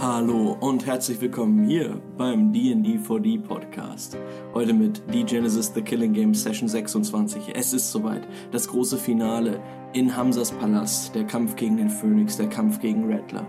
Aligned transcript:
Hallo 0.00 0.56
und 0.60 0.86
herzlich 0.86 1.20
willkommen 1.20 1.66
hier 1.66 2.00
beim 2.16 2.52
D&D 2.52 2.98
4D 2.98 3.42
Podcast. 3.42 4.16
Heute 4.54 4.72
mit 4.72 5.02
The 5.10 5.24
Genesis 5.24 5.72
The 5.74 5.82
Killing 5.82 6.12
Game 6.12 6.34
Session 6.34 6.68
26. 6.68 7.42
Es 7.52 7.72
ist 7.72 7.90
soweit. 7.90 8.22
Das 8.52 8.68
große 8.68 8.96
Finale 8.96 9.60
in 9.94 10.16
Hamsas 10.16 10.52
Palast. 10.52 11.16
Der 11.16 11.24
Kampf 11.24 11.56
gegen 11.56 11.78
den 11.78 11.90
Phönix, 11.90 12.36
der 12.36 12.48
Kampf 12.48 12.78
gegen 12.78 13.12
Rattler. 13.12 13.44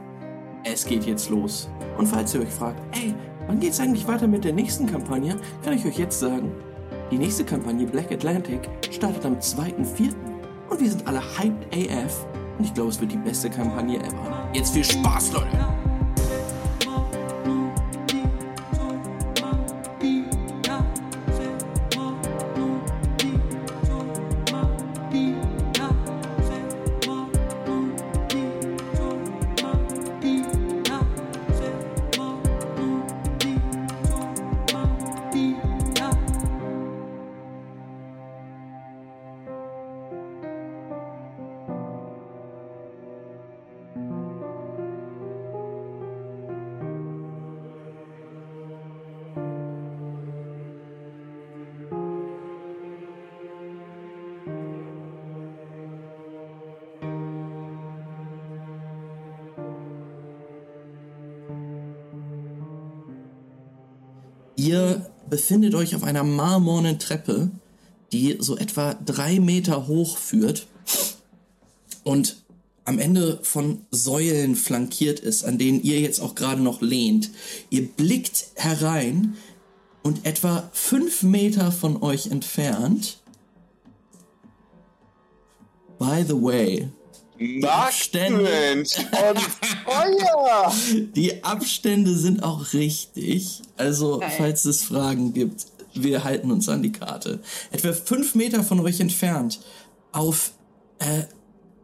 Es 0.63 0.87
geht 0.87 1.05
jetzt 1.05 1.29
los. 1.29 1.69
Und 1.99 2.07
falls 2.07 2.33
ihr 2.33 2.41
euch 2.41 2.49
fragt, 2.49 2.81
ey, 2.97 3.13
wann 3.45 3.59
geht's 3.59 3.79
eigentlich 3.79 4.07
weiter 4.07 4.27
mit 4.27 4.43
der 4.43 4.53
nächsten 4.53 4.87
Kampagne, 4.87 5.35
kann 5.63 5.73
ich 5.73 5.85
euch 5.85 5.99
jetzt 5.99 6.19
sagen, 6.19 6.51
die 7.11 7.19
nächste 7.19 7.45
Kampagne 7.45 7.85
Black 7.85 8.11
Atlantic 8.11 8.67
startet 8.89 9.23
am 9.23 9.35
2.4. 9.35 10.15
Und 10.67 10.81
wir 10.81 10.89
sind 10.89 11.07
alle 11.07 11.21
hyped 11.37 11.67
AF. 11.75 12.25
Und 12.57 12.65
ich 12.65 12.73
glaube, 12.73 12.89
es 12.89 12.99
wird 12.99 13.11
die 13.11 13.17
beste 13.17 13.51
Kampagne 13.51 13.99
ever. 13.99 14.49
Jetzt 14.51 14.73
viel 14.73 14.83
Spaß, 14.83 15.33
Leute! 15.33 15.78
Befindet 65.29 65.75
euch 65.75 65.95
auf 65.95 66.03
einer 66.03 66.23
marmornen 66.23 66.99
Treppe, 66.99 67.51
die 68.11 68.37
so 68.39 68.57
etwa 68.57 68.93
drei 68.93 69.39
Meter 69.39 69.87
hoch 69.87 70.17
führt 70.17 70.67
und 72.03 72.37
am 72.85 72.97
Ende 72.97 73.39
von 73.43 73.85
Säulen 73.91 74.55
flankiert 74.55 75.19
ist, 75.19 75.43
an 75.43 75.59
denen 75.59 75.83
ihr 75.83 75.99
jetzt 75.99 76.19
auch 76.19 76.33
gerade 76.33 76.61
noch 76.61 76.81
lehnt. 76.81 77.29
Ihr 77.69 77.87
blickt 77.87 78.47
herein 78.55 79.35
und 80.01 80.25
etwa 80.25 80.69
fünf 80.73 81.21
Meter 81.21 81.71
von 81.71 82.01
euch 82.01 82.27
entfernt. 82.27 83.19
By 85.99 86.23
the 86.27 86.41
way, 86.41 86.89
Abstände. 87.63 88.77
und 88.77 88.89
Feuer! 89.85 90.73
Die 91.15 91.43
Abstände 91.43 92.15
sind 92.15 92.43
auch 92.43 92.73
richtig. 92.73 93.61
Also, 93.77 94.19
Geil. 94.19 94.31
falls 94.37 94.65
es 94.65 94.83
Fragen 94.83 95.33
gibt, 95.33 95.67
wir 95.93 96.23
halten 96.23 96.51
uns 96.51 96.69
an 96.69 96.83
die 96.83 96.91
Karte. 96.91 97.41
Etwa 97.71 97.93
fünf 97.93 98.35
Meter 98.35 98.63
von 98.63 98.79
euch 98.79 98.99
entfernt, 98.99 99.59
auf 100.11 100.51
äh, 100.99 101.23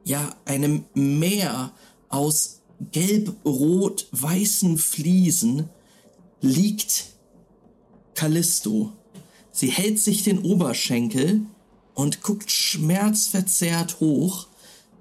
ja 0.03 0.35
einem 0.45 0.85
Meer 0.93 1.71
aus 2.09 2.61
gelb-rot-weißen 2.91 4.77
Fliesen, 4.77 5.69
liegt 6.41 7.05
Callisto. 8.13 8.91
Sie 9.51 9.69
hält 9.69 9.99
sich 9.99 10.23
den 10.23 10.39
Oberschenkel 10.39 11.41
und 11.93 12.21
guckt 12.21 12.51
schmerzverzerrt 12.51 13.99
hoch 13.99 14.47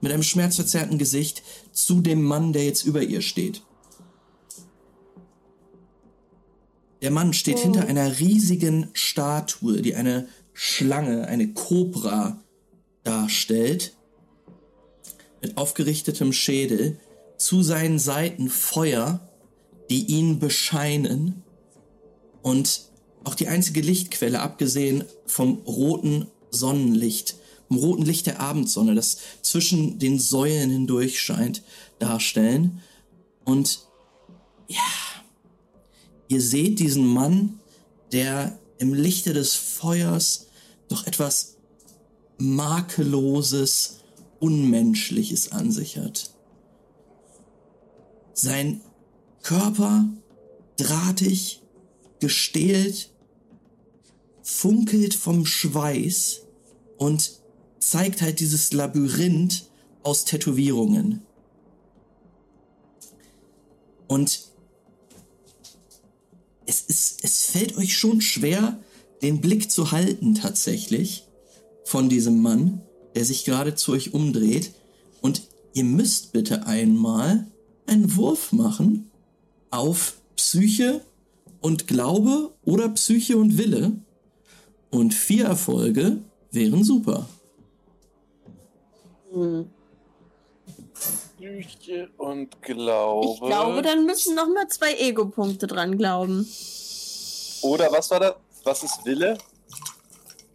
mit 0.05 0.13
einem 0.13 0.23
schmerzverzerrten 0.23 0.99
Gesicht 0.99 1.43
zu 1.73 2.03
dem 2.03 2.23
Mann, 2.23 2.53
der 2.53 2.67
jetzt 2.67 2.85
über 2.85 3.03
ihr 3.03 3.23
steht. 3.23 3.63
Der 7.01 7.11
Mann 7.11 7.33
steht 7.33 7.59
hinter 7.59 7.87
einer 7.87 8.19
riesigen 8.21 8.91
Statue, 8.93 9.81
die 9.81 9.95
eine 9.95 10.29
Schlange, 10.53 11.27
eine 11.27 11.55
Kobra 11.55 12.39
darstellt, 13.03 13.97
mit 15.41 15.57
aufgerichtetem 15.57 16.35
Schädel, 16.35 17.01
zu 17.39 17.63
seinen 17.63 17.99
Seiten 17.99 18.51
Feuer, 18.51 19.27
die 19.89 20.05
ihn 20.05 20.39
bescheinen 20.39 21.43
und 22.43 22.91
auch 23.25 23.35
die 23.35 23.49
einzige 23.49 23.81
Lichtquelle, 23.81 24.41
abgesehen 24.41 25.05
vom 25.25 25.63
roten 25.67 26.27
Sonnenlicht, 26.51 27.37
vom 27.69 27.79
roten 27.79 28.05
Licht 28.05 28.27
der 28.27 28.41
Abendsonne, 28.41 28.95
das 28.95 29.19
zwischen 29.43 29.99
den 29.99 30.19
Säulen 30.19 30.71
hindurch 30.71 31.21
scheint, 31.21 31.63
darstellen. 31.99 32.83
Und 33.45 33.81
ja, 34.69 34.79
ihr 36.29 36.41
seht 36.41 36.79
diesen 36.79 37.07
Mann, 37.07 37.61
der 38.13 38.59
im 38.79 38.95
Lichte 38.95 39.33
des 39.33 39.55
Feuers 39.55 40.47
doch 40.89 41.07
etwas 41.07 41.57
makelloses, 42.39 44.01
unmenschliches 44.41 45.53
an 45.53 45.71
sich 45.71 45.97
hat. 45.97 46.31
Sein 48.35 48.81
Körper 49.43 50.09
drahtig, 50.77 51.63
gestählt, 52.21 53.11
funkelt 54.43 55.15
vom 55.15 55.47
Schweiß 55.47 56.43
und 56.97 57.34
zeigt 57.91 58.23
halt 58.23 58.41
dieses 58.41 58.73
Labyrinth 58.73 59.69
aus 60.03 60.25
Tätowierungen. 60.25 61.23
Und 64.07 64.41
es 66.67 66.83
ist, 66.83 67.25
es 67.25 67.45
fällt 67.47 67.77
euch 67.77 67.97
schon 67.97 68.21
schwer, 68.21 68.79
den 69.23 69.41
Blick 69.41 69.71
zu 69.71 69.93
halten 69.93 70.35
tatsächlich 70.35 71.27
von 71.85 72.09
diesem 72.09 72.41
Mann, 72.41 72.81
der 73.15 73.25
sich 73.25 73.45
gerade 73.45 73.75
zu 73.75 73.93
euch 73.93 74.15
umdreht. 74.15 74.73
Und 75.21 75.43
ihr 75.73 75.85
müsst 75.85 76.33
bitte 76.33 76.67
einmal 76.67 77.47
einen 77.87 78.17
Wurf 78.17 78.53
machen 78.53 79.11
auf 79.71 80.17
Psyche 80.37 81.05
und 81.61 81.87
Glaube 81.87 82.55
oder 82.65 82.89
Psyche 82.91 83.37
und 83.37 83.59
Wille. 83.59 83.93
Und 84.91 85.13
vier 85.15 85.47
Erfolge 85.47 86.19
wären 86.51 86.85
super. 86.85 87.29
Psyche 91.39 92.09
und 92.17 92.63
Glaube. 92.63 93.35
Ich 93.35 93.41
glaube, 93.41 93.83
dann 93.83 94.07
müssen 94.07 94.35
noch 94.35 94.49
mal 94.49 94.67
zwei 94.69 94.95
Ego-Punkte 94.95 95.67
dran 95.67 95.99
glauben. 95.99 96.47
Oder 97.63 97.93
was 97.93 98.11
war 98.11 98.21
das? 98.21 98.35
Was 98.65 98.83
ist 98.83 99.05
Wille? 99.05 99.37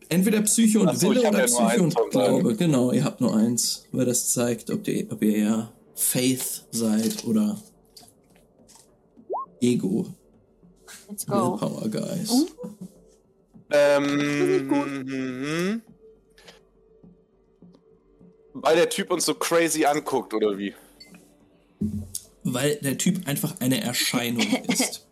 Entweder 0.09 0.41
Psyche 0.41 0.79
und 0.79 0.97
so, 0.97 1.11
Wille 1.11 1.27
oder 1.27 1.39
ja 1.39 1.45
Psyche 1.45 1.83
und 1.83 1.95
Glaube. 2.09 2.55
Genau, 2.55 2.91
ihr 2.91 3.03
habt 3.03 3.21
nur 3.21 3.35
eins, 3.35 3.85
weil 3.91 4.05
das 4.05 4.31
zeigt, 4.33 4.71
ob 4.71 4.87
ihr, 4.87 5.11
ob 5.11 5.21
ihr 5.21 5.35
eher 5.35 5.71
Faith 5.93 6.65
seid 6.71 7.23
oder 7.25 7.57
Ego. 9.61 10.07
Let's 11.07 11.25
go. 11.25 11.51
Willpower 11.51 11.89
Guys. 11.89 12.45
Ähm, 13.71 14.67
gut. 14.67 14.87
mhm. 14.87 15.81
Weil 18.61 18.75
der 18.75 18.89
Typ 18.89 19.11
uns 19.11 19.25
so 19.25 19.33
crazy 19.33 19.85
anguckt, 19.85 20.33
oder 20.33 20.57
wie? 20.57 20.73
Weil 22.43 22.75
der 22.77 22.97
Typ 22.97 23.27
einfach 23.27 23.55
eine 23.59 23.81
Erscheinung 23.81 24.45
ist. 24.67 25.07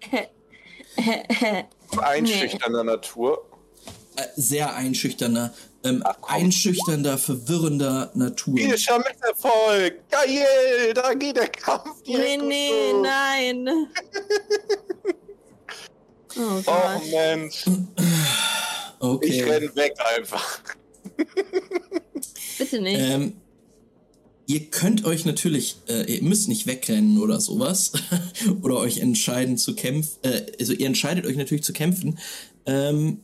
Einschüchternder 2.01 2.83
Natur. 2.83 3.45
Äh, 4.15 4.23
Sehr 4.35 4.73
einschüchternder, 4.75 5.53
ähm, 5.83 6.01
Ach, 6.03 6.15
einschüchternder, 6.23 7.17
verwirrender 7.19 8.09
Natur. 8.15 8.57
Hirscher 8.57 8.97
Misserfolg! 8.99 10.09
Geil! 10.09 10.93
Da 10.95 11.13
geht 11.13 11.37
der 11.37 11.47
Kampf 11.49 12.01
Nee, 12.05 12.13
direkt 12.15 12.43
nee, 12.43 12.91
los. 12.91 13.01
nein. 13.03 13.69
Oh 16.39 16.61
Oh. 16.67 17.01
Mensch, 17.09 17.65
ich 17.65 17.73
Okay. 18.99 19.43
renn 19.43 19.75
weg 19.75 19.93
einfach. 20.15 20.59
Bitte 22.57 22.81
nicht. 22.81 22.99
Ähm, 22.99 23.33
ihr 24.45 24.65
könnt 24.65 25.05
euch 25.05 25.25
natürlich, 25.25 25.77
äh, 25.87 26.15
ihr 26.15 26.23
müsst 26.23 26.47
nicht 26.47 26.67
wegrennen 26.67 27.19
oder 27.19 27.39
sowas. 27.39 27.91
oder 28.61 28.77
euch 28.77 28.97
entscheiden 28.97 29.57
zu 29.57 29.75
kämpfen. 29.75 30.17
Äh, 30.23 30.41
also 30.59 30.73
ihr 30.73 30.87
entscheidet 30.87 31.25
euch 31.25 31.37
natürlich 31.37 31.63
zu 31.63 31.73
kämpfen. 31.73 32.17
Ähm, 32.65 33.19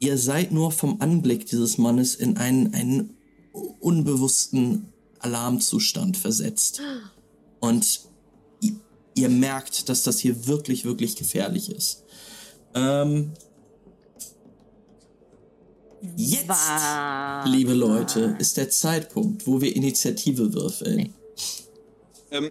ihr 0.00 0.18
seid 0.18 0.52
nur 0.52 0.72
vom 0.72 1.00
Anblick 1.00 1.46
dieses 1.46 1.78
Mannes 1.78 2.14
in 2.14 2.36
einen, 2.36 2.74
einen 2.74 3.14
unbewussten 3.80 4.86
Alarmzustand 5.18 6.16
versetzt. 6.16 6.80
Und 7.60 8.00
ihr 9.14 9.28
merkt, 9.28 9.88
dass 9.88 10.02
das 10.02 10.18
hier 10.18 10.46
wirklich, 10.46 10.84
wirklich 10.84 11.16
gefährlich 11.16 11.70
ist. 11.70 12.02
Ähm, 12.74 13.32
jetzt, 16.16 16.48
Wa- 16.48 17.44
liebe 17.46 17.72
Leute, 17.74 18.36
ist 18.38 18.56
der 18.56 18.70
Zeitpunkt, 18.70 19.46
wo 19.46 19.60
wir 19.60 19.74
Initiative 19.74 20.52
würfeln. 20.52 21.12
Ähm, 22.30 22.50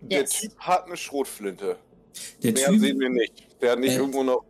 der 0.00 0.20
Yes. 0.22 0.30
Typ 0.30 0.56
hat 0.58 0.86
eine 0.86 0.96
Schrotflinte. 0.96 1.76
Der 2.42 2.52
Mehr 2.52 2.68
Typ, 2.70 2.80
sehen 2.80 3.00
wir 3.00 3.08
nicht. 3.10 3.32
Der 3.60 3.72
hat 3.72 3.78
nicht 3.78 3.92
Äh, 3.92 3.96
irgendwo 3.96 4.22
noch. 4.22 4.44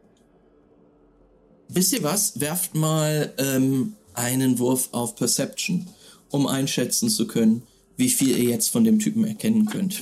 wisst 1.68 1.92
ihr 1.92 2.02
was? 2.02 2.38
Werft 2.40 2.74
mal 2.74 3.32
ähm, 3.38 3.94
einen 4.14 4.58
Wurf 4.58 4.88
auf 4.92 5.14
Perception, 5.16 5.88
um 6.30 6.46
einschätzen 6.46 7.08
zu 7.08 7.26
können, 7.26 7.62
wie 7.96 8.08
viel 8.10 8.36
ihr 8.36 8.50
jetzt 8.50 8.68
von 8.68 8.84
dem 8.84 8.98
Typen 8.98 9.24
erkennen 9.24 9.66
könnt. 9.66 10.00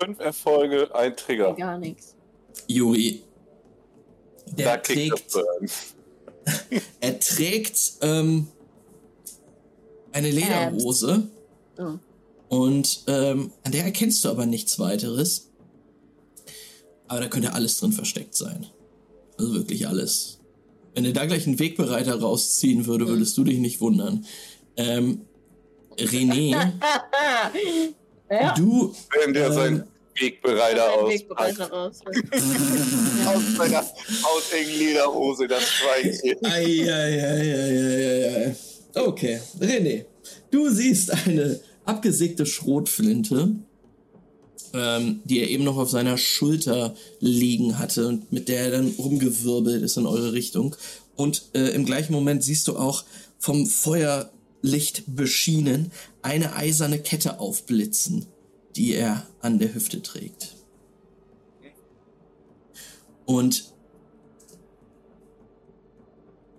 Fünf 0.00 0.18
Erfolge, 0.20 0.92
ein 0.94 1.16
Trigger. 1.16 1.54
Gar 1.54 1.78
nichts. 1.78 2.14
Juri. 2.68 3.22
Da 4.46 4.52
Der 4.54 4.78
kriegt 4.78 5.30
trägt, 5.30 5.44
er 7.00 7.20
trägt 7.20 7.92
ähm, 8.02 8.48
eine 10.12 10.30
Lederhose 10.30 11.28
Oh. 11.78 11.94
und 12.50 13.04
ähm, 13.06 13.50
an 13.64 13.72
der 13.72 13.84
erkennst 13.84 14.22
du 14.24 14.28
aber 14.28 14.44
nichts 14.44 14.78
weiteres. 14.78 15.48
Aber 17.08 17.20
da 17.20 17.28
könnte 17.28 17.54
alles 17.54 17.78
drin 17.78 17.92
versteckt 17.92 18.34
sein. 18.34 18.66
Also 19.38 19.54
wirklich 19.54 19.88
alles. 19.88 20.38
Wenn 20.94 21.06
er 21.06 21.12
da 21.14 21.24
gleich 21.24 21.46
einen 21.46 21.58
Wegbereiter 21.58 22.20
rausziehen 22.20 22.84
würde, 22.84 23.08
würdest 23.08 23.38
du 23.38 23.44
dich 23.44 23.58
nicht 23.58 23.80
wundern. 23.80 24.26
Ähm, 24.76 25.22
René, 25.96 26.50
ja. 28.30 28.54
du 28.54 28.94
Wenn 29.24 29.32
der 29.32 29.46
Ähm, 29.46 29.52
seinen 29.54 29.84
Wegbereiter 30.18 30.92
aus, 30.92 31.12
Wegbereiter 31.12 31.70
raus. 31.70 32.00
aus 33.26 33.56
seiner 33.56 33.80
hautengen 34.22 34.78
Lederhose 34.78 35.48
das 35.48 35.64
Schweinchen. 35.64 36.44
Eieieiei. 36.44 38.02
Okay, 38.94 39.40
René, 39.58 40.04
du 40.50 40.68
siehst 40.68 41.10
eine 41.10 41.60
abgesägte 41.84 42.44
Schrotflinte, 42.46 43.56
ähm, 44.74 45.20
die 45.24 45.40
er 45.40 45.48
eben 45.48 45.64
noch 45.64 45.76
auf 45.78 45.90
seiner 45.90 46.18
Schulter 46.18 46.94
liegen 47.20 47.78
hatte 47.78 48.08
und 48.08 48.32
mit 48.32 48.48
der 48.48 48.60
er 48.64 48.70
dann 48.72 48.94
rumgewirbelt 48.98 49.82
ist 49.82 49.96
in 49.96 50.06
eure 50.06 50.32
Richtung. 50.32 50.76
Und 51.16 51.50
äh, 51.54 51.70
im 51.70 51.84
gleichen 51.84 52.12
Moment 52.12 52.42
siehst 52.44 52.68
du 52.68 52.76
auch 52.76 53.04
vom 53.38 53.66
Feuerlicht 53.66 55.04
beschienen 55.06 55.90
eine 56.22 56.54
eiserne 56.54 56.98
Kette 56.98 57.40
aufblitzen, 57.40 58.26
die 58.76 58.94
er 58.94 59.26
an 59.40 59.58
der 59.58 59.74
Hüfte 59.74 60.02
trägt. 60.02 60.54
Und 63.26 63.72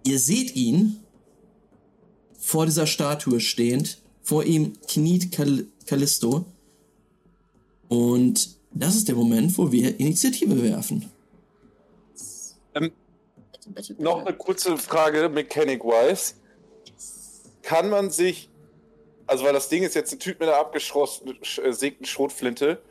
ihr 0.05 0.19
seht 0.19 0.55
ihn 0.55 0.99
vor 2.37 2.65
dieser 2.65 2.87
Statue 2.87 3.39
stehend. 3.39 3.99
Vor 4.21 4.43
ihm 4.45 4.73
kniet 4.87 5.31
Kal 5.31 5.65
Callisto. 5.85 6.45
Und 7.89 8.57
das 8.71 8.95
ist 8.95 9.07
der 9.07 9.15
Moment, 9.15 9.57
wo 9.57 9.71
wir 9.71 9.99
Initiative 9.99 10.63
werfen. 10.63 11.11
Ähm, 12.73 12.91
Bitte, 13.51 13.69
bitte, 13.69 13.93
bitte. 13.93 14.03
noch 14.03 14.25
eine 14.25 14.35
kurze 14.35 14.77
Frage, 14.77 15.29
Mechanic-wise. 15.29 16.33
Kann 17.61 17.89
man 17.89 18.09
sich, 18.09 18.49
also 19.27 19.43
weil 19.45 19.53
das 19.53 19.69
Ding 19.69 19.83
ist 19.83 19.95
jetzt 19.95 20.13
ein 20.13 20.19
Typ 20.19 20.39
mit 20.39 20.49
einer 20.49 20.57
abgesägten 20.57 22.05
Schrotflinte, 22.05 22.81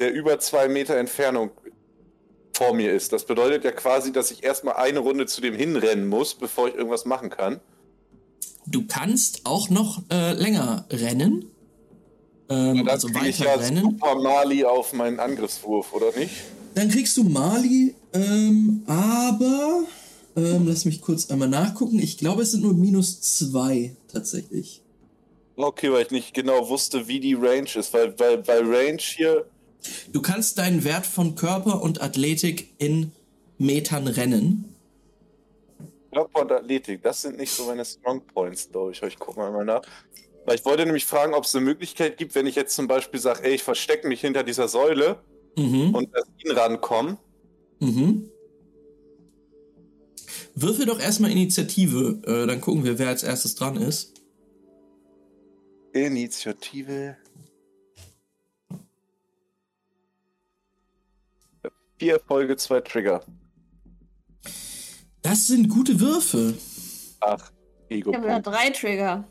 der 0.00 0.12
über 0.12 0.38
zwei 0.38 0.68
Meter 0.68 0.96
Entfernung 0.96 1.50
vor 2.54 2.74
mir 2.74 2.92
ist. 2.92 3.12
Das 3.12 3.24
bedeutet 3.24 3.64
ja 3.64 3.72
quasi, 3.72 4.12
dass 4.12 4.30
ich 4.30 4.44
erstmal 4.44 4.74
eine 4.74 4.98
Runde 4.98 5.26
zu 5.26 5.40
dem 5.40 5.54
hinrennen 5.54 6.06
muss, 6.06 6.34
bevor 6.34 6.68
ich 6.68 6.74
irgendwas 6.74 7.04
machen 7.04 7.30
kann. 7.30 7.60
Du 8.66 8.86
kannst 8.86 9.44
auch 9.44 9.70
noch 9.70 10.02
äh, 10.10 10.32
länger 10.34 10.86
rennen. 10.90 11.46
Ähm, 12.48 12.88
also 12.88 13.08
kriege 13.08 13.28
ich 13.28 13.40
weiter 13.40 13.50
ja 13.50 13.66
rennen. 13.66 13.82
Super 13.82 14.16
Mali 14.16 14.64
auf 14.64 14.92
meinen 14.92 15.18
Angriffswurf, 15.18 15.92
oder 15.92 16.16
nicht? 16.16 16.34
Dann 16.74 16.88
kriegst 16.88 17.16
du 17.16 17.24
Mali, 17.24 17.94
ähm, 18.12 18.82
aber 18.86 19.84
ähm, 20.36 20.66
lass 20.66 20.84
mich 20.84 21.00
kurz 21.00 21.30
einmal 21.30 21.48
nachgucken. 21.48 21.98
Ich 21.98 22.18
glaube, 22.18 22.42
es 22.42 22.52
sind 22.52 22.62
nur 22.62 22.74
minus 22.74 23.20
zwei 23.20 23.96
tatsächlich. 24.08 24.81
Okay, 25.56 25.92
weil 25.92 26.02
ich 26.02 26.10
nicht 26.10 26.34
genau 26.34 26.68
wusste, 26.68 27.08
wie 27.08 27.20
die 27.20 27.34
Range 27.34 27.68
ist, 27.74 27.92
weil, 27.92 28.18
weil, 28.18 28.46
weil 28.46 28.62
Range 28.64 28.98
hier. 29.00 29.46
Du 30.12 30.22
kannst 30.22 30.58
deinen 30.58 30.84
Wert 30.84 31.06
von 31.06 31.34
Körper 31.34 31.82
und 31.82 32.00
Athletik 32.00 32.74
in 32.78 33.12
Metern 33.58 34.06
rennen. 34.06 34.74
Körper 36.12 36.42
und 36.42 36.52
Athletik, 36.52 37.02
das 37.02 37.22
sind 37.22 37.38
nicht 37.38 37.52
so 37.52 37.66
meine 37.66 37.84
Strong 37.84 38.22
Points, 38.26 38.68
glaube 38.70 38.92
ich. 38.92 39.02
Ich 39.02 39.18
gucke 39.18 39.38
mal 39.38 39.48
einmal 39.48 39.64
nach. 39.64 39.82
Weil 40.44 40.56
ich 40.56 40.64
wollte 40.64 40.84
nämlich 40.84 41.06
fragen, 41.06 41.34
ob 41.34 41.44
es 41.44 41.54
eine 41.54 41.64
Möglichkeit 41.64 42.16
gibt, 42.16 42.34
wenn 42.34 42.46
ich 42.46 42.54
jetzt 42.54 42.74
zum 42.74 42.88
Beispiel 42.88 43.20
sage, 43.20 43.44
ey, 43.44 43.54
ich 43.54 43.62
verstecke 43.62 44.08
mich 44.08 44.20
hinter 44.20 44.42
dieser 44.42 44.68
Säule 44.68 45.18
Mhm. 45.56 45.94
und 45.94 46.16
an 46.16 46.22
ihn 46.42 46.50
rankomme. 46.52 47.18
Mhm. 47.80 48.30
Würfel 50.54 50.86
doch 50.86 51.00
erstmal 51.00 51.30
Initiative, 51.30 52.20
äh, 52.26 52.46
dann 52.46 52.60
gucken 52.60 52.84
wir, 52.84 52.98
wer 52.98 53.08
als 53.08 53.22
erstes 53.22 53.54
dran 53.54 53.76
ist. 53.76 54.11
Initiative. 55.92 57.16
Vier 61.98 62.14
Erfolge, 62.14 62.56
zwei 62.56 62.80
Trigger. 62.80 63.24
Das 65.22 65.46
sind 65.46 65.68
gute 65.68 66.00
Würfe. 66.00 66.54
Ach, 67.20 67.52
ego 67.88 68.10
Ich 68.10 68.16
habe 68.16 68.26
ja 68.26 68.40
drei 68.40 68.70
Trigger. 68.70 69.28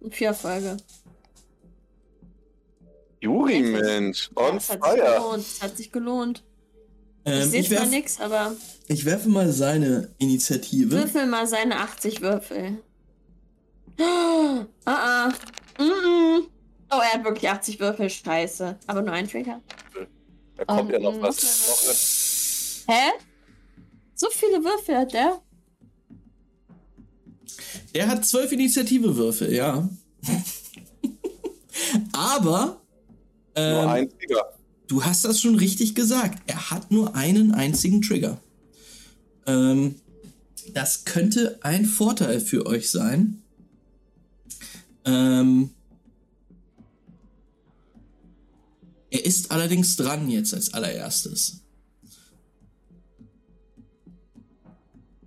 Und 0.00 0.14
vier 0.14 0.28
Erfolge. 0.28 0.76
Juri, 3.20 3.60
Mensch. 3.60 4.30
On 4.34 4.54
das 4.54 4.70
hat 4.70 4.82
sich 4.82 4.92
fire. 4.92 5.14
gelohnt. 5.14 5.46
Das 5.46 5.62
hat 5.62 5.76
sich 5.76 5.92
gelohnt. 5.92 6.44
ich 7.24 7.32
Ähm, 7.32 7.50
sehe 7.50 7.60
ich, 7.60 7.68
zwar 7.68 7.80
werf, 7.80 7.90
nichts, 7.90 8.20
aber 8.20 8.56
ich 8.88 9.04
werfe 9.04 9.28
mal 9.28 9.50
seine 9.52 10.14
Initiative. 10.18 10.90
würfel 10.90 11.26
mal 11.26 11.46
seine 11.46 11.80
80 11.80 12.20
Würfel. 12.20 12.78
Ah, 13.98 14.66
ah. 14.84 15.28
Mm 15.78 15.82
-mm. 15.82 16.42
Oh, 16.90 17.00
er 17.00 17.14
hat 17.14 17.24
wirklich 17.24 17.48
80 17.50 17.80
Würfel. 17.80 18.08
Scheiße. 18.08 18.78
Aber 18.86 19.02
nur 19.02 19.12
ein 19.12 19.28
Trigger. 19.28 19.60
Da 20.56 20.64
kommt 20.64 20.90
ja 20.90 20.98
noch 20.98 21.20
was. 21.20 22.86
Noch 22.86 22.94
Hä? 22.94 23.10
So 24.14 24.28
viele 24.30 24.64
Würfel 24.64 24.96
hat 24.96 25.12
der? 25.12 25.42
Er 27.92 28.08
hat 28.08 28.24
zwölf 28.24 28.52
Initiativewürfel, 28.52 29.52
ja. 29.52 29.88
Aber 32.12 32.80
nur 33.56 33.64
ähm, 33.64 33.88
ein 33.88 34.10
Trigger. 34.18 34.52
du 34.86 35.04
hast 35.04 35.24
das 35.24 35.40
schon 35.40 35.56
richtig 35.56 35.94
gesagt. 35.94 36.42
Er 36.46 36.70
hat 36.70 36.90
nur 36.90 37.14
einen 37.14 37.52
einzigen 37.52 38.02
Trigger. 38.02 38.40
Ähm, 39.46 39.96
das 40.72 41.04
könnte 41.04 41.58
ein 41.62 41.84
Vorteil 41.84 42.40
für 42.40 42.66
euch 42.66 42.90
sein. 42.90 43.42
Ähm, 45.06 45.70
er 49.10 49.24
ist 49.24 49.50
allerdings 49.50 49.96
dran 49.96 50.28
jetzt 50.28 50.52
als 50.52 50.74
allererstes. 50.74 51.62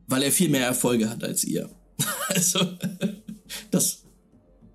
Weil 0.08 0.24
er 0.24 0.32
viel 0.32 0.50
mehr 0.50 0.66
Erfolge 0.66 1.10
hat 1.10 1.24
als 1.24 1.44
ihr. 1.44 1.70
Also, 2.30 2.60
das 3.72 4.04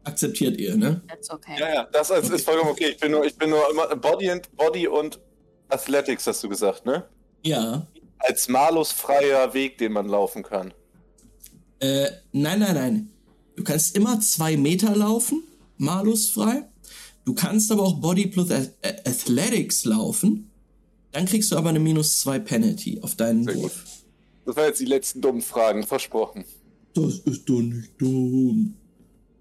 akzeptiert 0.03 0.59
ihr, 0.59 0.77
ne? 0.77 1.03
That's 1.07 1.31
okay. 1.31 1.57
Ja, 1.57 1.73
ja, 1.73 1.85
das 1.85 2.11
ist, 2.11 2.31
ist 2.31 2.45
vollkommen 2.45 2.73
okay. 2.73 2.89
Ich 2.91 2.99
bin 2.99 3.13
nur, 3.13 3.25
ich 3.25 3.37
bin 3.37 3.51
nur 3.51 3.71
immer 3.71 3.95
Body 3.95 4.33
und 4.33 4.57
Body 4.57 4.89
und 4.89 5.21
Athletics, 5.69 6.27
hast 6.27 6.43
du 6.43 6.49
gesagt, 6.49 6.85
ne? 6.85 7.09
Ja. 7.45 7.87
Als 8.19 8.49
malusfreier 8.49 9.55
Weg, 9.55 9.79
den 9.79 9.93
man 9.93 10.09
laufen 10.09 10.43
kann. 10.43 10.75
Äh, 11.79 12.09
nein, 12.33 12.59
nein, 12.59 12.75
nein. 12.75 13.14
Du 13.57 13.65
kannst 13.65 13.97
immer 13.97 14.21
zwei 14.21 14.57
Meter 14.57 14.97
laufen, 14.97 15.43
malusfrei. 15.79 16.69
Du 17.25 17.35
kannst 17.35 17.71
aber 17.73 17.83
auch 17.83 18.01
Body 18.01 18.27
plus 18.27 18.51
Ath 18.51 18.73
Athletics 18.83 19.85
laufen. 19.85 20.51
Dann 21.13 21.27
kriegst 21.27 21.53
du 21.53 21.57
aber 21.57 21.69
eine 21.69 21.79
minus 21.79 22.21
zwei 22.21 22.39
Penalty 22.39 23.01
auf 23.03 23.15
deinen 23.15 23.45
Sehr 23.45 23.55
gut. 23.55 23.63
Wurf. 23.63 23.85
Das 24.45 24.57
waren 24.57 24.67
jetzt 24.67 24.81
die 24.81 24.87
letzten 24.87 25.21
dummen 25.21 25.41
Fragen, 25.41 25.85
versprochen. 25.85 26.45
Das 26.93 27.19
ist 27.21 27.49
doch 27.49 27.61
nicht 27.61 27.93
dumm. 27.99 28.75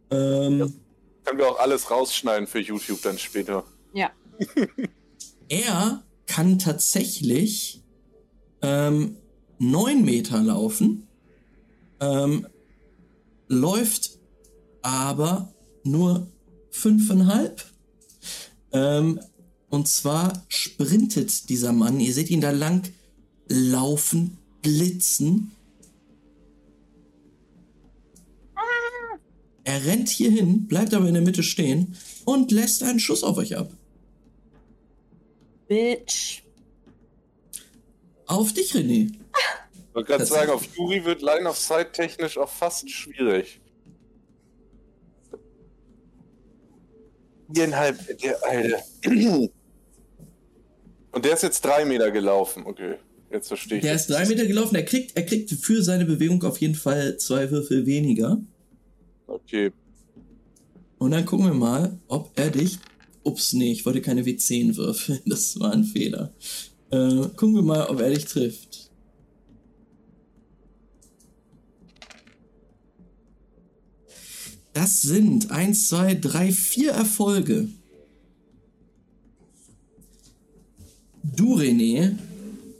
Ähm, 0.10 0.74
Können 1.24 1.40
wir 1.40 1.50
auch 1.50 1.60
alles 1.60 1.90
rausschneiden 1.92 2.48
für 2.48 2.60
YouTube 2.60 3.02
dann 3.02 3.18
später. 3.18 3.66
Ja. 3.94 4.12
er 5.50 6.04
kann 6.26 6.58
tatsächlich 6.60 7.84
ähm, 8.62 9.18
neun 9.60 10.06
Meter 10.06 10.42
laufen, 10.42 11.08
ähm, 12.00 12.48
läuft 13.54 14.20
aber 14.82 15.54
nur 15.84 16.28
fünfeinhalb. 16.72 17.64
Ähm, 18.72 19.20
und 19.70 19.88
zwar 19.88 20.44
sprintet 20.50 21.50
dieser 21.50 21.72
Mann, 21.72 22.00
ihr 22.00 22.14
seht 22.14 22.30
ihn 22.30 22.42
da 22.42 22.52
lang 22.52 22.92
laufen, 23.48 24.38
blitzen. 24.62 25.52
Er 29.64 29.86
rennt 29.86 30.10
hier 30.10 30.30
hin, 30.30 30.68
bleibt 30.68 30.94
aber 30.94 31.08
in 31.08 31.14
der 31.14 31.24
Mitte 31.24 31.42
stehen 31.42 31.96
und 32.26 32.52
lässt 32.52 32.84
einen 32.84 33.00
Schuss 33.00 33.24
auf 33.24 33.38
euch 33.38 33.56
ab. 33.56 33.72
Bitch. 35.68 36.44
Auf 38.26 38.54
dich, 38.54 38.74
René. 38.74 39.12
Ich 39.94 39.96
wollte 39.96 40.08
gerade 40.08 40.26
sagen, 40.26 40.50
auf 40.50 40.66
Yuri 40.76 41.06
wird 41.06 41.22
Line 41.22 41.48
of 41.48 41.56
Sight 41.56 41.94
technisch 41.94 42.36
auch 42.40 42.50
fast 42.50 42.90
schwierig. 42.90 43.62
Viereinhalb, 47.54 48.18
der 48.18 48.44
Alte. 48.44 48.84
Und 51.12 51.24
der 51.24 51.34
ist 51.34 51.44
jetzt 51.44 51.64
drei 51.64 51.86
Meter 51.86 52.10
gelaufen. 52.10 52.64
Okay, 52.66 52.96
jetzt 53.32 53.50
verstehe 53.50 53.78
ich. 53.78 53.84
Der 53.84 53.94
ist 53.94 54.10
drei 54.10 54.26
Meter 54.26 54.48
gelaufen, 54.48 54.74
er 54.74 54.84
kriegt, 54.84 55.16
er 55.16 55.28
kriegt 55.28 55.52
für 55.52 55.84
seine 55.84 56.06
Bewegung 56.06 56.44
auf 56.44 56.58
jeden 56.58 56.74
Fall 56.74 57.18
zwei 57.18 57.52
Würfel 57.52 57.86
weniger. 57.86 58.42
Okay. 59.28 59.72
Und 60.98 61.12
dann 61.12 61.24
gucken 61.24 61.46
wir 61.46 61.54
mal, 61.54 62.00
ob 62.08 62.32
er 62.36 62.50
dich. 62.50 62.80
Ups, 63.22 63.54
nee, 63.54 63.72
ich 63.72 63.86
wollte 63.86 64.02
keine 64.02 64.24
W10 64.24 64.76
würfeln. 64.76 65.20
Das 65.28 65.60
war 65.60 65.72
ein 65.72 65.84
Fehler. 65.84 66.34
Äh, 66.90 67.28
gucken 67.36 67.54
wir 67.54 67.62
mal, 67.62 67.86
ob 67.86 68.02
er 68.02 68.10
dich 68.10 68.26
trifft. 68.26 68.83
Das 74.74 75.02
sind 75.02 75.52
1, 75.52 75.88
2, 75.90 76.16
3, 76.16 76.52
4 76.52 76.92
Erfolge. 76.92 77.70
Du, 81.24 81.56
René, 81.56 82.18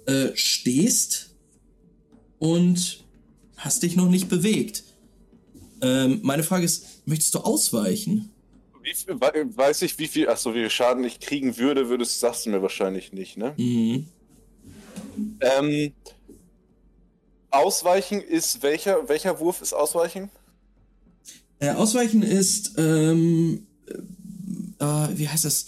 äh, 0.06 0.32
stehst 0.36 1.30
und 2.40 3.04
hast 3.58 3.84
dich 3.84 3.96
noch 3.96 4.10
nicht 4.10 4.28
bewegt. 4.28 4.84
Ähm, 5.82 6.20
meine 6.24 6.44
Frage 6.44 6.66
ist, 6.66 7.08
möchtest 7.08 7.34
du 7.36 7.40
ausweichen? 7.40 8.30
Viel, 8.84 9.20
wei- 9.22 9.46
weiß 9.56 9.84
ich, 9.84 9.98
wie 9.98 10.08
viel, 10.08 10.28
achso, 10.28 10.54
wie 10.54 10.60
viel 10.60 10.70
Schaden 10.70 11.04
ich 11.06 11.20
kriegen 11.20 11.58
würde, 11.58 11.88
würdest, 11.90 12.20
sagst 12.20 12.46
du 12.46 12.50
mir 12.50 12.62
wahrscheinlich 12.62 13.14
nicht, 13.14 13.38
ne? 13.38 13.54
Mhm. 13.58 14.08
Ähm, 15.40 15.94
ausweichen 17.50 18.20
ist 18.20 18.62
welcher, 18.62 19.08
welcher 19.08 19.40
Wurf 19.40 19.62
ist 19.62 19.74
Ausweichen? 19.74 20.30
Äh, 21.60 21.70
ausweichen 21.72 22.24
ist, 22.24 22.74
ähm, 22.78 23.68
äh, 23.88 24.84
äh, 24.84 25.18
wie 25.18 25.30
heißt 25.30 25.46
das? 25.46 25.68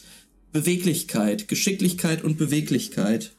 Beweglichkeit, 0.51 1.49
Geschicklichkeit 1.49 2.23
und 2.23 2.37
Beweglichkeit. 2.37 3.33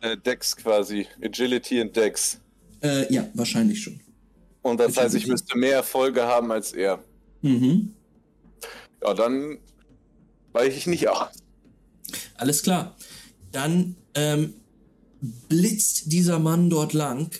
Äh, 0.00 0.16
Dex 0.16 0.56
quasi. 0.56 1.06
Agility 1.22 1.80
und 1.82 1.94
Dex. 1.94 2.38
Äh, 2.82 3.12
ja, 3.12 3.28
wahrscheinlich 3.34 3.82
schon. 3.82 4.00
Und 4.62 4.80
das 4.80 4.96
heißt, 4.96 5.14
ich 5.14 5.24
Agility. 5.24 5.30
müsste 5.30 5.58
mehr 5.58 5.74
Erfolge 5.74 6.22
haben 6.22 6.50
als 6.50 6.72
er. 6.72 7.04
Mhm. 7.42 7.92
Ja, 9.02 9.12
dann 9.12 9.58
weiche 10.52 10.78
ich 10.78 10.86
nicht 10.86 11.08
aus. 11.08 11.28
Alles 12.36 12.62
klar. 12.62 12.96
Dann 13.52 13.96
ähm, 14.14 14.54
blitzt 15.20 16.10
dieser 16.10 16.38
Mann 16.38 16.70
dort 16.70 16.92
lang. 16.94 17.30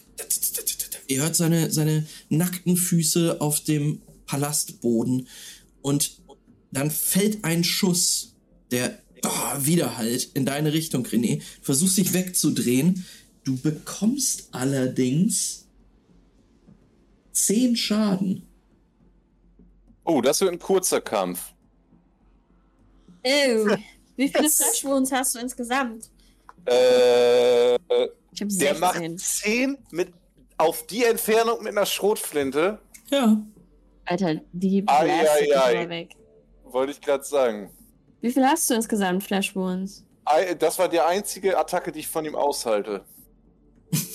Ihr 1.09 1.23
hört 1.23 1.37
seine, 1.37 1.71
seine 1.71 2.07
nackten 2.29 2.77
Füße 2.77 3.41
auf 3.41 3.61
dem 3.61 4.03
Palastboden 4.33 5.29
und 5.83 6.23
dann 6.71 6.91
fällt 6.91 7.45
ein 7.45 7.65
Schuss, 7.65 8.35
der 8.71 8.99
oh, 9.27 9.29
widerhallt 9.59 10.31
in 10.33 10.47
deine 10.47 10.73
Richtung, 10.73 11.05
René. 11.05 11.37
Du 11.59 11.65
versuchst 11.65 11.99
dich 11.99 12.15
wegzudrehen. 12.15 13.05
Du 13.45 13.59
bekommst 13.59 14.49
allerdings 14.53 15.67
10 17.33 17.77
Schaden. 17.77 18.47
Oh, 20.05 20.23
das 20.23 20.41
wird 20.41 20.53
ein 20.53 20.59
kurzer 20.59 21.03
Kampf. 21.03 21.53
Ew. 23.23 23.77
Wie 24.17 24.29
viele 24.29 24.49
Flash 24.49 24.83
Wounds 24.85 25.13
hast 25.13 25.35
du 25.35 25.41
insgesamt? 25.41 26.09
Äh, 26.65 27.75
Ich 27.75 28.41
habe 28.41 28.55
der 28.55 28.79
macht 28.79 28.95
16. 28.95 29.19
10 29.19 29.79
mit, 29.91 30.09
auf 30.57 30.87
die 30.87 31.05
Entfernung 31.05 31.63
mit 31.63 31.73
einer 31.73 31.85
Schrotflinte. 31.85 32.79
Ja, 33.11 33.43
Alter, 34.05 34.41
die 34.53 34.83
Ai, 34.87 35.11
ai, 35.11 35.57
ai. 35.57 35.75
mal 35.75 35.89
weg. 35.89 36.17
Wollte 36.65 36.93
ich 36.93 37.01
gerade 37.01 37.25
sagen. 37.25 37.71
Wie 38.21 38.31
viel 38.31 38.45
hast 38.45 38.71
du 38.71 38.75
insgesamt 38.75 39.23
Flash 39.25 39.55
Wounds? 39.55 40.05
Das 40.59 40.79
war 40.79 40.89
die 40.89 41.01
einzige 41.01 41.59
Attacke, 41.59 41.93
die 41.93 42.01
ich 42.01 42.09
von 42.09 42.25
ihm 42.25 42.35
aushalte. 42.35 43.05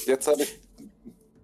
Jetzt 0.06 0.28
habe 0.28 0.44
ich 0.44 0.60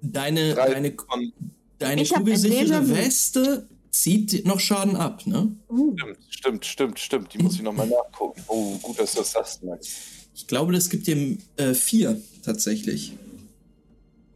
deine, 0.01 0.55
deine, 0.55 0.93
von. 0.93 1.31
deine 1.77 2.01
Ich 2.01 2.13
kugelsichere. 2.13 2.87
Weste 2.89 3.67
zieht 3.91 4.45
noch 4.45 4.59
Schaden 4.59 4.95
ab, 4.95 5.25
ne? 5.27 5.55
Uh. 5.69 5.95
Stimmt, 5.95 6.17
stimmt, 6.29 6.65
stimmt, 6.65 6.99
stimmt. 6.99 7.33
Die 7.33 7.37
muss 7.39 7.55
ich 7.55 7.61
nochmal 7.61 7.87
nachgucken. 7.87 8.41
Oh, 8.47 8.77
gut, 8.81 8.97
dass 8.99 9.11
du 9.13 9.19
das 9.19 9.31
sagst, 9.31 9.63
Max. 9.63 9.89
Ich 10.33 10.47
glaube, 10.47 10.73
das 10.73 10.89
gibt 10.89 11.05
dir 11.05 11.37
äh, 11.57 11.73
vier 11.73 12.19
tatsächlich. 12.43 13.13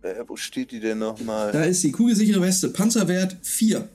Äh, 0.04 0.24
wo 0.28 0.36
steht 0.36 0.72
die 0.72 0.80
denn 0.80 1.00
nochmal? 1.00 1.52
Da 1.52 1.64
ist 1.64 1.84
die 1.84 1.92
kugelsichere 1.92 2.42
Weste. 2.42 2.70
Panzerwert 2.70 3.36
4. 3.42 3.90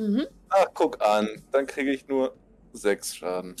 Mhm. 0.00 0.26
Ach, 0.48 0.66
guck 0.74 1.00
an. 1.02 1.28
Dann 1.52 1.66
kriege 1.66 1.92
ich 1.92 2.08
nur 2.08 2.34
sechs 2.72 3.14
Schaden. 3.16 3.54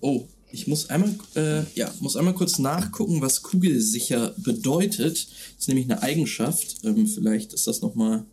Oh, 0.00 0.26
ich 0.50 0.66
muss 0.66 0.88
einmal, 0.90 1.14
äh, 1.34 1.62
ja, 1.74 1.92
muss 2.00 2.16
einmal 2.16 2.34
kurz 2.34 2.58
nachgucken, 2.58 3.20
was 3.20 3.42
kugelsicher 3.42 4.34
bedeutet. 4.38 5.26
Das 5.26 5.58
ist 5.60 5.68
nämlich 5.68 5.90
eine 5.90 6.02
Eigenschaft. 6.02 6.84
Ähm, 6.84 7.06
vielleicht 7.06 7.52
ist 7.52 7.66
das 7.66 7.82
nochmal 7.82 8.24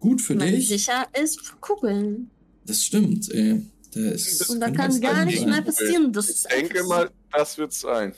gut 0.00 0.20
für 0.20 0.34
Man 0.34 0.48
dich. 0.52 0.68
sicher 0.68 1.06
ist 1.20 1.60
Kugeln. 1.60 2.30
Das 2.64 2.82
stimmt. 2.84 3.28
Äh, 3.32 3.60
da 3.92 4.00
ist, 4.10 4.48
Und 4.50 4.60
da 4.60 4.70
kann 4.70 5.00
gar 5.00 5.24
nicht 5.24 5.40
sein. 5.40 5.50
mehr 5.50 5.62
passieren. 5.62 6.12
Das 6.12 6.28
Ich 6.28 6.42
denke 6.44 6.84
mal, 6.84 7.10
das 7.32 7.58
wird 7.58 7.72
sein. 7.72 8.14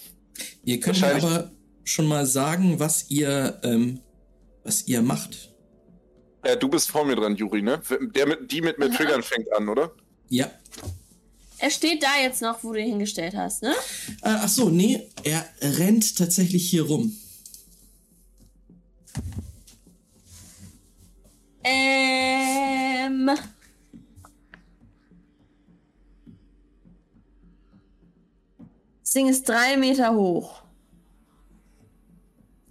Ihr 0.64 0.80
könnt 0.80 1.00
mir 1.00 1.14
aber 1.16 1.50
schon 1.84 2.06
mal 2.06 2.26
sagen, 2.26 2.78
was 2.78 3.10
ihr, 3.10 3.58
ähm, 3.62 4.00
was 4.64 4.86
ihr 4.86 5.00
macht. 5.02 5.47
Äh, 6.42 6.56
du 6.56 6.68
bist 6.68 6.90
vor 6.90 7.04
mir 7.04 7.16
dran, 7.16 7.36
Juri, 7.36 7.62
ne? 7.62 7.80
Der 8.14 8.26
mit, 8.26 8.50
die 8.50 8.60
mit 8.60 8.78
mir. 8.78 8.90
Triggern 8.90 9.22
fängt 9.22 9.52
an, 9.52 9.68
oder? 9.68 9.92
Ja. 10.28 10.50
Er 11.58 11.70
steht 11.70 12.02
da 12.02 12.20
jetzt 12.22 12.40
noch, 12.40 12.62
wo 12.62 12.72
du 12.72 12.80
ihn 12.80 12.90
hingestellt 12.90 13.34
hast, 13.34 13.62
ne? 13.62 13.74
Äh, 14.22 14.36
ach 14.40 14.48
so, 14.48 14.68
nee, 14.68 15.08
er 15.24 15.44
rennt 15.60 16.16
tatsächlich 16.16 16.70
hier 16.70 16.84
rum. 16.84 17.16
Ähm. 21.64 23.30
Das 29.02 29.12
Ding 29.12 29.28
ist 29.28 29.48
drei 29.48 29.76
Meter 29.76 30.14
hoch. 30.14 30.62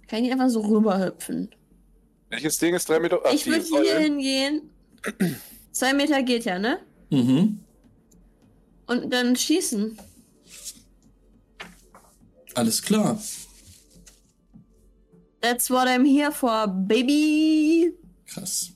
Kann 0.06 0.24
ich 0.24 0.32
einfach 0.32 0.48
so 0.48 0.60
rüberhüpfen? 0.62 1.50
Welches 2.30 2.58
Ding 2.58 2.74
ist 2.74 2.88
drei 2.88 3.00
Meter? 3.00 3.20
Ach, 3.24 3.32
ich 3.32 3.46
würde 3.46 3.64
hier 3.64 3.98
hingehen. 3.98 4.70
Zwei 5.72 5.92
Meter 5.94 6.22
geht 6.22 6.44
ja, 6.44 6.58
ne? 6.58 6.78
Mhm. 7.10 7.60
Und 8.86 9.12
dann 9.12 9.36
schießen. 9.36 9.96
Alles 12.54 12.82
klar. 12.82 13.20
That's 15.40 15.70
what 15.70 15.86
I'm 15.86 16.04
here 16.04 16.32
for, 16.32 16.66
baby. 16.66 17.94
Krass. 18.26 18.70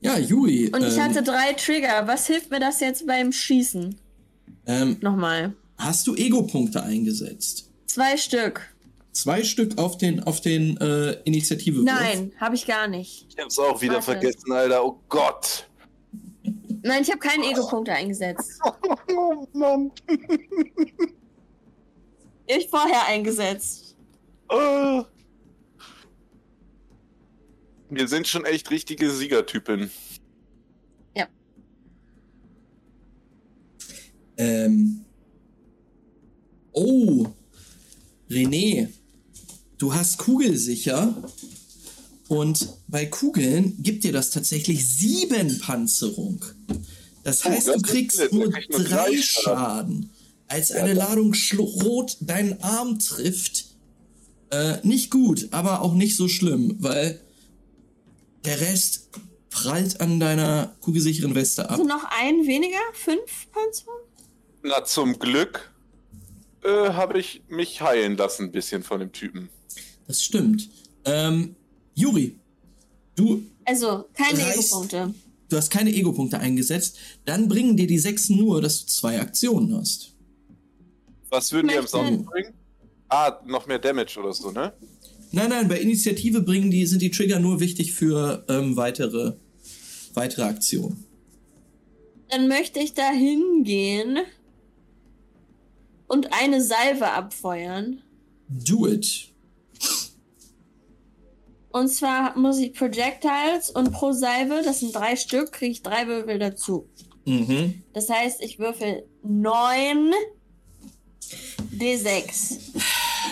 Ja, 0.00 0.18
Juri. 0.18 0.70
Und 0.72 0.82
ich 0.82 0.96
ähm, 0.96 1.02
hatte 1.02 1.22
drei 1.22 1.52
Trigger. 1.52 2.06
Was 2.06 2.26
hilft 2.26 2.50
mir 2.50 2.60
das 2.60 2.80
jetzt 2.80 3.06
beim 3.06 3.32
Schießen? 3.32 3.94
ähm, 4.66 4.96
Nochmal. 5.00 5.54
hast 5.76 6.06
du 6.06 6.14
Ego-Punkte 6.14 6.82
eingesetzt? 6.82 7.70
Zwei 7.86 8.16
Stück. 8.16 8.72
Zwei 9.12 9.42
Stück 9.42 9.76
auf 9.78 9.98
den, 9.98 10.22
auf 10.22 10.40
den 10.40 10.76
äh, 10.76 11.12
Initiative. 11.24 11.82
Nein, 11.82 12.32
habe 12.38 12.54
ich 12.54 12.66
gar 12.66 12.86
nicht. 12.86 13.26
Ich 13.28 13.42
hab's 13.42 13.58
auch 13.58 13.80
wieder 13.80 13.94
Warte. 13.94 14.12
vergessen, 14.12 14.52
Alter. 14.52 14.84
Oh 14.84 15.00
Gott. 15.08 15.68
Nein, 16.82 17.02
ich 17.02 17.10
habe 17.10 17.18
keine 17.18 17.44
Ego-Punkte 17.50 17.92
eingesetzt. 17.92 18.60
Oh 19.12 19.44
Mann. 19.52 19.90
Ich 22.46 22.68
vorher 22.68 23.06
eingesetzt. 23.06 23.96
Oh. 24.48 25.02
Wir 27.90 28.06
sind 28.06 28.28
schon 28.28 28.44
echt 28.44 28.70
richtige 28.70 29.10
Siegertypen. 29.10 29.90
Ähm. 34.40 35.04
Oh. 36.72 37.26
René. 38.30 38.88
Du 39.80 39.94
hast 39.94 40.18
kugelsicher. 40.18 41.14
Und 42.28 42.68
bei 42.86 43.06
Kugeln 43.06 43.74
gibt 43.82 44.04
dir 44.04 44.12
das 44.12 44.30
tatsächlich 44.30 44.86
sieben 44.86 45.58
Panzerung. 45.58 46.44
Das 47.24 47.44
Oh, 47.44 47.48
heißt, 47.48 47.66
das 47.68 47.76
du 47.76 47.82
kriegst 47.82 48.32
nur 48.32 48.50
krieg 48.52 48.70
nur 48.70 48.80
drei 48.84 49.06
drei 49.10 49.22
Schaden. 49.22 50.10
als 50.46 50.70
eine 50.70 50.92
Ladung 50.94 51.32
Schrot 51.34 52.18
deinen 52.20 52.62
Arm 52.62 52.98
trifft. 52.98 53.66
Äh, 54.50 54.76
nicht 54.86 55.10
gut, 55.10 55.48
aber 55.50 55.80
auch 55.80 55.94
nicht 55.94 56.16
so 56.16 56.28
schlimm, 56.28 56.76
weil 56.78 57.18
der 58.44 58.60
Rest 58.60 59.08
prallt 59.48 60.00
an 60.02 60.20
deiner 60.20 60.76
kugelsicheren 60.82 61.34
Weste 61.34 61.64
ab. 61.64 61.72
Also 61.78 61.84
noch 61.84 62.04
ein 62.20 62.46
weniger? 62.46 62.78
Fünf 62.92 63.48
Panzer? 63.50 63.90
Na, 64.62 64.84
zum 64.84 65.18
Glück 65.18 65.72
äh, 66.64 66.68
habe 66.90 67.18
ich 67.18 67.42
mich 67.48 67.80
heilen 67.80 68.16
lassen, 68.16 68.44
ein 68.44 68.52
bisschen 68.52 68.82
von 68.82 69.00
dem 69.00 69.12
Typen. 69.12 69.48
Das 70.10 70.24
stimmt. 70.24 70.68
Ähm, 71.04 71.54
Juri, 71.94 72.34
du, 73.14 73.44
Also, 73.64 74.06
keine 74.12 74.40
Ego-Punkte. 74.40 75.14
du 75.48 75.56
hast 75.56 75.70
keine 75.70 75.94
Ego-Punkte 75.94 76.40
eingesetzt. 76.40 76.98
Dann 77.26 77.46
bringen 77.46 77.76
dir 77.76 77.86
die 77.86 78.00
sechs 78.00 78.28
nur, 78.28 78.60
dass 78.60 78.80
du 78.80 78.86
zwei 78.90 79.20
Aktionen 79.20 79.72
hast. 79.76 80.16
Was 81.28 81.52
würden 81.52 81.68
die 81.68 81.76
am 81.78 81.86
Sound 81.86 82.26
bringen? 82.26 82.54
Ah, 83.08 83.38
noch 83.46 83.68
mehr 83.68 83.78
Damage 83.78 84.18
oder 84.18 84.32
so, 84.32 84.50
ne? 84.50 84.72
Nein, 85.30 85.50
nein, 85.50 85.68
bei 85.68 85.78
Initiative 85.80 86.40
bringen 86.42 86.72
die, 86.72 86.86
sind 86.86 87.02
die 87.02 87.12
Trigger 87.12 87.38
nur 87.38 87.60
wichtig 87.60 87.92
für 87.92 88.44
ähm, 88.48 88.74
weitere, 88.74 89.34
weitere 90.14 90.42
Aktionen. 90.42 91.04
Dann 92.30 92.48
möchte 92.48 92.80
ich 92.80 92.94
da 92.94 93.10
hingehen 93.12 94.18
und 96.08 96.32
eine 96.32 96.60
Salve 96.64 97.12
abfeuern. 97.12 98.02
Do 98.48 98.88
it. 98.88 99.29
Und 101.70 101.88
zwar 101.88 102.36
muss 102.36 102.58
ich 102.58 102.72
Projectiles 102.72 103.70
und 103.70 103.92
pro 103.92 104.12
Salve, 104.12 104.62
das 104.64 104.80
sind 104.80 104.94
drei 104.94 105.16
Stück, 105.16 105.52
kriege 105.52 105.72
ich 105.72 105.82
drei 105.82 106.06
Würfel 106.06 106.38
dazu. 106.38 106.88
Mhm. 107.24 107.82
Das 107.92 108.08
heißt, 108.08 108.42
ich 108.42 108.58
würfel 108.58 109.04
9 109.22 110.12
D6. 111.72 112.58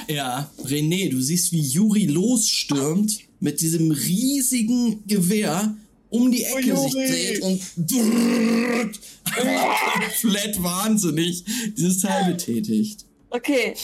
Ja, 0.09 0.50
René, 0.64 1.11
du 1.11 1.21
siehst, 1.21 1.52
wie 1.52 1.61
Juri 1.61 2.07
losstürmt 2.07 3.18
mit 3.40 3.61
diesem 3.61 3.90
riesigen 3.90 5.04
Gewehr 5.07 5.75
um 6.11 6.30
die 6.30 6.45
Ecke 6.45 6.75
Oh, 6.75 6.83
sich 6.83 6.92
dreht 6.92 7.42
und 7.42 7.61
komplett 9.35 10.62
wahnsinnig 10.62 11.45
dieses 11.76 12.00
Teil 12.00 12.33
betätigt. 12.33 13.04
Okay. 13.30 13.75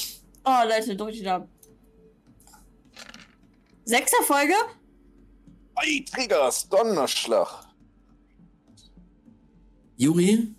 Oh, 0.44 0.62
Leute, 0.68 0.96
drück 0.96 1.12
die 1.12 1.23
Daumen. 1.23 1.49
Sechs 3.84 4.12
Erfolge? 4.18 4.54
Ei, 5.76 6.04
Triggers, 6.10 6.68
Donnerschlag. 6.68 7.66
Juri, 9.96 10.54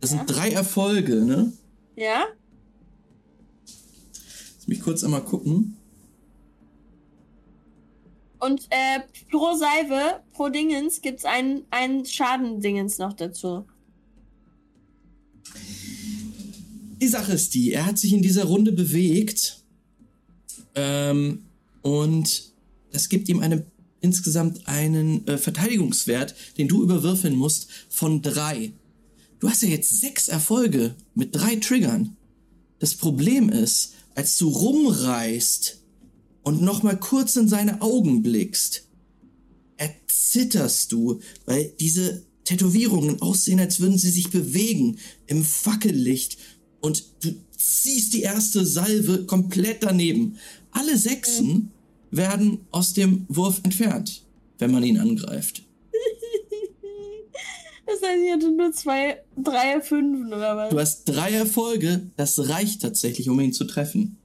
das 0.00 0.10
sind 0.10 0.20
Ja? 0.20 0.26
drei 0.26 0.50
Erfolge, 0.50 1.24
ne? 1.24 1.52
Ja? 1.96 2.26
Lass 4.56 4.68
mich 4.68 4.80
kurz 4.80 5.02
einmal 5.04 5.24
gucken. 5.24 5.76
Und 8.38 8.66
äh, 8.70 9.00
pro 9.30 9.54
Salve, 9.54 10.20
pro 10.32 10.50
Dingens, 10.50 11.00
gibt's 11.00 11.24
ein, 11.24 11.62
ein 11.70 12.04
Schadendingens 12.04 12.98
noch 12.98 13.14
dazu. 13.14 13.66
Die 17.00 17.08
Sache 17.08 17.32
ist 17.32 17.54
die, 17.54 17.72
er 17.72 17.86
hat 17.86 17.98
sich 17.98 18.12
in 18.12 18.22
dieser 18.22 18.44
Runde 18.44 18.72
bewegt 18.72 19.62
ähm, 20.74 21.44
und 21.84 22.54
das 22.92 23.10
gibt 23.10 23.28
ihm 23.28 23.40
eine, 23.40 23.66
insgesamt 24.00 24.66
einen 24.66 25.26
äh, 25.26 25.36
Verteidigungswert, 25.36 26.34
den 26.56 26.66
du 26.66 26.82
überwürfeln 26.82 27.36
musst, 27.36 27.68
von 27.90 28.22
drei. 28.22 28.72
Du 29.38 29.50
hast 29.50 29.62
ja 29.62 29.68
jetzt 29.68 30.00
sechs 30.00 30.28
Erfolge 30.28 30.94
mit 31.14 31.36
drei 31.36 31.56
Triggern. 31.56 32.16
Das 32.78 32.94
Problem 32.94 33.50
ist, 33.50 33.92
als 34.14 34.38
du 34.38 34.48
rumreißt 34.48 35.82
und 36.42 36.62
nochmal 36.62 36.98
kurz 36.98 37.36
in 37.36 37.48
seine 37.48 37.82
Augen 37.82 38.22
blickst, 38.22 38.88
erzitterst 39.76 40.90
du, 40.90 41.20
weil 41.44 41.70
diese 41.80 42.24
Tätowierungen 42.44 43.20
aussehen, 43.20 43.60
als 43.60 43.78
würden 43.80 43.98
sie 43.98 44.10
sich 44.10 44.30
bewegen 44.30 44.98
im 45.26 45.44
Fackellicht 45.44 46.38
und 46.80 47.04
du 47.20 47.34
ziehst 47.54 48.14
die 48.14 48.22
erste 48.22 48.64
Salve 48.64 49.26
komplett 49.26 49.82
daneben. 49.82 50.38
Alle 50.70 50.96
Sechsen 50.96 51.70
werden 52.16 52.66
aus 52.70 52.92
dem 52.92 53.26
Wurf 53.28 53.60
entfernt, 53.64 54.24
wenn 54.58 54.70
man 54.70 54.82
ihn 54.82 54.98
angreift. 54.98 55.62
Das 57.86 58.00
heißt, 58.00 58.18
ich 58.24 58.32
hatte 58.32 58.50
nur 58.50 58.72
zwei, 58.72 59.22
drei 59.36 59.78
Fünfen 59.80 60.28
oder 60.28 60.56
was? 60.56 60.70
Du 60.70 60.80
hast 60.80 61.04
drei 61.04 61.32
Erfolge, 61.32 62.10
das 62.16 62.48
reicht 62.48 62.80
tatsächlich, 62.80 63.28
um 63.28 63.38
ihn 63.40 63.52
zu 63.52 63.64
treffen. 63.64 64.16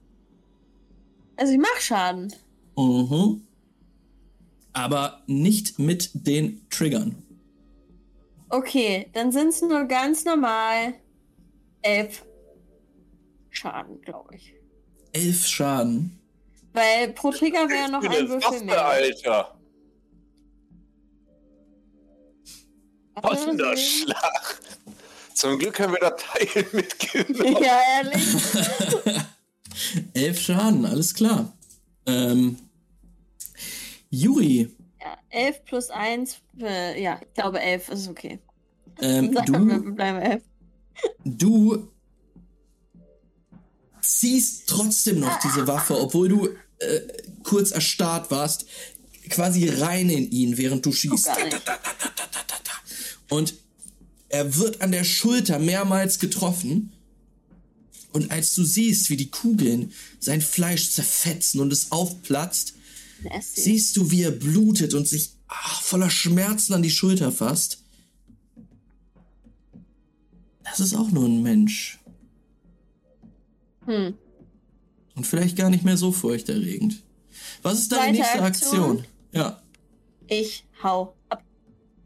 Also 1.36 1.52
ich 1.52 1.58
mach 1.58 1.78
Schaden. 1.78 2.32
Mhm. 2.76 3.42
Aber 4.72 5.22
nicht 5.26 5.78
mit 5.78 6.10
den 6.14 6.62
Triggern. 6.70 7.22
Okay, 8.48 9.08
dann 9.12 9.30
sind's 9.30 9.60
nur 9.60 9.84
ganz 9.84 10.24
normal 10.24 10.94
elf 11.82 12.24
Schaden, 13.50 14.00
glaube 14.00 14.36
ich. 14.36 14.54
Elf 15.12 15.46
Schaden. 15.46 16.19
Weil 16.72 17.12
pro 17.12 17.30
Trigger 17.32 17.68
wäre 17.68 17.90
noch 17.90 18.02
ein 18.02 18.28
Würfel 18.28 18.64
mehr. 18.64 18.84
Alter. 18.84 19.56
Warte, 23.14 23.56
Donnerschlag. 23.56 24.60
Zum 25.34 25.58
Glück 25.58 25.78
haben 25.80 25.92
wir 25.94 26.00
das 26.00 26.22
Teil 26.22 26.66
mitgenommen. 26.72 27.62
Ja, 27.62 27.80
ehrlich. 27.98 28.36
Elf 30.14 30.40
Schaden, 30.40 30.84
alles 30.86 31.14
klar. 31.14 31.52
Ähm, 32.06 32.58
Juri, 34.10 34.68
Ja, 35.00 35.16
11 35.30 35.64
plus 35.64 35.90
1, 35.90 36.40
äh, 36.60 37.00
ja, 37.02 37.18
ich 37.22 37.32
glaube 37.34 37.60
11 37.60 37.88
ist 37.90 38.08
okay. 38.08 38.38
ähm, 39.00 39.32
du, 39.46 39.52
wir 39.52 39.92
bleiben 39.94 40.18
11. 40.18 40.42
du 41.24 41.88
ziehst 44.02 44.66
trotzdem 44.66 45.20
noch 45.20 45.38
diese 45.40 45.66
Waffe, 45.66 45.98
obwohl 45.98 46.28
du 46.28 46.48
äh, 46.78 47.00
kurz 47.42 47.70
erstarrt 47.70 48.30
warst, 48.30 48.66
quasi 49.28 49.68
rein 49.68 50.10
in 50.10 50.30
ihn, 50.30 50.56
während 50.56 50.84
du 50.84 50.92
schießt. 50.92 51.28
nicht. 51.44 51.62
Und 53.28 53.54
er 54.28 54.56
wird 54.56 54.80
an 54.80 54.92
der 54.92 55.04
Schulter 55.04 55.58
mehrmals 55.58 56.18
getroffen. 56.18 56.92
Und 58.12 58.30
als 58.30 58.54
du 58.54 58.64
siehst, 58.64 59.08
wie 59.10 59.16
die 59.16 59.30
Kugeln 59.30 59.92
sein 60.18 60.40
Fleisch 60.40 60.90
zerfetzen 60.90 61.60
und 61.60 61.72
es 61.72 61.92
aufplatzt, 61.92 62.74
Nasty. 63.22 63.60
siehst 63.60 63.96
du, 63.96 64.10
wie 64.10 64.22
er 64.22 64.32
blutet 64.32 64.94
und 64.94 65.06
sich 65.06 65.30
ah, 65.46 65.80
voller 65.82 66.10
Schmerzen 66.10 66.74
an 66.74 66.82
die 66.82 66.90
Schulter 66.90 67.30
fasst. 67.30 67.78
Das 70.64 70.80
ist 70.80 70.94
auch 70.94 71.10
nur 71.10 71.26
ein 71.26 71.42
Mensch. 71.42 71.99
Hm. 73.86 74.14
Und 75.16 75.26
vielleicht 75.26 75.56
gar 75.56 75.70
nicht 75.70 75.84
mehr 75.84 75.96
so 75.96 76.12
furchterregend. 76.12 77.02
Was 77.62 77.78
ist 77.78 77.92
deine 77.92 78.18
nächste 78.18 78.42
Aktion? 78.42 78.80
Aktion? 78.80 79.04
Ja. 79.32 79.62
Ich 80.28 80.64
hau 80.82 81.14
ab. 81.28 81.42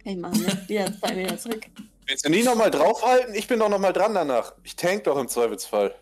Machen, 0.05 0.43
ne? 0.43 0.65
Wieder 0.67 0.99
zwei 0.99 1.17
wieder 1.17 1.39
zurück. 1.39 1.67
Willst 2.07 2.27
du 2.27 2.31
nie 2.31 2.43
nochmal 2.43 2.71
draufhalten? 2.71 3.35
Ich 3.35 3.49
bin 3.49 3.59
doch 3.59 3.71
nochmal 3.71 3.93
dran 3.93 4.15
danach. 4.15 4.53
Ich 4.63 4.77
tank 4.77 5.05
doch 5.05 5.19
im 5.19 5.29
Zweifelsfall. 5.29 5.95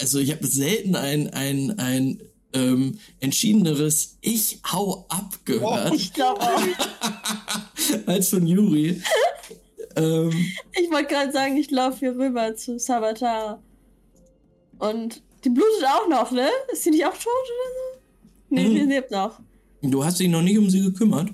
Also 0.00 0.18
ich 0.18 0.32
habe 0.32 0.46
selten 0.46 0.96
ein, 0.96 1.30
ein, 1.30 1.78
ein 1.78 2.22
ähm, 2.52 2.98
entschiedeneres 3.20 4.16
Ich 4.20 4.60
hau 4.72 5.06
ab 5.08 5.38
gehört 5.44 5.94
Ich 5.94 6.12
glaube 6.12 6.40
auch. 6.40 6.62
als 8.06 8.30
von 8.30 8.46
Yuri. 8.46 9.02
Ähm, 9.98 10.30
Ich 10.80 10.90
wollte 10.90 11.08
gerade 11.14 11.32
sagen, 11.32 11.56
ich 11.56 11.70
laufe 11.70 11.98
hier 11.98 12.16
rüber 12.16 12.54
zu 12.56 12.78
Sabatara. 12.78 13.62
Und 14.78 15.22
die 15.44 15.50
blutet 15.50 15.84
auch 15.86 16.08
noch, 16.08 16.30
ne? 16.30 16.48
Ist 16.72 16.84
sie 16.84 16.90
nicht 16.90 17.04
auch 17.06 17.12
tot 17.16 17.26
oder 17.26 17.70
so? 17.74 18.00
Nee, 18.50 18.64
Hm. 18.66 18.74
die 18.74 18.80
lebt 18.80 19.10
noch. 19.10 19.40
du 19.82 20.04
hast 20.04 20.18
dich 20.20 20.28
noch 20.28 20.42
nicht 20.42 20.58
um 20.58 20.68
sie 20.70 20.80
gekümmert. 20.82 21.30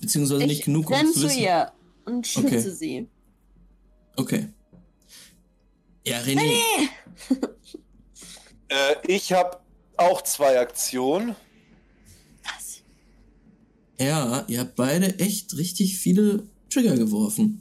Beziehungsweise 0.00 0.46
nicht 0.46 0.60
ich 0.60 0.64
genug, 0.64 0.90
um 0.90 1.06
zu 1.06 1.12
zu 1.20 1.22
wissen. 1.26 1.38
ihr 1.40 1.72
und 2.04 2.26
schütze 2.26 2.46
Okay. 2.46 2.70
sie. 2.70 3.08
Okay. 4.16 4.48
Ja, 6.06 6.18
René. 6.20 6.50
Äh, 8.68 8.96
ich 9.06 9.32
habe 9.32 9.58
auch 9.98 10.22
zwei 10.22 10.58
Aktionen. 10.58 11.36
Was? 12.44 12.82
Ja, 14.00 14.44
ihr 14.48 14.60
habt 14.60 14.74
beide 14.74 15.18
echt 15.18 15.56
richtig 15.56 15.98
viele 15.98 16.48
Trigger 16.70 16.96
geworfen. 16.96 17.60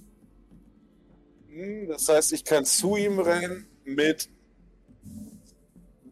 Das 1.88 2.10
heißt, 2.10 2.34
ich 2.34 2.44
kann 2.44 2.66
zu 2.66 2.96
ihm 2.96 3.20
rennen 3.20 3.68
mit 3.86 4.30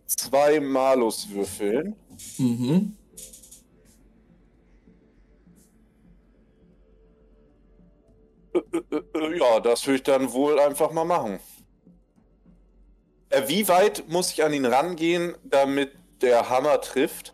zwei 0.06 0.60
Malus-Würfeln. 0.60 1.95
Mhm. 2.38 2.95
Äh, 8.54 8.95
äh, 9.17 9.39
ja, 9.39 9.60
das 9.60 9.86
würde 9.88 9.95
ich 9.97 10.04
dann 10.04 10.32
wohl 10.34 10.60
einfach 10.60 10.91
mal 10.91 11.06
machen. 11.06 11.39
Äh, 13.30 13.43
wie 13.47 13.67
weit 13.67 14.08
muss 14.10 14.32
ich 14.32 14.43
an 14.43 14.54
ihn 14.54 14.65
rangehen, 14.65 15.36
damit 15.43 15.91
der 16.21 16.49
Hammer 16.49 16.82
trifft? 16.82 17.34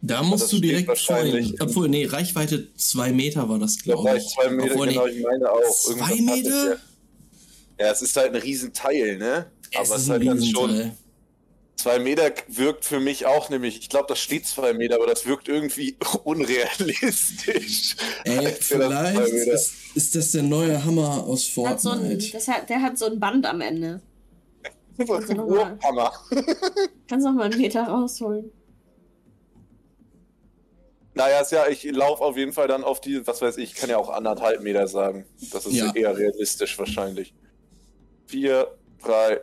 Da 0.00 0.22
musst 0.22 0.52
du 0.52 0.60
direkt 0.60 0.96
vor 0.98 1.22
ihm. 1.24 1.54
Obwohl, 1.60 1.88
nee, 1.88 2.06
Reichweite 2.06 2.72
zwei 2.74 3.12
Meter 3.12 3.48
war 3.48 3.58
das, 3.58 3.76
Da 3.76 3.82
glaube 3.94 4.16
ich. 4.16 4.28
zwei 4.28 4.48
Meter, 4.48 4.72
Obwohl, 4.72 4.88
genau, 4.88 5.06
nee, 5.06 5.12
ich 5.12 5.24
meine 5.24 5.50
auch. 5.50 5.70
zwei 5.70 6.20
Meter? 6.20 6.78
Ja. 7.78 7.86
ja, 7.86 7.92
es 7.92 8.02
ist 8.02 8.16
halt 8.16 8.34
ein 8.34 8.40
Riesenteil, 8.40 9.18
ne? 9.18 9.50
es 9.70 9.76
Aber 9.76 9.84
ist 9.84 9.90
es 9.90 10.02
ist 10.04 10.10
halt 10.10 10.26
dann 10.26 10.42
schon. 10.44 10.92
Zwei 11.76 12.00
Meter 12.00 12.32
wirkt 12.48 12.84
für 12.84 12.98
mich 12.98 13.24
auch 13.26 13.50
nämlich, 13.50 13.78
ich 13.78 13.88
glaube, 13.88 14.06
das 14.08 14.18
steht 14.18 14.46
zwei 14.48 14.72
Meter, 14.72 14.96
aber 14.96 15.06
das 15.06 15.26
wirkt 15.26 15.46
irgendwie 15.48 15.96
unrealistisch. 16.24 17.94
Ey, 18.24 18.48
vielleicht 18.58 19.20
ist, 19.20 19.74
ist 19.94 20.14
das 20.16 20.32
der 20.32 20.42
neue 20.42 20.84
Hammer 20.84 21.22
aus 21.24 21.48
Hat 21.58 21.80
so 21.80 21.90
ein, 21.90 21.98
Fortnite. 22.00 22.32
das 22.32 22.48
hat, 22.48 22.68
der 22.68 22.82
hat 22.82 22.98
so 22.98 23.06
ein 23.06 23.20
Band 23.20 23.46
am 23.46 23.60
Ende. 23.60 24.00
Das 24.96 25.08
ist 25.08 25.30
ein 25.30 25.36
nochmal. 25.36 25.78
Wurfhammer. 25.80 26.12
Kannst 27.08 27.24
noch 27.24 27.32
mal 27.34 27.44
einen 27.44 27.60
Meter 27.60 27.84
rausholen. 27.84 28.50
Naja, 31.14 31.40
ist 31.40 31.52
ja, 31.52 31.66
ich 31.68 31.84
laufe 31.84 32.22
auf 32.22 32.36
jeden 32.36 32.52
Fall 32.52 32.66
dann 32.68 32.82
auf 32.84 33.00
die, 33.00 33.24
was 33.26 33.40
weiß 33.40 33.56
ich, 33.56 33.70
ich 33.72 33.74
kann 33.74 33.90
ja 33.90 33.98
auch 33.98 34.08
anderthalb 34.10 34.62
Meter 34.62 34.86
sagen. 34.88 35.26
Das 35.52 35.66
ist 35.66 35.74
Ja. 35.74 35.92
eher 35.94 36.16
realistisch 36.16 36.76
wahrscheinlich. 36.78 37.34
Vier, 38.28 38.76
drei, 39.02 39.40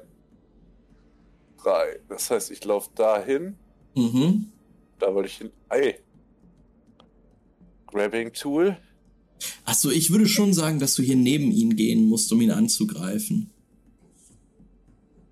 drei. 1.62 2.00
Das 2.08 2.30
heißt, 2.30 2.52
ich 2.52 2.64
laufe 2.64 2.92
dahin. 2.94 3.56
Mhm. 3.96 4.52
Da 5.00 5.14
wollte 5.14 5.28
ich 5.28 5.38
hin. 5.38 5.50
Ey. 5.70 5.96
Grabbing 7.88 8.32
Tool. 8.32 8.78
Achso, 9.66 9.90
ich 9.90 10.12
würde 10.12 10.28
schon 10.28 10.54
sagen, 10.54 10.78
dass 10.80 10.94
du 10.94 11.02
hier 11.02 11.16
neben 11.16 11.52
ihn 11.52 11.76
gehen 11.76 12.06
musst, 12.08 12.32
um 12.32 12.42
ihn 12.42 12.52
anzugreifen. 12.52 13.50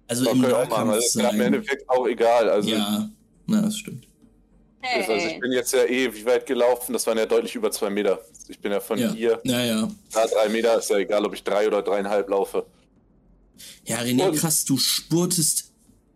Also 0.07 0.25
Das 0.25 0.33
im. 0.33 0.41
Nahkampf 0.41 0.73
Also 0.73 0.97
ist 0.99 1.15
mir 1.15 1.23
im 1.23 1.29
sein. 1.29 1.41
Endeffekt 1.41 1.87
auch 1.89 2.07
egal. 2.07 2.49
Also, 2.49 2.69
Ja, 2.71 3.07
na, 3.45 3.61
das 3.61 3.77
stimmt. 3.77 4.07
also 4.81 5.11
ich 5.13 5.23
Hey. 5.25 5.39
bin 5.39 5.51
jetzt 5.51 5.73
ja 5.73 5.83
eh 5.85 6.11
wie 6.11 6.25
weit 6.25 6.47
gelaufen. 6.47 6.93
Das 6.93 7.05
waren 7.05 7.19
ja 7.19 7.27
deutlich 7.27 7.53
über 7.53 7.69
zwei 7.71 7.91
Meter. 7.91 8.19
Ich 8.47 8.59
bin 8.59 8.71
ja 8.71 8.79
von 8.79 8.97
Ja, 8.97 9.13
hier. 9.13 9.39
ja, 9.43 9.63
ja. 9.63 9.87
Na, 10.15 10.25
drei 10.25 10.49
Meter 10.49 10.79
ist 10.79 10.89
ja 10.89 10.97
egal, 10.97 11.23
ob 11.23 11.35
ich 11.35 11.43
drei 11.43 11.67
oder 11.67 11.83
dreieinhalb 11.83 12.27
laufe. 12.29 12.65
Ja, 13.85 13.99
René, 13.99 14.29
Und- 14.29 14.35
krass, 14.37 14.65
du 14.65 14.77
spurtest 14.77 15.71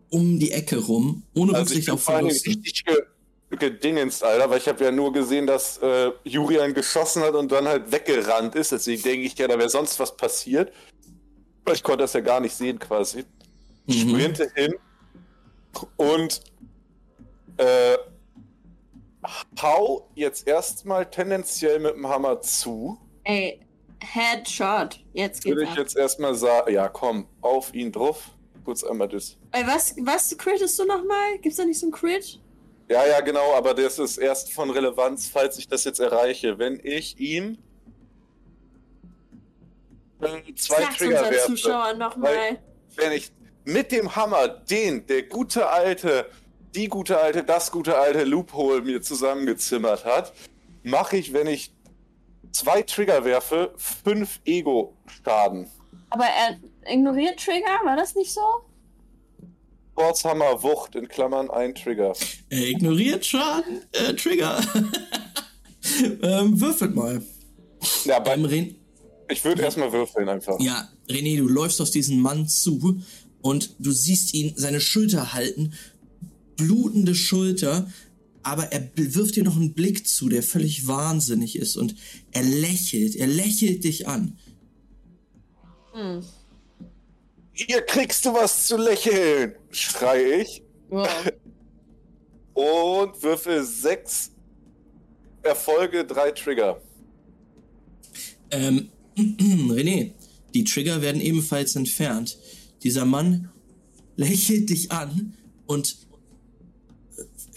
um 0.10 0.40
die 0.40 0.52
Ecke 0.52 0.78
rum, 0.78 1.24
ohne 1.36 1.54
Also 1.54 1.64
ich 1.64 1.70
Rücksicht 1.70 1.86
bin 1.88 1.94
auf 1.96 2.04
Verluste. 2.04 2.50
richtig 2.50 2.86
ge 2.86 2.96
gedingenst, 3.50 4.24
Alter, 4.26 4.50
weil 4.50 4.58
ich 4.58 4.68
habe 4.68 4.84
ja 4.84 4.92
nur 4.92 5.14
gesehen, 5.14 5.48
dass 5.48 5.78
äh, 5.78 6.12
Julian 6.26 6.74
geschossen 6.74 7.22
hat 7.24 7.34
und 7.34 7.50
dann 7.50 7.66
halt 7.66 7.90
weggerannt 7.94 8.56
ist. 8.56 8.74
Deswegen 8.74 9.02
denke 9.04 9.26
ich 9.26 9.38
ja, 9.38 9.48
da 9.48 9.58
wäre 9.58 9.70
sonst 9.70 9.98
was 10.02 10.16
passiert. 10.18 10.74
Weil 11.64 11.76
Ich 11.76 11.84
konnte 11.84 12.00
das 12.04 12.12
ja 12.14 12.20
gar 12.20 12.42
nicht 12.42 12.54
sehen 12.54 12.78
quasi. 12.78 13.24
Mhm. 13.86 13.94
Sprinte 13.94 14.52
hin 14.54 14.74
und 15.96 16.42
äh, 17.56 17.98
hau 19.62 20.10
jetzt 20.16 20.48
erstmal 20.48 21.10
tendenziell 21.10 21.80
mit 21.80 21.94
dem 21.96 22.08
Hammer 22.08 22.42
zu. 22.42 22.98
Ey, 23.24 23.60
Headshot. 24.02 25.00
Jetzt 25.14 25.44
geht's 25.44 25.56
Würde 25.56 25.64
ich 25.64 25.72
ab. 25.72 25.78
jetzt 25.78 25.98
erstmal 25.98 26.36
sagen, 26.36 26.74
ja 26.74 26.88
komm, 26.90 27.28
auf 27.42 27.74
ihn 27.74 27.92
drauf. 27.92 28.32
Kurz 28.64 28.84
einmal 28.84 29.08
das. 29.08 29.38
Ey, 29.52 29.66
was, 29.66 29.96
was 30.02 30.38
crittest 30.38 30.78
du 30.78 30.86
nochmal? 30.86 31.38
Gibt's 31.42 31.58
da 31.58 31.66
nicht 31.66 31.80
so 31.80 31.88
ein 31.88 31.92
Crit? 31.92 32.40
Ja, 32.90 33.06
ja, 33.06 33.20
genau, 33.22 33.54
aber 33.54 33.74
das 33.74 34.00
ist 34.00 34.18
erst 34.18 34.54
von 34.54 34.70
Relevanz, 34.70 35.30
falls 35.30 35.58
ich 35.58 35.68
das 35.68 35.84
jetzt 35.84 36.00
erreiche. 36.00 36.58
Wenn 36.58 36.80
ich 36.84 37.20
ihm 37.20 37.58
äh, 40.22 40.54
zwei 40.56 40.82
Sag's 40.84 40.98
Trigger 40.98 41.30
werfe, 41.30 41.48
Zuschauern 41.48 41.98
nochmal. 41.98 42.60
wenn 42.96 43.12
ich 43.12 43.32
mit 43.66 43.92
dem 43.92 44.16
Hammer 44.16 44.48
den, 44.48 45.06
der 45.08 45.24
gute 45.24 45.70
alte, 45.70 46.30
die 46.76 46.88
gute 46.88 47.20
alte, 47.20 47.44
das 47.44 47.72
gute 47.72 47.98
alte 47.98 48.24
Loophole 48.24 48.82
mir 48.82 49.02
zusammengezimmert 49.02 50.06
hat, 50.06 50.34
mache 50.84 51.18
ich, 51.18 51.34
wenn 51.34 51.48
ich 51.48 51.74
zwei 52.58 52.82
Trigger 52.82 53.24
werfe, 53.24 53.74
fünf 53.78 54.40
Ego-Schaden. 54.46 55.68
Aber 56.10 56.26
er 56.26 56.58
ignoriert 56.92 57.40
Trigger, 57.40 57.80
war 57.84 57.96
das 57.96 58.16
nicht 58.16 58.34
so? 58.34 58.42
Kurzhammer, 59.96 60.62
Wucht, 60.62 60.96
in 60.96 61.08
Klammern 61.08 61.50
ein 61.50 61.74
Trigger. 61.74 62.14
Er 62.50 62.68
ignoriert 62.68 63.26
Schaden, 63.26 63.82
äh, 63.94 64.14
Trigger. 64.14 64.62
ähm, 66.22 66.60
würfelt 66.60 66.96
mal. 66.96 67.22
Ja, 68.06 68.20
beim, 68.20 68.46
Ähm, 68.46 68.46
Ren 68.46 68.76
ich 69.30 69.44
würde 69.44 69.62
erstmal 69.62 69.92
würfeln 69.92 70.30
einfach. 70.30 70.58
ja, 70.60 70.88
René, 71.10 71.38
du 71.38 71.48
läufst 71.48 71.82
auf 71.82 71.90
diesen 71.90 72.22
Mann 72.22 72.48
zu 72.48 73.02
und 73.42 73.76
du 73.80 73.92
siehst 73.92 74.34
ihn 74.34 74.54
seine 74.56 74.80
Schulter 74.80 75.34
halten, 75.34 75.74
blutende 76.56 77.14
Schulter, 77.14 77.92
aber 78.44 78.72
er 78.72 78.90
wirft 78.96 79.36
dir 79.36 79.44
noch 79.44 79.56
einen 79.56 79.74
Blick 79.74 80.08
zu, 80.08 80.30
der 80.30 80.44
völlig 80.44 80.88
wahnsinnig 80.88 81.58
ist 81.58 81.76
und 81.76 81.96
er 82.32 82.44
lächelt, 82.44 83.16
er 83.16 83.28
lächelt 83.28 83.84
dich 83.84 84.08
an. 84.08 84.38
Hm. 85.94 86.24
Hier 87.54 87.82
kriegst 87.82 88.26
du 88.26 88.34
was 88.34 88.68
zu 88.68 88.78
lächeln, 88.78 89.56
schrei 89.72 90.42
ich 90.42 90.62
Wow. 90.90 91.08
und 92.54 93.22
würfel 93.22 93.64
sechs 93.64 94.32
Erfolge, 95.44 96.06
drei 96.06 96.32
Trigger. 96.32 96.82
Ähm, 98.52 98.90
René, 99.18 100.14
die 100.54 100.64
Trigger 100.64 101.02
werden 101.02 101.22
ebenfalls 101.22 101.76
entfernt. 101.76 102.38
Dieser 102.84 103.06
Mann 103.06 103.50
lächelt 104.16 104.70
dich 104.70 104.92
an 104.92 105.34
und 105.66 106.07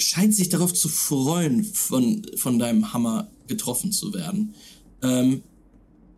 scheint 0.01 0.35
sich 0.35 0.49
darauf 0.49 0.73
zu 0.73 0.89
freuen, 0.89 1.65
von, 1.65 2.27
von 2.37 2.59
deinem 2.59 2.93
Hammer 2.93 3.31
getroffen 3.47 3.93
zu 3.93 4.15
werden. 4.15 4.55
Ähm, 5.03 5.43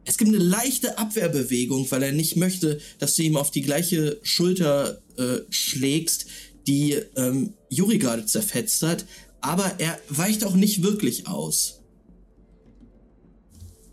es 0.04 0.18
gibt 0.18 0.28
eine 0.30 0.42
leichte 0.42 0.98
Abwehrbewegung, 0.98 1.90
weil 1.90 2.02
er 2.02 2.12
nicht 2.12 2.36
möchte, 2.36 2.80
dass 2.98 3.14
du 3.14 3.22
ihm 3.22 3.36
auf 3.36 3.50
die 3.50 3.62
gleiche 3.62 4.18
Schulter 4.22 5.00
äh, 5.16 5.40
schlägst, 5.50 6.26
die 6.66 6.92
ähm, 7.16 7.54
Juri 7.68 7.98
gerade 7.98 8.26
zerfetzt 8.26 8.82
hat, 8.82 9.06
aber 9.40 9.74
er 9.78 9.98
weicht 10.08 10.44
auch 10.44 10.54
nicht 10.54 10.82
wirklich 10.82 11.26
aus. 11.26 11.80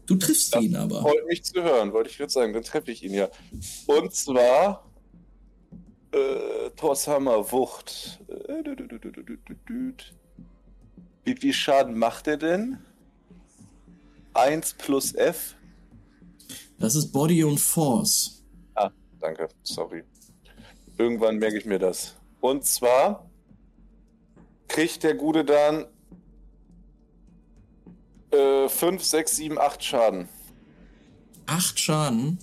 Du 0.05 0.15
triffst 0.15 0.55
Das 0.55 0.63
ihn 0.63 0.75
aber. 0.75 1.01
Freut 1.01 1.25
mich 1.27 1.43
zu 1.43 1.61
hören, 1.61 1.93
wollte 1.93 2.09
ich 2.09 2.17
jetzt 2.17 2.33
sagen, 2.33 2.53
dann 2.53 2.63
treffe 2.63 2.91
ich 2.91 3.03
ihn 3.03 3.13
ja. 3.13 3.29
Und 3.85 4.13
zwar 4.13 4.88
äh, 6.11 6.69
Torshammer, 6.75 7.51
Wucht. 7.51 8.19
Äh, 8.27 8.63
wie 11.23 11.35
viel 11.35 11.53
Schaden 11.53 11.97
macht 11.97 12.27
er 12.27 12.37
denn? 12.37 12.79
1 14.33 14.73
plus 14.75 15.13
F. 15.13 15.55
Das 16.77 16.95
ist 16.95 17.11
Body 17.11 17.43
und 17.43 17.59
Force. 17.59 18.43
Ah, 18.75 18.89
danke, 19.19 19.49
sorry. 19.63 20.03
Irgendwann 20.97 21.37
merke 21.37 21.57
ich 21.57 21.65
mir 21.65 21.79
das. 21.79 22.15
Und 22.41 22.65
zwar 22.65 23.29
kriegt 24.67 25.03
der 25.03 25.15
Gute 25.15 25.43
dann 25.43 25.85
5, 28.31 29.03
6, 29.03 29.35
7, 29.35 29.57
8 29.57 29.83
Schaden. 29.83 30.29
8 31.47 31.79
Schaden? 31.79 32.37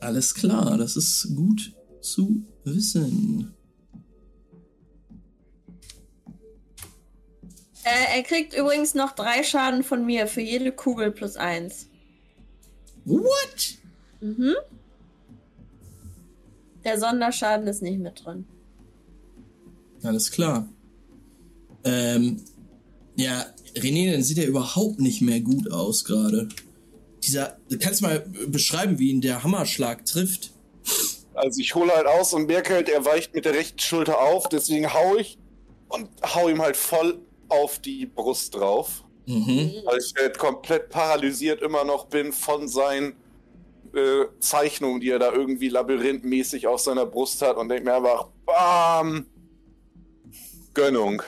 Alles 0.00 0.34
klar, 0.34 0.78
das 0.78 0.96
ist 0.96 1.34
gut 1.34 1.74
zu 2.00 2.42
wissen. 2.64 3.54
Äh, 7.84 8.18
er 8.18 8.22
kriegt 8.22 8.54
übrigens 8.54 8.94
noch 8.94 9.12
drei 9.12 9.42
Schaden 9.42 9.82
von 9.82 10.04
mir 10.04 10.26
für 10.26 10.40
jede 10.40 10.72
Kugel 10.72 11.10
plus 11.10 11.36
eins. 11.36 11.88
What? 13.04 13.78
Mhm. 14.20 14.54
Der 16.84 17.00
Sonderschaden 17.00 17.66
ist 17.66 17.82
nicht 17.82 17.98
mit 17.98 18.24
drin. 18.24 18.46
Alles 20.02 20.30
klar. 20.30 20.68
Ähm, 21.84 22.42
ja, 23.16 23.46
René, 23.74 24.12
dann 24.12 24.22
sieht 24.22 24.38
er 24.38 24.46
überhaupt 24.46 25.00
nicht 25.00 25.22
mehr 25.22 25.40
gut 25.40 25.70
aus 25.70 26.04
gerade. 26.04 26.48
Dieser, 27.28 27.58
du 27.68 27.78
kannst 27.78 28.00
mal 28.00 28.20
beschreiben, 28.46 28.98
wie 28.98 29.10
ihn 29.10 29.20
der 29.20 29.44
Hammerschlag 29.44 30.06
trifft. 30.06 30.52
Also 31.34 31.60
ich 31.60 31.74
hole 31.74 31.94
halt 31.94 32.06
aus 32.06 32.32
und 32.32 32.46
merke 32.46 32.72
halt, 32.74 32.88
er 32.88 33.04
weicht 33.04 33.34
mit 33.34 33.44
der 33.44 33.52
rechten 33.54 33.78
Schulter 33.78 34.20
auf, 34.20 34.48
deswegen 34.48 34.92
hau 34.92 35.16
ich 35.16 35.38
und 35.88 36.08
hau 36.34 36.48
ihm 36.48 36.62
halt 36.62 36.76
voll 36.76 37.20
auf 37.48 37.78
die 37.80 38.06
Brust 38.06 38.54
drauf. 38.54 39.04
Mhm. 39.26 39.72
Weil 39.84 39.98
ich 39.98 40.14
halt 40.18 40.38
komplett 40.38 40.88
paralysiert 40.88 41.60
immer 41.60 41.84
noch 41.84 42.06
bin 42.06 42.32
von 42.32 42.66
seinen 42.66 43.12
äh, 43.94 44.24
Zeichnungen, 44.40 45.00
die 45.00 45.10
er 45.10 45.18
da 45.18 45.32
irgendwie 45.32 45.68
labyrinthmäßig 45.68 46.66
auf 46.66 46.80
seiner 46.80 47.04
Brust 47.04 47.42
hat 47.42 47.58
und 47.58 47.68
denke 47.68 47.84
mir 47.84 47.94
einfach, 47.96 48.28
bam, 48.46 49.26
Gönnung. 50.72 51.22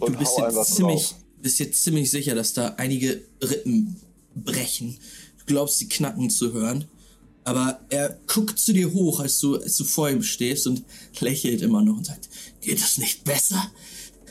Und 0.00 0.14
Du 0.14 0.18
bist 0.18 0.38
hau 0.38 0.48
jetzt 0.48 0.74
ziemlich, 0.74 1.10
drauf. 1.10 1.20
bist 1.42 1.60
jetzt 1.60 1.84
ziemlich 1.84 2.10
sicher, 2.10 2.34
dass 2.34 2.54
da 2.54 2.74
einige 2.78 3.22
Rippen 3.42 4.00
brechen. 4.34 4.98
Du 5.46 5.54
glaubst, 5.54 5.78
sie 5.78 5.88
knacken 5.88 6.30
zu 6.30 6.52
hören. 6.52 6.86
Aber 7.44 7.80
er 7.90 8.20
guckt 8.28 8.58
zu 8.58 8.72
dir 8.72 8.92
hoch, 8.92 9.18
als 9.20 9.40
du, 9.40 9.56
als 9.56 9.76
du 9.76 9.84
vor 9.84 10.08
ihm 10.08 10.22
stehst 10.22 10.66
und 10.68 10.84
lächelt 11.18 11.60
immer 11.62 11.82
noch 11.82 11.96
und 11.96 12.06
sagt, 12.06 12.28
geht 12.60 12.80
das 12.80 12.98
nicht 12.98 13.24
besser? 13.24 13.72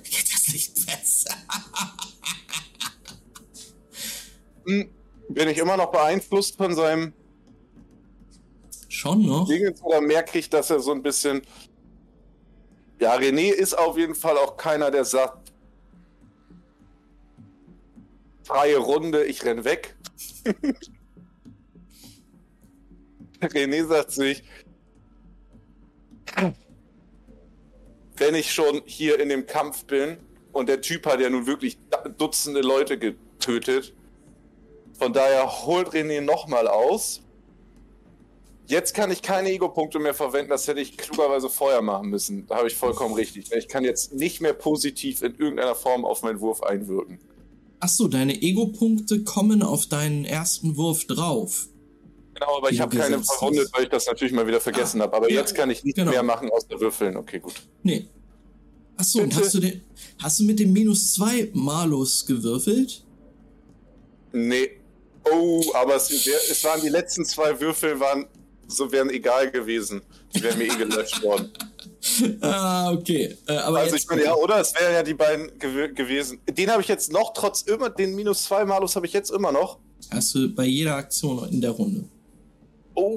Geht 0.03 0.33
das 0.33 0.53
nicht 0.53 0.73
besser? 0.85 1.35
Hm, 4.65 4.89
Bin 5.29 5.49
ich 5.49 5.57
immer 5.57 5.75
noch 5.75 5.91
beeinflusst 5.91 6.55
von 6.55 6.75
seinem 6.75 7.13
Schon 8.89 9.25
noch? 9.25 9.47
Ding 9.47 9.73
oder 9.81 9.99
merke 10.01 10.37
ich, 10.37 10.49
dass 10.51 10.69
er 10.69 10.79
so 10.79 10.91
ein 10.91 11.01
bisschen. 11.01 11.41
Ja, 12.99 13.15
René 13.15 13.49
ist 13.51 13.75
auf 13.75 13.97
jeden 13.97 14.13
Fall 14.13 14.37
auch 14.37 14.57
keiner, 14.57 14.91
der 14.91 15.03
sagt, 15.03 15.51
freie 18.43 18.77
Runde, 18.77 19.23
ich 19.25 19.43
renn 19.43 19.63
weg. 19.63 19.95
René 23.41 23.85
sagt 23.87 24.11
sich, 24.11 24.43
wenn 28.17 28.35
ich 28.35 28.53
schon 28.53 28.81
hier 28.85 29.19
in 29.19 29.29
dem 29.29 29.45
Kampf 29.45 29.85
bin 29.85 30.17
und 30.51 30.69
der 30.69 30.81
Typ 30.81 31.05
hat 31.05 31.19
ja 31.19 31.29
nun 31.29 31.47
wirklich 31.47 31.77
Dutzende 32.17 32.61
Leute 32.61 32.97
getötet, 32.97 33.93
von 34.97 35.13
daher 35.13 35.65
holt 35.65 35.89
René 35.89 36.21
nochmal 36.21 36.67
aus. 36.67 37.21
Jetzt 38.67 38.93
kann 38.93 39.11
ich 39.11 39.21
keine 39.21 39.51
Ego-Punkte 39.51 39.99
mehr 39.99 40.13
verwenden, 40.13 40.51
das 40.51 40.67
hätte 40.67 40.79
ich 40.79 40.95
klugerweise 40.95 41.49
vorher 41.49 41.81
machen 41.81 42.09
müssen. 42.09 42.45
Da 42.47 42.57
habe 42.57 42.67
ich 42.67 42.75
vollkommen 42.75 43.15
richtig. 43.15 43.51
Ich 43.51 43.67
kann 43.67 43.83
jetzt 43.83 44.13
nicht 44.13 44.39
mehr 44.39 44.53
positiv 44.53 45.23
in 45.23 45.35
irgendeiner 45.35 45.75
Form 45.75 46.05
auf 46.05 46.21
meinen 46.21 46.39
Wurf 46.39 46.63
einwirken. 46.63 47.19
Achso, 47.79 48.07
deine 48.07 48.39
Ego-Punkte 48.39 49.23
kommen 49.23 49.63
auf 49.63 49.87
deinen 49.87 50.23
ersten 50.23 50.77
Wurf 50.77 51.05
drauf. 51.05 51.67
Genau, 52.41 52.57
aber 52.57 52.71
ich 52.71 52.79
habe 52.79 52.97
keine 52.97 53.23
verwundet, 53.23 53.69
weil 53.73 53.83
ich 53.83 53.89
das 53.89 54.07
natürlich 54.07 54.33
mal 54.33 54.47
wieder 54.47 54.59
vergessen 54.59 54.99
Ah, 54.99 55.03
habe. 55.05 55.17
Aber 55.17 55.29
ja, 55.29 55.41
jetzt 55.41 55.53
kann 55.53 55.69
ich 55.69 55.83
nicht 55.83 55.95
genau. 55.95 56.09
mehr 56.09 56.23
machen 56.23 56.49
außer 56.49 56.79
würfeln. 56.79 57.15
Okay, 57.15 57.39
gut. 57.39 57.53
Nee. 57.83 58.07
Achso, 58.97 59.19
und 59.21 59.35
hast 59.35 59.53
du, 59.53 59.59
den, 59.59 59.81
hast 60.21 60.39
du 60.39 60.43
mit 60.45 60.59
dem 60.59 60.73
minus 60.73 61.13
2 61.13 61.51
Malus 61.53 62.25
gewürfelt? 62.25 63.03
Nee. 64.31 64.71
Oh, 65.31 65.61
aber 65.75 65.95
es, 65.97 66.09
es 66.09 66.63
waren 66.63 66.81
die 66.81 66.89
letzten 66.89 67.25
zwei 67.25 67.59
Würfel, 67.59 67.99
waren 67.99 68.25
so 68.67 68.91
wären 68.91 69.11
egal 69.11 69.51
gewesen. 69.51 70.01
Die 70.33 70.41
wären 70.41 70.57
mir 70.57 70.65
eh 70.65 70.75
gelöscht 70.77 71.21
worden. 71.23 71.51
Ah, 72.41 72.91
okay. 72.91 73.37
Äh, 73.47 73.53
aber 73.53 73.79
also 73.79 73.95
ich 73.95 74.07
meine, 74.07 74.23
ja, 74.23 74.33
oder? 74.33 74.59
Es 74.59 74.73
wären 74.73 74.93
ja 74.93 75.03
die 75.03 75.13
beiden 75.13 75.59
gew 75.59 75.93
gewesen. 75.93 76.39
Den 76.49 76.71
habe 76.71 76.81
ich 76.81 76.87
jetzt 76.87 77.11
noch, 77.11 77.33
trotz 77.35 77.61
immer, 77.63 77.91
den 77.91 78.15
minus 78.15 78.45
zwei 78.45 78.65
Malus 78.65 78.95
habe 78.95 79.05
ich 79.05 79.13
jetzt 79.13 79.29
immer 79.29 79.51
noch. 79.51 79.77
hast 80.09 80.33
du 80.33 80.53
bei 80.55 80.65
jeder 80.65 80.95
Aktion 80.95 81.47
in 81.49 81.61
der 81.61 81.71
Runde. 81.71 82.05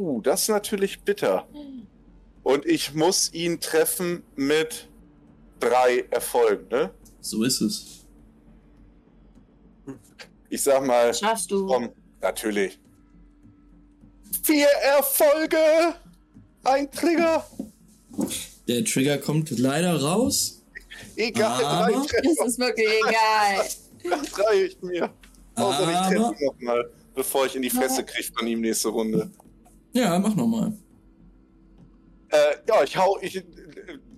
Oh, 0.04 0.20
das 0.20 0.42
ist 0.42 0.48
natürlich 0.48 1.00
bitter. 1.00 1.48
Und 2.42 2.66
ich 2.66 2.92
muss 2.92 3.32
ihn 3.32 3.58
treffen 3.58 4.22
mit 4.36 4.86
drei 5.60 6.04
Erfolgen, 6.10 6.68
ne? 6.68 6.90
So 7.22 7.42
ist 7.42 7.62
es. 7.62 8.04
Ich 10.50 10.62
sag 10.62 10.84
mal, 10.84 11.14
Schaffst 11.14 11.50
du. 11.50 11.66
komm, 11.66 11.88
natürlich. 12.20 12.78
Vier 14.42 14.66
Erfolge! 14.98 15.56
Ein 16.64 16.90
Trigger! 16.92 17.46
Der 18.68 18.84
Trigger 18.84 19.16
kommt 19.16 19.58
leider 19.58 20.02
raus. 20.02 20.62
Egal, 21.16 21.64
Aber- 21.64 21.92
drei 21.92 21.92
Treffer 22.06 22.34
Das 22.40 22.46
ist 22.48 22.58
wirklich 22.58 22.88
egal. 23.08 23.66
das 24.10 24.38
reicht 24.38 24.82
mir. 24.82 25.10
Außer 25.54 25.90
ich 25.90 25.96
Aber- 25.96 26.08
treffe 26.14 26.34
ihn 26.42 26.46
nochmal, 26.46 26.90
bevor 27.14 27.46
ich 27.46 27.56
in 27.56 27.62
die 27.62 27.70
Fresse 27.70 28.04
kriege 28.04 28.28
von 28.36 28.46
ihm 28.46 28.60
nächste 28.60 28.88
Runde. 28.88 29.30
Ja, 29.94 30.18
mach 30.18 30.34
nochmal. 30.34 30.72
Äh, 32.30 32.56
ja, 32.68 32.82
ich 32.82 32.96
hau, 32.96 33.18
ich 33.20 33.36
äh, 33.36 33.42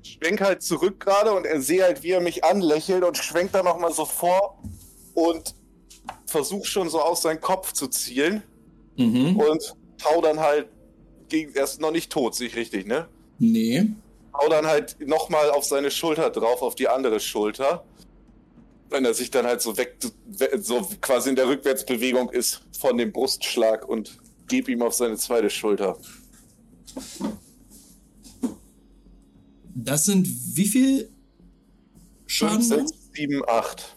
schwenk 0.02 0.40
halt 0.40 0.62
zurück 0.62 1.00
gerade 1.00 1.32
und 1.32 1.44
er 1.46 1.60
sehe 1.60 1.82
halt, 1.84 2.02
wie 2.02 2.10
er 2.12 2.20
mich 2.20 2.44
anlächelt 2.44 3.04
und 3.04 3.16
schwenkt 3.18 3.54
dann 3.54 3.64
nochmal 3.66 3.92
so 3.92 4.04
vor 4.04 4.58
und 5.14 5.54
versucht 6.26 6.66
schon 6.66 6.88
so 6.88 7.00
aus 7.00 7.22
seinem 7.22 7.40
Kopf 7.40 7.72
zu 7.72 7.88
zielen 7.88 8.42
Mhm. 8.98 9.36
und 9.36 9.74
hau 10.04 10.22
dann 10.22 10.40
halt 10.40 10.68
gegen, 11.28 11.54
er 11.54 11.64
ist 11.64 11.80
noch 11.82 11.90
nicht 11.90 12.10
tot, 12.10 12.34
sehe 12.34 12.46
ich 12.46 12.56
richtig, 12.56 12.86
ne? 12.86 13.06
Nee. 13.38 13.90
Hau 14.32 14.48
dann 14.48 14.66
halt 14.66 14.96
nochmal 15.06 15.50
auf 15.50 15.64
seine 15.64 15.90
Schulter 15.90 16.30
drauf, 16.30 16.62
auf 16.62 16.74
die 16.76 16.88
andere 16.88 17.20
Schulter. 17.20 17.84
Wenn 18.88 19.04
er 19.04 19.12
sich 19.12 19.30
dann 19.30 19.44
halt 19.46 19.60
so 19.60 19.76
weg, 19.76 19.96
so 20.60 20.88
quasi 21.02 21.28
in 21.30 21.36
der 21.36 21.48
Rückwärtsbewegung 21.48 22.30
ist 22.30 22.62
von 22.78 22.96
dem 22.96 23.12
Brustschlag 23.12 23.86
und 23.86 24.16
geb 24.48 24.68
ihm 24.68 24.82
auf 24.82 24.94
seine 24.94 25.16
zweite 25.16 25.50
Schulter. 25.50 25.98
Das 29.74 30.04
sind 30.04 30.26
wie 30.56 30.66
viel 30.66 31.10
Schaden? 32.26 32.62
5, 32.62 32.68
dann? 32.70 32.88
6, 32.88 33.00
7, 33.14 33.42
8. 33.46 33.96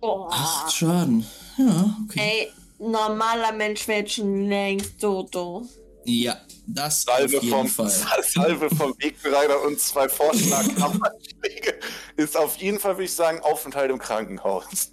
Boah. 0.00 0.28
Acht 0.32 0.72
Schaden. 0.72 1.24
Ja, 1.58 1.96
okay. 2.04 2.20
Ey, 2.20 2.48
normaler 2.78 3.52
Mensch 3.52 3.86
wäre 3.86 4.00
jetzt 4.00 4.14
schon 4.14 4.48
längst 4.48 4.98
tot. 5.00 5.34
du. 5.34 5.68
Ja, 6.04 6.36
das 6.66 7.02
Salve 7.02 7.36
auf 7.36 7.42
jeden 7.44 7.54
vom, 7.56 7.68
Fall. 7.68 7.90
Salve 8.34 8.68
vom 8.74 8.92
Wegbereiter 8.98 9.62
und 9.64 9.78
zwei 9.78 10.08
Vorschlaghammerschläge 10.08 11.74
ist 12.16 12.36
auf 12.36 12.56
jeden 12.56 12.80
Fall, 12.80 12.94
würde 12.96 13.04
ich 13.04 13.12
sagen, 13.12 13.38
Aufenthalt 13.42 13.90
im 13.90 13.98
Krankenhaus. 13.98 14.92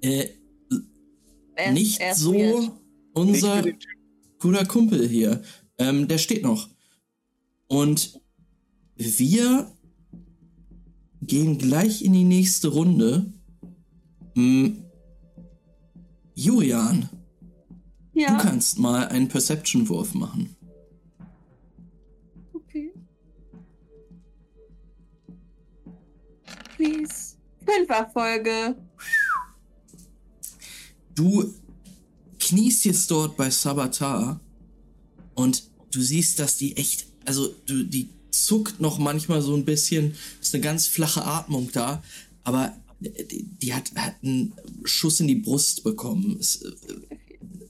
Äh, 0.00 0.30
Er 1.54 1.66
ist- 1.66 1.72
nicht 1.74 2.00
er 2.00 2.12
ist 2.12 2.18
so 2.18 2.34
weird. 2.34 2.72
Unser 3.18 3.64
guter 4.38 4.64
Kumpel 4.64 5.08
hier. 5.08 5.42
Ähm, 5.78 6.06
der 6.08 6.18
steht 6.18 6.42
noch. 6.42 6.68
Und 7.66 8.20
wir 8.96 9.70
gehen 11.22 11.58
gleich 11.58 12.02
in 12.02 12.12
die 12.12 12.24
nächste 12.24 12.68
Runde. 12.68 13.32
Hm, 14.34 14.84
Julian, 16.34 17.08
du 18.14 18.20
Ja, 18.20 18.38
kannst 18.38 18.78
mal 18.78 19.08
einen 19.08 19.28
Perception-Wurf 19.28 20.14
machen. 20.14 20.54
okay. 22.54 22.92
Please. 26.76 27.36
Fünf 27.66 27.90
Erfolge. 27.90 28.76
Du 31.14 31.52
kniest 32.48 32.84
jetzt 32.84 33.10
dort 33.10 33.36
bei 33.36 33.50
Sabatar 33.50 34.40
und 35.34 35.64
du 35.90 36.00
siehst, 36.00 36.38
dass 36.38 36.56
die 36.56 36.76
echt, 36.76 37.06
also 37.24 37.54
du, 37.66 37.84
die 37.84 38.10
zuckt 38.30 38.80
noch 38.80 38.98
manchmal 38.98 39.42
so 39.42 39.54
ein 39.54 39.64
bisschen, 39.64 40.14
ist 40.40 40.54
eine 40.54 40.62
ganz 40.62 40.86
flache 40.86 41.24
Atmung 41.24 41.70
da, 41.72 42.02
aber 42.44 42.76
die, 43.00 43.44
die 43.62 43.74
hat, 43.74 43.92
hat 43.94 44.16
einen 44.22 44.54
Schuss 44.84 45.20
in 45.20 45.28
die 45.28 45.36
Brust 45.36 45.84
bekommen. 45.84 46.38
Ist, 46.38 46.64
äh, 46.64 46.70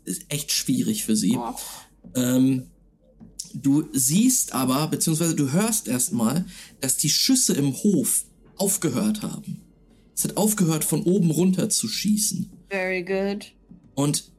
ist 0.05 0.23
echt 0.29 0.53
schwierig 0.53 1.05
für 1.05 1.17
sie. 1.17 1.37
Oh. 1.37 1.55
Ähm, 2.15 2.65
du 3.53 3.89
siehst 3.93 4.53
aber, 4.53 4.87
beziehungsweise 4.89 5.35
du 5.35 5.53
hörst 5.53 5.89
erstmal, 5.89 6.47
dass 6.81 6.97
die 6.97 7.11
Schüsse 7.11 7.55
im 7.55 7.75
Hof 7.75 8.25
aufgehört 8.57 9.23
haben. 9.23 9.61
Es 10.15 10.25
hat 10.25 10.37
aufgehört, 10.37 10.85
von 10.85 11.03
oben 11.03 11.31
runter 11.31 11.69
zu 11.69 11.89
schießen. 11.89 12.51
Very 12.71 13.03
good. 13.05 13.53
Und 13.95 14.33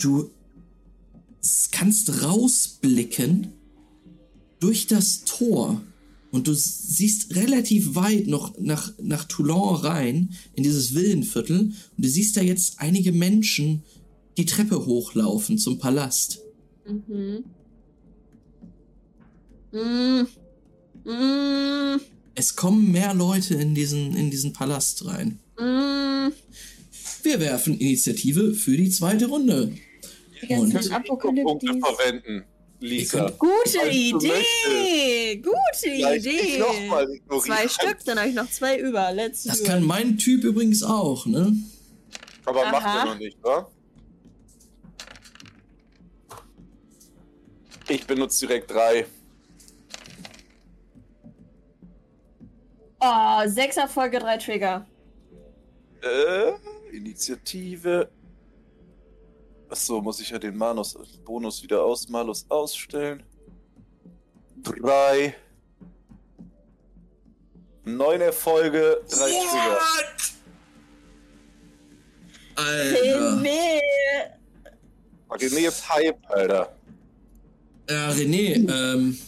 du 0.00 0.30
kannst 1.72 2.22
rausblicken 2.22 3.52
durch 4.60 4.86
das 4.86 5.24
Tor. 5.24 5.80
Und 6.30 6.46
du 6.46 6.54
siehst 6.54 7.34
relativ 7.34 7.96
weit 7.96 8.28
noch 8.28 8.56
nach, 8.58 8.92
nach 9.02 9.24
Toulon 9.24 9.74
rein, 9.76 10.30
in 10.54 10.62
dieses 10.62 10.94
Villenviertel. 10.94 11.58
Und 11.58 11.74
du 11.96 12.08
siehst 12.08 12.36
da 12.36 12.40
jetzt 12.40 12.74
einige 12.78 13.10
Menschen 13.10 13.82
die 14.36 14.44
Treppe 14.44 14.86
hochlaufen 14.86 15.58
zum 15.58 15.78
Palast. 15.78 16.38
Mhm. 16.86 17.44
Mm. 19.72 20.26
Mm. 21.04 22.00
Es 22.34 22.54
kommen 22.54 22.92
mehr 22.92 23.14
Leute 23.14 23.54
in 23.54 23.74
diesen, 23.74 24.14
in 24.14 24.30
diesen 24.30 24.52
Palast 24.52 25.04
rein. 25.06 25.40
Mm. 25.58 26.32
Wir 27.22 27.40
werfen 27.40 27.78
Initiative 27.78 28.54
für 28.54 28.76
die 28.76 28.90
zweite 28.90 29.26
Runde. 29.26 29.72
Die 30.42 30.54
Und- 30.54 30.72
Punkte 30.72 31.78
verwenden, 31.78 32.44
Lisa. 32.80 33.30
Gute 33.38 33.52
Falls 33.78 33.94
Idee! 33.94 35.36
Gute 35.36 35.54
Vielleicht 35.78 36.26
Idee! 36.26 36.38
ich 36.40 36.58
noch 36.58 36.80
mal 36.88 37.10
ignorieren. 37.10 37.44
Zwei 37.58 37.68
Stück, 37.68 37.98
dann 38.06 38.18
habe 38.18 38.28
ich 38.30 38.34
noch 38.34 38.50
zwei 38.50 38.78
über. 38.78 39.12
Let's 39.12 39.44
Das 39.44 39.62
kann 39.62 39.84
mein 39.84 40.16
Typ 40.16 40.44
übrigens 40.44 40.82
auch, 40.82 41.26
ne? 41.26 41.54
Aber 42.46 42.64
macht 42.70 42.86
Aha. 42.86 42.98
er 43.00 43.04
noch 43.04 43.18
nicht, 43.18 43.36
wa? 43.42 43.70
Ich 47.88 48.06
benutze 48.06 48.46
direkt 48.46 48.70
drei. 48.70 49.04
Oh, 53.00 53.42
sechs 53.46 53.76
Erfolge, 53.76 54.18
drei 54.18 54.36
Trigger. 54.38 54.86
Äh, 56.02 56.52
Initiative. 56.90 58.10
Achso, 59.68 60.00
muss 60.00 60.20
ich 60.20 60.30
ja 60.30 60.38
den 60.38 60.56
Manus 60.56 60.96
Bonus 61.24 61.62
wieder 61.62 61.82
aus 61.82 62.08
Malus 62.08 62.44
ausstellen. 62.48 63.22
Drei. 64.62 65.34
Neun 67.84 68.20
Erfolge, 68.20 69.00
drei 69.08 69.30
Trigger. 69.30 69.78
Alter. 72.56 73.82
Okay, 75.28 75.48
nee, 75.52 75.60
jetzt 75.60 75.88
Hype, 75.88 76.18
Alter. 76.28 76.76
Ja, 77.88 78.10
René, 78.10 78.68
ähm, 78.70 79.18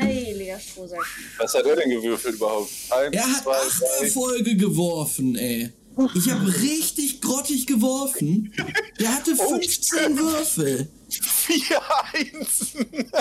Heiliger 0.00 0.58
Strohsack. 0.58 1.00
Was 1.38 1.54
hat 1.54 1.66
er 1.66 1.76
denn 1.76 1.90
gewürfelt 1.90 2.36
überhaupt? 2.36 2.70
Eins, 2.90 3.14
er 3.14 3.22
hat 3.22 3.42
zwei, 3.42 3.56
acht 3.56 3.80
drei. 3.80 4.06
Erfolge 4.06 4.56
geworfen, 4.56 5.36
ey. 5.36 5.70
Ich 6.14 6.30
habe 6.30 6.46
richtig 6.62 7.20
grottig 7.20 7.66
geworfen. 7.66 8.52
Der 8.98 9.14
hatte 9.14 9.32
Oh, 9.38 9.48
15 9.58 10.18
Würfel. 10.18 10.88
Vier 11.10 11.80
Einsen. 12.12 12.86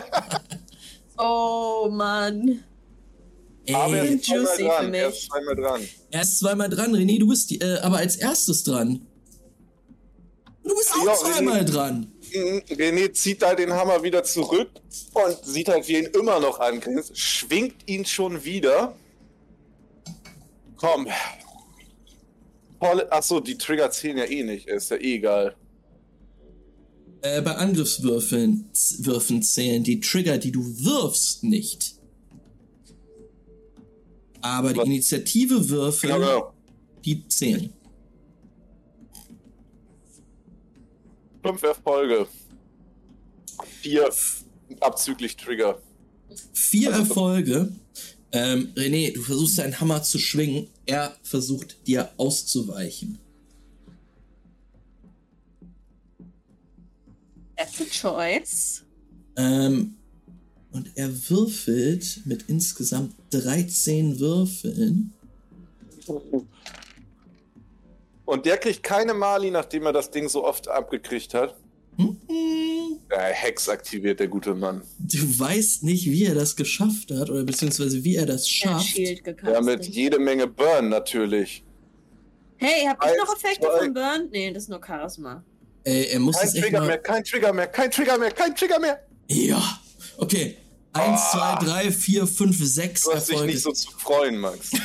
Oh 1.18 1.88
Mann. 1.92 2.64
Aber 3.72 3.96
er 3.98 4.04
Ey, 4.06 4.16
ist 4.16 4.26
zweimal 4.26 4.46
Juicy 4.46 4.58
für 4.58 4.64
dran. 4.64 4.94
Er 4.94 5.08
mich. 5.10 5.18
ist 5.20 5.28
zweimal 5.30 5.56
dran. 5.56 5.82
er 6.10 6.22
ist 6.22 6.40
zweimal 6.40 6.70
dran, 6.70 6.96
René, 6.96 7.20
du 7.20 7.28
bist 7.28 7.50
die, 7.52 7.62
äh, 7.62 7.78
aber 7.82 7.98
als 7.98 8.16
erstes 8.16 8.64
dran. 8.64 9.06
Du 10.64 10.76
bist 10.76 10.92
auch 10.94 11.06
Ja, 11.06 11.14
zweimal 11.16 11.62
René. 11.62 11.66
dran. 11.72 12.12
Mhm, 12.34 12.62
René 12.70 13.14
zieht 13.14 13.42
da 13.44 13.54
den 13.54 13.72
Hammer 13.72 14.02
wieder 14.02 14.24
zurück 14.24 14.70
und 15.14 15.38
sieht 15.46 15.68
halt, 15.70 15.88
wie 15.88 15.94
er 15.96 16.00
ihn 16.06 16.10
immer 16.20 16.40
noch 16.40 16.60
angrinst, 16.60 17.16
schwingt 17.16 17.76
ihn 17.88 18.04
schon 18.06 18.44
wieder. 18.44 18.96
Komm. 20.78 21.08
Voll, 22.82 23.06
achso, 23.12 23.40
die 23.40 23.58
Trigger 23.58 23.92
zählen 23.92 24.18
ja 24.18 24.26
eh 24.26 24.44
nicht, 24.44 24.68
ist 24.68 24.90
ja 24.90 24.98
eh 24.98 25.16
egal. 25.18 25.56
Äh, 27.22 27.42
bei 27.44 27.56
Angriffswürfeln 27.56 28.70
z- 28.74 29.06
Würfen 29.06 29.44
zählen 29.44 29.84
die 29.84 30.00
Trigger, 30.00 30.40
die 30.40 30.52
du 30.52 30.62
wirfst, 30.64 31.44
nicht. 31.44 31.94
Aber 34.42 34.74
die 34.74 34.80
Was? 34.80 34.86
Initiative 34.88 35.70
Würfel, 35.70 36.10
Genau, 36.12 36.20
genau. 36.26 36.54
die 37.06 37.28
zählen. 37.28 37.72
Fünf 41.46 41.62
Erfolge. 41.64 42.28
Vier 43.82 44.10
abzüglich 44.80 45.36
Trigger. 45.38 45.80
Vier 46.54 46.90
Also- 46.96 47.02
Erfolge. 47.02 47.72
Ähm, 48.34 48.72
René, 48.76 49.14
du 49.14 49.22
versuchst 49.22 49.58
deinen 49.58 49.80
Hammer 49.80 50.04
zu 50.04 50.18
schwingen. 50.18 50.68
Er 50.86 51.16
versucht 51.24 51.86
dir 51.88 52.12
auszuweichen. 52.18 53.20
That's 57.58 57.82
a 57.82 57.86
choice. 57.86 58.84
Ähm, 59.36 59.96
und 60.72 60.90
er 60.96 61.30
würfelt 61.30 62.22
mit 62.26 62.44
insgesamt 62.48 63.14
13 63.32 64.20
Würfeln. 64.20 65.14
Und 68.26 68.46
der 68.46 68.58
kriegt 68.58 68.82
keine 68.82 69.14
Mali, 69.14 69.52
nachdem 69.52 69.86
er 69.86 69.94
das 69.94 70.10
Ding 70.10 70.30
so 70.30 70.46
oft 70.46 70.70
abgekriegt 70.70 71.34
hat. 71.34 71.56
Hm, 72.28 72.98
Ja, 73.12 73.20
Hex 73.24 73.68
aktiviert 73.70 74.20
der 74.20 74.28
gute 74.28 74.54
Mann. 74.56 74.82
Du 75.00 75.18
weißt 75.40 75.84
nicht, 75.84 76.06
wie 76.06 76.26
er 76.26 76.36
das 76.36 76.56
geschafft 76.56 77.12
hat, 77.12 77.30
oder 77.30 77.44
beziehungsweise 77.44 78.04
wie 78.04 78.16
er 78.16 78.26
das 78.26 78.48
Er 78.64 78.76
hat 78.76 78.82
schafft. 78.84 78.96
Gecastet. 78.96 79.54
Ja, 79.54 79.62
mit 79.62 79.86
jede 79.88 80.20
Menge 80.20 80.48
Burn 80.48 80.90
natürlich. 80.90 81.64
Hey, 82.58 82.86
habt 82.88 83.04
ihr 83.06 83.18
noch 83.18 83.36
Effekte 83.36 83.68
zwei. 83.68 83.80
von 83.86 83.94
Burn? 83.94 84.30
Nee, 84.32 84.52
das 84.54 84.64
ist 84.64 84.70
nur 84.70 84.82
Charisma. 84.86 85.44
Ey, 85.84 86.06
er 86.12 86.20
muss 86.20 86.38
Kein 86.38 86.48
echt 86.50 86.62
Trigger 86.64 86.80
mal... 86.82 86.88
mehr, 86.88 86.98
kein 87.00 87.24
Trigger 87.24 87.54
mehr, 87.54 87.68
kein 87.68 87.92
Trigger 87.92 88.18
mehr, 88.20 88.32
kein 88.32 88.56
Trigger 88.56 88.80
mehr. 88.80 89.00
Ja, 89.28 89.80
okay. 90.18 90.58
Eins, 90.94 91.22
Ah. 91.32 91.58
zwei, 91.58 91.66
drei, 91.66 91.92
vier, 91.92 92.28
fünf, 92.28 92.58
sechs 92.64 93.04
Du 93.04 93.14
hast 93.14 93.30
dich 93.32 93.42
nicht 93.44 93.62
so 93.62 93.72
zu 93.72 93.90
freuen, 93.92 94.38
Max. 94.38 94.72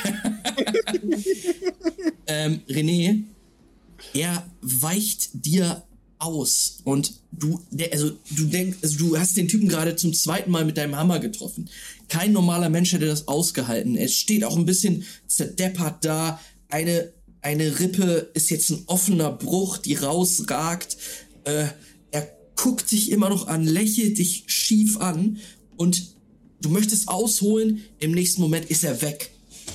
ähm, 2.27 2.61
René, 2.67 3.23
er 4.13 4.47
weicht 4.61 5.29
dir 5.33 5.83
aus 6.19 6.79
und 6.83 7.13
du, 7.31 7.59
der, 7.71 7.91
also 7.93 8.11
du 8.31 8.45
denkst, 8.45 8.77
also 8.81 8.97
du 8.97 9.17
hast 9.17 9.37
den 9.37 9.47
Typen 9.47 9.67
gerade 9.67 9.95
zum 9.95 10.13
zweiten 10.13 10.51
Mal 10.51 10.65
mit 10.65 10.77
deinem 10.77 10.95
Hammer 10.95 11.19
getroffen. 11.19 11.69
Kein 12.07 12.31
normaler 12.31 12.69
Mensch 12.69 12.93
hätte 12.93 13.05
das 13.05 13.27
ausgehalten. 13.27 13.95
Er 13.95 14.07
steht 14.07 14.43
auch 14.43 14.57
ein 14.57 14.65
bisschen 14.65 15.05
zerdeppert 15.27 16.03
da. 16.03 16.39
Eine, 16.69 17.13
eine 17.41 17.79
Rippe 17.79 18.31
ist 18.33 18.49
jetzt 18.49 18.69
ein 18.71 18.83
offener 18.87 19.31
Bruch, 19.31 19.77
die 19.77 19.95
rausragt. 19.95 20.97
Äh, 21.43 21.67
er 22.11 22.31
guckt 22.55 22.91
dich 22.91 23.11
immer 23.11 23.29
noch 23.29 23.47
an, 23.47 23.65
lächelt 23.65 24.17
dich 24.17 24.43
schief 24.47 24.97
an 24.97 25.37
und 25.75 26.15
du 26.61 26.69
möchtest 26.69 27.09
ausholen. 27.09 27.83
Im 27.99 28.11
nächsten 28.11 28.41
Moment 28.41 28.69
ist 28.71 28.83
er 28.83 29.01
weg. 29.01 29.31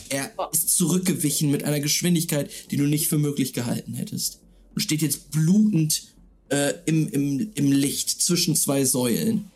Er 0.08 0.32
ist 0.52 0.76
zurückgewichen 0.76 1.50
mit 1.50 1.64
einer 1.64 1.80
Geschwindigkeit, 1.80 2.50
die 2.70 2.76
du 2.76 2.84
nicht 2.84 3.08
für 3.08 3.18
möglich 3.18 3.52
gehalten 3.52 3.94
hättest. 3.94 4.40
Und 4.74 4.80
steht 4.80 5.02
jetzt 5.02 5.30
blutend 5.30 6.11
äh, 6.52 6.74
im, 6.84 7.08
im, 7.08 7.52
im 7.54 7.72
Licht 7.72 8.20
zwischen 8.22 8.54
zwei 8.54 8.84
Säulen. 8.84 9.50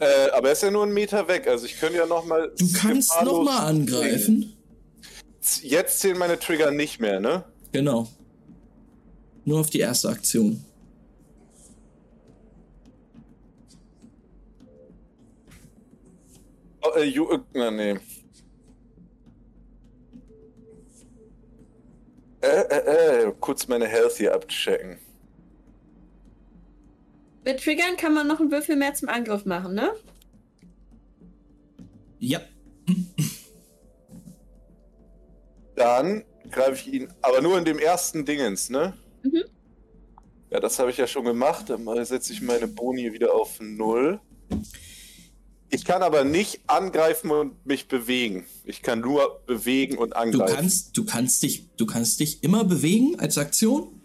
äh, 0.00 0.30
aber 0.30 0.48
er 0.48 0.52
ist 0.52 0.62
ja 0.62 0.70
nur 0.70 0.84
einen 0.84 0.94
Meter 0.94 1.28
weg, 1.28 1.46
also 1.46 1.66
ich 1.66 1.78
könnte 1.78 1.98
ja 1.98 2.06
nochmal. 2.06 2.50
Du 2.58 2.72
kannst 2.72 3.12
nochmal 3.22 3.66
angreifen. 3.66 4.56
Jetzt 5.62 6.00
zählen 6.00 6.16
meine 6.16 6.38
Trigger 6.38 6.70
nicht 6.70 6.98
mehr, 6.98 7.20
ne? 7.20 7.44
Genau. 7.72 8.08
Nur 9.44 9.60
auf 9.60 9.68
die 9.68 9.80
erste 9.80 10.08
Aktion. 10.08 10.64
Oh, 16.82 16.90
äh, 16.96 17.04
ju, 17.04 17.30
äh, 17.30 17.38
na, 17.52 17.70
nee. 17.70 17.98
Äh, 22.40 22.46
äh, 22.46 23.26
äh, 23.26 23.32
kurz 23.40 23.68
meine 23.68 23.86
Health 23.86 24.16
hier 24.16 24.34
abchecken. 24.34 24.98
Mit 27.44 27.62
Triggern 27.62 27.96
kann 27.96 28.14
man 28.14 28.26
noch 28.26 28.40
einen 28.40 28.50
Würfel 28.50 28.76
mehr 28.76 28.94
zum 28.94 29.08
Angriff 29.08 29.44
machen, 29.44 29.74
ne? 29.74 29.92
Ja. 32.18 32.40
Dann 35.76 36.24
greife 36.50 36.72
ich 36.88 36.94
ihn, 36.94 37.08
aber 37.20 37.40
nur 37.42 37.58
in 37.58 37.64
dem 37.64 37.78
ersten 37.78 38.24
Dingens, 38.24 38.70
ne? 38.70 38.94
Mhm. 39.22 39.44
Ja, 40.50 40.60
das 40.60 40.78
habe 40.78 40.90
ich 40.90 40.96
ja 40.96 41.06
schon 41.06 41.24
gemacht. 41.24 41.68
Dann 41.68 41.84
setze 42.04 42.32
ich 42.32 42.40
meine 42.40 42.68
Boni 42.68 43.12
wieder 43.12 43.34
auf 43.34 43.58
null. 43.60 44.20
Ich 45.68 45.84
kann 45.84 46.02
aber 46.02 46.22
nicht 46.22 46.60
angreifen 46.68 47.32
und 47.32 47.66
mich 47.66 47.88
bewegen. 47.88 48.46
Ich 48.64 48.80
kann 48.82 49.00
nur 49.00 49.42
bewegen 49.46 49.98
und 49.98 50.10
Du 50.10 50.16
angreifen. 50.16 50.54
kannst, 50.54 50.96
du 50.96 51.04
kannst 51.04 51.42
dich, 51.42 51.68
du 51.76 51.86
kannst 51.86 52.20
dich 52.20 52.44
immer 52.44 52.62
bewegen 52.64 53.18
als 53.18 53.36
Aktion. 53.36 54.00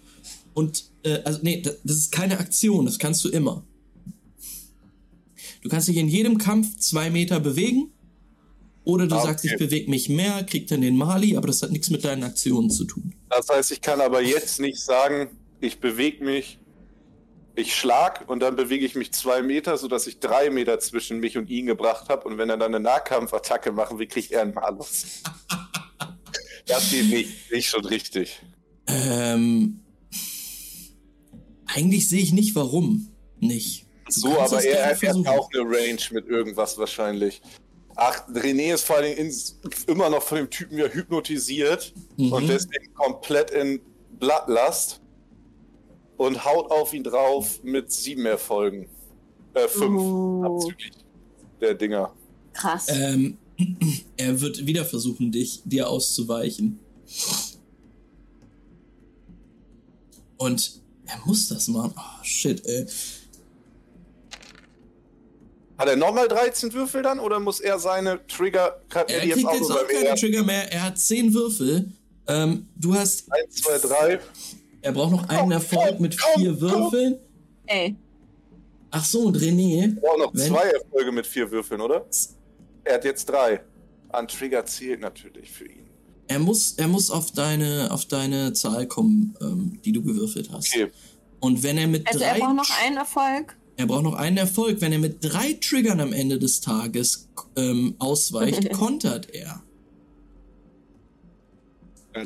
Und, 0.56 0.89
äh, 1.04 1.22
also, 1.24 1.40
nee, 1.44 1.62
das, 1.62 1.78
das 1.84 1.98
ist 1.98 2.12
keine 2.12 2.40
Aktion, 2.40 2.86
das 2.86 3.00
kannst 3.00 3.24
du 3.26 3.30
immer. 3.30 3.64
Du 5.62 5.70
kannst 5.70 5.88
dich 5.88 5.98
in 5.98 6.08
jedem 6.08 6.38
Kampf 6.38 6.78
zwei 6.78 7.10
Meter 7.10 7.40
bewegen. 7.40 7.92
Oder 8.86 9.08
du 9.08 9.16
Ah, 9.16 9.24
sagst, 9.24 9.44
okay. 9.46 9.54
ich 9.54 9.60
bewege 9.60 9.90
mich 9.90 10.10
mehr, 10.10 10.44
krieg 10.46 10.68
dann 10.68 10.82
den 10.82 10.96
Mali, 10.98 11.36
aber 11.38 11.48
das 11.48 11.62
hat 11.62 11.72
nichts 11.72 11.90
mit 11.90 12.04
deinen 12.04 12.24
Aktionen 12.24 12.72
zu 12.72 12.86
tun. 12.86 13.14
Das 13.30 13.48
heißt, 13.50 13.72
ich 13.72 13.82
kann 13.82 14.02
aber 14.02 14.22
jetzt 14.22 14.60
nicht 14.60 14.80
sagen, 14.80 15.28
ich 15.60 15.80
bewege 15.80 16.24
mich, 16.24 16.58
ich 17.56 17.76
schlag 17.76 18.28
und 18.30 18.40
dann 18.40 18.56
bewege 18.56 18.86
ich 18.86 18.96
mich 18.96 19.12
zwei 19.12 19.42
Meter, 19.44 19.78
sodass 19.78 20.08
ich 20.08 20.20
drei 20.20 20.50
Meter 20.50 20.80
zwischen 20.80 21.20
mich 21.20 21.38
und 21.38 21.50
ihn 21.50 21.66
gebracht 21.68 22.10
habe. 22.10 22.28
Und 22.28 22.38
wenn 22.38 22.50
er 22.50 22.58
dann 22.58 22.74
eine 22.74 22.82
Nahkampfattacke 22.84 23.72
machen 23.74 24.00
will, 24.00 24.08
kriegt 24.08 24.32
er 24.32 24.42
einen 24.44 24.54
Malus. 24.54 25.22
das 26.66 26.90
geht 26.90 27.10
nicht, 27.10 27.52
nicht 27.52 27.68
schon 27.70 27.86
richtig. 27.86 28.42
Ähm, 28.88 29.82
eigentlich 31.74 32.10
sehe 32.10 32.22
ich 32.22 32.34
nicht, 32.34 32.56
warum 32.56 33.08
nicht. 33.40 33.86
Du 34.08 34.12
So, 34.12 34.40
aber 34.40 34.64
er, 34.64 34.88
hat 34.92 34.98
versuchen. 34.98 35.28
auch 35.28 35.50
eine 35.54 35.62
Range 35.64 36.00
mit 36.12 36.28
irgendwas 36.28 36.78
wahrscheinlich. 36.78 37.42
Ach, 37.96 38.28
René 38.30 38.74
ist 38.74 38.86
vor 38.86 38.98
allem 38.98 39.18
ins, 39.18 39.60
immer 39.88 40.10
noch 40.10 40.24
von 40.24 40.38
dem 40.40 40.50
Typen 40.50 40.78
ja 40.78 40.86
hypnotisiert 40.88 41.94
Mhm. 42.18 42.32
und 42.34 42.48
deswegen 42.48 42.94
komplett 42.94 43.52
in 43.52 43.82
Blattlast 44.20 45.02
und 46.18 46.44
haut 46.46 46.72
auf 46.72 46.94
ihn 46.94 47.04
drauf 47.04 47.62
mit 47.64 47.92
sieben 47.92 48.26
Erfolgen. 48.26 48.88
Äh, 49.54 49.68
fünf 49.68 50.02
Oh. 50.02 50.44
abzüglich 50.44 50.92
der 51.62 51.74
Dinger. 51.76 52.14
Krass. 52.54 52.88
Ähm, 52.90 53.38
er 54.18 54.40
wird 54.42 54.66
wieder 54.66 54.86
versuchen, 54.86 55.32
dich 55.32 55.62
dir 55.66 55.90
auszuweichen. 55.90 56.80
Und 60.38 60.82
er 61.12 61.26
muss 61.26 61.48
das 61.50 61.68
machen. 61.68 61.94
Oh, 61.98 62.24
shit, 62.24 62.66
ey. 62.66 62.86
Hat 65.78 65.88
er 65.88 65.96
nochmal 65.96 66.28
13 66.28 66.74
Würfel 66.74 67.02
dann 67.04 67.20
oder 67.20 67.40
muss 67.40 67.60
er 67.62 67.80
seine 67.80 68.26
Trigger 68.28 68.82
hat 68.94 69.10
Er 69.10 69.22
kriegt 69.22 69.46
auch 69.48 69.54
jetzt 69.54 69.72
auch 69.72 69.88
keine? 69.88 70.16
Trigger 70.16 70.44
mehr. 70.44 70.72
Er 70.74 70.84
hat 70.84 71.00
zehn 71.00 71.34
Würfel. 71.34 71.90
Ähm, 72.28 72.68
du 72.76 72.94
hast 72.94 73.32
1, 73.32 73.56
2, 73.56 73.78
3. 73.88 74.20
Er 74.82 74.92
braucht 74.92 75.12
noch 75.12 75.30
einen 75.30 75.52
Erfolg 75.52 76.00
mit 76.00 76.16
vier 76.36 76.60
Würfeln. 76.60 77.18
Ey. 77.66 77.96
Ach 78.92 79.06
so, 79.06 79.22
und 79.22 79.38
René. 79.38 79.82
Er 79.84 80.02
braucht 80.02 80.20
noch 80.20 80.34
Wenn- 80.34 80.48
zwei 80.48 80.70
Erfolge 80.70 81.12
mit 81.12 81.26
vier 81.28 81.50
Würfeln, 81.50 81.80
oder? 81.82 82.06
Er 82.84 82.96
hat 82.96 83.06
jetzt 83.06 83.26
drei. 83.30 83.62
An 84.10 84.28
Trigger 84.28 84.66
zählt 84.66 85.00
natürlich 85.00 85.52
für 85.52 85.66
ihn. 85.66 85.89
Er 86.30 86.38
muss, 86.40 86.74
er 86.78 86.88
muss 86.88 87.10
auf 87.10 87.32
deine, 87.32 87.90
auf 87.92 88.06
deine 88.06 88.54
Zahl 88.54 88.86
kommen, 88.88 89.36
ähm, 89.42 89.80
die 89.84 89.92
du 89.92 90.04
gewürfelt 90.04 90.52
hast. 90.52 90.68
Okay. 90.74 90.92
Und 91.40 91.64
wenn 91.64 91.78
er 91.78 91.88
mit 91.88 92.08
Also 92.08 92.20
drei, 92.20 92.28
er 92.28 92.40
braucht 92.40 92.56
noch 92.56 92.82
einen 92.84 92.98
Erfolg. 92.98 93.58
er 93.78 93.86
braucht 93.88 94.04
noch 94.04 94.14
einen 94.14 94.38
Erfolg. 94.38 94.80
Wenn 94.80 94.92
er 94.92 95.00
mit 95.00 95.24
drei 95.24 95.54
Triggern 95.54 96.00
am 96.00 96.14
Ende 96.14 96.38
des 96.38 96.62
Tages 96.62 97.28
ähm, 97.56 97.96
ausweicht, 97.98 98.72
kontert 98.74 99.32
er. 99.34 99.64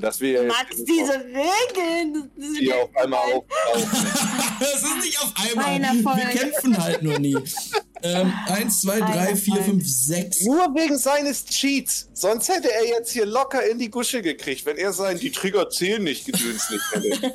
Das 0.02 0.20
will 0.20 0.32
ja 0.32 0.44
Max, 0.44 0.78
jetzt 0.78 0.88
diese 0.88 1.14
Regeln. 1.14 2.30
das 2.36 2.46
sind 2.48 2.60
die 2.62 2.74
auf 2.74 2.90
einmal 2.96 3.20
auftauchen. 3.20 3.90
Das 4.60 4.82
ist 4.82 4.96
nicht 5.04 5.20
auf 5.22 5.34
einmal. 5.36 5.66
Ein 5.66 5.84
Erfolg. 5.84 6.18
Wir 6.18 6.26
kämpfen 6.26 6.78
halt 6.78 7.04
nur 7.04 7.20
nie. 7.20 7.36
ähm, 8.04 8.34
eins, 8.48 8.82
zwei, 8.82 9.00
drei, 9.00 9.36
vier, 9.36 9.64
fünf, 9.64 9.88
sechs. 9.88 10.44
Nur 10.44 10.76
wegen 10.76 10.98
seines 10.98 11.46
Cheats. 11.46 12.10
Sonst 12.14 12.50
hätte 12.50 12.72
er 12.72 12.86
jetzt 12.86 13.12
hier 13.12 13.26
locker 13.26 13.66
in 13.66 13.80
die 13.80 13.90
Gusche 13.90 14.22
gekriegt, 14.22 14.66
wenn 14.66 14.78
er 14.78 14.92
sein, 14.94 15.18
die 15.20 15.32
Trigger 15.32 15.70
zählen 15.70 16.04
nicht, 16.04 16.26
Gedöns 16.26 16.70
nicht 16.70 16.84
hätte. 16.92 17.34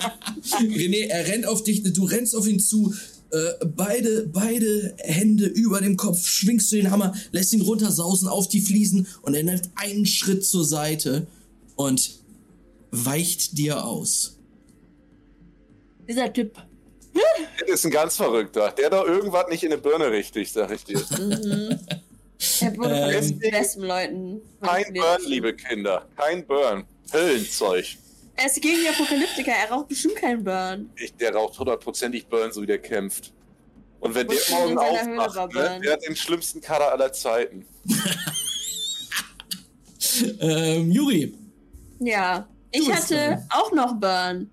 René, 0.60 1.08
er 1.08 1.26
rennt 1.26 1.46
auf 1.46 1.62
dich, 1.62 1.82
du 1.82 2.04
rennst 2.04 2.36
auf 2.36 2.46
ihn 2.46 2.60
zu. 2.60 2.94
Äh, 3.30 3.66
beide, 3.66 4.26
beide 4.26 4.94
Hände 4.98 5.46
über 5.46 5.80
dem 5.80 5.96
Kopf, 5.96 6.26
schwingst 6.26 6.72
du 6.72 6.76
den 6.76 6.90
Hammer, 6.90 7.14
lässt 7.30 7.52
ihn 7.52 7.60
runtersausen 7.60 8.26
auf 8.28 8.48
die 8.48 8.60
Fliesen 8.60 9.06
und 9.22 9.34
er 9.34 9.42
nimmt 9.42 9.68
einen 9.74 10.06
Schritt 10.06 10.46
zur 10.46 10.64
Seite 10.64 11.26
und 11.76 12.10
weicht 12.90 13.58
dir 13.58 13.84
aus. 13.84 14.38
Dieser 16.08 16.32
Typ. 16.32 16.56
Das 17.60 17.68
ist 17.70 17.84
ein 17.86 17.90
ganz 17.90 18.16
verrückter. 18.16 18.70
Der 18.72 18.90
da 18.90 19.04
irgendwas 19.04 19.48
nicht 19.48 19.62
in 19.64 19.72
eine 19.72 19.80
Birne 19.80 20.10
richtig, 20.10 20.50
sag 20.52 20.70
ich 20.70 20.84
dir. 20.84 20.98
Er 22.60 22.76
wurde 22.76 22.94
von 22.94 23.12
Ähm. 23.14 23.40
den 23.40 23.50
besten 23.50 23.82
Leuten. 23.82 24.40
Kein 24.62 24.92
Burn, 24.94 25.22
liebe 25.26 25.54
Kinder. 25.54 26.06
Kein 26.16 26.46
Burn. 26.46 26.84
Höllenzeug. 27.12 27.84
Er 28.36 28.46
ist 28.46 28.60
gegen 28.62 28.76
die 28.82 28.88
Apokalyptiker, 28.88 29.50
er 29.50 29.70
raucht 29.70 29.88
bestimmt 29.88 30.16
keinen 30.16 30.44
Burn. 30.44 30.90
Ich, 30.96 31.12
der 31.16 31.34
raucht 31.34 31.58
hundertprozentig 31.58 32.26
Burn, 32.28 32.52
so 32.52 32.62
wie 32.62 32.66
der 32.66 32.78
kämpft. 32.78 33.32
Und 34.00 34.14
wenn 34.14 34.28
der 34.28 34.38
morgen 34.50 34.78
aufmacht, 34.78 35.34
ne, 35.36 35.48
Burn. 35.52 35.82
der 35.82 35.92
hat 35.94 36.04
den 36.06 36.14
schlimmsten 36.14 36.60
Kader 36.60 36.92
aller 36.92 37.12
Zeiten. 37.12 37.66
Ähm, 40.40 40.90
Juri, 40.90 41.34
Ja. 42.00 42.48
Ich 42.70 42.92
hatte 42.92 43.44
auch 43.50 43.72
noch 43.72 43.94
Burn. 43.94 44.50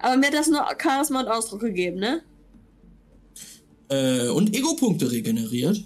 Aber 0.00 0.16
mir 0.16 0.26
hat 0.26 0.34
das 0.34 0.48
nur 0.48 0.64
Charisma 0.80 1.20
und 1.20 1.28
Ausdruck 1.28 1.60
gegeben, 1.60 1.98
ne? 1.98 2.22
äh, 3.90 4.28
und 4.28 4.54
Ego-Punkte 4.54 5.10
regeneriert. 5.10 5.84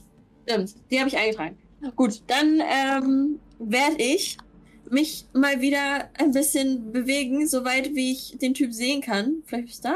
Stimmt, 0.48 0.74
die 0.90 0.98
habe 0.98 1.08
ich 1.08 1.16
eingetragen. 1.16 1.56
Gut, 1.96 2.22
dann 2.26 2.60
ähm, 2.60 3.38
werde 3.58 4.02
ich 4.02 4.36
mich 4.90 5.24
mal 5.32 5.60
wieder 5.60 6.08
ein 6.18 6.32
bisschen 6.32 6.92
bewegen, 6.92 7.46
soweit 7.48 7.94
wie 7.94 8.12
ich 8.12 8.36
den 8.40 8.54
Typ 8.54 8.72
sehen 8.72 9.00
kann. 9.00 9.42
Vielleicht 9.46 9.68
ist 9.70 9.84
da? 9.84 9.94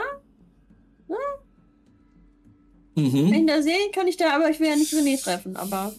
Wenn 2.94 3.04
Mhm. 3.04 3.26
ich 3.26 3.38
ihn 3.40 3.46
da 3.46 3.60
sehe, 3.60 3.90
kann 3.92 4.08
ich 4.08 4.16
da, 4.16 4.34
aber 4.34 4.48
ich 4.50 4.58
will 4.58 4.68
ja 4.68 4.76
nicht 4.76 4.92
René 4.94 5.20
treffen, 5.22 5.54
aber. 5.56 5.94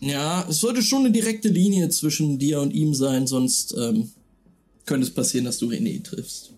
Ja, 0.00 0.46
es 0.50 0.60
sollte 0.60 0.82
schon 0.82 1.00
eine 1.06 1.10
direkte 1.10 1.48
Linie 1.48 1.88
zwischen 1.88 2.38
dir 2.38 2.60
und 2.60 2.72
ihm 2.74 2.92
sein, 2.92 3.26
sonst 3.26 3.74
ähm, 3.78 4.10
könnte 4.84 5.06
es 5.06 5.14
passieren, 5.14 5.46
dass 5.46 5.58
du 5.58 5.68
René 5.70 6.02
triffst. 6.04 6.52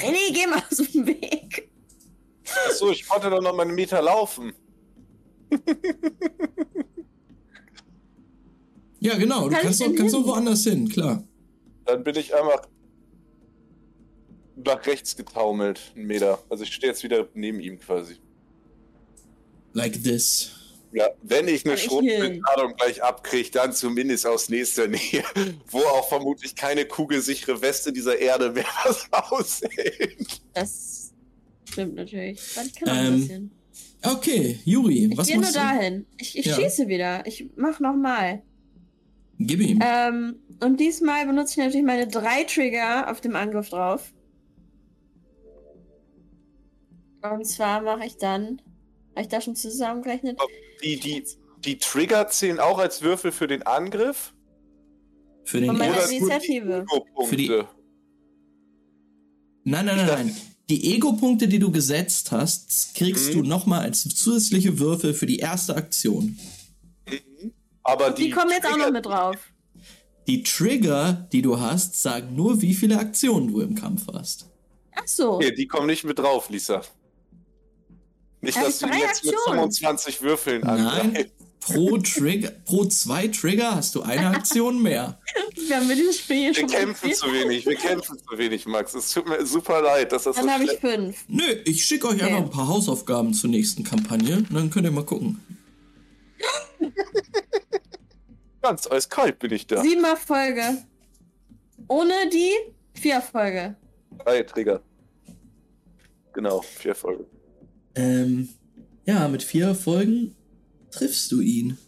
René, 0.00 0.32
geh 0.32 0.46
mal 0.46 0.62
aus 0.70 0.78
dem 0.78 1.06
Weg. 1.06 1.70
Achso, 2.66 2.90
ich 2.90 3.06
konnte 3.06 3.30
doch 3.30 3.40
noch 3.40 3.54
mal 3.54 3.62
einen 3.62 3.74
Meter 3.74 4.02
laufen. 4.02 4.52
Ja, 9.00 9.16
genau, 9.16 9.44
du 9.48 9.54
Kann 9.54 9.62
kannst 9.62 9.82
auch, 9.82 9.94
kannst 9.94 10.14
auch 10.14 10.26
woanders 10.26 10.64
hin, 10.64 10.88
klar. 10.88 11.24
Dann 11.86 12.04
bin 12.04 12.16
ich 12.16 12.34
einfach 12.34 12.68
nach 14.56 14.84
rechts 14.86 15.16
getaumelt, 15.16 15.92
einen 15.96 16.06
Meter. 16.06 16.42
Also 16.50 16.64
ich 16.64 16.72
stehe 16.72 16.92
jetzt 16.92 17.02
wieder 17.02 17.26
neben 17.34 17.60
ihm 17.60 17.78
quasi. 17.78 18.16
Like 19.72 20.02
this. 20.02 20.59
Ja, 20.92 21.08
wenn 21.22 21.46
ich 21.46 21.64
eine 21.64 21.74
Kann 21.74 21.84
ich 21.84 21.84
Schrotflintenladung 21.84 22.74
gleich 22.74 23.02
abkriege, 23.02 23.50
dann 23.52 23.72
zumindest 23.72 24.26
aus 24.26 24.48
nächster 24.48 24.88
Nähe, 24.88 25.22
wo 25.70 25.78
auch 25.78 26.08
vermutlich 26.08 26.56
keine 26.56 26.84
kugelsichere 26.84 27.62
Weste 27.62 27.92
dieser 27.92 28.18
Erde 28.18 28.50
mehr 28.50 28.64
was 28.84 29.06
aushält. 29.12 30.40
Das 30.52 31.12
stimmt 31.68 31.94
natürlich. 31.94 32.40
Ich 32.40 32.74
kann 32.74 32.88
noch 32.88 32.94
Ähm, 32.96 33.12
ein 33.14 33.20
bisschen. 33.20 33.50
Okay, 34.02 34.58
Juri, 34.64 35.10
Ich 35.12 35.18
was 35.18 35.26
gehe 35.28 35.36
nur 35.36 35.42
machst 35.44 35.54
du? 35.56 35.60
dahin. 35.60 36.06
Ich, 36.18 36.36
ich 36.38 36.46
Ja. 36.46 36.56
schieße 36.56 36.88
wieder. 36.88 37.24
Ich 37.26 37.46
mach 37.54 37.78
nochmal. 37.80 38.42
Gib 39.38 39.60
ihm. 39.60 39.78
Ähm, 39.82 40.36
und 40.60 40.80
diesmal 40.80 41.24
benutze 41.26 41.52
ich 41.52 41.56
natürlich 41.66 41.86
meine 41.86 42.08
drei 42.08 42.44
Trigger 42.44 43.10
auf 43.10 43.20
dem 43.20 43.36
Angriff 43.36 43.68
drauf. 43.70 44.12
Und 47.22 47.44
zwar 47.46 47.82
mache 47.82 48.06
ich 48.06 48.16
dann. 48.16 48.60
Habe 49.14 49.22
ich 49.22 49.28
da 49.28 49.40
schon 49.40 49.56
zusammengerechnet? 49.56 50.38
Die, 50.82 50.98
die, 50.98 51.24
die 51.64 51.78
Trigger 51.78 52.28
zählen 52.28 52.58
auch 52.60 52.78
als 52.78 53.02
Würfel 53.02 53.32
für 53.32 53.46
den 53.46 53.62
Angriff? 53.62 54.32
Für 55.44 55.60
den 55.60 55.78
ersten. 55.80 56.18
nur 56.18 56.28
Initiative. 56.30 56.84
Für 57.26 57.36
die- 57.36 57.48
Nein, 59.64 59.86
nein, 59.86 59.96
nein, 59.96 60.06
nein. 60.06 60.36
Die 60.68 60.94
Ego-Punkte, 60.94 61.48
die 61.48 61.58
du 61.58 61.70
gesetzt 61.72 62.30
hast, 62.32 62.94
kriegst 62.94 63.30
Mhm. 63.30 63.42
du 63.42 63.48
nochmal 63.48 63.80
als 63.80 64.02
zusätzliche 64.04 64.78
Würfel 64.78 65.14
für 65.14 65.26
die 65.26 65.38
erste 65.38 65.76
Aktion. 65.76 66.38
Aber 67.82 68.10
Die, 68.10 68.24
die, 68.24 68.30
kommen 68.30 68.50
jetzt 68.50 68.66
auch 68.66 68.70
noch 68.70 68.76
Trigger- 68.84 68.92
mit 68.92 69.06
drauf. 69.06 69.36
Die 70.28 70.42
Trigger, 70.44 71.28
die 71.32 71.42
du 71.42 71.58
hast, 71.58 72.00
sagen 72.00 72.36
nur, 72.36 72.62
wie 72.62 72.74
viele 72.74 72.98
Aktionen 72.98 73.48
du 73.48 73.60
im 73.60 73.74
Kampf 73.74 74.06
hast. 74.12 74.48
Ach 74.94 75.06
so. 75.08 75.32
Okay, 75.34 75.52
die 75.52 75.66
kommen 75.66 75.86
nicht 75.88 76.04
mit 76.04 76.18
drauf, 76.18 76.50
Lisa. 76.50 76.82
Nicht, 78.40 78.56
dass 78.56 78.78
du 78.78 78.86
drei 78.86 78.96
die 78.96 79.00
jetzt 79.02 79.24
mit 79.24 79.34
Aktionen. 79.34 79.58
25 79.60 80.22
Würfeln 80.22 80.60
Nein. 80.62 80.78
angreifst. 80.86 81.32
Pro 81.60 81.98
Trigger, 81.98 82.50
pro 82.64 82.86
zwei 82.86 83.28
Trigger 83.28 83.74
hast 83.76 83.94
du 83.94 84.00
eine 84.00 84.28
Aktion 84.28 84.80
mehr. 84.80 85.20
Wir 85.68 85.76
haben 85.76 85.86
mit 85.88 85.98
dieses 85.98 86.18
Spiel 86.18 86.36
hier 86.36 86.48
Wir 86.48 86.54
schon 86.54 86.68
kämpfen 86.70 87.10
gespielt. 87.10 87.16
zu 87.16 87.32
wenig, 87.38 87.66
wir 87.66 87.76
kämpfen 87.76 88.18
zu 88.18 88.38
wenig, 88.38 88.64
Max. 88.66 88.94
Es 88.94 89.12
tut 89.12 89.28
mir 89.28 89.44
super 89.44 89.82
leid, 89.82 90.10
dass 90.10 90.22
das 90.24 90.36
Dann 90.36 90.46
so 90.46 90.50
habe 90.52 90.64
ich 90.64 90.72
fünf. 90.80 91.24
Nö, 91.28 91.44
ich 91.66 91.84
schicke 91.84 92.08
euch 92.08 92.14
Okay. 92.14 92.24
einfach 92.24 92.38
ein 92.44 92.50
paar 92.50 92.66
Hausaufgaben 92.66 93.34
zur 93.34 93.50
nächsten 93.50 93.84
Kampagne. 93.84 94.36
und 94.38 94.54
Dann 94.54 94.70
könnt 94.70 94.86
ihr 94.86 94.90
mal 94.90 95.04
gucken. 95.04 95.38
Ganz 98.62 98.90
eiskalt 98.90 99.38
bin 99.38 99.52
ich 99.52 99.66
da. 99.66 99.82
Sieben 99.82 100.04
Erfolge. 100.04 100.78
Ohne 101.88 102.14
die 102.32 102.52
vier 102.98 103.14
Erfolge. 103.14 103.76
Drei 104.24 104.42
Trigger. 104.42 104.80
Genau, 106.32 106.62
vier 106.62 106.94
Folgen. 106.94 107.24
Ähm, 107.94 108.48
ja, 109.04 109.28
mit 109.28 109.42
vier 109.42 109.66
Erfolgen 109.66 110.34
triffst 110.90 111.30
du 111.32 111.40
ihn. 111.40 111.78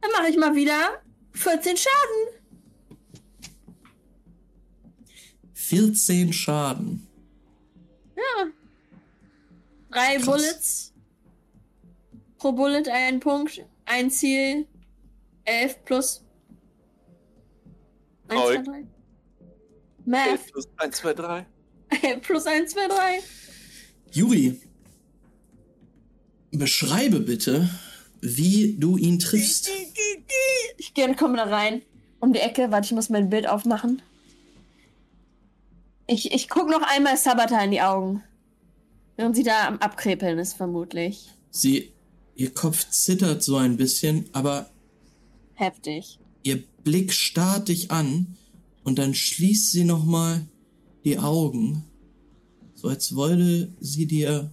Dann 0.00 0.10
mache 0.12 0.28
ich 0.30 0.36
mal 0.36 0.54
wieder 0.54 1.02
14 1.32 1.76
Schaden. 1.76 2.40
14 5.54 6.32
Schaden. 6.32 7.08
Drei 9.90 10.16
Krass. 10.16 10.26
Bullets. 10.26 10.94
Pro 12.38 12.52
Bullet 12.52 12.88
ein 12.90 13.20
Punkt. 13.20 13.64
Ein 13.84 14.10
Ziel. 14.10 14.66
Elf 15.44 15.82
plus. 15.84 16.24
Eins, 18.28 18.40
Neu. 18.40 18.54
zwei, 18.54 18.62
drei. 18.62 18.86
Math. 20.04 20.52
1, 20.76 20.96
2, 20.96 21.14
3. 21.14 21.46
plus 22.22 22.46
eins, 22.46 22.72
zwei, 22.72 22.86
drei. 22.88 23.20
Juri, 24.12 24.60
beschreibe 26.50 27.20
bitte, 27.20 27.68
wie 28.20 28.76
du 28.78 28.96
ihn 28.96 29.18
triffst. 29.18 29.70
Ich 30.76 30.94
gehe 30.94 31.06
und 31.06 31.16
komme 31.16 31.36
da 31.36 31.44
rein. 31.44 31.82
Um 32.20 32.32
die 32.32 32.40
Ecke. 32.40 32.70
Warte, 32.70 32.86
ich 32.86 32.92
muss 32.92 33.10
mein 33.10 33.30
Bild 33.30 33.46
aufmachen. 33.48 34.02
Ich, 36.06 36.32
ich 36.32 36.48
gucke 36.48 36.70
noch 36.70 36.82
einmal 36.82 37.16
Sabata 37.16 37.62
in 37.62 37.70
die 37.70 37.82
Augen. 37.82 38.22
Während 39.16 39.36
sie 39.36 39.42
da 39.42 39.66
am 39.68 39.78
Abkrepeln 39.78 40.38
ist, 40.38 40.54
vermutlich. 40.54 41.28
Sie, 41.50 41.92
ihr 42.34 42.52
Kopf 42.52 42.88
zittert 42.90 43.42
so 43.42 43.56
ein 43.56 43.76
bisschen, 43.76 44.28
aber 44.32 44.70
Heftig. 45.54 46.18
ihr 46.42 46.62
Blick 46.82 47.12
starrt 47.12 47.68
dich 47.68 47.90
an 47.90 48.36
und 48.84 48.98
dann 48.98 49.14
schließt 49.14 49.72
sie 49.72 49.84
nochmal 49.84 50.46
die 51.08 51.18
Augen, 51.18 51.84
so 52.74 52.88
als 52.88 53.16
wollte 53.16 53.72
sie 53.80 54.06
dir 54.06 54.52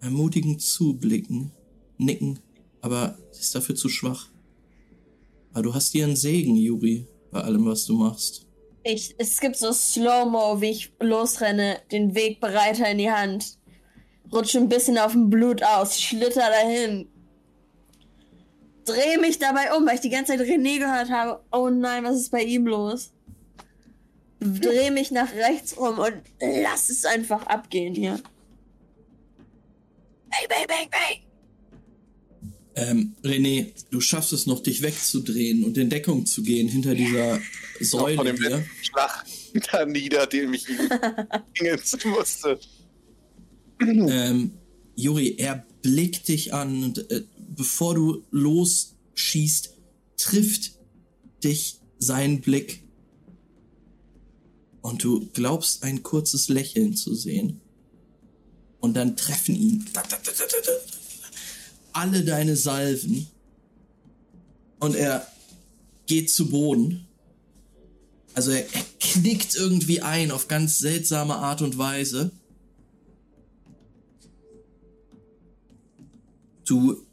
ermutigend 0.00 0.60
zublicken, 0.60 1.50
nicken, 1.96 2.40
aber 2.82 3.16
sie 3.30 3.40
ist 3.40 3.54
dafür 3.54 3.74
zu 3.74 3.88
schwach. 3.88 4.28
Aber 5.52 5.62
du 5.62 5.74
hast 5.74 5.96
einen 5.96 6.14
Segen, 6.14 6.56
Juri, 6.56 7.06
bei 7.30 7.40
allem, 7.40 7.64
was 7.64 7.86
du 7.86 7.96
machst. 7.96 8.46
Ich, 8.82 9.14
es 9.16 9.40
gibt 9.40 9.56
so 9.56 9.72
Slow-Mo, 9.72 10.60
wie 10.60 10.72
ich 10.72 10.92
losrenne, 11.00 11.80
den 11.90 12.14
Weg 12.14 12.40
bereiter 12.40 12.90
in 12.90 12.98
die 12.98 13.10
Hand. 13.10 13.56
Rutsche 14.30 14.58
ein 14.58 14.68
bisschen 14.68 14.98
auf 14.98 15.12
dem 15.12 15.30
Blut 15.30 15.62
aus, 15.62 15.98
schlitter 15.98 16.50
dahin. 16.50 17.08
Dreh 18.84 19.16
mich 19.18 19.38
dabei 19.38 19.74
um, 19.74 19.86
weil 19.86 19.94
ich 19.94 20.02
die 20.02 20.10
ganze 20.10 20.36
Zeit 20.36 20.46
René 20.46 20.78
gehört 20.78 21.08
habe. 21.08 21.42
Oh 21.50 21.70
nein, 21.70 22.04
was 22.04 22.16
ist 22.16 22.30
bei 22.30 22.42
ihm 22.42 22.66
los? 22.66 23.13
Dreh 24.40 24.90
mich 24.90 25.10
nach 25.10 25.32
rechts 25.32 25.72
um 25.72 25.98
und 25.98 26.22
lass 26.40 26.90
es 26.90 27.04
einfach 27.04 27.46
abgehen 27.46 27.94
hier. 27.94 28.20
Bang, 30.28 30.48
bang, 30.48 30.66
bang, 30.66 30.90
bang. 30.90 31.24
Ähm, 32.76 33.14
René, 33.22 33.72
du 33.90 34.00
schaffst 34.00 34.32
es 34.32 34.46
noch, 34.46 34.60
dich 34.60 34.82
wegzudrehen 34.82 35.64
und 35.64 35.78
in 35.78 35.90
Deckung 35.90 36.26
zu 36.26 36.42
gehen 36.42 36.68
hinter 36.68 36.94
dieser 36.94 37.40
Säule 37.80 38.16
von 38.16 38.26
dem 38.26 38.36
hier. 38.36 38.64
Schlag 38.82 39.24
da 39.70 39.86
nieder, 39.86 40.26
den 40.26 40.52
ich 40.54 40.68
ihm 40.68 40.88
bringen 41.58 41.80
musste. 42.04 42.58
Ähm, 43.80 44.52
Juri, 44.96 45.36
er 45.38 45.64
blickt 45.82 46.28
dich 46.28 46.52
an 46.52 46.84
und 46.84 47.10
äh, 47.10 47.22
bevor 47.36 47.94
du 47.94 48.24
losschießt, 48.30 49.76
trifft 50.16 50.72
dich 51.42 51.80
sein 51.98 52.40
Blick. 52.40 52.83
Und 54.84 55.02
du 55.02 55.30
glaubst 55.32 55.82
ein 55.82 56.02
kurzes 56.02 56.50
Lächeln 56.50 56.94
zu 56.94 57.14
sehen. 57.14 57.62
Und 58.80 58.92
dann 58.92 59.16
treffen 59.16 59.54
ihn 59.54 59.86
alle 61.94 62.22
deine 62.22 62.54
Salven. 62.54 63.26
Und 64.80 64.94
er 64.94 65.26
geht 66.04 66.30
zu 66.30 66.50
Boden. 66.50 67.06
Also 68.34 68.50
er, 68.50 68.66
er 68.74 68.84
knickt 69.00 69.54
irgendwie 69.54 70.02
ein 70.02 70.30
auf 70.30 70.48
ganz 70.48 70.80
seltsame 70.80 71.36
Art 71.36 71.62
und 71.62 71.78
Weise. 71.78 72.30
Du 76.66 77.06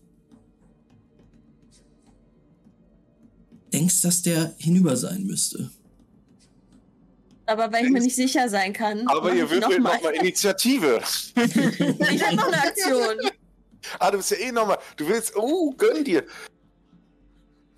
denkst, 3.72 4.02
dass 4.02 4.24
der 4.24 4.56
hinüber 4.58 4.98
sein 4.98 5.26
müsste. 5.26 5.72
Aber 7.52 7.72
weil 7.74 7.86
ich 7.86 7.92
mir 7.92 8.00
nicht 8.00 8.16
sicher 8.16 8.48
sein 8.48 8.72
kann. 8.72 9.08
Aber 9.08 9.30
mach 9.30 9.36
ihr 9.36 9.50
würfelt 9.50 9.62
noch 9.62 9.80
mal. 9.80 9.96
nochmal 9.96 10.16
Initiative. 10.16 11.02
Ich 11.36 12.24
hab 12.24 12.34
noch 12.34 12.48
eine 12.48 12.62
Aktion. 12.62 13.18
Ah, 14.00 14.12
du 14.12 14.18
bist 14.18 14.32
ja 14.32 14.38
eh 14.38 14.52
nochmal. 14.52 14.78
Du 14.96 15.08
willst. 15.08 15.36
Oh, 15.36 15.72
gönn 15.72 16.04
dir. 16.04 16.24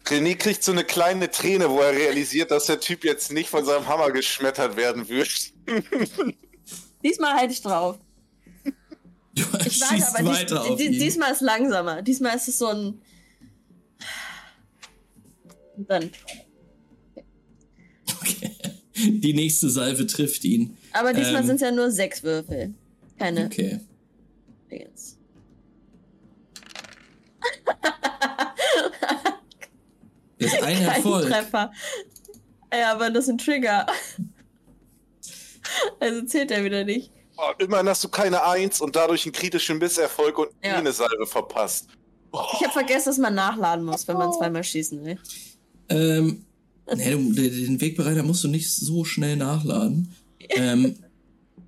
René 0.05 0.36
kriegt 0.36 0.63
so 0.63 0.71
eine 0.71 0.84
kleine 0.84 1.32
Träne, 1.32 1.69
wo 1.69 1.80
er 1.80 1.93
realisiert, 1.93 2.51
dass 2.51 2.65
der 2.65 2.80
Typ 2.80 3.03
jetzt 3.03 3.32
nicht 3.32 3.49
von 3.49 3.65
seinem 3.65 3.88
Hammer 3.88 4.11
geschmettert 4.11 4.76
werden 4.76 5.07
wird. 5.07 5.30
Diesmal 7.03 7.34
halte 7.34 7.53
ich 7.53 7.61
drauf. 7.61 7.97
Du 9.36 9.43
Ich 9.65 9.82
warte, 9.82 10.19
aber 10.19 10.30
weiter 10.30 10.59
dies, 10.61 10.71
auf 10.71 10.78
die, 10.78 10.86
ihn. 10.86 10.91
diesmal 10.91 11.32
ist 11.32 11.41
langsamer. 11.41 12.01
Diesmal 12.03 12.36
ist 12.36 12.47
es 12.49 12.59
so 12.59 12.67
ein. 12.67 13.01
Und 15.76 15.89
dann. 15.89 16.11
Die 18.96 19.34
nächste 19.34 19.70
Salve 19.70 20.06
trifft 20.06 20.44
ihn. 20.46 20.78
Aber 20.91 21.14
diesmal 21.14 21.41
Ähm. 21.41 21.48
sind 21.48 21.56
es 21.56 21.62
ja 21.62 21.72
nur 21.72 21.89
sechs 21.91 22.22
Würfel. 22.24 22.74
Keine 23.18 23.46
Okay. 23.46 23.80
Dingens. 24.70 25.18
Das 30.39 30.54
ist 30.54 30.64
ein 30.64 30.76
Kein 30.76 30.84
Erfolg. 30.84 31.28
Treffer. 31.30 31.72
Ja, 32.74 32.91
aber 32.94 33.10
das 33.10 33.26
ist 33.26 33.30
ein 33.32 33.38
Trigger. 33.38 33.88
Also 36.00 36.22
zählt 36.26 36.52
er 36.52 36.64
wieder 36.66 36.84
nicht. 36.84 37.10
Oh, 37.38 37.52
immerhin 37.58 37.88
hast 37.88 38.04
du 38.04 38.10
keine 38.10 38.44
Eins 38.44 38.82
und 38.82 38.96
dadurch 38.98 39.26
einen 39.26 39.32
kritischen 39.32 39.78
Misserfolg 39.80 40.38
und 40.38 40.50
Ja. 40.64 40.76
eine 40.76 40.91
Salve 40.91 41.26
verpasst. 41.26 41.88
Ich 42.32 42.62
habe 42.62 42.74
vergessen, 42.74 43.06
dass 43.10 43.18
man 43.18 43.34
nachladen 43.34 43.86
muss, 43.86 44.06
wenn 44.08 44.18
man 44.18 44.34
zweimal 44.34 44.64
schießen 44.64 45.04
will. 45.06 45.18
Ähm, 45.89 46.46
nee, 46.95 47.11
du, 47.11 47.34
den 47.34 47.81
Wegbereiter 47.81 48.23
musst 48.23 48.43
du 48.43 48.47
nicht 48.47 48.69
so 48.69 49.05
schnell 49.05 49.38
nachladen. 49.38 50.09
Ähm, 50.49 50.95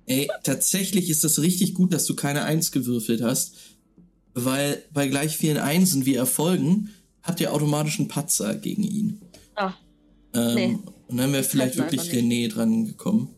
ey, 0.06 0.28
tatsächlich 0.42 1.10
ist 1.10 1.24
das 1.24 1.40
richtig 1.40 1.74
gut, 1.74 1.92
dass 1.92 2.06
du 2.06 2.14
keine 2.14 2.44
Eins 2.44 2.72
gewürfelt 2.72 3.22
hast, 3.22 3.56
weil 4.34 4.82
bei 4.92 5.08
gleich 5.08 5.36
vielen 5.36 5.56
Einsen 5.56 6.06
wie 6.06 6.14
Erfolgen 6.14 6.90
habt 7.22 7.40
ihr 7.40 7.52
automatisch 7.52 7.98
einen 7.98 8.08
Patzer 8.08 8.54
gegen 8.54 8.82
ihn. 8.84 9.20
Ah, 9.54 9.74
Ähm, 10.34 10.54
Nee. 10.54 10.78
Und 11.08 11.18
dann 11.18 11.32
wäre 11.32 11.44
vielleicht 11.44 11.76
wirklich 11.76 12.10
René 12.10 12.48
dran 12.48 12.84
gekommen. 12.84 13.28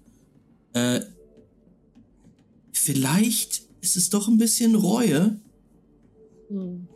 Äh, 0.72 1.00
vielleicht 2.72 3.62
ist 3.80 3.96
es 3.96 4.10
doch 4.10 4.28
ein 4.28 4.38
bisschen 4.38 4.74
Reue, 4.74 5.38
hm. 6.48 6.88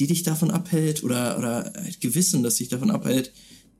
die 0.00 0.06
dich 0.06 0.22
davon 0.24 0.50
abhält 0.50 1.04
oder, 1.04 1.38
oder 1.38 1.76
ein 1.76 1.94
Gewissen, 2.00 2.42
das 2.42 2.56
dich 2.56 2.68
davon 2.68 2.90
abhält, 2.90 3.32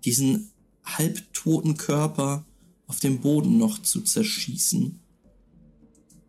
diesen 0.04 0.50
halbtoten 0.84 1.76
Körper 1.76 2.44
auf 2.86 3.00
dem 3.00 3.20
Boden 3.20 3.58
noch 3.58 3.80
zu 3.82 4.02
zerschießen. 4.02 5.00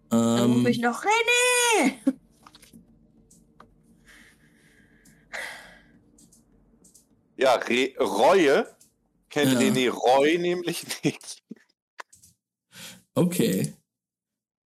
Dann 0.09 0.39
Ähm, 0.51 0.53
rufe 0.53 0.69
ich 0.69 0.79
noch 0.79 1.03
René! 1.03 1.93
Ja, 7.37 7.55
Re 7.55 7.93
Reue 7.99 8.67
kennt 9.29 9.53
Ja. 9.53 9.59
René 9.59 9.89
Roy 9.89 10.37
nämlich 10.37 10.85
nicht. 11.03 11.43
okay. 13.15 13.73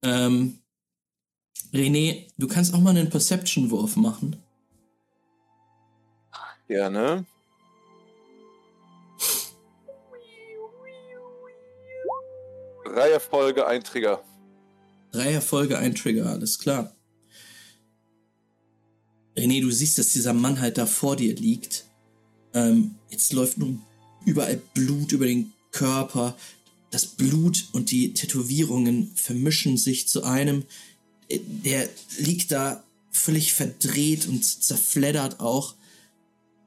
Ähm, 0.03 0.59
René, 1.73 2.27
du 2.37 2.47
kannst 2.47 2.73
auch 2.73 2.79
mal 2.79 2.91
einen 2.91 3.09
Perception-Wurf 3.09 3.95
machen. 3.95 4.41
Gerne. 6.67 7.25
Drei 12.97 13.11
Erfolge, 13.11 13.67
ein 13.67 13.83
Trigger. 13.83 14.23
Drei 15.11 15.31
Erfolge, 15.33 15.77
ein 15.77 15.93
Trigger, 15.93 16.31
alles 16.31 16.57
klar. 16.57 16.95
René, 19.37 19.61
du 19.61 19.69
siehst, 19.69 19.99
dass 19.99 20.13
dieser 20.13 20.33
Mann 20.33 20.59
halt 20.59 20.79
da 20.79 20.87
vor 20.87 21.15
dir 21.15 21.35
liegt. 21.35 21.85
Ähm, 22.55 22.95
jetzt 23.11 23.33
läuft 23.33 23.59
nun 23.59 23.83
überall 24.25 24.59
Blut 24.73 25.11
über 25.11 25.27
den 25.27 25.53
Körper. 25.69 26.35
Das 26.89 27.05
Blut 27.05 27.67
und 27.71 27.91
die 27.91 28.15
Tätowierungen 28.15 29.11
vermischen 29.13 29.77
sich 29.77 30.07
zu 30.07 30.23
einem. 30.23 30.63
Der 31.29 31.87
liegt 32.17 32.51
da 32.51 32.83
völlig 33.11 33.53
verdreht 33.53 34.27
und 34.27 34.43
zerfleddert 34.43 35.39
auch. 35.39 35.75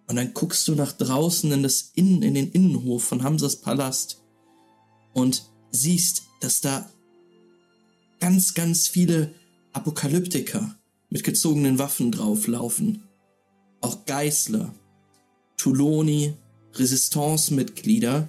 Und 0.07 0.15
dann 0.15 0.33
guckst 0.33 0.69
du 0.69 0.77
nach 0.77 0.93
draußen 0.93 1.51
in 1.51 1.65
das 1.65 1.91
Innen, 1.97 2.23
in 2.23 2.35
den 2.35 2.53
Innenhof 2.53 3.03
von 3.03 3.25
Hamsas 3.25 3.57
Palast 3.57 4.23
und 5.13 5.50
siehst, 5.71 6.23
dass 6.41 6.61
da 6.61 6.91
ganz, 8.19 8.55
ganz 8.55 8.89
viele 8.89 9.35
Apokalyptiker 9.73 10.77
mit 11.09 11.25
gezogenen 11.25 11.79
Waffen 11.79 12.13
drauflaufen. 12.13 13.09
Auch 13.81 14.05
Geißler, 14.05 14.75
Tuloni, 15.57 16.35
Resistance-Mitglieder. 16.75 18.29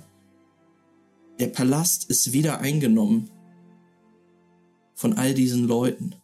Der 1.39 1.47
Palast 1.47 2.05
ist 2.09 2.33
wieder 2.33 2.59
eingenommen. 2.59 3.29
Von 4.95 5.13
all 5.13 5.33
diesen 5.33 5.67
Leuten. 5.67 6.15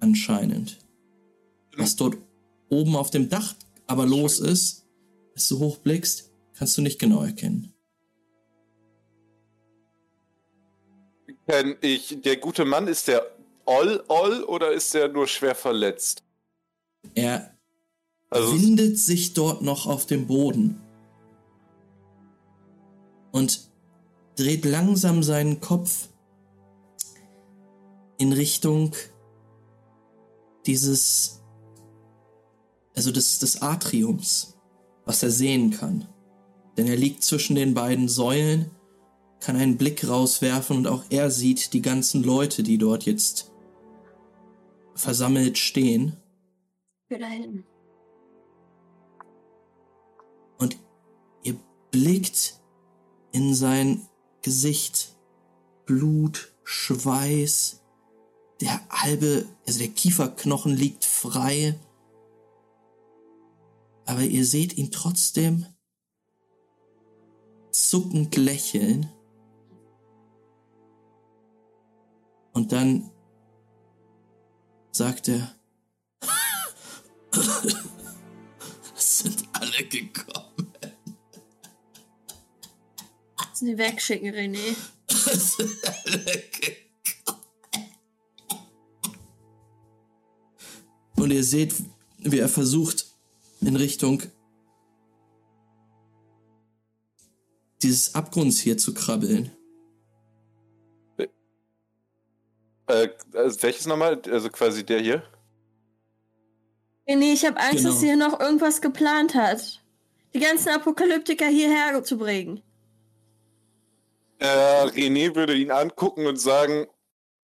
Anscheinend. 0.00 0.78
Was 1.76 1.96
dort 1.96 2.18
oben 2.68 2.96
auf 2.96 3.10
dem 3.10 3.28
Dach 3.28 3.54
aber 3.86 4.06
los 4.06 4.40
ist, 4.40 4.84
als 5.34 5.48
du 5.48 5.58
hochblickst, 5.58 6.30
kannst 6.54 6.76
du 6.76 6.82
nicht 6.82 6.98
genau 6.98 7.22
erkennen. 7.22 7.72
Kenn 11.48 11.76
ich, 11.80 12.20
der 12.20 12.36
gute 12.36 12.66
Mann, 12.66 12.88
ist 12.88 13.08
der 13.08 13.26
Oll 13.64 14.04
Oll 14.08 14.44
oder 14.44 14.72
ist 14.72 14.92
der 14.92 15.08
nur 15.08 15.26
schwer 15.26 15.54
verletzt? 15.54 16.22
Er 17.14 17.56
Also, 18.28 18.52
windet 18.52 18.98
sich 18.98 19.32
dort 19.32 19.62
noch 19.62 19.86
auf 19.86 20.04
dem 20.04 20.26
Boden 20.26 20.78
und 23.32 23.70
dreht 24.36 24.66
langsam 24.66 25.22
seinen 25.22 25.60
Kopf 25.60 26.08
in 28.18 28.32
Richtung 28.32 28.94
dieses, 30.66 31.40
also 32.94 33.10
des, 33.10 33.38
des 33.38 33.62
Atriums, 33.62 34.58
was 35.06 35.22
er 35.22 35.30
sehen 35.30 35.70
kann. 35.70 36.06
Denn 36.76 36.86
er 36.86 36.96
liegt 36.96 37.22
zwischen 37.22 37.56
den 37.56 37.72
beiden 37.72 38.08
Säulen, 38.08 38.70
kann 39.40 39.56
einen 39.56 39.76
Blick 39.76 40.06
rauswerfen 40.06 40.76
und 40.76 40.86
auch 40.86 41.04
er 41.10 41.30
sieht 41.30 41.72
die 41.72 41.82
ganzen 41.82 42.22
Leute, 42.22 42.62
die 42.62 42.78
dort 42.78 43.04
jetzt 43.04 43.52
versammelt 44.94 45.58
stehen. 45.58 46.16
Ich 47.04 47.10
will 47.10 47.20
da 47.20 47.26
hin. 47.26 47.64
Und 50.58 50.76
blickt 51.90 52.60
in 53.32 53.54
sein 53.54 54.06
Gesicht. 54.42 55.14
Blut, 55.86 56.52
Schweiß, 56.64 57.82
der 58.60 58.86
halbe, 58.90 59.46
also 59.66 59.78
der 59.78 59.88
Kieferknochen 59.88 60.76
liegt 60.76 61.04
frei. 61.04 61.78
Aber 64.04 64.22
ihr 64.22 64.44
seht 64.44 64.76
ihn 64.76 64.90
trotzdem 64.90 65.64
zuckend 67.70 68.36
lächeln. 68.36 69.10
Und 72.58 72.72
dann 72.72 73.08
sagt 74.90 75.28
er, 75.28 75.54
es 78.96 79.18
sind 79.20 79.48
alle 79.52 79.86
gekommen. 79.86 80.72
Sie 83.52 83.78
wegschicken, 83.78 84.34
René. 84.34 84.74
Es 85.08 85.56
sind 85.56 85.70
alle 85.84 86.24
gekommen. 86.50 87.38
Und 91.14 91.30
ihr 91.30 91.44
seht, 91.44 91.76
wie 92.18 92.40
er 92.40 92.48
versucht, 92.48 93.06
in 93.60 93.76
Richtung 93.76 94.24
dieses 97.82 98.16
Abgrunds 98.16 98.58
hier 98.58 98.76
zu 98.76 98.94
krabbeln. 98.94 99.52
Äh, 102.88 103.08
also 103.34 103.62
welches 103.62 103.86
nochmal? 103.86 104.20
Also 104.30 104.48
quasi 104.50 104.84
der 104.84 105.00
hier? 105.00 105.22
René, 107.08 107.32
ich 107.32 107.44
habe 107.46 107.58
Angst, 107.58 107.78
Genau. 107.78 107.88
dass 107.90 108.00
sie 108.00 108.06
hier 108.06 108.16
noch 108.16 108.38
irgendwas 108.40 108.80
geplant 108.80 109.34
hat. 109.34 109.82
Die 110.34 110.40
ganzen 110.40 110.68
Apokalyptiker 110.70 111.46
hierher 111.46 112.02
zu 112.04 112.18
bringen. 112.18 112.62
Äh, 114.40 114.84
René 114.86 115.34
würde 115.34 115.54
ihn 115.54 115.70
angucken 115.70 116.26
und 116.26 116.36
sagen, 116.36 116.86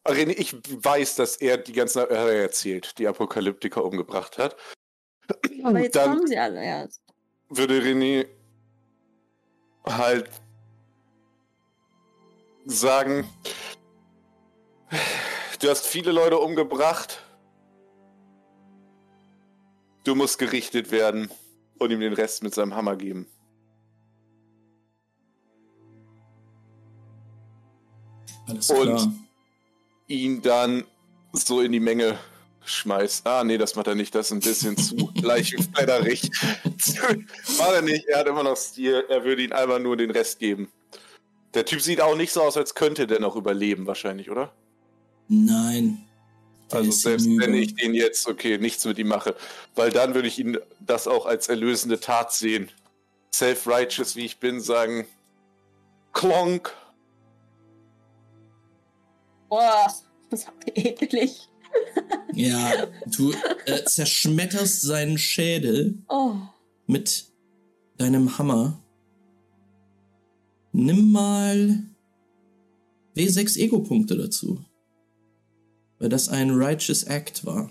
René, 0.07 0.35
ich 0.37 0.55
weiß, 0.85 1.17
dass 1.17 1.37
er 1.37 1.57
die 1.57 1.73
ganzen 1.73 2.01
er 2.01 2.33
ja 2.33 2.43
erzählt, 2.43 2.99
die 2.99 3.09
Apokalyptiker 3.09 3.83
umgebracht 3.85 4.37
hat. 4.39 4.55
Aber 5.63 5.81
jetzt 5.81 5.97
Dann 5.97 6.11
kommen 6.17 6.27
sie 6.27 6.37
alle 6.39 6.63
erst. 6.63 7.01
würde 7.49 7.81
René 7.81 8.27
halt 9.87 10.29
sagen, 12.67 13.27
du 15.65 15.71
hast 15.71 15.87
viele 15.87 16.13
Leute 16.13 16.39
umgebracht. 16.39 17.23
Du 20.05 20.15
musst 20.15 20.39
gerichtet 20.39 20.91
werden 20.91 21.31
und 21.79 21.91
ihm 21.91 22.01
den 22.01 22.13
Rest 22.13 22.43
mit 22.43 22.55
seinem 22.55 22.75
Hammer 22.75 22.97
geben. 22.97 23.27
Alles 28.47 28.71
Und- 28.71 28.83
klar. 28.83 29.13
ihn 30.09 30.43
dann 30.43 30.85
so 31.33 31.61
in 31.61 31.73
die 31.73 31.81
Menge 31.81 32.19
schmeißt. 32.67 33.27
Ah, 33.27 33.43
nee, 33.45 33.57
das 33.59 33.75
macht 33.75 33.87
er 33.87 33.95
nicht. 33.95 34.15
Das 34.15 34.27
ist 34.27 34.33
ein 34.33 34.41
bisschen 34.41 34.77
zu 34.77 35.11
leichenfledderig. 35.23 36.31
macht 37.59 37.61
er 37.75 37.83
nicht. 37.83 38.07
Er 38.07 38.19
hat 38.19 38.27
immer 38.27 38.43
noch 38.43 38.57
Stil. 38.57 39.05
Er 39.09 39.25
würde 39.25 39.43
ihn 39.43 39.53
einfach 39.53 39.79
nur 39.79 39.97
den 39.97 40.11
Rest 40.11 40.39
geben. 40.39 40.71
Der 41.55 41.65
Typ 41.65 41.81
sieht 41.81 42.01
auch 42.01 42.17
nicht 42.17 42.33
so 42.33 42.43
aus, 42.43 42.57
als 42.57 42.75
könnte 42.75 43.07
der 43.07 43.21
noch 43.21 43.37
überleben, 43.37 43.87
wahrscheinlich, 43.87 44.31
oder? 44.31 44.53
Nein. 45.29 46.05
Also 46.71 46.91
selbst 46.91 47.25
hinüber. 47.25 47.47
wenn 47.47 47.55
ich 47.55 47.75
den 47.75 47.95
jetzt, 47.95 48.27
okay, 48.27 48.59
nichts 48.59 48.85
mit 48.85 48.99
ihm 48.99 49.09
mache. 49.09 49.37
Weil 49.75 49.91
dann 49.91 50.15
würde 50.15 50.29
ich 50.29 50.39
ihn 50.39 50.59
das 50.81 51.07
auch 51.07 51.27
als 51.27 51.49
erlösende 51.49 52.01
Tat 52.01 52.33
sehen. 52.33 52.71
Self-righteous, 53.33 54.17
wie 54.17 54.25
ich 54.25 54.39
bin, 54.39 54.61
sagen. 54.61 55.07
Klonk. 56.13 56.73
Boah, 59.49 59.93
das 60.31 60.41
ist 60.41 60.49
eklig. 60.75 61.49
Ja, 62.33 62.87
du 63.07 63.33
äh, 63.67 63.85
zerschmetterst 63.85 64.83
seinen 64.83 65.19
Schädel 65.19 65.99
Oh. 66.09 66.35
mit 66.87 67.27
deinem 67.99 68.39
Hammer. 68.39 68.81
Nimm 70.73 71.13
mal 71.13 71.85
W6 73.17 73.59
Ego-Punkte 73.59 74.17
dazu. 74.17 74.65
Weil 76.05 76.11
das 76.11 76.29
ein 76.29 76.51
Righteous 76.51 77.05
Act 77.05 77.47
war. 77.47 77.71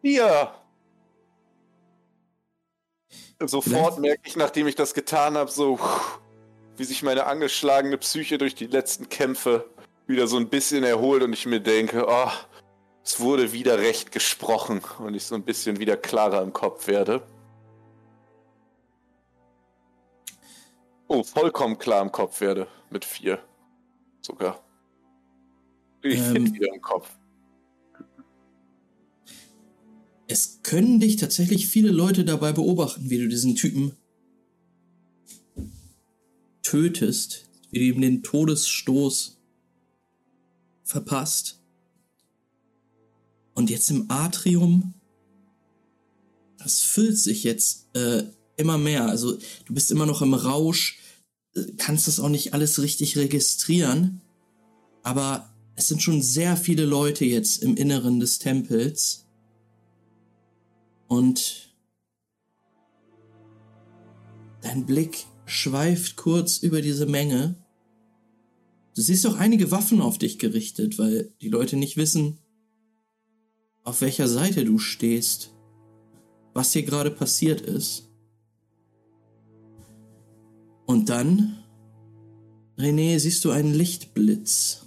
Hier! 0.00 0.52
Sofort 3.40 3.64
Vielleicht- 3.64 3.98
merke 3.98 4.20
ich, 4.26 4.36
nachdem 4.36 4.68
ich 4.68 4.76
das 4.76 4.94
getan 4.94 5.36
habe, 5.36 5.50
so, 5.50 5.80
wie 6.76 6.84
sich 6.84 7.02
meine 7.02 7.26
angeschlagene 7.26 7.98
Psyche 7.98 8.38
durch 8.38 8.54
die 8.54 8.68
letzten 8.68 9.08
Kämpfe 9.08 9.68
wieder 10.06 10.28
so 10.28 10.36
ein 10.36 10.48
bisschen 10.50 10.84
erholt 10.84 11.24
und 11.24 11.32
ich 11.32 11.46
mir 11.46 11.58
denke, 11.58 12.06
oh, 12.08 12.30
es 13.02 13.18
wurde 13.18 13.52
wieder 13.52 13.78
recht 13.78 14.12
gesprochen 14.12 14.82
und 15.00 15.14
ich 15.14 15.24
so 15.24 15.34
ein 15.34 15.42
bisschen 15.42 15.80
wieder 15.80 15.96
klarer 15.96 16.42
im 16.42 16.52
Kopf 16.52 16.86
werde. 16.86 17.26
Oh, 21.08 21.24
vollkommen 21.24 21.76
klar 21.76 22.02
im 22.02 22.12
Kopf 22.12 22.40
werde. 22.40 22.68
Mit 22.88 23.04
vier. 23.04 23.40
Sogar. 24.20 24.60
Ich 26.08 26.20
Ähm. 26.20 26.46
fit 26.46 26.54
wieder 26.54 26.74
im 26.74 26.80
Kopf. 26.80 27.10
Es 30.28 30.60
können 30.62 30.98
dich 30.98 31.16
tatsächlich 31.16 31.68
viele 31.68 31.90
Leute 31.90 32.24
dabei 32.24 32.52
beobachten, 32.52 33.10
wie 33.10 33.18
du 33.18 33.28
diesen 33.28 33.54
Typen 33.54 33.92
tötest, 36.62 37.48
wie 37.70 37.78
du 37.78 37.84
ihm 37.84 38.00
den 38.00 38.22
Todesstoß 38.22 39.40
verpasst. 40.82 41.62
Und 43.54 43.70
jetzt 43.70 43.88
im 43.90 44.10
Atrium, 44.10 44.94
das 46.58 46.80
füllt 46.80 47.18
sich 47.18 47.44
jetzt 47.44 47.88
äh, 47.94 48.24
immer 48.56 48.78
mehr. 48.78 49.06
Also 49.06 49.38
du 49.64 49.74
bist 49.74 49.90
immer 49.90 50.06
noch 50.06 50.22
im 50.22 50.34
Rausch, 50.34 50.98
äh, 51.54 51.62
kannst 51.76 52.08
das 52.08 52.18
auch 52.18 52.28
nicht 52.28 52.52
alles 52.52 52.82
richtig 52.82 53.16
registrieren, 53.16 54.20
aber 55.02 55.55
es 55.76 55.88
sind 55.88 56.02
schon 56.02 56.22
sehr 56.22 56.56
viele 56.56 56.86
Leute 56.86 57.26
jetzt 57.26 57.62
im 57.62 57.76
Inneren 57.76 58.18
des 58.18 58.38
Tempels. 58.38 59.26
Und 61.06 61.74
dein 64.62 64.86
Blick 64.86 65.26
schweift 65.44 66.16
kurz 66.16 66.58
über 66.58 66.80
diese 66.80 67.06
Menge. 67.06 67.54
Du 68.94 69.02
siehst 69.02 69.26
auch 69.26 69.36
einige 69.36 69.70
Waffen 69.70 70.00
auf 70.00 70.16
dich 70.16 70.38
gerichtet, 70.38 70.98
weil 70.98 71.30
die 71.42 71.50
Leute 71.50 71.76
nicht 71.76 71.98
wissen, 71.98 72.38
auf 73.84 74.00
welcher 74.00 74.26
Seite 74.26 74.64
du 74.64 74.78
stehst, 74.78 75.52
was 76.54 76.72
hier 76.72 76.82
gerade 76.82 77.10
passiert 77.10 77.60
ist. 77.60 78.08
Und 80.86 81.10
dann, 81.10 81.62
René, 82.78 83.18
siehst 83.18 83.44
du 83.44 83.50
einen 83.50 83.74
Lichtblitz. 83.74 84.85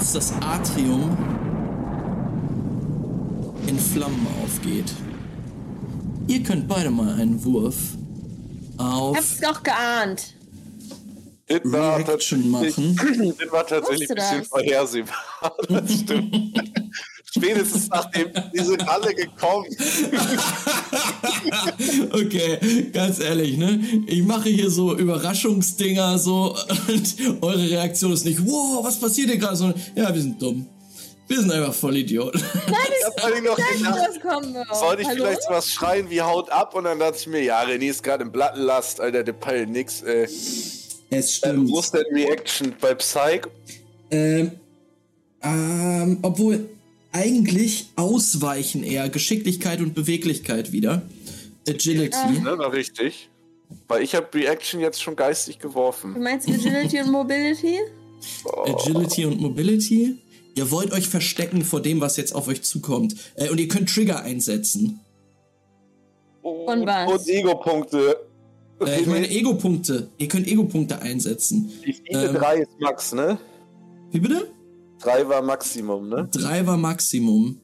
Als 0.00 0.12
das 0.14 0.32
Atrium 0.40 1.14
in 3.66 3.78
Flammen 3.78 4.26
aufgeht. 4.42 4.90
Ihr 6.26 6.42
könnt 6.42 6.66
beide 6.66 6.88
mal 6.90 7.12
einen 7.20 7.44
Wurf 7.44 7.76
Ich 8.72 8.80
auf 8.80 9.14
hab's 9.14 9.38
doch 9.40 9.62
geahnt. 9.62 10.34
Das 11.48 11.60
war 11.64 11.98
Reaction 11.98 12.50
tatsächlich- 12.50 12.96
machen. 12.96 13.34
Das 13.40 13.52
war 13.52 13.66
tatsächlich 13.66 14.08
ein 14.08 14.16
bisschen 14.16 14.44
vorhersehbar. 14.44 15.16
Das 15.68 15.92
stimmt. 15.92 16.58
Spätestens 17.40 17.88
nachdem, 17.88 18.30
die 18.54 18.62
sind 18.62 18.88
alle 18.88 19.14
gekommen. 19.14 19.66
Okay, 22.12 22.90
ganz 22.92 23.20
ehrlich, 23.20 23.56
ne? 23.56 23.80
Ich 24.06 24.22
mache 24.22 24.48
hier 24.48 24.70
so 24.70 24.96
Überraschungsdinger 24.96 26.18
so 26.18 26.56
und 26.88 27.16
eure 27.40 27.70
Reaktion 27.70 28.12
ist 28.12 28.24
nicht, 28.24 28.44
wow, 28.44 28.84
was 28.84 28.98
passiert 28.98 29.30
hier 29.30 29.38
gerade? 29.38 29.56
Sondern, 29.56 29.80
ja, 29.94 30.12
wir 30.14 30.20
sind 30.20 30.40
dumm. 30.40 30.66
Wir 31.28 31.40
sind 31.40 31.52
einfach 31.52 31.72
voll 31.72 31.96
Idioten. 31.96 32.38
Ich 32.38 33.06
hab 33.06 33.20
vorhin 33.20 33.44
noch 33.44 33.56
gedacht, 33.56 34.74
sollte 34.74 35.02
ich 35.02 35.08
Hallo? 35.08 35.24
vielleicht 35.24 35.48
was 35.48 35.68
schreien 35.68 36.10
wie 36.10 36.20
Haut 36.20 36.50
ab? 36.50 36.74
Und 36.74 36.84
dann 36.84 36.98
dachte 36.98 37.18
ich 37.20 37.26
mir, 37.28 37.42
ja, 37.42 37.62
René 37.62 37.88
ist 37.90 38.02
gerade 38.02 38.24
im 38.24 38.32
Blattenlast, 38.32 39.00
Alter, 39.00 39.22
der 39.22 39.32
peilt 39.32 39.70
nix, 39.70 40.02
ey. 40.02 40.24
Es 41.10 41.42
Äh, 41.42 41.54
Wo 41.56 41.80
ist 41.80 41.92
denn 41.92 42.04
Reaction 42.12 42.74
bei 42.80 42.94
Psych? 42.94 43.46
Ähm, 44.10 44.52
ähm, 45.42 46.18
obwohl 46.22 46.68
eigentlich 47.12 47.90
ausweichen 47.96 48.82
eher 48.82 49.08
Geschicklichkeit 49.08 49.80
und 49.80 49.94
Beweglichkeit 49.94 50.72
wieder. 50.72 51.02
Agility. 51.68 52.40
Ne, 52.42 52.56
na 52.58 52.66
richtig. 52.68 53.28
Weil 53.88 54.02
ich 54.02 54.14
habe 54.14 54.26
Reaction 54.34 54.80
jetzt 54.80 55.02
schon 55.02 55.16
geistig 55.16 55.58
Du 55.58 55.68
geworfen. 55.68 56.20
meinst 56.20 56.48
Agility 56.48 57.00
und 57.00 57.10
Mobility? 57.12 57.78
Agility 58.66 59.24
und 59.26 59.40
Mobility. 59.40 60.16
Ihr 60.54 60.70
wollt 60.70 60.92
euch 60.92 61.08
verstecken 61.08 61.64
vor 61.64 61.80
dem, 61.80 62.00
was 62.00 62.16
jetzt 62.16 62.34
auf 62.34 62.48
euch 62.48 62.62
zukommt. 62.62 63.14
Äh, 63.36 63.50
und 63.50 63.58
ihr 63.60 63.68
könnt 63.68 63.88
Trigger 63.88 64.22
einsetzen. 64.22 65.00
Und 66.42 66.86
was? 66.86 67.10
Und 67.12 67.28
Ego-Punkte. 67.28 68.16
Äh, 68.80 69.00
ich 69.00 69.06
meine 69.06 69.30
Ego-Punkte. 69.30 70.08
Ihr 70.18 70.28
könnt 70.28 70.48
Ego-Punkte 70.48 71.00
einsetzen. 71.00 71.70
Die 71.86 71.92
viele 71.92 72.28
ähm, 72.28 72.34
3 72.34 72.56
ist 72.58 72.80
Max, 72.80 73.12
ne? 73.12 73.38
Wie 74.10 74.18
bitte? 74.18 74.50
3 75.00 75.28
war 75.28 75.42
Maximum, 75.42 76.08
ne? 76.08 76.28
Drei 76.30 76.66
war 76.66 76.76
Maximum. 76.76 77.60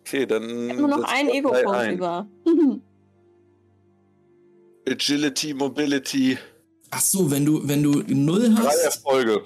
Okay, 0.00 0.24
dann. 0.26 0.66
Ich 0.66 0.70
hab 0.70 0.78
nur 0.78 0.88
noch 0.88 1.04
drei 1.04 1.28
Ego-Punkt 1.32 1.68
ein. 1.68 1.94
über. 1.94 2.28
Agility, 4.88 5.52
Mobility. 5.52 6.38
Ach 6.90 7.00
so, 7.00 7.28
wenn 7.30 7.44
du, 7.44 7.66
wenn 7.66 7.82
du 7.82 8.02
null 8.06 8.54
Drei 8.54 8.62
hast. 8.62 8.84
Erfolge. 8.84 9.42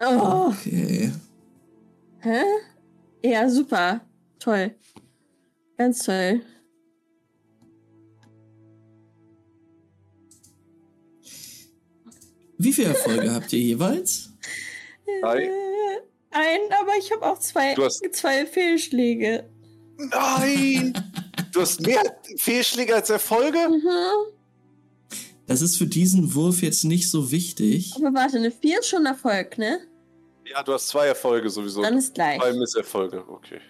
oh. 0.00 0.52
Okay. 0.52 1.10
Hä? 2.20 2.42
Ja, 3.24 3.48
super. 3.48 4.00
Toll. 4.38 4.76
Ganz 5.76 6.04
toll. 6.04 6.42
Wie 12.58 12.72
viele 12.72 12.88
Erfolge 12.90 13.34
habt 13.34 13.52
ihr 13.52 13.58
jeweils? 13.58 14.31
Äh, 15.06 15.48
Ein, 16.30 16.60
aber 16.80 16.92
ich 16.98 17.12
habe 17.12 17.26
auch 17.26 17.38
zwei, 17.38 17.74
Du 17.74 17.84
hast- 17.84 18.02
zwei 18.14 18.46
Fehlschläge. 18.46 19.48
Nein! 19.98 20.94
du 21.52 21.60
hast 21.60 21.80
mehr 21.82 22.02
Fehlschläge 22.36 22.94
als 22.94 23.10
Erfolge? 23.10 23.58
Mhm. 23.68 24.32
Das 25.46 25.60
ist 25.60 25.76
für 25.76 25.86
diesen 25.86 26.34
Wurf 26.34 26.62
jetzt 26.62 26.84
nicht 26.84 27.10
so 27.10 27.30
wichtig. 27.30 27.92
Aber 27.96 28.14
warte, 28.14 28.38
eine 28.38 28.50
4 28.50 28.78
ist 28.80 28.88
schon 28.88 29.04
Erfolg, 29.06 29.58
ne? 29.58 29.80
Ja, 30.50 30.62
du 30.62 30.72
hast 30.72 30.88
zwei 30.88 31.06
Erfolge 31.08 31.50
sowieso. 31.50 31.82
Dann 31.82 31.98
ist 31.98 32.14
gleich. 32.14 32.40
Zwei 32.40 32.52
Misserfolge, 32.54 33.24
okay. 33.28 33.60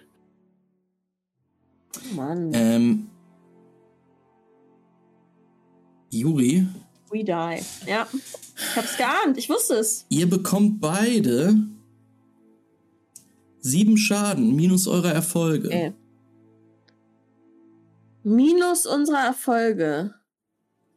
Oh 1.97 2.15
Mann. 2.15 2.53
Ähm. 2.55 3.11
Juri, 6.11 6.67
We 7.13 7.25
die. 7.25 7.63
Ja. 7.91 8.09
Ich 8.57 8.77
hab's 8.77 8.97
geahnt. 8.97 9.37
Ich 9.37 9.49
wusste 9.49 9.75
es. 9.75 10.07
ihr 10.09 10.29
bekommt 10.29 10.81
beide 10.81 11.55
sieben 13.61 13.97
Schaden 13.97 14.57
minus 14.57 14.87
eure 14.87 15.13
Erfolge. 15.13 15.69
Okay. 15.69 15.93
Minus 18.25 18.87
unserer 18.87 19.27
Erfolge. 19.27 20.15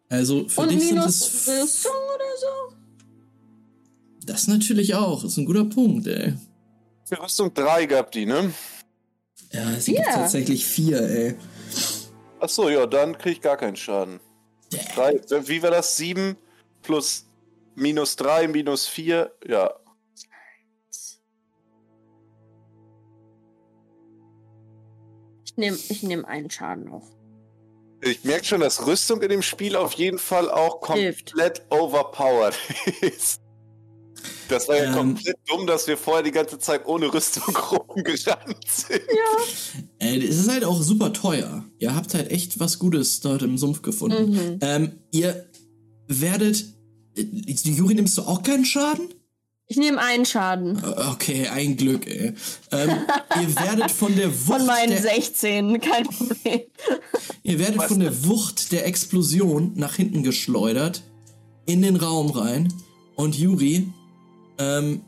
Also 0.09 0.47
für 0.47 0.61
Und 0.61 0.72
dich 0.72 0.82
sind 0.82 0.95
minus 0.95 1.22
es. 1.22 1.47
Rüstung 1.47 1.91
oder 2.13 2.38
so? 2.39 2.76
Das 4.26 4.47
natürlich 4.47 4.95
auch. 4.95 5.24
Ist 5.24 5.38
ein 5.38 5.45
guter 5.45 5.66
Punkt, 5.66 6.07
ey. 6.07 6.34
Für 7.05 7.22
Rüstung 7.22 7.53
3 7.53 7.86
gab 7.86 8.11
die, 8.11 8.26
ne? 8.26 8.53
Ja, 9.51 9.72
es 9.72 9.86
gibt 9.86 10.03
tatsächlich 10.03 10.66
vier, 10.66 11.01
ey. 11.01 11.36
Achso, 12.39 12.70
ja, 12.70 12.86
dann 12.86 13.18
krieg 13.18 13.34
ich 13.34 13.41
gar 13.41 13.57
keinen 13.57 13.76
Schaden. 13.76 14.20
Drei, 14.93 15.20
wie 15.47 15.61
war 15.63 15.72
das? 15.72 15.97
7 15.97 16.36
plus 16.82 17.26
minus 17.76 18.16
3 18.16 18.47
minus 18.47 18.88
4? 18.88 19.32
Ja. 19.47 19.74
Ich 25.45 25.57
nehme 25.57 25.78
ich 25.78 26.03
nehm 26.03 26.26
einen 26.26 26.49
Schaden 26.49 26.89
auf. 26.89 27.03
Ich 28.01 28.24
merke 28.24 28.45
schon, 28.45 28.61
dass 28.61 28.86
Rüstung 28.86 29.22
in 29.22 29.30
dem 29.30 29.41
Spiel 29.41 29.76
auf 29.76 29.93
jeden 29.93 30.20
Fall 30.20 30.51
auch 30.51 30.86
Hilft. 30.93 31.32
komplett 31.32 31.66
overpowered 31.72 32.55
ist. 33.01 33.41
Das 34.49 34.67
war 34.67 34.78
ja 34.78 34.86
Ähm. 34.86 34.93
komplett 34.93 35.38
dumm, 35.47 35.65
dass 35.67 35.88
wir 35.88 35.97
vorher 35.97 36.23
die 36.23 36.32
ganze 36.32 36.59
Zeit 36.59 36.86
ohne 36.86 37.13
Rüstung 37.13 37.55
rumgerannt 37.71 38.65
sind. 38.67 39.01
Äh, 39.99 40.17
es 40.19 40.38
ist 40.39 40.49
halt 40.51 40.63
auch 40.65 40.82
super 40.82 41.13
teuer. 41.13 41.65
Ihr 41.80 41.95
habt 41.95 42.13
halt 42.13 42.32
echt 42.32 42.59
was 42.59 42.80
Gutes 42.80 43.19
dort 43.21 43.41
im 43.41 43.57
Sumpf 43.57 43.82
gefunden. 43.82 44.32
Mhm. 44.32 44.59
Ähm, 44.61 44.91
ihr 45.11 45.45
werdet. 46.07 46.63
Äh, 47.17 47.23
Juri, 47.63 47.95
nimmst 47.95 48.17
du 48.17 48.21
auch 48.23 48.43
keinen 48.43 48.65
Schaden? 48.65 49.09
Ich 49.67 49.78
nehme 49.78 49.99
einen 49.99 50.26
Schaden. 50.28 50.78
Äh, 50.84 51.09
Okay, 51.13 51.47
ein 51.47 51.76
Glück, 51.76 52.05
ey. 52.05 52.34
Ähm, 52.71 52.89
ihr 53.41 53.55
werdet 53.55 53.89
von 53.89 54.15
der 54.15 54.30
Wucht. 54.32 54.57
Von 54.59 54.65
meinen 54.67 54.91
der, 54.91 55.01
16, 55.01 55.80
kein 55.82 56.03
Problem. 56.03 56.61
ihr 57.41 57.57
werdet 57.59 57.78
Was 57.80 57.88
von 57.88 57.99
der 57.99 58.26
Wucht 58.28 58.71
der 58.71 58.86
Explosion 58.86 59.71
nach 59.76 59.95
hinten 59.95 60.21
geschleudert. 60.21 61.01
In 61.65 61.82
den 61.82 61.95
Raum 61.95 62.30
rein. 62.30 62.71
Und 63.15 63.36
Juri, 63.36 63.88
ähm, 64.57 65.01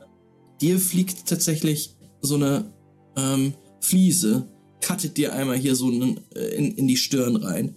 dir 0.62 0.80
fliegt 0.80 1.28
tatsächlich 1.28 1.96
so 2.22 2.36
eine 2.36 2.72
ähm, 3.16 3.54
Fliese. 3.82 4.48
Cuttet 4.86 5.18
dir 5.18 5.34
einmal 5.34 5.58
hier 5.58 5.76
so 5.76 5.88
einen, 5.88 6.20
äh, 6.36 6.56
in, 6.56 6.76
in 6.76 6.88
die 6.88 6.98
Stirn 6.98 7.36
rein. 7.36 7.76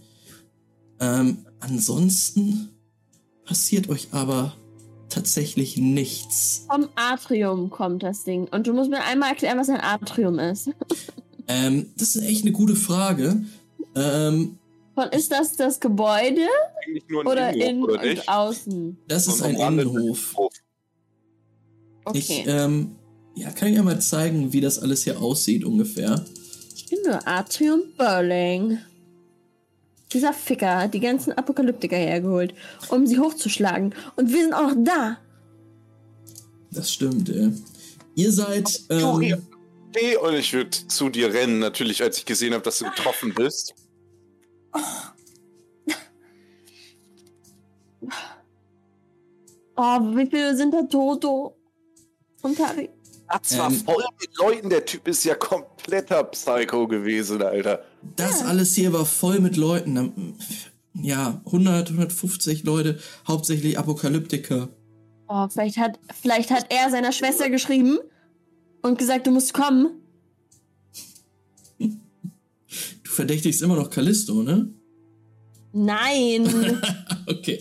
Ähm, 1.00 1.46
ansonsten 1.60 2.70
passiert 3.44 3.88
euch 3.88 4.08
aber 4.12 4.54
tatsächlich 5.08 5.76
nichts. 5.76 6.66
Vom 6.70 6.88
Atrium 6.94 7.70
kommt 7.70 8.02
das 8.02 8.24
Ding. 8.24 8.46
Und 8.48 8.66
du 8.66 8.72
musst 8.72 8.90
mir 8.90 9.02
einmal 9.02 9.30
erklären, 9.30 9.58
was 9.58 9.68
ein 9.68 9.80
Atrium 9.80 10.38
ist. 10.38 10.70
Ähm, 11.48 11.90
das 11.96 12.14
ist 12.14 12.22
echt 12.22 12.42
eine 12.42 12.52
gute 12.52 12.76
Frage. 12.76 13.42
Ähm, 13.96 14.56
Von, 14.94 15.08
ist 15.08 15.32
das 15.32 15.56
das 15.56 15.80
Gebäude 15.80 16.46
Eigentlich 16.86 17.08
nur 17.08 17.22
ein 17.22 17.26
oder 17.26 17.52
Innenhof, 17.52 17.88
in 17.88 17.98
oder 17.98 18.02
und 18.10 18.28
außen? 18.28 18.98
das 19.08 19.26
ist 19.26 19.42
ein 19.42 19.56
umrandeter 19.56 19.90
Innenhof. 19.90 20.36
Okay. 22.10 22.18
Ich, 22.18 22.46
ähm, 22.46 22.96
ja, 23.34 23.50
kann 23.50 23.68
ich 23.68 23.76
ja 23.76 23.82
mal 23.82 24.00
zeigen, 24.00 24.52
wie 24.52 24.60
das 24.60 24.78
alles 24.78 25.04
hier 25.04 25.20
aussieht 25.20 25.64
ungefähr. 25.64 26.24
Ich 26.74 26.86
bin 26.86 26.98
nur 27.04 27.26
Atrium 27.26 27.82
Burling. 27.96 28.78
Dieser 30.12 30.32
Ficker 30.32 30.78
hat 30.80 30.94
die 30.94 31.00
ganzen 31.00 31.32
Apokalyptiker 31.32 31.96
hergeholt, 31.96 32.54
um 32.88 33.06
sie 33.06 33.18
hochzuschlagen. 33.18 33.94
Und 34.16 34.32
wir 34.32 34.42
sind 34.42 34.54
auch 34.54 34.74
noch 34.74 34.84
da. 34.84 35.18
Das 36.72 36.92
stimmt, 36.92 37.28
äh. 37.28 37.50
Ihr 38.16 38.32
seid, 38.32 38.82
ähm, 38.90 39.04
okay, 39.04 40.16
und 40.16 40.34
ich 40.34 40.52
würde 40.52 40.70
zu 40.70 41.08
dir 41.08 41.32
rennen, 41.32 41.60
natürlich, 41.60 42.02
als 42.02 42.18
ich 42.18 42.26
gesehen 42.26 42.54
habe, 42.54 42.64
dass 42.64 42.80
du 42.80 42.86
getroffen 42.86 43.32
bist. 43.34 43.74
Oh, 49.76 50.00
wie 50.16 50.26
viele 50.26 50.56
sind 50.56 50.74
da 50.74 50.82
Toto? 50.82 51.56
Und 52.42 52.56
Tari? 52.58 52.88
Das 53.28 53.56
war 53.58 53.68
Ähm. 53.70 53.76
voll 53.76 54.04
mit 54.20 54.36
Leuten, 54.38 54.70
der 54.70 54.84
Typ 54.84 55.06
ist 55.06 55.24
ja 55.24 55.34
kompletter 55.36 56.24
Psycho 56.24 56.88
gewesen, 56.88 57.42
Alter. 57.42 57.84
das 58.16 58.42
alles 58.42 58.74
hier 58.74 58.92
war 58.92 59.06
voll 59.06 59.38
mit 59.40 59.56
Leuten. 59.56 59.96
ähm, 59.96 60.34
Ja, 60.94 61.40
100, 61.46 61.90
150 61.90 62.64
Leute, 62.64 62.98
hauptsächlich 63.28 63.78
Apokalyptiker. 63.78 64.68
Oh, 65.28 65.46
vielleicht 65.48 65.76
hat, 65.78 66.00
vielleicht 66.20 66.50
hat 66.50 66.66
er 66.70 66.90
seiner 66.90 67.12
Schwester 67.12 67.48
geschrieben 67.48 67.98
und 68.82 68.98
gesagt, 68.98 69.28
du 69.28 69.30
musst 69.30 69.54
kommen. 69.54 69.90
Du 71.78 71.90
verdächtigst 73.10 73.62
immer 73.62 73.76
noch 73.76 73.90
Callisto, 73.90 74.42
ne? 74.42 74.68
Nein. 75.72 76.80
Okay. 77.28 77.60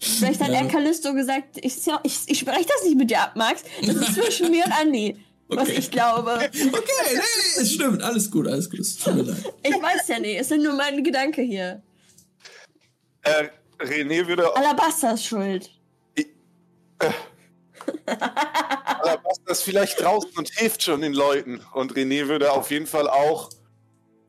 Vielleicht 0.00 0.40
hat 0.40 0.48
Ja. 0.50 0.60
er 0.60 0.68
Callisto 0.68 1.12
gesagt, 1.12 1.56
ich, 1.60 1.76
ich, 2.04 2.18
ich 2.26 2.38
spreche 2.38 2.66
das 2.66 2.84
nicht 2.84 2.96
mit 2.96 3.10
dir 3.10 3.20
ab, 3.20 3.32
Max. 3.36 3.62
Das 3.84 3.96
ist 3.96 4.14
zwischen 4.14 4.50
mir 4.50 4.64
und 4.64 4.72
Andi. 4.72 5.16
Was 5.48 5.68
Okay. 5.68 5.78
ich 5.78 5.90
glaube. 5.90 6.34
Okay, 6.36 6.50
nee, 6.52 7.14
nee, 7.14 7.62
es 7.62 7.72
stimmt. 7.72 8.02
Alles 8.02 8.30
gut, 8.30 8.46
alles 8.46 8.68
gut. 8.70 8.80
Es 8.80 8.96
tut 8.96 9.14
mir 9.14 9.22
leid. 9.22 9.52
Ich 9.62 9.74
weiß 9.74 10.08
ja 10.08 10.18
nicht. 10.20 10.38
Es 10.38 10.48
sind 10.48 10.62
nur 10.62 10.74
meine 10.74 11.02
Gedanken 11.02 11.44
hier. 11.46 11.82
Äh, 13.22 13.48
René 13.78 14.26
würde 14.26 14.54
Alabaster 14.56 15.14
ist 15.14 15.24
schuld. 15.24 15.70
Alabasta 18.06 19.50
ist 19.52 19.62
vielleicht 19.62 20.00
draußen 20.00 20.30
und 20.36 20.50
hilft 20.50 20.82
schon 20.82 21.00
den 21.00 21.12
Leuten. 21.14 21.60
Und 21.72 21.92
René 21.94 22.28
würde 22.28 22.52
auf 22.52 22.70
jeden 22.70 22.86
Fall 22.86 23.08
auch 23.08 23.50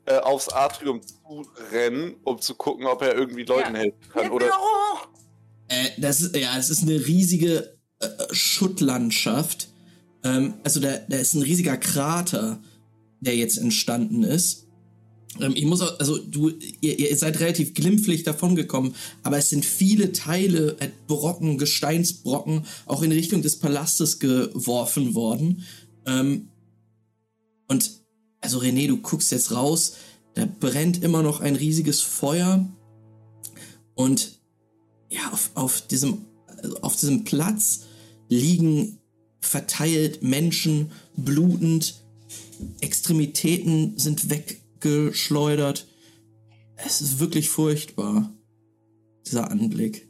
äh, 0.06 0.18
aufs 0.20 0.50
Atrium 0.50 1.02
zurennen, 1.02 2.16
um 2.24 2.40
zu 2.42 2.56
gucken, 2.56 2.86
ob 2.86 3.02
er 3.02 3.16
irgendwie 3.16 3.44
Leuten 3.44 3.76
Ja. 3.76 3.82
helfen 3.82 4.00
kann. 4.14 4.22
Hilf 4.22 4.34
Oder 4.34 4.46
mir 4.48 4.58
hoch! 4.58 5.08
Äh, 5.70 5.90
das 5.98 6.22
ist, 6.22 6.36
ja, 6.36 6.58
es 6.58 6.70
ist 6.70 6.84
eine 6.84 7.06
riesige 7.08 7.78
äh, 8.00 8.08
Schuttlandschaft. 8.32 9.70
Ähm, 10.24 10.56
also 10.64 10.80
da, 10.80 10.98
da 11.08 11.18
ist 11.18 11.34
ein 11.36 11.44
riesiger 11.44 11.78
Krater, 11.78 12.62
der 13.22 13.36
jetzt 13.36 13.58
entstanden 13.58 14.24
ist. 14.24 14.68
Ähm, 15.40 15.54
ich 15.56 15.66
muss 15.66 15.82
auch, 15.82 16.00
also 16.00 16.18
du, 16.18 16.50
ihr, 16.82 17.00
ihr 17.00 17.16
seid 17.16 17.40
relativ 17.40 17.74
glimpflich 17.74 18.24
davongekommen, 18.24 18.96
aber 19.24 19.38
es 19.38 19.50
sind 19.50 19.66
viele 19.66 20.12
Teile, 20.12 20.76
äh, 20.80 20.90
Brocken, 21.08 21.58
Gesteinsbrocken, 21.58 22.66
auch 22.86 23.04
in 23.04 23.12
Richtung 23.12 23.42
des 23.42 23.60
Palastes 23.60 24.20
geworfen 24.20 25.16
worden. 25.16 25.64
Ähm, 26.06 26.50
und 27.68 27.92
also 28.42 28.60
René, 28.60 28.88
du 28.88 28.98
guckst 28.98 29.32
jetzt 29.32 29.52
raus, 29.52 29.94
da 30.34 30.46
brennt 30.46 31.04
immer 31.04 31.22
noch 31.22 31.42
ein 31.42 31.56
riesiges 31.56 32.02
Feuer. 32.02 32.68
Und 33.96 34.39
ja, 35.10 35.32
auf, 35.32 35.51
auf, 35.55 35.82
diesem, 35.88 36.26
also 36.47 36.78
auf 36.82 36.95
diesem 36.95 37.24
Platz 37.24 37.82
liegen 38.30 38.99
verteilt, 39.41 40.22
Menschen 40.24 40.91
blutend, 41.16 42.03
Extremitäten 42.82 43.97
sind 43.97 44.30
weggeschleudert. 44.30 45.88
Es 46.76 47.01
ist 47.01 47.20
wirklich 47.20 47.49
furchtbar, 47.49 48.32
dieser 49.26 49.49
Anblick. 49.49 50.07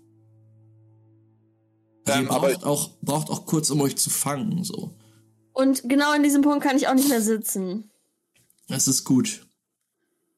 Also 2.06 2.20
Ähm, 2.20 2.26
ihr 2.26 2.32
aber- 2.32 2.50
braucht 2.54 2.64
auch, 2.64 2.90
braucht 3.02 3.30
auch 3.30 3.46
kurz, 3.46 3.70
um 3.70 3.82
euch 3.82 3.96
zu 3.98 4.10
fangen, 4.10 4.64
so. 4.64 4.96
Und 5.54 5.88
genau 5.88 6.14
in 6.14 6.24
diesem 6.24 6.42
Punkt 6.42 6.64
kann 6.64 6.78
ich 6.78 6.88
auch 6.88 6.94
nicht 6.96 7.10
mehr 7.10 7.22
sitzen. 7.22 7.90
Das 8.68 8.88
ist 8.88 9.04
gut. 9.04 9.46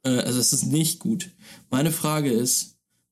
Äh, 0.03 0.09
also 0.09 0.39
es 0.39 0.51
ist 0.53 0.65
nicht 0.65 0.99
gut. 0.99 1.31
Meine 1.69 1.91
Frage 1.91 2.31
ist, 2.31 2.70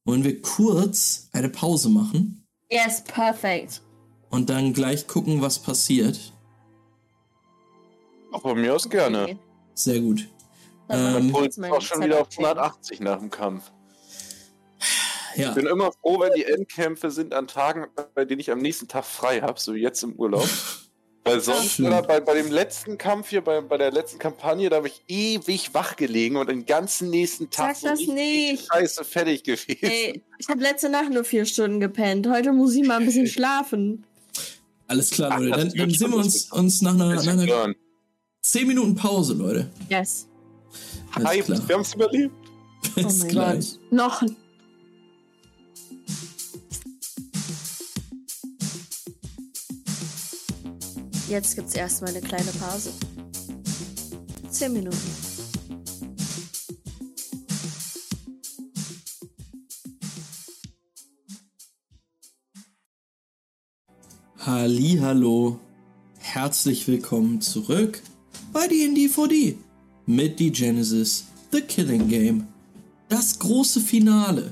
wollen 0.09 0.23
wir 0.23 0.41
kurz 0.41 1.29
eine 1.33 1.49
Pause 1.49 1.87
machen 1.89 2.43
Yes, 2.71 3.03
perfekt. 3.03 3.81
und 4.31 4.49
dann 4.49 4.73
gleich 4.73 5.05
gucken, 5.05 5.39
was 5.43 5.59
passiert? 5.59 6.33
Auch 8.31 8.41
von 8.41 8.59
mir 8.59 8.73
aus 8.75 8.89
gerne. 8.89 9.23
Okay. 9.23 9.37
Sehr 9.75 9.99
gut. 9.99 10.27
Dann 10.87 11.25
Ähm, 11.27 11.31
Puls 11.31 11.57
ist 11.57 11.63
auch 11.71 11.79
schon 11.81 12.01
wieder 12.03 12.21
auf 12.21 12.27
Setup-Check. 12.31 12.45
180 12.57 12.99
nach 13.01 13.19
dem 13.19 13.29
Kampf. 13.29 13.71
Ja, 15.35 15.49
Ich 15.49 15.55
bin 15.55 15.67
immer 15.67 15.91
froh, 15.91 16.19
wenn 16.19 16.33
die 16.33 16.43
Endkämpfe 16.45 17.11
sind 17.11 17.31
an 17.35 17.45
Tagen, 17.47 17.85
bei 18.15 18.25
denen 18.25 18.39
ich 18.41 18.51
am 18.51 18.57
nächsten 18.59 18.87
Tag 18.87 19.05
frei 19.05 19.41
habe, 19.41 19.59
so 19.59 19.75
wie 19.75 19.79
jetzt 19.81 20.01
im 20.03 20.13
Urlaub. 20.13 20.47
Weil 21.25 21.41
sonst, 21.41 21.79
oder 21.79 22.01
bei, 22.01 22.19
bei 22.21 22.33
dem 22.33 22.49
letzten 22.51 22.97
Kampf 22.97 23.29
hier, 23.29 23.41
bei, 23.41 23.61
bei 23.61 23.77
der 23.77 23.91
letzten 23.91 24.17
Kampagne, 24.19 24.69
da 24.69 24.77
habe 24.77 24.87
ich 24.87 25.03
ewig 25.07 25.73
wach 25.73 25.95
gelegen 25.95 26.37
und 26.37 26.49
den 26.49 26.65
ganzen 26.65 27.09
nächsten 27.09 27.49
Tag 27.49 27.75
Sag 27.75 27.91
das 27.91 28.07
nicht. 28.07 28.65
scheiße 28.71 29.03
fertig 29.03 29.43
gewesen. 29.43 29.77
Ey, 29.81 30.23
ich 30.37 30.47
habe 30.47 30.61
letzte 30.61 30.89
Nacht 30.89 31.11
nur 31.11 31.23
vier 31.23 31.45
Stunden 31.45 31.79
gepennt. 31.79 32.27
Heute 32.27 32.51
muss 32.53 32.73
ich 32.73 32.87
mal 32.87 32.99
ein 32.99 33.05
bisschen 33.05 33.27
schlafen. 33.27 34.05
alles 34.87 35.11
klar, 35.11 35.31
Ach, 35.33 35.39
Leute. 35.39 35.57
Dann, 35.57 35.69
dann 35.75 35.89
sehen 35.91 36.09
wir 36.11 36.17
uns, 36.17 36.51
uns 36.51 36.81
nach 36.81 36.93
einer, 36.93 37.07
nach 37.09 37.15
Bisschen 37.17 37.39
einer 37.39 37.45
hören. 37.51 37.75
10 38.41 38.67
Minuten 38.67 38.95
Pause, 38.95 39.33
Leute. 39.33 39.69
Yes. 39.89 40.25
Alles 41.13 41.27
Hi, 41.29 41.41
klar. 41.41 41.61
wir 41.67 41.75
haben 41.75 41.81
es 41.81 41.93
überlebt. 41.93 42.33
Oh 42.95 43.03
Bis 43.03 43.19
mein 43.19 43.27
gleich. 43.29 43.71
Gott. 43.73 43.91
Noch. 43.91 44.23
Jetzt 51.29 51.55
gibt's 51.55 51.75
erstmal 51.75 52.09
eine 52.09 52.21
kleine 52.21 52.49
Pause. 52.53 52.91
Zehn 54.49 54.73
Minuten. 54.73 54.97
Hallo, 64.39 65.59
herzlich 66.17 66.87
willkommen 66.87 67.41
zurück 67.41 68.01
bei 68.51 68.65
D&D4D 68.65 69.53
mit 70.07 70.39
die 70.39 70.51
Genesis 70.51 71.25
The 71.51 71.61
Killing 71.61 72.07
Game. 72.07 72.47
Das 73.07 73.37
große 73.37 73.81
Finale. 73.81 74.51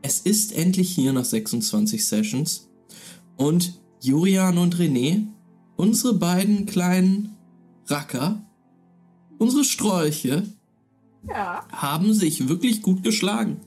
Es 0.00 0.20
ist 0.20 0.52
endlich 0.52 0.94
hier 0.94 1.12
nach 1.12 1.24
26 1.24 2.06
Sessions 2.06 2.68
und 3.36 3.80
Jurian 4.00 4.58
und 4.58 4.76
René, 4.76 5.26
unsere 5.76 6.14
beiden 6.14 6.66
kleinen 6.66 7.36
Racker, 7.86 8.44
unsere 9.38 9.64
Strolche, 9.64 10.44
Ja. 11.28 11.66
haben 11.70 12.14
sich 12.14 12.48
wirklich 12.48 12.82
gut 12.82 13.02
geschlagen 13.02 13.60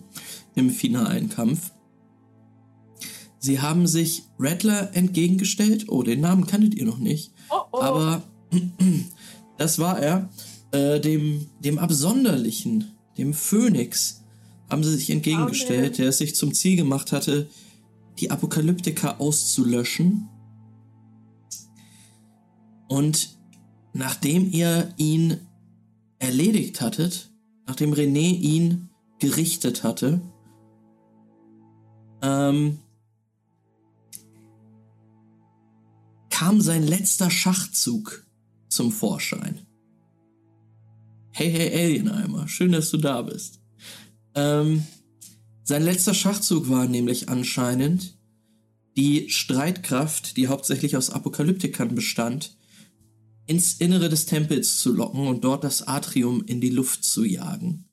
im 0.55 0.69
finalen 0.69 1.29
Kampf. 1.29 1.71
Sie 3.39 3.59
haben 3.61 3.85
sich 3.85 4.23
Rattler 4.39 4.95
entgegengestellt. 4.95 5.85
Oh, 5.89 6.01
den 6.01 6.21
Namen 6.21 6.47
kanntet 6.47 6.73
ihr 6.75 6.85
noch 6.85 6.97
nicht. 6.97 7.31
Oh, 7.51 7.57
oh. 7.73 7.81
Aber 7.81 8.23
das 9.57 9.77
war 9.79 9.99
er. 9.99 10.29
Äh, 10.71 10.99
dem, 10.99 11.45
dem 11.59 11.77
Absonderlichen, 11.77 12.95
dem 13.17 13.33
Phönix, 13.33 14.23
haben 14.69 14.83
sie 14.83 14.95
sich 14.95 15.09
entgegengestellt, 15.11 15.99
der 15.99 16.09
es 16.09 16.17
sich 16.17 16.35
zum 16.35 16.53
Ziel 16.53 16.75
gemacht 16.75 17.11
hatte, 17.11 17.47
die 18.19 18.31
Apokalyptiker 18.31 19.21
auszulöschen. 19.21 20.27
Und 22.87 23.37
nachdem 23.93 24.51
ihr 24.51 24.93
ihn 24.97 25.39
erledigt 26.19 26.81
hattet, 26.81 27.31
nachdem 27.65 27.93
René 27.93 28.37
ihn 28.39 28.89
gerichtet 29.19 29.83
hatte, 29.83 30.21
ähm, 32.21 32.79
kam 36.29 36.61
sein 36.61 36.83
letzter 36.83 37.31
Schachzug 37.31 38.25
zum 38.67 38.91
Vorschein. 38.91 39.65
Hey, 41.31 41.51
hey, 41.51 41.69
Alienheimer, 41.73 42.47
schön, 42.47 42.71
dass 42.71 42.91
du 42.91 42.97
da 42.97 43.21
bist. 43.21 43.59
Ähm, 44.35 44.85
sein 45.63 45.83
letzter 45.83 46.13
Schachzug 46.13 46.69
war 46.69 46.87
nämlich 46.87 47.29
anscheinend, 47.29 48.17
die 48.95 49.29
Streitkraft, 49.29 50.37
die 50.37 50.47
hauptsächlich 50.47 50.95
aus 50.95 51.09
Apokalyptikern 51.09 51.95
bestand, 51.95 52.57
ins 53.47 53.75
Innere 53.75 54.09
des 54.09 54.25
Tempels 54.25 54.79
zu 54.79 54.93
locken 54.93 55.27
und 55.27 55.43
dort 55.43 55.63
das 55.63 55.87
Atrium 55.87 56.43
in 56.45 56.61
die 56.61 56.69
Luft 56.69 57.03
zu 57.03 57.23
jagen. 57.23 57.89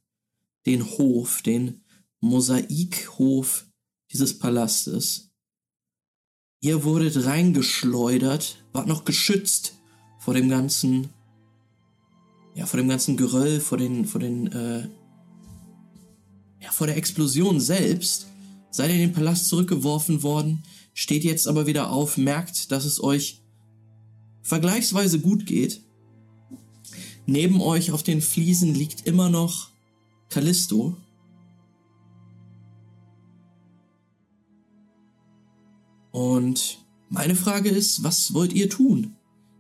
Den 0.67 0.85
Hof, 0.85 1.43
den 1.43 1.83
Mosaikhof 2.21 3.67
dieses 4.13 4.39
Palastes. 4.39 5.31
Ihr 6.61 6.85
wurdet 6.85 7.25
reingeschleudert, 7.25 8.65
wart 8.73 8.87
noch 8.87 9.05
geschützt 9.05 9.75
vor 10.21 10.35
dem 10.35 10.49
ganzen, 10.49 11.09
ja, 12.55 12.67
vor 12.67 12.79
dem 12.79 12.89
ganzen 12.89 13.17
Geröll, 13.17 13.61
vor 13.61 13.79
den, 13.79 14.05
vor 14.05 14.21
den, 14.21 14.47
äh, 14.53 14.89
ja, 16.61 16.71
vor 16.71 16.87
der 16.87 16.97
Explosion 16.97 17.61
selbst. 17.61 18.29
Seid 18.71 18.91
ihr 18.91 18.95
in 18.95 19.01
den 19.01 19.13
Palast 19.13 19.49
zurückgeworfen 19.49 20.23
worden, 20.23 20.63
steht 20.95 21.25
jetzt 21.25 21.49
aber 21.49 21.67
wieder 21.67 21.91
auf, 21.91 22.17
merkt, 22.17 22.71
dass 22.71 22.85
es 22.85 23.03
euch 23.03 23.42
vergleichsweise 24.43 25.21
gut 25.21 25.47
geht. 25.47 25.81
Neben 27.27 27.61
euch 27.61 27.93
auf 27.93 28.03
den 28.03 28.21
Fliesen 28.21 28.75
liegt 28.75 29.07
immer 29.07 29.31
noch 29.31 29.69
Callisto. 30.29 30.97
Und 36.11 36.79
meine 37.09 37.35
Frage 37.35 37.71
ist, 37.71 38.05
was 38.05 38.35
wollt 38.35 38.53
ihr 38.53 38.69
tun? 38.69 39.17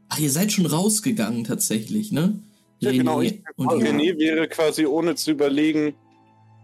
Ach, 0.09 0.19
ihr 0.19 0.31
seid 0.31 0.53
schon 0.53 0.67
rausgegangen 0.67 1.45
tatsächlich, 1.45 2.13
ne? 2.13 2.39
Ja, 2.81 2.93
genau. 2.93 3.21
René 3.21 3.25
Ich, 3.25 3.41
und. 3.57 3.69
René 3.71 4.19
wäre 4.19 4.49
quasi 4.49 4.85
ohne 4.85 5.15
zu 5.15 5.31
überlegen 5.31 5.95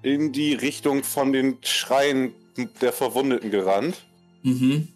in 0.02 0.32
die 0.32 0.52
Richtung 0.54 1.02
von 1.02 1.32
den 1.32 1.58
Schreien 1.62 2.32
der 2.80 2.92
Verwundeten 2.92 3.50
gerannt. 3.50 4.04
Mhm. 4.42 4.88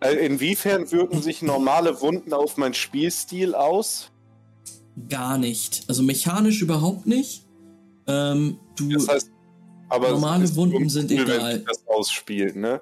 Äh, 0.00 0.26
Inwiefern 0.26 0.90
wirken 0.90 1.22
sich 1.22 1.42
normale 1.42 2.00
Wunden 2.00 2.32
auf 2.32 2.56
meinen 2.56 2.74
Spielstil 2.74 3.54
aus? 3.54 4.10
Gar 5.08 5.38
nicht. 5.38 5.84
Also 5.88 6.02
mechanisch 6.02 6.62
überhaupt 6.62 7.06
nicht. 7.06 7.44
Ähm, 8.06 8.58
du, 8.76 8.88
Das 8.90 9.08
heißt, 9.08 9.30
aber 9.88 10.10
Normale 10.10 10.54
Wunden 10.56 10.88
sind 10.88 11.10
egal. 11.10 11.26
Wenn 11.28 11.56
sich 11.56 11.64
das 11.64 11.86
ausspielt, 11.86 12.56
ne? 12.56 12.80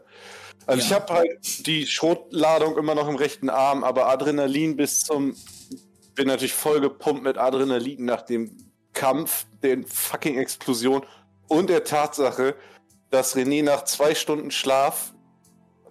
Also 0.67 0.81
Ja. 0.81 0.87
ich 0.87 0.93
habe 0.93 1.12
halt 1.12 1.67
die 1.67 1.87
Schrotladung 1.87 2.79
immer 2.79 2.95
noch 2.95 3.09
im 3.09 3.17
rechten 3.17 3.51
Arm, 3.51 3.85
aber 3.85 4.09
Adrenalin 4.09 4.77
bis 4.77 5.01
zum 5.01 5.35
bin 6.15 6.29
natürlich 6.29 6.55
voll 6.55 6.81
gepumpt 6.81 7.25
mit 7.25 7.39
Adrenalin 7.39 8.05
nach 8.05 8.23
dem 8.23 8.57
Kampf, 8.93 9.47
den 9.62 9.85
fucking 9.85 10.39
Explosion 10.39 11.03
und 11.49 11.69
der 11.69 11.85
Tatsache, 11.85 12.55
dass 13.11 13.37
René 13.37 13.62
nach 13.65 13.85
zwei 13.85 14.15
Stunden 14.15 14.51
Schlaf, 14.51 15.12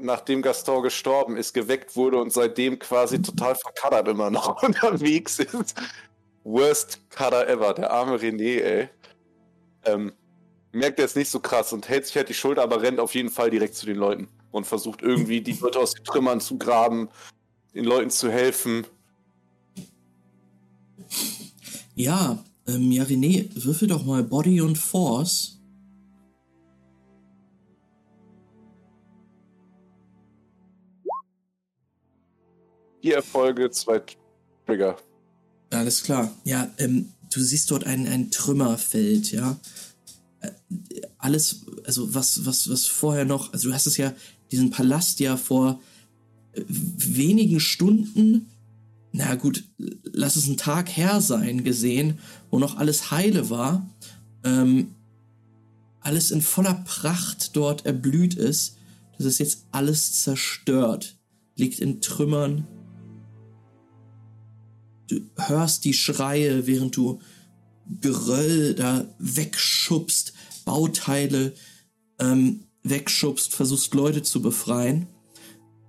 nachdem 0.03 0.41
Gaston 0.41 0.83
gestorben 0.83 1.37
ist, 1.37 1.53
geweckt 1.53 1.95
wurde 1.95 2.19
und 2.19 2.31
seitdem 2.31 2.79
quasi 2.79 3.21
total 3.21 3.55
verkaddert 3.55 4.07
immer 4.07 4.29
noch 4.29 4.61
unterwegs 4.63 5.39
ist. 5.39 5.75
Worst 6.43 6.99
Cutter 7.09 7.47
ever, 7.47 7.73
der 7.73 7.91
arme 7.91 8.17
René, 8.17 8.61
ey. 8.61 8.89
Ähm, 9.85 10.13
merkt 10.71 10.99
er 10.99 11.05
es 11.05 11.15
nicht 11.15 11.29
so 11.29 11.39
krass 11.39 11.71
und 11.73 11.87
hält 11.87 12.05
sich 12.05 12.15
halt 12.15 12.29
die 12.29 12.33
Schulter, 12.33 12.63
aber 12.63 12.81
rennt 12.81 12.99
auf 12.99 13.15
jeden 13.15 13.29
Fall 13.29 13.49
direkt 13.49 13.75
zu 13.75 13.85
den 13.85 13.97
Leuten 13.97 14.27
und 14.51 14.65
versucht 14.65 15.01
irgendwie 15.01 15.41
die 15.41 15.53
Leute 15.53 15.79
aus 15.79 15.93
den 15.93 16.03
Trümmern 16.03 16.41
zu 16.41 16.57
graben, 16.57 17.09
den 17.73 17.85
Leuten 17.85 18.09
zu 18.09 18.31
helfen. 18.31 18.85
ja, 21.95 22.43
ähm, 22.67 22.91
ja, 22.91 23.03
René, 23.03 23.49
würfel 23.53 23.87
doch 23.87 24.05
mal 24.05 24.23
Body 24.23 24.61
und 24.61 24.77
Force. 24.77 25.52
Vier 33.03 33.15
Erfolge, 33.15 33.69
zwei 33.69 34.01
Trigger. 34.65 34.95
Alles 35.71 36.03
klar. 36.03 36.33
Ja, 36.45 36.71
ähm, 36.77 37.09
du 37.33 37.41
siehst 37.41 37.69
dort 37.69 37.83
ein, 37.83 38.07
ein 38.07 38.31
Trümmerfeld, 38.31 39.33
ja. 39.33 39.59
Äh, 40.39 40.51
Alles, 41.17 41.65
also 41.83 42.13
was, 42.15 42.45
was, 42.45 42.69
was 42.69 42.85
vorher 42.85 43.25
noch, 43.25 43.51
also 43.51 43.67
du 43.67 43.73
hast 43.73 43.87
es 43.87 43.97
ja, 43.97 44.13
diesen 44.51 44.69
Palast 44.69 45.19
ja 45.19 45.35
vor 45.35 45.81
wenigen 46.55 47.59
Stunden, 47.59 48.49
na 49.11 49.35
gut, 49.35 49.65
lass 50.03 50.37
es 50.37 50.47
ein 50.47 50.55
Tag 50.55 50.87
her 50.95 51.19
sein, 51.19 51.65
gesehen, 51.65 52.19
wo 52.51 52.57
noch 52.57 52.77
alles 52.77 53.11
heile 53.11 53.49
war, 53.49 53.85
ähm, 54.45 54.95
alles 55.99 56.31
in 56.31 56.41
voller 56.41 56.75
Pracht 56.85 57.53
dort 57.57 57.85
erblüht 57.85 58.35
ist. 58.35 58.77
Das 59.17 59.27
ist 59.27 59.39
jetzt 59.39 59.65
alles 59.71 60.21
zerstört, 60.21 61.17
liegt 61.57 61.79
in 61.79 61.99
Trümmern. 61.99 62.65
Du 65.07 65.21
hörst 65.37 65.85
die 65.85 65.93
Schreie, 65.93 66.67
während 66.67 66.95
du 66.95 67.19
Geröll 67.99 68.75
da 68.75 69.05
wegschubst, 69.19 70.33
Bauteile 70.63 71.53
ähm, 72.19 72.65
wegschubst, 72.83 73.53
versuchst 73.53 73.93
Leute 73.93 74.23
zu 74.23 74.41
befreien. 74.41 75.07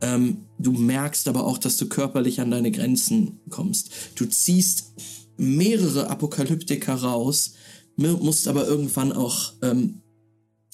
Ähm, 0.01 0.47
du 0.59 0.73
merkst 0.73 1.29
aber 1.29 1.45
auch, 1.45 1.59
dass 1.59 1.77
du 1.77 1.89
körperlich 1.89 2.41
an 2.41 2.51
deine 2.51 2.73
Grenzen 2.73 3.41
kommst. 3.49 3.91
Du 4.17 4.27
ziehst 4.27 4.93
mehrere 5.37 6.11
Apokalyptiker 6.11 6.95
raus, 6.95 7.55
musst 7.97 8.49
aber 8.49 8.67
irgendwann 8.67 9.13
auch 9.13 9.53
ähm, 9.63 10.03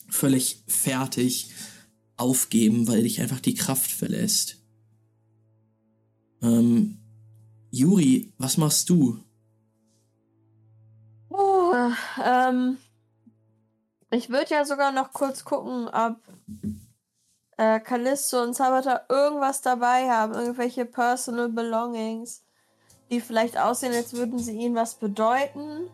völlig 0.08 0.62
fertig 0.66 1.50
aufgeben, 2.16 2.88
weil 2.88 3.02
dich 3.02 3.20
einfach 3.20 3.40
die 3.40 3.54
Kraft 3.54 3.90
verlässt. 3.90 4.58
Ähm, 6.42 6.99
Juri, 7.70 8.32
was 8.38 8.56
machst 8.56 8.90
du? 8.90 9.22
Oh, 11.28 11.72
ähm, 12.24 12.78
ich 14.10 14.28
würde 14.28 14.50
ja 14.50 14.64
sogar 14.64 14.90
noch 14.90 15.12
kurz 15.12 15.44
gucken, 15.44 15.88
ob 15.88 16.16
äh, 17.56 17.78
Callisto 17.78 18.42
und 18.42 18.56
Sabata 18.56 19.02
irgendwas 19.08 19.62
dabei 19.62 20.10
haben, 20.10 20.34
irgendwelche 20.34 20.84
Personal 20.84 21.48
Belongings, 21.48 22.42
die 23.10 23.20
vielleicht 23.20 23.56
aussehen, 23.56 23.94
als 23.94 24.14
würden 24.14 24.40
sie 24.40 24.56
ihnen 24.56 24.74
was 24.74 24.96
bedeuten. 24.96 25.88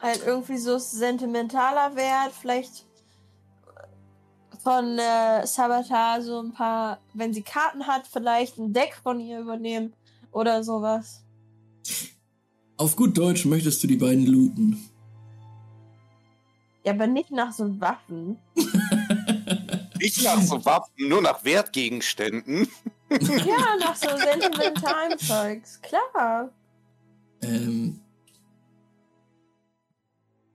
Halt 0.00 0.22
irgendwie 0.24 0.58
so 0.58 0.78
sentimentaler 0.78 1.96
Wert, 1.96 2.32
vielleicht 2.32 2.87
von 4.68 4.98
äh, 4.98 5.46
Sabata 5.46 6.20
so 6.20 6.40
ein 6.42 6.52
paar, 6.52 7.00
wenn 7.14 7.32
sie 7.32 7.40
Karten 7.40 7.86
hat, 7.86 8.06
vielleicht 8.06 8.58
ein 8.58 8.74
Deck 8.74 9.00
von 9.02 9.18
ihr 9.18 9.40
übernehmen 9.40 9.94
oder 10.30 10.62
sowas. 10.62 11.24
Auf 12.76 12.94
gut 12.94 13.16
Deutsch 13.16 13.46
möchtest 13.46 13.82
du 13.82 13.86
die 13.86 13.96
beiden 13.96 14.26
looten. 14.26 14.90
Ja, 16.84 16.92
aber 16.92 17.06
nicht 17.06 17.30
nach 17.30 17.50
so 17.50 17.80
Waffen. 17.80 18.36
nicht 20.00 20.22
nach 20.22 20.42
so 20.42 20.62
Waffen, 20.62 21.08
nur 21.08 21.22
nach 21.22 21.42
Wertgegenständen. 21.44 22.68
ja, 23.08 23.76
nach 23.80 23.96
so 23.96 24.10
sentimentalen 24.18 25.18
Zeugs, 25.18 25.80
klar. 25.80 26.50
Ähm. 27.40 28.00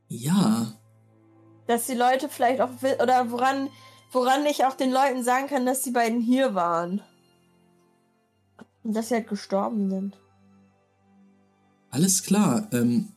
Ja. 0.07 0.71
Dass 1.65 1.87
die 1.87 1.95
Leute 1.95 2.29
vielleicht 2.29 2.61
auch 2.61 2.69
oder 3.01 3.31
woran, 3.31 3.69
woran 4.13 4.45
ich 4.45 4.65
auch 4.65 4.75
den 4.75 4.91
Leuten 4.91 5.23
sagen 5.23 5.47
kann, 5.47 5.65
dass 5.65 5.81
die 5.81 5.91
beiden 5.91 6.21
hier 6.21 6.55
waren. 6.55 7.01
Und 8.83 8.95
dass 8.95 9.09
sie 9.09 9.15
halt 9.15 9.27
gestorben 9.27 9.89
sind. 9.89 10.17
Alles 11.89 12.23
klar. 12.23 12.67
Ähm, 12.73 13.13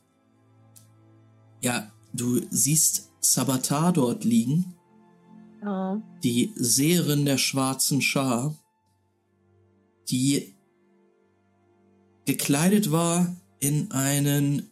ja, 1.61 1.91
du 2.13 2.41
siehst 2.49 3.11
Sabatar 3.19 3.91
dort 3.91 4.23
liegen. 4.23 4.75
Ja. 5.63 6.01
Die 6.23 6.53
Seherin 6.55 7.25
der 7.25 7.37
schwarzen 7.37 8.01
Schar, 8.01 8.55
die 10.09 10.55
gekleidet 12.25 12.91
war 12.91 13.35
in 13.59 13.91
einen 13.91 14.69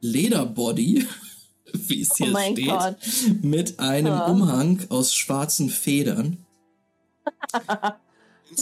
Lederbody, 0.00 1.06
wie 1.88 2.02
es 2.02 2.16
hier 2.16 2.32
oh 2.34 2.52
steht, 2.52 2.68
Gott. 2.68 2.96
mit 3.42 3.78
einem 3.80 4.06
ja. 4.06 4.26
Umhang 4.26 4.80
aus 4.88 5.14
schwarzen 5.14 5.68
Federn. 5.68 6.38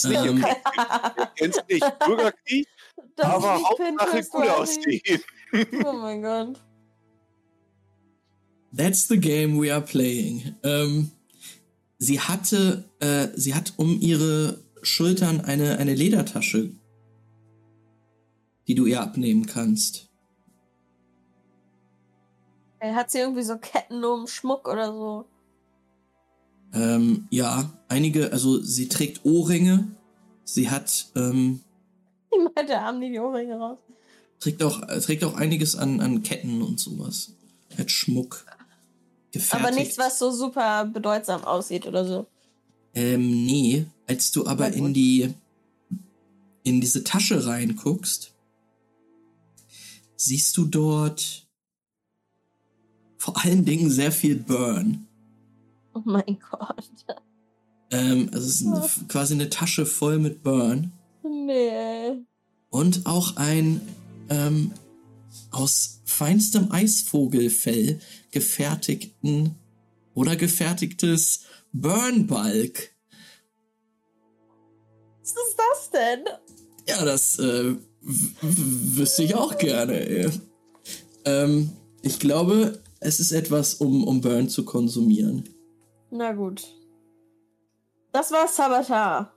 ähm, 0.04 0.44
Kennst 1.36 1.58
du 1.58 1.74
nicht 1.74 1.98
Bürgerkrieg? 1.98 2.66
Das 3.16 3.26
aber 3.26 3.60
Hauptsache 3.62 4.22
gut 4.30 4.48
aussehen. 4.48 5.20
Oh 5.84 5.92
mein 5.92 6.22
Gott. 6.22 6.60
That's 8.74 9.06
the 9.08 9.18
game 9.18 9.60
we 9.60 9.72
are 9.72 9.82
playing. 9.82 10.54
Ähm, 10.62 11.10
sie 11.98 12.20
hatte, 12.20 12.84
äh, 13.00 13.28
sie 13.34 13.54
hat 13.54 13.74
um 13.76 14.00
ihre 14.00 14.60
Schultern 14.82 15.42
eine, 15.42 15.78
eine 15.78 15.94
Ledertasche, 15.94 16.70
die 18.66 18.74
du 18.74 18.86
ihr 18.86 19.02
abnehmen 19.02 19.46
kannst. 19.46 20.11
Hat 22.82 23.10
sie 23.10 23.18
irgendwie 23.18 23.42
so 23.42 23.58
Ketten 23.58 24.04
um 24.04 24.26
Schmuck 24.26 24.66
oder 24.66 24.92
so? 24.92 25.24
Ähm, 26.74 27.28
ja, 27.30 27.72
einige, 27.88 28.32
also 28.32 28.60
sie 28.60 28.88
trägt 28.88 29.24
Ohrringe. 29.24 29.94
Sie 30.44 30.68
hat, 30.70 31.06
ähm, 31.14 31.60
Ich 32.30 32.38
meinte, 32.54 32.80
haben 32.80 33.00
die 33.00 33.10
die 33.10 33.18
Ohrringe 33.18 33.56
raus. 33.56 33.78
Trägt 34.40 34.62
auch, 34.64 34.80
trägt 34.80 35.22
auch 35.22 35.34
einiges 35.34 35.76
an, 35.76 36.00
an 36.00 36.22
Ketten 36.22 36.62
und 36.62 36.80
sowas. 36.80 37.32
Hat 37.78 37.90
Schmuck. 37.90 38.44
Gefertigt. 39.30 39.66
Aber 39.66 39.74
nichts, 39.74 39.98
was 39.98 40.18
so 40.18 40.30
super 40.30 40.84
bedeutsam 40.84 41.44
aussieht 41.44 41.86
oder 41.86 42.04
so. 42.04 42.26
Ähm, 42.94 43.44
nee. 43.46 43.86
Als 44.06 44.32
du 44.32 44.46
aber 44.46 44.72
in 44.72 44.92
die, 44.92 45.32
in 46.64 46.80
diese 46.80 47.04
Tasche 47.04 47.46
reinguckst, 47.46 48.34
siehst 50.16 50.56
du 50.56 50.66
dort 50.66 51.46
vor 53.22 53.44
allen 53.44 53.64
Dingen 53.64 53.88
sehr 53.88 54.10
viel 54.10 54.34
Burn. 54.34 55.06
Oh 55.94 56.02
mein 56.04 56.40
Gott. 56.50 57.06
Ähm, 57.92 58.28
also 58.32 58.48
es 58.48 58.60
ist 58.60 58.66
eine, 58.66 59.06
quasi 59.06 59.34
eine 59.34 59.48
Tasche 59.48 59.86
voll 59.86 60.18
mit 60.18 60.42
Burn. 60.42 60.90
Nee. 61.22 62.24
Und 62.70 63.06
auch 63.06 63.36
ein 63.36 63.80
ähm, 64.28 64.72
aus 65.52 66.00
feinstem 66.04 66.72
Eisvogelfell 66.72 68.00
gefertigten 68.32 69.54
oder 70.14 70.34
gefertigtes 70.34 71.42
Burnbalg. 71.72 72.92
Was 75.20 75.30
ist 75.30 75.56
das 75.56 75.90
denn? 75.92 76.24
Ja, 76.88 77.04
das 77.04 77.38
äh, 77.38 77.76
wüsste 78.00 79.22
ich 79.22 79.36
auch 79.36 79.58
gerne. 79.58 80.32
Ähm, 81.24 81.70
ich 82.02 82.18
glaube, 82.18 82.81
es 83.02 83.20
ist 83.20 83.32
etwas, 83.32 83.74
um, 83.74 84.04
um 84.04 84.20
Burn 84.20 84.48
zu 84.48 84.64
konsumieren. 84.64 85.48
Na 86.10 86.32
gut. 86.32 86.62
Das 88.12 88.30
war 88.30 88.46
Sabatar. 88.46 89.34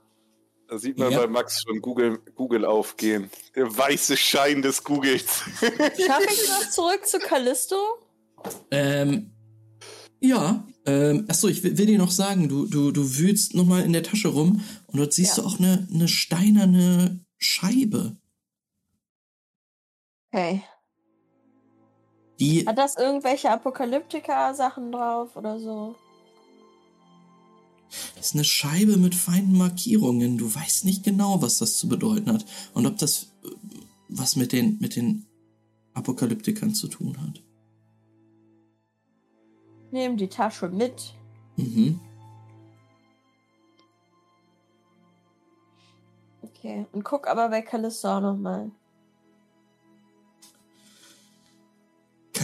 Da 0.68 0.80
sieht 0.80 0.98
man 0.98 1.12
ja. 1.12 1.20
bei 1.20 1.28
Max 1.28 1.62
schon 1.62 1.82
Google, 1.82 2.20
Google 2.34 2.66
aufgehen. 2.66 3.30
Der 3.56 3.66
weiße 3.66 4.18
Schein 4.18 4.62
des 4.62 4.84
Googles. 4.84 5.24
Schaffe 5.62 6.28
ich 6.32 6.50
noch 6.50 6.70
zurück 6.70 7.06
zu 7.06 7.20
Callisto? 7.20 7.76
Ähm, 8.72 9.32
ja. 10.20 10.66
Ähm, 10.88 11.26
achso, 11.28 11.48
ich 11.48 11.64
will, 11.64 11.78
will, 11.78 11.86
dir 11.86 11.98
noch 11.98 12.12
sagen, 12.12 12.50
du, 12.50 12.66
du, 12.66 12.92
du 12.92 13.18
wühlst 13.18 13.56
nochmal 13.56 13.84
in 13.84 13.94
der 13.94 14.04
Tasche 14.04 14.28
rum 14.28 14.62
und 14.88 15.00
dort 15.00 15.14
siehst 15.14 15.38
ja. 15.38 15.44
du 15.44 15.50
auch 15.50 15.60
eine, 15.60 15.88
eine 15.92 16.08
steinerne 16.08 17.26
Scheibe. 17.38 18.18
Okay. 20.32 20.64
Die, 22.40 22.66
Hat 22.66 22.78
das 22.78 22.98
irgendwelche 22.98 23.50
Apokalyptika-Sachen 23.50 24.92
drauf 24.92 25.36
oder 25.36 25.60
so? 25.60 25.96
Das 28.16 28.28
ist 28.28 28.34
eine 28.34 28.44
Scheibe 28.44 28.98
mit 28.98 29.16
feinen 29.16 29.58
Markierungen. 29.58 30.38
Du 30.38 30.54
weißt 30.54 30.86
nicht 30.86 31.04
genau, 31.04 31.42
was 31.42 31.60
das 31.60 31.78
zu 31.78 31.88
bedeuten 31.88 32.32
hat. 32.32 32.46
Und 32.74 32.86
ob 32.86 32.98
das 32.98 33.34
äh, 33.44 33.50
was 34.10 34.36
mit 34.36 34.52
den, 34.52 34.78
mit 34.80 34.96
den 34.96 35.26
Apokalyptikern 35.94 36.74
zu 36.74 36.88
tun 36.88 37.16
hat. 37.22 37.42
Nehmen 39.92 40.18
die 40.18 40.28
Tasche 40.28 40.68
mit. 40.68 41.14
Mhm. 41.56 42.00
Okay, 46.42 46.86
und 46.92 47.04
guck 47.04 47.28
aber 47.28 47.50
bei 47.50 47.62
Callisto 47.62 48.10
auch 48.10 48.22
nochmal. 48.22 48.72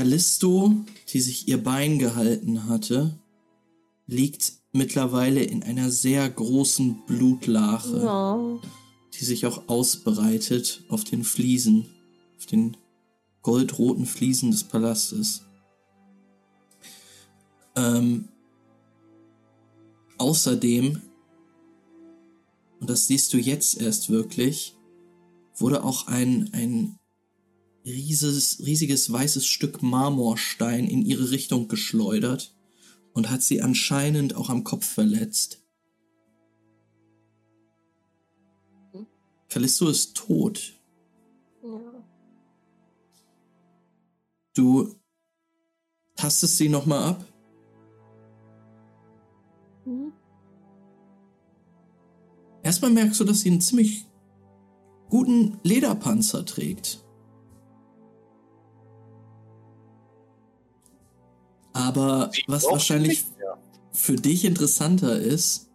Callisto, 0.02 0.74
die 1.10 1.22
sich 1.22 1.48
ihr 1.48 1.64
Bein 1.64 2.00
gehalten 2.00 2.68
hatte, 2.68 3.20
liegt 4.08 4.54
mittlerweile 4.72 5.44
in 5.44 5.62
einer 5.62 5.92
sehr 5.92 6.28
großen 6.28 7.06
Blutlache, 7.06 8.02
ja. 8.02 8.60
die 9.14 9.24
sich 9.24 9.46
auch 9.46 9.68
ausbreitet 9.70 10.86
auf 10.90 11.04
den 11.04 11.24
Fliesen, 11.24 11.86
auf 12.36 12.48
den 12.48 12.78
goldroten 13.44 14.08
Fliesen 14.08 14.50
des 14.50 14.64
Palastes. 14.64 15.44
Ähm, 17.76 18.28
außerdem 20.18 21.00
und 22.80 22.90
das 22.90 23.06
siehst 23.06 23.32
du 23.34 23.38
jetzt 23.38 23.80
erst 23.80 24.10
wirklich, 24.10 24.76
wurde 25.58 25.84
auch 25.84 26.08
ein, 26.08 26.50
ein 26.54 26.98
rieses, 27.86 28.62
riesiges 28.66 29.12
weißes 29.12 29.46
Stück 29.46 29.82
Marmorstein 29.82 30.88
in 30.88 31.06
ihre 31.06 31.32
Richtung 31.32 31.68
geschleudert 31.68 32.56
und 33.14 33.30
hat 33.30 33.44
sie 33.44 33.62
anscheinend 33.62 34.36
auch 34.36 34.50
am 34.50 34.64
Kopf 34.64 34.86
verletzt. 34.86 35.62
Callisto 39.50 39.90
ist 39.90 40.16
tot. 40.16 40.74
Ja. 41.62 41.80
Du 44.54 44.96
tastest 46.16 46.58
sie 46.58 46.70
nochmal 46.70 47.04
ab. 47.04 47.26
Mhm. 49.86 50.14
Erstmal 52.64 52.92
merkst 52.92 53.20
du, 53.20 53.24
dass 53.26 53.42
sie 53.42 53.50
einen 53.50 53.60
ziemlich 53.60 54.06
guten 55.10 55.60
Lederpanzer 55.64 56.46
trägt. 56.46 57.01
Aber 61.74 62.32
was 62.48 62.66
wahrscheinlich 62.66 63.26
für 63.92 64.16
dich 64.16 64.46
interessanter 64.46 65.20
ist, 65.20 65.70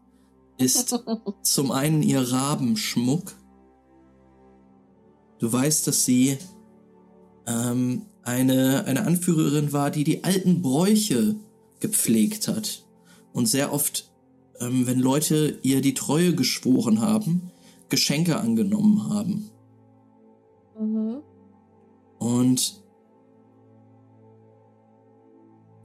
ist 0.59 0.99
zum 1.43 1.71
einen 1.71 2.03
ihr 2.03 2.21
Rabenschmuck. 2.21 3.35
Du 5.39 5.53
weißt, 5.53 5.87
dass 5.87 6.05
sie 6.05 6.39
ähm, 7.47 8.07
eine, 8.23 8.85
eine 8.87 9.07
Anführerin 9.07 9.73
war, 9.73 9.91
die 9.91 10.05
die 10.05 10.25
alten 10.25 10.63
Bräuche 10.63 11.37
gepflegt 11.81 12.49
hat. 12.49 12.85
Und 13.33 13.47
sehr 13.47 13.73
oft, 13.73 14.11
ähm, 14.61 14.87
wenn 14.87 14.99
Leute 14.99 15.59
ihr 15.63 15.83
die 15.83 15.95
Treue 15.95 16.35
geschworen 16.35 17.01
haben, 17.01 17.51
Geschenke 17.89 18.39
angenommen 18.39 19.11
haben. 19.11 19.51
Mhm. 20.79 21.19
Und 22.19 22.83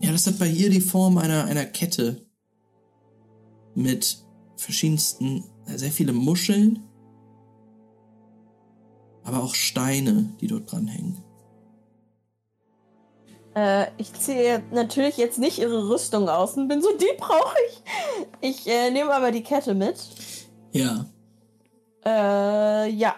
ja, 0.01 0.11
das 0.11 0.27
hat 0.27 0.39
bei 0.39 0.47
ihr 0.47 0.69
die 0.69 0.81
Form 0.81 1.17
einer, 1.17 1.45
einer 1.45 1.65
Kette 1.65 2.25
mit 3.75 4.17
verschiedensten, 4.57 5.43
äh, 5.67 5.77
sehr 5.77 5.91
viele 5.91 6.13
Muscheln, 6.13 6.83
aber 9.23 9.43
auch 9.43 9.53
Steine, 9.55 10.33
die 10.41 10.47
dort 10.47 10.71
dran 10.71 10.87
hängen. 10.87 11.23
Äh, 13.55 13.87
ich 13.97 14.13
ziehe 14.13 14.63
natürlich 14.71 15.17
jetzt 15.17 15.37
nicht 15.37 15.59
ihre 15.59 15.89
Rüstung 15.89 16.29
aus 16.29 16.55
und 16.55 16.67
bin 16.67 16.81
so, 16.81 16.89
die 16.97 17.17
brauche 17.17 17.55
ich. 17.69 17.83
Ich 18.41 18.67
äh, 18.67 18.91
nehme 18.91 19.13
aber 19.13 19.31
die 19.31 19.43
Kette 19.43 19.73
mit. 19.73 19.97
Ja, 20.71 21.05
Äh, 22.05 22.89
ja. 22.89 23.15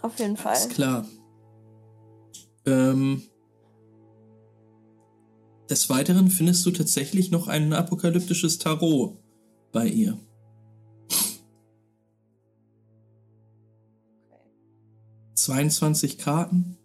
Auf 0.00 0.18
jeden 0.18 0.36
Fall. 0.36 0.54
ist 0.54 0.70
klar. 0.70 1.04
Ähm, 2.64 3.22
des 5.70 5.90
Weiteren 5.90 6.30
findest 6.30 6.64
du 6.66 6.70
tatsächlich 6.70 7.30
noch 7.30 7.48
ein 7.48 7.72
apokalyptisches 7.72 8.58
Tarot 8.58 9.18
bei 9.72 9.86
ihr. 9.86 10.18
22 15.48 16.18
Karten. 16.18 16.76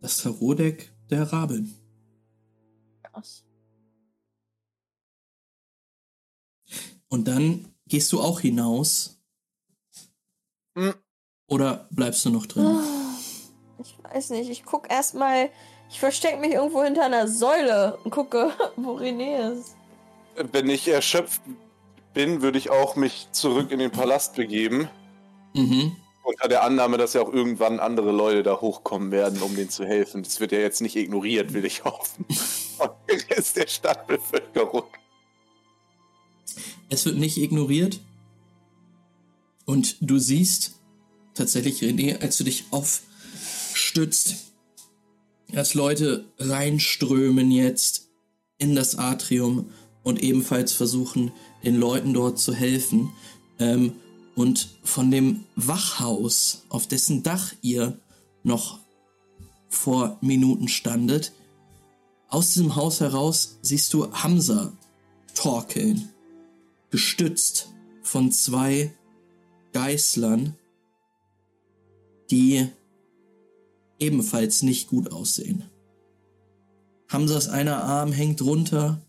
Das 0.00 0.18
Tarotdeck 0.18 0.92
der 1.10 1.32
Rabin. 1.32 1.74
Krass. 3.02 3.44
Und 7.08 7.26
dann 7.26 7.72
gehst 7.86 8.12
du 8.12 8.20
auch 8.20 8.40
hinaus. 8.40 9.18
Hm. 10.76 10.94
Oder 11.46 11.88
bleibst 11.90 12.24
du 12.24 12.30
noch 12.30 12.46
drin? 12.46 12.66
Ah, 12.66 13.07
Ich 13.80 13.96
weiß 14.02 14.30
nicht. 14.30 14.50
Ich 14.50 14.64
guck 14.64 14.90
erstmal. 14.90 15.50
Ich 15.90 16.00
verstecke 16.00 16.38
mich 16.38 16.52
irgendwo 16.52 16.82
hinter 16.82 17.04
einer 17.04 17.28
Säule 17.28 17.98
und 18.04 18.10
gucke, 18.10 18.52
wo 18.76 18.96
René 18.96 19.52
ist. 19.52 19.76
Wenn 20.52 20.68
ich 20.68 20.86
erschöpft 20.88 21.40
bin, 22.14 22.42
würde 22.42 22.58
ich 22.58 22.70
auch 22.70 22.96
mich 22.96 23.28
zurück 23.32 23.70
in 23.70 23.78
den 23.78 23.90
Palast 23.90 24.36
begeben. 24.36 24.88
Mhm. 25.54 25.96
Unter 26.22 26.48
der 26.48 26.62
Annahme, 26.62 26.98
dass 26.98 27.14
ja 27.14 27.22
auch 27.22 27.32
irgendwann 27.32 27.80
andere 27.80 28.12
Leute 28.12 28.42
da 28.42 28.60
hochkommen 28.60 29.10
werden, 29.10 29.40
um 29.40 29.56
denen 29.56 29.70
zu 29.70 29.86
helfen. 29.86 30.22
Das 30.22 30.40
wird 30.40 30.52
ja 30.52 30.58
jetzt 30.58 30.82
nicht 30.82 30.94
ignoriert, 30.94 31.54
will 31.54 31.64
ich 31.64 31.84
hoffen. 31.84 32.26
Von 32.76 32.90
dem 33.10 33.20
Rest 33.30 33.56
der 33.56 33.66
Stadtbevölkerung. 33.66 34.84
Es 36.90 37.06
wird 37.06 37.16
nicht 37.16 37.38
ignoriert. 37.38 38.00
Und 39.64 39.96
du 40.00 40.18
siehst 40.18 40.80
tatsächlich, 41.34 41.80
René, 41.82 42.20
als 42.20 42.36
du 42.36 42.44
dich 42.44 42.64
aufstützt, 43.78 44.34
dass 45.52 45.74
Leute 45.74 46.24
reinströmen 46.38 47.52
jetzt 47.52 48.08
in 48.58 48.74
das 48.74 48.96
Atrium 48.96 49.70
und 50.02 50.20
ebenfalls 50.20 50.72
versuchen, 50.72 51.30
den 51.62 51.76
Leuten 51.76 52.12
dort 52.12 52.40
zu 52.40 52.52
helfen. 52.52 53.12
Ähm, 53.60 53.92
und 54.34 54.78
von 54.82 55.12
dem 55.12 55.44
Wachhaus, 55.54 56.64
auf 56.70 56.88
dessen 56.88 57.22
Dach 57.22 57.52
ihr 57.62 57.96
noch 58.42 58.80
vor 59.68 60.18
Minuten 60.22 60.66
standet, 60.66 61.32
aus 62.28 62.54
diesem 62.54 62.74
Haus 62.74 63.00
heraus 63.00 63.58
siehst 63.62 63.94
du 63.94 64.12
Hamza 64.12 64.72
torkeln 65.34 66.08
gestützt 66.90 67.68
von 68.02 68.32
zwei 68.32 68.92
Geißlern, 69.72 70.56
die 72.30 72.68
ebenfalls 73.98 74.62
nicht 74.62 74.88
gut 74.88 75.12
aussehen. 75.12 75.64
Hamzas 77.08 77.48
einer 77.48 77.82
Arm 77.84 78.12
hängt 78.12 78.42
runter, 78.42 79.00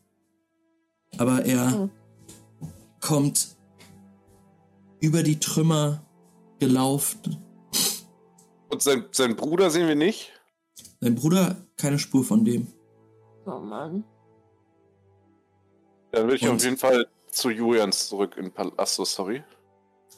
aber 1.17 1.45
er 1.45 1.71
Hm. 1.71 1.89
kommt 3.01 3.55
über 5.01 5.23
die 5.23 5.39
Trümmer 5.39 6.05
gelaufen. 6.59 7.37
Und 8.69 8.81
sein, 8.81 9.05
sein 9.11 9.35
Bruder 9.35 9.69
sehen 9.71 9.87
wir 9.87 9.95
nicht. 9.95 10.31
Sein 11.01 11.15
Bruder, 11.15 11.55
keine 11.77 11.99
Spur 11.99 12.23
von 12.23 12.45
dem. 12.45 12.67
Oh 13.45 13.59
Mann. 13.59 14.03
Dann 16.11 16.23
würde 16.23 16.35
ich 16.35 16.43
Und- 16.43 16.55
auf 16.57 16.63
jeden 16.63 16.77
Fall 16.77 17.07
zu 17.31 17.49
Julians 17.49 18.09
zurück 18.09 18.35
in 18.37 18.51
Palast. 18.51 18.79
Achso, 18.79 19.05
sorry. 19.05 19.43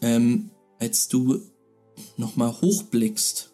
Ähm, 0.02 0.50
als 0.80 1.08
du 1.08 1.40
nochmal 2.18 2.52
hochblickst, 2.62 3.51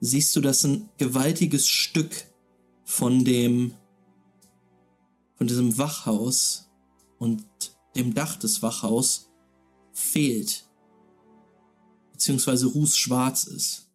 siehst 0.00 0.34
du, 0.36 0.40
dass 0.40 0.64
ein 0.64 0.88
gewaltiges 0.98 1.68
Stück 1.68 2.26
von 2.84 3.24
dem, 3.24 3.74
von 5.34 5.46
diesem 5.46 5.76
Wachhaus 5.78 6.70
und 7.18 7.44
dem 7.94 8.14
Dach 8.14 8.36
des 8.36 8.62
Wachhaus 8.62 9.30
fehlt. 9.92 10.64
Beziehungsweise 12.12 12.66
rußschwarz 12.66 13.44
ist. 13.44 13.88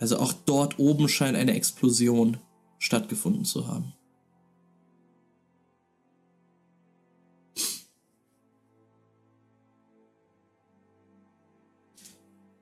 Also 0.00 0.18
auch 0.18 0.32
dort 0.32 0.78
oben 0.78 1.08
scheint 1.08 1.36
eine 1.36 1.54
Explosion 1.54 2.38
stattgefunden 2.78 3.44
zu 3.44 3.66
haben. 3.66 3.94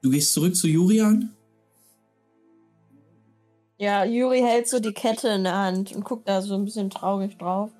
Du 0.02 0.10
gehst 0.10 0.32
zurück 0.32 0.56
zu 0.56 0.66
Jurian? 0.68 1.34
Ja, 3.82 4.04
Juri 4.04 4.38
hält 4.38 4.68
so 4.68 4.78
die 4.78 4.92
Kette 4.92 5.26
in 5.30 5.42
der 5.42 5.56
Hand 5.56 5.90
und 5.90 6.04
guckt 6.04 6.28
da 6.28 6.40
so 6.40 6.54
ein 6.54 6.64
bisschen 6.64 6.88
traurig 6.88 7.36
drauf. 7.36 7.72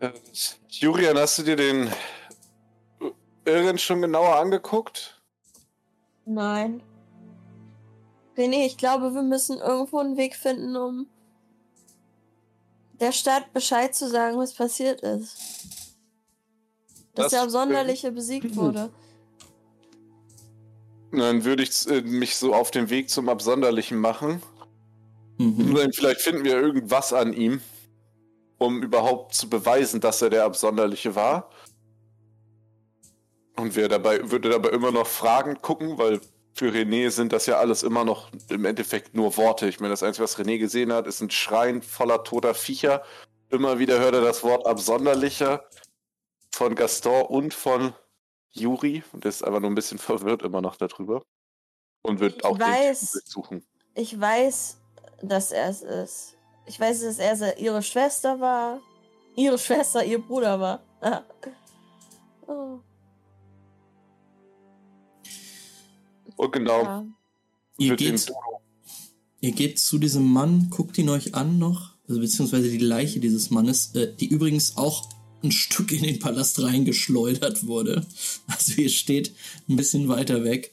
Äh, 0.00 0.10
Julian, 0.68 1.16
hast 1.16 1.38
du 1.38 1.44
dir 1.44 1.54
den 1.54 1.92
Irren 3.44 3.78
schon 3.78 4.02
genauer 4.02 4.34
angeguckt? 4.34 5.22
Nein. 6.24 6.82
René, 8.36 8.66
ich 8.66 8.76
glaube, 8.76 9.14
wir 9.14 9.22
müssen 9.22 9.58
irgendwo 9.58 9.98
einen 10.00 10.16
Weg 10.16 10.34
finden, 10.34 10.74
um 10.74 11.06
der 12.98 13.12
Stadt 13.12 13.52
Bescheid 13.52 13.94
zu 13.94 14.08
sagen, 14.08 14.36
was 14.36 14.52
passiert 14.52 15.00
ist. 15.02 15.36
Dass 17.14 17.26
Das 17.26 17.30
der 17.30 17.42
Absonderliche 17.42 18.10
besiegt 18.10 18.56
wurde. 18.56 18.90
Dann 21.12 21.44
würde 21.44 21.62
ich 21.62 21.88
äh, 21.88 22.02
mich 22.02 22.36
so 22.36 22.54
auf 22.54 22.70
den 22.70 22.90
Weg 22.90 23.10
zum 23.10 23.28
Absonderlichen 23.28 23.98
machen. 23.98 24.42
Mhm. 25.38 25.92
Vielleicht 25.92 26.20
finden 26.20 26.44
wir 26.44 26.56
irgendwas 26.60 27.12
an 27.12 27.32
ihm, 27.32 27.60
um 28.58 28.82
überhaupt 28.82 29.34
zu 29.34 29.48
beweisen, 29.48 30.00
dass 30.00 30.22
er 30.22 30.30
der 30.30 30.44
Absonderliche 30.44 31.14
war. 31.14 31.50
Und 33.56 33.76
wir 33.76 33.88
dabei, 33.88 34.30
würde 34.30 34.50
dabei 34.50 34.70
immer 34.70 34.90
noch 34.90 35.06
Fragen 35.06 35.60
gucken, 35.62 35.98
weil 35.98 36.20
für 36.54 36.70
René 36.70 37.10
sind 37.10 37.32
das 37.32 37.46
ja 37.46 37.58
alles 37.58 37.82
immer 37.82 38.04
noch 38.04 38.30
im 38.48 38.64
Endeffekt 38.64 39.14
nur 39.14 39.36
Worte. 39.36 39.68
Ich 39.68 39.78
meine, 39.78 39.92
das 39.92 40.02
Einzige, 40.02 40.24
was 40.24 40.38
René 40.38 40.58
gesehen 40.58 40.92
hat, 40.92 41.06
ist 41.06 41.20
ein 41.20 41.30
Schrein 41.30 41.82
voller 41.82 42.24
toter 42.24 42.54
Viecher. 42.54 43.02
Immer 43.50 43.78
wieder 43.78 43.98
hört 43.98 44.14
er 44.14 44.22
das 44.22 44.42
Wort 44.42 44.66
absonderlicher 44.66 45.64
von 46.50 46.74
Gaston 46.74 47.26
und 47.26 47.52
von 47.52 47.92
Juri 48.56 49.02
und 49.12 49.24
ist 49.24 49.42
aber 49.42 49.60
nur 49.60 49.70
ein 49.70 49.74
bisschen 49.74 49.98
verwirrt 50.10 50.42
immer 50.42 50.60
noch 50.60 50.76
darüber. 50.76 51.22
Und 52.02 52.20
wird 52.20 52.36
Ich 52.36 52.44
auch 52.44 52.58
weiß. 52.58 53.00
den 53.00 53.20
Typen 53.20 53.30
suchen. 53.30 53.66
Ich 53.94 54.18
weiß, 54.20 54.78
dass 55.22 55.52
er 55.52 55.68
es 55.68 55.82
ist. 55.82 56.36
Ich 56.66 56.78
weiß, 56.78 57.00
dass 57.00 57.18
er 57.18 57.58
ihre 57.58 57.82
Schwester 57.82 58.40
war. 58.40 58.80
Ihre 59.34 59.58
Schwester, 59.66 60.04
ihr 60.04 60.20
Bruder 60.20 60.60
war. 60.60 60.82
oh, 62.46 62.80
Und 66.36 66.52
genau, 66.52 66.82
ja. 66.82 67.06
Ihr 67.78 67.96
geht, 67.96 68.32
ihr 69.40 69.52
geht 69.52 69.78
zu 69.78 69.98
diesem 69.98 70.24
Mann, 70.32 70.70
guckt 70.70 70.96
ihn 70.98 71.08
euch 71.10 71.34
an 71.34 71.58
noch, 71.58 71.92
also 72.08 72.20
beziehungsweise 72.20 72.70
die 72.70 72.78
Leiche 72.78 73.20
dieses 73.20 73.50
Mannes, 73.50 73.94
äh, 73.94 74.14
die 74.14 74.28
übrigens 74.28 74.76
auch 74.76 75.08
Stück 75.52 75.92
in 75.92 76.02
den 76.02 76.18
Palast 76.18 76.62
reingeschleudert 76.62 77.66
wurde. 77.66 78.06
Also 78.46 78.80
ihr 78.80 78.90
steht 78.90 79.34
ein 79.68 79.76
bisschen 79.76 80.08
weiter 80.08 80.44
weg. 80.44 80.72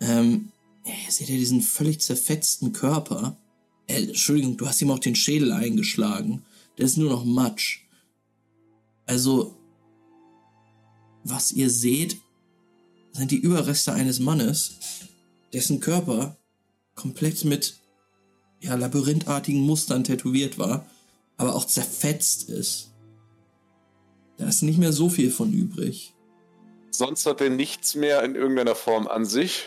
Ähm, 0.00 0.50
ihr 0.84 1.12
seht 1.12 1.28
ja 1.28 1.36
diesen 1.36 1.62
völlig 1.62 2.00
zerfetzten 2.00 2.72
Körper. 2.72 3.36
Äh, 3.86 4.04
Entschuldigung, 4.04 4.56
du 4.56 4.66
hast 4.66 4.80
ihm 4.80 4.90
auch 4.90 4.98
den 4.98 5.14
Schädel 5.14 5.52
eingeschlagen. 5.52 6.44
Der 6.76 6.86
ist 6.86 6.96
nur 6.96 7.10
noch 7.10 7.24
Matsch. 7.24 7.80
Also, 9.06 9.56
was 11.24 11.52
ihr 11.52 11.70
seht, 11.70 12.18
sind 13.12 13.30
die 13.30 13.38
Überreste 13.38 13.92
eines 13.92 14.20
Mannes, 14.20 14.76
dessen 15.52 15.80
Körper 15.80 16.36
komplett 16.94 17.44
mit 17.44 17.78
ja, 18.60 18.74
labyrinthartigen 18.74 19.60
Mustern 19.60 20.04
tätowiert 20.04 20.58
war, 20.58 20.86
aber 21.36 21.54
auch 21.54 21.66
zerfetzt 21.66 22.48
ist. 22.48 22.90
Da 24.38 24.46
ist 24.48 24.62
nicht 24.62 24.78
mehr 24.78 24.92
so 24.92 25.08
viel 25.08 25.30
von 25.30 25.52
übrig. 25.52 26.14
sonst 26.90 27.26
hat 27.26 27.40
er 27.40 27.50
nichts 27.50 27.94
mehr 27.94 28.22
in 28.24 28.34
irgendeiner 28.34 28.74
Form 28.74 29.06
an 29.06 29.24
sich. 29.26 29.66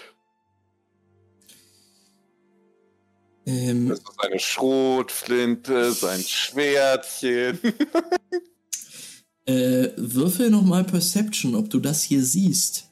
Ähm, 3.45 3.89
Das 3.89 3.99
ist 3.99 4.07
seine 4.21 4.39
Schrotflinte, 4.39 5.91
sein 5.91 6.21
Schwertchen. 6.21 7.59
äh, 9.45 9.89
würfel 9.97 10.49
nochmal 10.49 10.83
Perception, 10.83 11.55
ob 11.55 11.69
du 11.69 11.79
das 11.79 12.03
hier 12.03 12.23
siehst. 12.23 12.89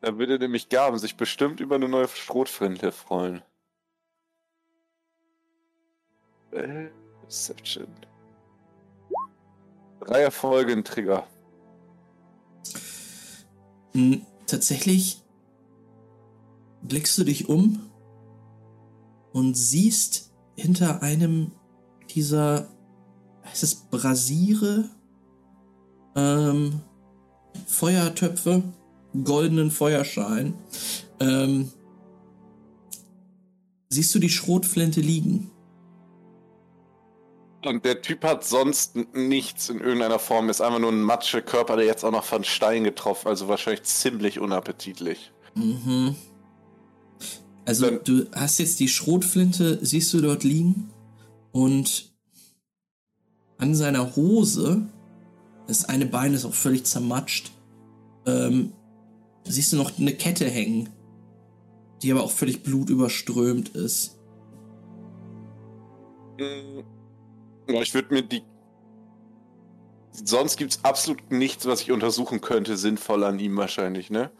Da 0.00 0.18
würde 0.18 0.38
nämlich 0.38 0.68
Gaben 0.68 0.98
sich 0.98 1.16
bestimmt 1.16 1.60
über 1.60 1.74
eine 1.76 1.88
neue 1.88 2.08
Schrotflinte 2.08 2.92
freuen. 2.92 3.42
Äh, 6.52 6.88
Perception. 7.20 7.86
Drei 10.10 10.22
Erfolge 10.22 10.72
in 10.72 10.82
Trigger. 10.82 11.24
Hm, 13.92 14.22
tatsächlich 14.44 15.22
blickst 16.82 17.16
du 17.16 17.22
dich 17.22 17.48
um 17.48 17.78
und 19.32 19.56
siehst 19.56 20.32
hinter 20.56 21.02
einem 21.04 21.52
dieser, 22.12 22.66
heißt 23.44 23.62
es 23.62 23.76
Brasiere, 23.76 24.90
ähm, 26.16 26.80
Feuertöpfe, 27.68 28.64
goldenen 29.22 29.70
Feuerschalen, 29.70 30.54
ähm, 31.20 31.70
siehst 33.90 34.12
du 34.12 34.18
die 34.18 34.28
Schrotflinte 34.28 35.02
liegen. 35.02 35.52
Und 37.64 37.84
der 37.84 38.00
Typ 38.00 38.24
hat 38.24 38.44
sonst 38.44 38.96
nichts 39.14 39.68
in 39.68 39.80
irgendeiner 39.80 40.18
Form. 40.18 40.48
Ist 40.48 40.62
einfach 40.62 40.78
nur 40.78 40.92
ein 40.92 41.02
Matschekörper, 41.02 41.76
der 41.76 41.84
jetzt 41.84 42.04
auch 42.04 42.10
noch 42.10 42.24
von 42.24 42.42
Stein 42.42 42.84
getroffen. 42.84 43.28
Also 43.28 43.48
wahrscheinlich 43.48 43.82
ziemlich 43.82 44.38
unappetitlich. 44.38 45.30
Mhm. 45.54 46.14
Also 47.66 47.86
Dann- 47.86 48.00
du 48.04 48.26
hast 48.32 48.58
jetzt 48.58 48.80
die 48.80 48.88
Schrotflinte, 48.88 49.78
siehst 49.82 50.12
du 50.14 50.20
dort 50.22 50.42
liegen 50.44 50.90
und 51.52 52.10
an 53.58 53.74
seiner 53.74 54.16
Hose, 54.16 54.88
das 55.66 55.84
eine 55.84 56.06
Bein 56.06 56.32
ist 56.32 56.46
auch 56.46 56.54
völlig 56.54 56.84
zermatscht, 56.84 57.52
ähm, 58.26 58.72
siehst 59.44 59.72
du 59.72 59.76
noch 59.76 59.98
eine 59.98 60.14
Kette 60.14 60.46
hängen, 60.48 60.88
die 62.02 62.10
aber 62.10 62.22
auch 62.22 62.30
völlig 62.30 62.62
blutüberströmt 62.62 63.68
ist. 63.70 64.18
Mm, 66.38 66.80
Ja, 67.74 67.82
ich 67.82 67.94
würde 67.94 68.14
mir 68.14 68.22
die. 68.22 68.42
Sonst 70.12 70.56
gibt's 70.56 70.80
absolut 70.82 71.30
nichts, 71.30 71.66
was 71.66 71.82
ich 71.82 71.92
untersuchen 71.92 72.40
könnte, 72.40 72.76
sinnvoll 72.76 73.24
an 73.24 73.38
ihm 73.38 73.56
wahrscheinlich, 73.56 74.10
ne? 74.10 74.30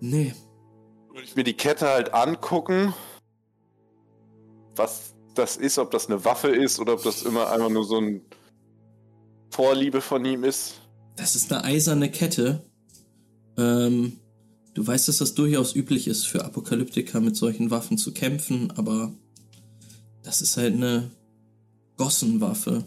Nee. 0.00 0.34
Würde 1.08 1.24
ich 1.24 1.36
mir 1.36 1.44
die 1.44 1.56
Kette 1.56 1.88
halt 1.88 2.14
angucken, 2.14 2.94
was 4.76 5.14
das 5.34 5.56
ist, 5.56 5.78
ob 5.78 5.90
das 5.90 6.06
eine 6.06 6.24
Waffe 6.24 6.48
ist 6.48 6.78
oder 6.78 6.94
ob 6.94 7.02
das 7.02 7.22
immer 7.22 7.50
einfach 7.50 7.70
nur 7.70 7.84
so 7.84 8.00
ein 8.00 8.22
Vorliebe 9.50 10.00
von 10.00 10.24
ihm 10.24 10.44
ist. 10.44 10.80
Das 11.16 11.34
ist 11.34 11.52
eine 11.52 11.64
eiserne 11.64 12.10
Kette. 12.10 12.64
Ähm, 13.56 14.20
du 14.74 14.86
weißt, 14.86 15.08
dass 15.08 15.18
das 15.18 15.34
durchaus 15.34 15.74
üblich 15.74 16.06
ist 16.06 16.26
für 16.26 16.44
Apokalyptiker 16.44 17.20
mit 17.20 17.36
solchen 17.36 17.70
Waffen 17.70 17.98
zu 17.98 18.12
kämpfen, 18.12 18.72
aber 18.76 19.12
das 20.22 20.40
ist 20.40 20.56
halt 20.56 20.74
eine 20.74 21.10
Gossenwaffe. 21.98 22.84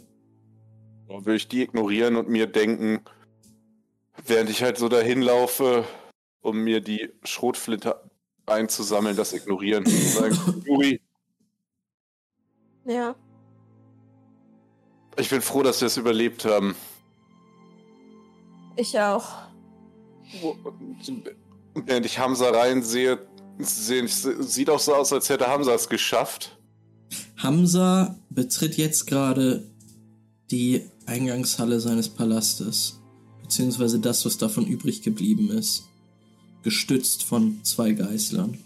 Dann 1.08 1.26
würde 1.26 1.36
ich 1.36 1.48
die 1.48 1.62
ignorieren 1.62 2.16
und 2.16 2.30
mir 2.30 2.48
denken, 2.48 3.02
während 4.26 4.50
ich 4.50 4.64
halt 4.64 4.78
so 4.78 4.90
dahin 4.90 5.22
laufe, 5.22 5.86
um 6.42 6.64
mir 6.64 6.82
die 6.82 7.12
Schrotflinte 7.24 8.02
einzusammeln, 8.46 9.16
das 9.16 9.34
ignorieren. 9.34 9.86
Sagen, 9.86 10.64
Juri, 10.66 11.02
Ja. 12.86 13.14
ich 15.18 15.30
bin 15.30 15.42
froh, 15.42 15.62
dass 15.64 15.82
wir 15.82 15.88
es 15.88 15.98
überlebt 15.98 16.46
haben. 16.46 16.76
Ich 18.78 18.98
auch. 19.00 19.28
Während 21.76 22.06
ich 22.06 22.18
Hamza 22.18 22.50
reinsehe, 22.50 23.20
sehe- 23.60 24.08
sieht 24.08 24.70
auch 24.70 24.80
so 24.80 24.96
aus, 24.96 25.12
als 25.12 25.28
hätte 25.30 25.48
Hamza 25.48 25.74
es 25.74 25.90
geschafft. 25.90 26.58
Hamza 27.38 28.18
betritt 28.30 28.78
jetzt 28.78 29.08
gerade 29.08 29.64
die 30.50 30.82
Eingangshalle 31.06 31.80
seines 31.80 32.10
Palastes, 32.10 33.00
beziehungsweise 33.42 34.00
das, 34.00 34.26
was 34.26 34.38
davon 34.38 34.66
übrig 34.66 35.02
geblieben 35.02 35.50
ist, 35.50 35.84
gestützt 36.64 37.24
von 37.24 37.60
zwei 37.64 37.94
Geißlern. 37.94 38.58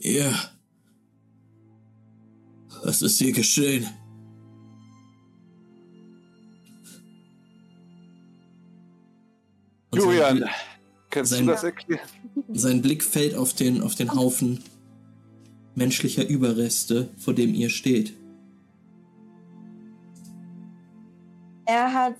Ja. 0.00 0.32
Was 2.84 3.02
ist 3.02 3.18
hier 3.18 3.32
geschehen? 3.32 3.88
Sein 10.00 10.10
Julian, 10.10 10.44
kannst 11.10 11.32
sein- 11.32 11.46
du 11.46 11.52
das 11.52 11.64
erklären? 11.64 12.00
sein 12.52 12.82
Blick 12.82 13.02
fällt 13.02 13.34
auf 13.34 13.54
den, 13.54 13.82
auf 13.82 13.94
den 13.94 14.14
Haufen 14.14 14.62
menschlicher 15.74 16.26
Überreste, 16.26 17.08
vor 17.18 17.34
dem 17.34 17.54
ihr 17.54 17.70
steht. 17.70 18.14
Er 21.66 21.92
hat 21.92 22.16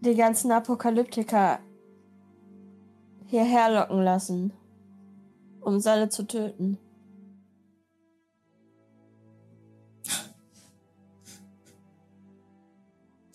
die 0.00 0.14
ganzen 0.14 0.52
Apokalyptiker 0.52 1.58
hierher 3.26 3.70
locken 3.80 4.02
lassen, 4.02 4.52
um 5.60 5.80
sie 5.80 5.90
alle 5.90 6.08
zu 6.08 6.26
töten. 6.26 6.78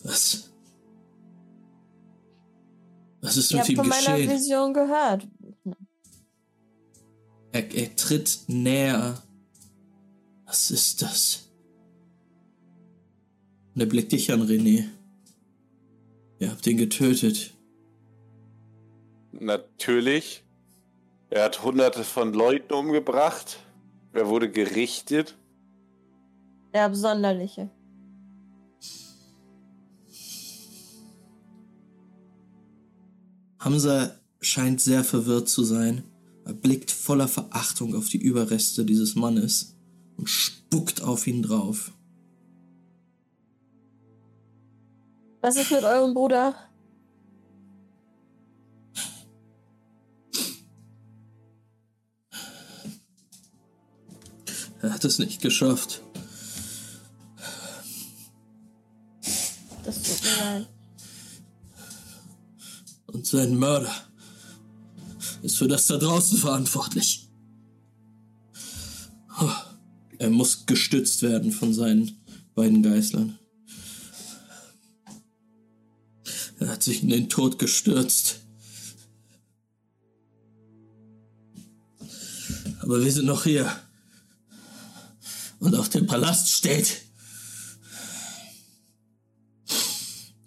Was? 0.04 0.51
Was 3.22 3.36
ist 3.36 3.54
mit 3.54 3.68
ihm 3.68 3.76
von 3.76 3.88
meiner 3.88 4.16
geschehen? 4.16 4.30
Vision 4.30 4.74
gehört. 4.74 5.28
Er, 7.52 7.74
er 7.74 7.96
tritt 7.96 8.40
näher. 8.48 9.22
Was 10.44 10.70
ist 10.70 11.00
das? 11.02 11.48
Und 13.74 13.80
er 13.80 13.86
blickt 13.86 14.12
dich 14.12 14.32
an, 14.32 14.42
René. 14.42 14.88
Ihr 16.40 16.50
habt 16.50 16.66
ihn 16.66 16.76
getötet. 16.76 17.54
Natürlich. 19.32 20.44
Er 21.30 21.44
hat 21.44 21.62
hunderte 21.62 22.04
von 22.04 22.32
Leuten 22.34 22.72
umgebracht. 22.74 23.60
Er 24.12 24.28
wurde 24.28 24.50
gerichtet. 24.50 25.38
Der 26.74 26.84
Absonderliche. 26.86 27.70
Hamza 33.64 34.16
scheint 34.40 34.80
sehr 34.80 35.04
verwirrt 35.04 35.48
zu 35.48 35.62
sein. 35.62 36.02
Er 36.44 36.52
blickt 36.52 36.90
voller 36.90 37.28
Verachtung 37.28 37.94
auf 37.94 38.08
die 38.08 38.18
Überreste 38.18 38.84
dieses 38.84 39.14
Mannes 39.14 39.76
und 40.16 40.28
spuckt 40.28 41.00
auf 41.00 41.28
ihn 41.28 41.42
drauf. 41.42 41.92
Was 45.40 45.56
ist 45.56 45.70
mit 45.70 45.84
eurem 45.84 46.12
Bruder? 46.12 46.56
Er 54.80 54.92
hat 54.92 55.04
es 55.04 55.20
nicht 55.20 55.40
geschafft. 55.40 56.02
Und 63.22 63.28
sein 63.28 63.56
Mörder 63.56 63.94
ist 65.42 65.56
für 65.56 65.68
das 65.68 65.86
da 65.86 65.96
draußen 65.96 66.38
verantwortlich. 66.38 67.28
Er 70.18 70.28
muss 70.28 70.66
gestützt 70.66 71.22
werden 71.22 71.52
von 71.52 71.72
seinen 71.72 72.20
beiden 72.56 72.82
Geißlern. 72.82 73.38
Er 76.58 76.68
hat 76.68 76.82
sich 76.82 77.04
in 77.04 77.10
den 77.10 77.28
Tod 77.28 77.60
gestürzt. 77.60 78.40
Aber 82.80 83.04
wir 83.04 83.12
sind 83.12 83.26
noch 83.26 83.44
hier. 83.44 83.70
Und 85.60 85.76
auch 85.76 85.86
der 85.86 86.00
Palast 86.00 86.48
steht. 86.48 87.02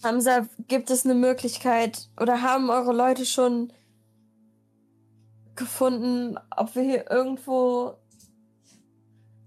Hamza, 0.05 0.47
gibt 0.67 0.91
es 0.91 1.03
eine 1.03 1.15
Möglichkeit 1.15 2.09
oder 2.19 2.43
haben 2.43 2.69
eure 2.69 2.93
Leute 2.93 3.25
schon 3.25 3.73
gefunden, 5.55 6.37
ob 6.55 6.75
wir 6.75 6.83
hier 6.83 7.09
irgendwo 7.09 7.97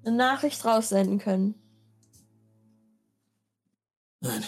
eine 0.05 0.17
Nachricht 0.17 0.65
raussenden 0.65 1.19
können? 1.21 1.55
Nein. 4.21 4.45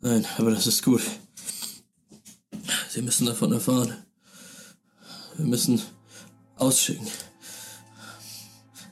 Nein, 0.00 0.26
aber 0.38 0.52
das 0.52 0.66
ist 0.66 0.82
gut. 0.82 1.02
Sie 2.88 3.02
müssen 3.02 3.26
davon 3.26 3.52
erfahren. 3.52 4.06
Wir 5.36 5.44
müssen 5.44 5.82
ausschicken. 6.56 7.06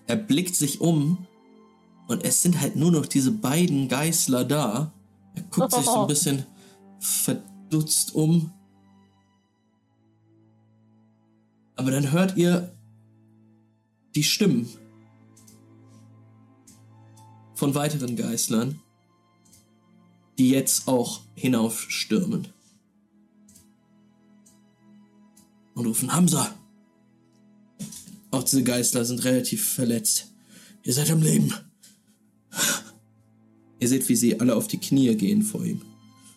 Er 0.07 0.17
blickt 0.17 0.57
sich 0.57 0.83
um 0.83 1.27
und 2.07 2.25
es 2.25 2.43
sind 2.43 2.61
halt 2.61 2.77
nur 2.77 2.91
noch 2.91 3.07
diese 3.07 3.33
beiden 3.33 3.89
Geißler 3.89 4.45
da. 4.45 4.93
Er 5.35 5.43
guckt 5.45 5.73
sich 5.73 5.85
so 5.85 6.03
ein 6.03 6.07
bisschen 6.09 6.47
verdutzt 7.01 8.15
um. 8.15 8.53
Aber 11.77 11.91
dann 11.91 12.13
hört 12.13 12.37
ihr 12.37 12.75
die 14.15 14.23
Stimmen 14.23 14.69
von 17.55 17.75
weiteren 17.75 18.17
Geißlern, 18.17 18.81
die 20.39 20.51
jetzt 20.51 20.87
auch 20.87 21.21
hinaufstürmen. 21.35 22.49
Und 25.75 25.87
rufen 25.87 26.13
Hamza. 26.13 26.55
Auch 28.31 28.45
diese 28.45 28.63
Geißler 28.63 29.05
sind 29.05 29.25
relativ 29.25 29.67
verletzt. 29.67 30.33
Ihr 30.85 30.93
seid 30.93 31.11
am 31.11 31.23
Leben. 31.23 31.53
Ihr 33.81 33.89
seht, 33.89 34.09
wie 34.09 34.17
sie 34.17 34.41
alle 34.41 34.55
auf 34.57 34.67
die 34.67 34.79
Knie 34.79 35.15
gehen 35.17 35.43
vor 35.43 35.65
ihm. 35.65 35.83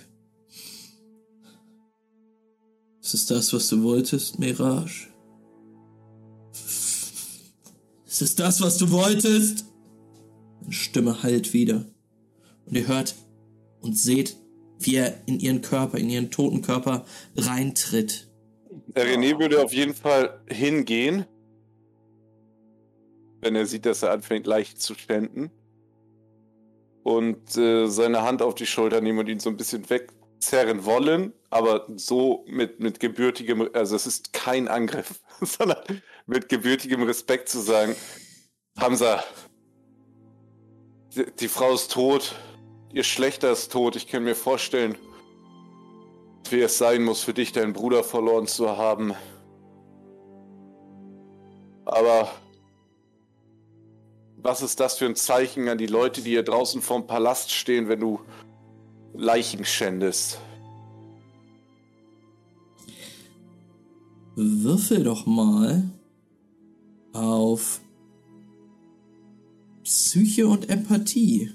Ist 3.02 3.14
es 3.14 3.26
das, 3.26 3.54
was 3.54 3.68
du 3.70 3.84
wolltest, 3.84 4.40
Mirage? 4.40 5.08
Ist 8.06 8.22
es 8.22 8.36
das, 8.36 8.62
was 8.62 8.78
du 8.78 8.92
wolltest? 8.92 9.67
Stimme 10.70 11.24
hallt 11.24 11.54
wieder. 11.54 11.86
Und 12.66 12.76
ihr 12.76 12.88
hört 12.88 13.16
und 13.82 13.98
seht, 13.98 14.36
wie 14.80 14.96
er 14.96 15.22
in 15.26 15.40
ihren 15.40 15.62
Körper, 15.62 15.98
in 15.98 16.10
ihren 16.10 16.32
toten 16.32 16.62
Körper 16.62 17.06
reintritt. 17.36 18.28
Der 18.96 19.06
René 19.06 19.40
würde 19.40 19.64
auf 19.64 19.74
jeden 19.74 19.94
Fall 19.94 20.42
hingehen, 20.48 21.26
wenn 23.42 23.56
er 23.56 23.66
sieht, 23.66 23.86
dass 23.86 24.04
er 24.04 24.12
anfängt 24.12 24.48
leicht 24.48 24.82
zu 24.82 24.94
ständen. 24.94 25.52
Und 27.04 27.56
äh, 27.56 27.88
seine 27.88 28.24
Hand 28.24 28.42
auf 28.42 28.56
die 28.56 28.66
Schulter 28.66 29.00
nehmen 29.00 29.20
und 29.20 29.30
ihn 29.30 29.40
so 29.40 29.50
ein 29.50 29.56
bisschen 29.56 29.90
wegzerren 29.90 30.84
wollen, 30.84 31.32
aber 31.50 31.88
so 31.96 32.44
mit, 32.48 32.82
mit 32.82 33.00
gebürtigem, 33.00 33.70
also 33.72 33.96
es 33.96 34.06
ist 34.06 34.34
kein 34.34 34.68
Angriff, 34.68 35.22
sondern 35.42 36.02
mit 36.26 36.50
gebürtigem 36.50 37.04
Respekt 37.04 37.48
zu 37.48 37.60
sagen, 37.60 37.96
Hamza, 38.78 39.24
die, 41.18 41.26
die 41.40 41.48
Frau 41.48 41.74
ist 41.74 41.92
tot, 41.92 42.36
ihr 42.94 43.04
Schlechter 43.04 43.52
ist 43.52 43.72
tot, 43.72 43.96
ich 43.96 44.08
kann 44.08 44.24
mir 44.24 44.36
vorstellen, 44.36 44.98
wie 46.50 46.62
es 46.62 46.78
sein 46.78 47.04
muss, 47.04 47.24
für 47.24 47.34
dich 47.34 47.52
deinen 47.52 47.74
Bruder 47.74 48.04
verloren 48.04 48.48
zu 48.48 48.78
haben. 48.78 49.14
Aber 51.86 52.30
was 54.38 54.62
ist 54.62 54.80
das 54.80 54.98
für 54.98 55.06
ein 55.06 55.16
Zeichen 55.16 55.68
an 55.68 55.78
die 55.78 55.88
Leute, 55.88 56.22
die 56.22 56.32
hier 56.32 56.44
draußen 56.44 56.82
vorm 56.82 57.08
Palast 57.08 57.52
stehen, 57.52 57.90
wenn 57.90 58.00
du 58.00 58.20
Leichen 59.14 59.66
schändest? 59.66 60.40
Würfel 64.36 65.04
doch 65.04 65.26
mal 65.26 65.90
auf 67.14 67.82
Psyche 69.88 70.46
und 70.46 70.70
Empathie. 70.70 71.54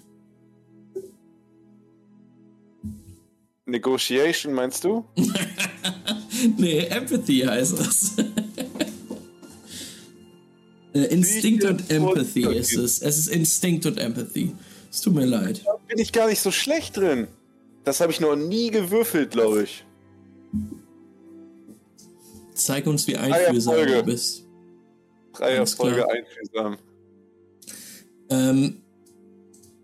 Negotiation, 3.67 4.55
meinst 4.55 4.85
du? 4.85 5.05
nee, 6.57 6.79
Empathy 6.87 7.41
heißt 7.41 7.79
das. 7.79 8.17
Äh, 10.95 11.05
Instinkt 11.05 11.65
und 11.65 11.91
Empathy 11.91 12.55
ist 12.55 12.77
es. 12.77 13.01
Es 13.01 13.17
ist 13.17 13.29
Instinkt 13.29 13.87
und 13.87 13.97
Empathy. 13.97 14.55
Es 14.91 15.01
tut 15.01 15.15
mir 15.15 15.25
leid. 15.25 15.63
Da 15.65 15.79
bin 15.89 15.99
ich 15.99 16.13
gar 16.13 16.29
nicht 16.29 16.41
so 16.41 16.51
schlecht 16.51 16.99
drin. 16.99 17.29
Das 17.85 18.03
habe 18.03 18.13
ich 18.13 18.21
noch 18.21 18.37
nie 18.37 18.71
gewürfelt, 18.71 19.31
glaube 19.31 19.63
ich. 19.63 19.87
Zeig 22.53 22.87
uns, 22.87 23.07
wie 23.07 23.17
einfühlsam 23.17 23.87
du 23.87 24.03
bist. 24.03 24.45
Dreierfolge 25.33 26.07
einfühlsam. 26.11 26.77
Ähm, 28.33 28.83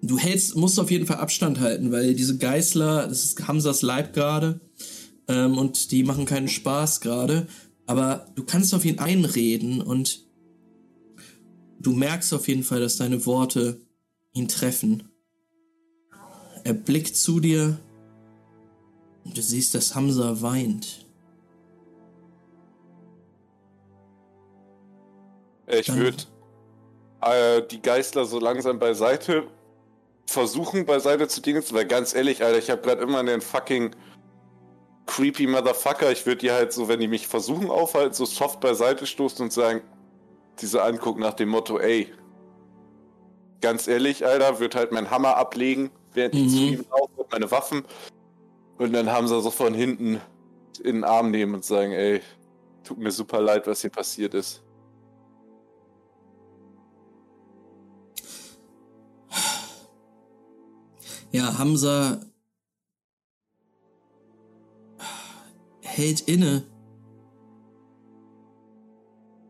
du 0.01 0.19
hältst, 0.19 0.57
musst 0.57 0.81
auf 0.81 0.91
jeden 0.91 1.07
Fall 1.07 1.19
Abstand 1.19 1.61
halten, 1.61 1.93
weil 1.93 2.15
diese 2.15 2.39
Geißler, 2.39 3.07
das 3.07 3.25
ist 3.25 3.47
Hamsas 3.47 3.83
Leib 3.83 4.15
gerade, 4.15 4.61
ähm, 5.29 5.59
und 5.59 5.91
die 5.91 6.03
machen 6.03 6.25
keinen 6.25 6.49
Spaß 6.49 7.03
gerade. 7.03 7.47
Aber 7.87 8.27
du 8.35 8.45
kannst 8.45 8.75
auf 8.75 8.85
ihn 8.87 8.99
einreden 8.99 9.83
und 9.83 10.27
du 11.79 11.93
merkst 11.93 12.33
auf 12.33 12.49
jeden 12.49 12.62
Fall, 12.62 12.81
dass 12.81 12.97
deine 12.97 13.27
Worte 13.27 13.81
ihn 14.33 14.49
treffen. 14.49 15.11
Er 16.65 16.75
blickt 16.75 17.16
zu 17.16 17.41
dir 17.41 17.79
und 19.25 19.37
du 19.37 19.43
siehst, 19.43 19.75
dass 19.75 19.95
Hamza 19.95 20.41
weint. 20.41 21.07
Ich 25.66 25.93
würde 25.95 26.25
äh, 27.20 27.62
die 27.62 27.82
Geißler 27.82 28.24
so 28.24 28.39
langsam 28.39 28.78
beiseite 28.78 29.47
versuchen, 30.27 30.85
beiseite 30.85 31.27
zu 31.27 31.40
dingen, 31.40 31.62
weil 31.70 31.86
ganz 31.86 32.15
ehrlich, 32.15 32.45
Alter, 32.45 32.59
ich 32.59 32.70
habe 32.70 32.82
gerade 32.82 33.03
immer 33.03 33.24
den 33.24 33.40
fucking 33.40 33.95
creepy 35.07 35.47
Motherfucker. 35.47 36.12
Ich 36.12 36.27
würde 36.27 36.39
die 36.39 36.53
halt 36.53 36.73
so, 36.73 36.86
wenn 36.89 37.01
die 37.01 37.09
mich 37.09 37.27
versuchen 37.27 37.70
aufhalten, 37.70 38.15
so 38.15 38.27
soft 38.27 38.61
beiseite 38.61 39.07
stoßen 39.07 39.43
und 39.43 39.53
sagen, 39.53 39.81
diese 40.61 40.82
angucken 40.82 41.20
nach 41.20 41.35
dem 41.35 41.49
Motto, 41.49 41.78
ey, 41.78 42.12
ganz 43.61 43.89
ehrlich, 43.89 44.27
Alter, 44.27 44.61
wird 44.61 44.74
halt 44.74 44.93
mein 44.93 45.11
Hammer 45.11 45.36
ablegen, 45.36 45.90
während 46.12 46.35
ich 46.35 46.43
mhm. 46.43 46.49
zu 46.49 46.57
ihm 46.59 46.85
laufe, 46.90 47.27
meine 47.31 47.51
Waffen. 47.51 47.85
Und 48.77 48.93
dann 48.93 49.11
haben 49.11 49.27
sie 49.27 49.40
so 49.40 49.51
von 49.51 49.74
hinten 49.74 50.20
in 50.85 50.97
den 50.97 51.05
Arm 51.05 51.31
nehmen 51.31 51.55
und 51.55 51.65
sagen, 51.65 51.93
ey, 51.93 52.20
tut 52.85 52.99
mir 52.99 53.11
super 53.11 53.40
leid, 53.40 53.66
was 53.66 53.81
hier 53.81 53.90
passiert 53.90 54.35
ist. 54.35 54.62
Ja, 61.33 61.59
Hamza 61.59 62.21
hält 65.83 66.21
inne, 66.23 66.65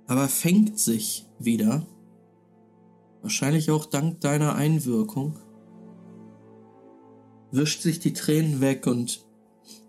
aber 0.06 0.28
fängt 0.28 0.78
sich 0.78 1.26
wieder. 1.38 1.86
Wahrscheinlich 3.22 3.70
auch 3.70 3.84
dank 3.84 4.20
deiner 4.20 4.54
Einwirkung. 4.54 5.38
Wischt 7.52 7.82
sich 7.82 8.00
die 8.00 8.12
Tränen 8.12 8.60
weg 8.60 8.86
und 8.86 9.24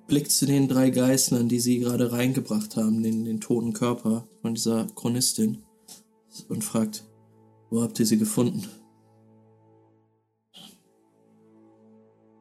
blickt 0.07 0.31
zu 0.31 0.45
den 0.45 0.67
drei 0.67 0.89
Geißlern, 0.89 1.47
die 1.47 1.59
sie 1.59 1.79
gerade 1.79 2.11
reingebracht 2.11 2.75
haben, 2.75 3.03
den, 3.03 3.25
den 3.25 3.39
toten 3.39 3.73
Körper 3.73 4.27
von 4.41 4.55
dieser 4.55 4.85
Chronistin, 4.95 5.63
und 6.47 6.63
fragt, 6.63 7.05
wo 7.69 7.81
habt 7.81 7.99
ihr 7.99 8.05
sie 8.05 8.17
gefunden? 8.17 8.65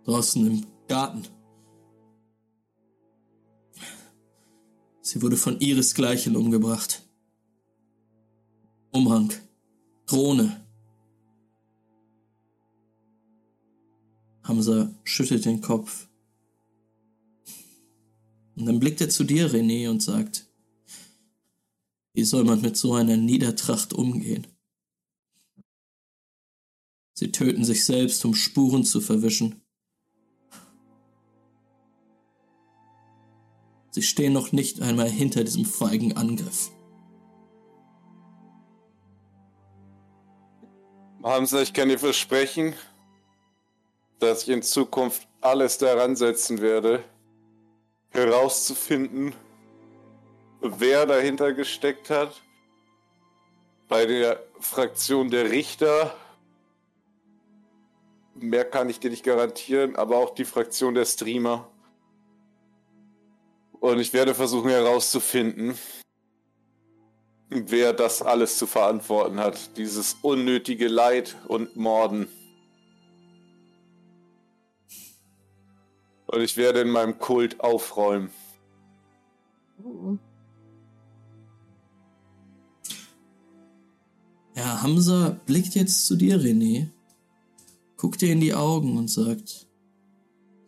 Draußen 0.08 0.46
im 0.46 0.66
Garten. 0.88 1.28
Sie 5.02 5.20
wurde 5.20 5.36
von 5.36 5.60
ihresgleichen 5.60 6.34
umgebracht. 6.34 7.06
Umhang. 8.90 9.34
Drohne. 10.06 10.66
Hamza 14.44 14.90
schüttelt 15.04 15.44
den 15.44 15.60
Kopf. 15.60 16.08
Und 18.56 18.64
dann 18.64 18.80
blickt 18.80 19.02
er 19.02 19.10
zu 19.10 19.24
dir, 19.24 19.50
René, 19.50 19.90
und 19.90 20.02
sagt, 20.02 20.48
wie 22.14 22.24
soll 22.24 22.44
man 22.44 22.62
mit 22.62 22.78
so 22.78 22.94
einer 22.94 23.18
Niedertracht 23.18 23.92
umgehen? 23.92 24.46
Sie 27.12 27.30
töten 27.30 27.66
sich 27.66 27.84
selbst, 27.84 28.24
um 28.24 28.34
Spuren 28.34 28.84
zu 28.84 29.02
verwischen. 29.02 29.67
Sie 33.98 34.04
stehen 34.04 34.32
noch 34.32 34.52
nicht 34.52 34.80
einmal 34.80 35.10
hinter 35.10 35.42
diesem 35.42 35.64
feigen 35.64 36.16
Angriff. 36.16 36.70
Hamza, 41.24 41.62
ich 41.62 41.72
kann 41.72 41.88
dir 41.88 41.98
versprechen, 41.98 42.74
dass 44.20 44.44
ich 44.44 44.50
in 44.50 44.62
Zukunft 44.62 45.26
alles 45.40 45.78
daran 45.78 46.14
setzen 46.14 46.60
werde, 46.60 47.02
herauszufinden, 48.10 49.34
wer 50.60 51.04
dahinter 51.04 51.52
gesteckt 51.52 52.08
hat. 52.08 52.40
Bei 53.88 54.06
der 54.06 54.40
Fraktion 54.60 55.28
der 55.28 55.50
Richter, 55.50 56.14
mehr 58.36 58.64
kann 58.64 58.90
ich 58.90 59.00
dir 59.00 59.10
nicht 59.10 59.24
garantieren, 59.24 59.96
aber 59.96 60.18
auch 60.18 60.36
die 60.36 60.44
Fraktion 60.44 60.94
der 60.94 61.04
Streamer. 61.04 61.68
Und 63.80 64.00
ich 64.00 64.12
werde 64.12 64.34
versuchen 64.34 64.70
herauszufinden, 64.70 65.74
wer 67.48 67.92
das 67.92 68.22
alles 68.22 68.58
zu 68.58 68.66
verantworten 68.66 69.38
hat. 69.38 69.76
Dieses 69.76 70.16
unnötige 70.22 70.88
Leid 70.88 71.36
und 71.46 71.76
Morden. 71.76 72.28
Und 76.26 76.42
ich 76.42 76.56
werde 76.56 76.80
in 76.80 76.90
meinem 76.90 77.18
Kult 77.18 77.60
aufräumen. 77.60 78.30
Ja, 84.54 84.82
Hamza 84.82 85.40
blickt 85.46 85.74
jetzt 85.74 86.06
zu 86.06 86.16
dir, 86.16 86.38
René, 86.38 86.88
guckt 87.96 88.20
dir 88.20 88.32
in 88.32 88.40
die 88.40 88.54
Augen 88.54 88.98
und 88.98 89.08
sagt, 89.08 89.66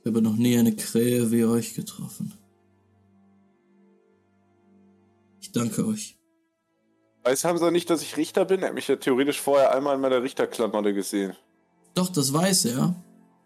ich 0.00 0.06
habe 0.06 0.22
noch 0.22 0.36
nie 0.36 0.56
eine 0.56 0.74
Krähe 0.74 1.30
wie 1.30 1.44
euch 1.44 1.74
getroffen. 1.74 2.32
Ich 5.51 5.60
danke 5.60 5.85
euch. 5.85 6.16
Weiß 7.24 7.44
Hamza 7.44 7.72
nicht, 7.72 7.90
dass 7.90 8.02
ich 8.02 8.16
Richter 8.16 8.44
bin? 8.44 8.62
Er 8.62 8.68
hat 8.68 8.74
mich 8.74 8.86
ja 8.86 8.94
theoretisch 8.94 9.40
vorher 9.40 9.74
einmal 9.74 9.97
in 9.97 10.01
meiner 10.01 10.22
Richterklamotte 10.22 10.94
gesehen. 10.94 11.35
Doch, 11.94 12.09
das 12.09 12.32
weiß 12.32 12.66
er. 12.66 12.94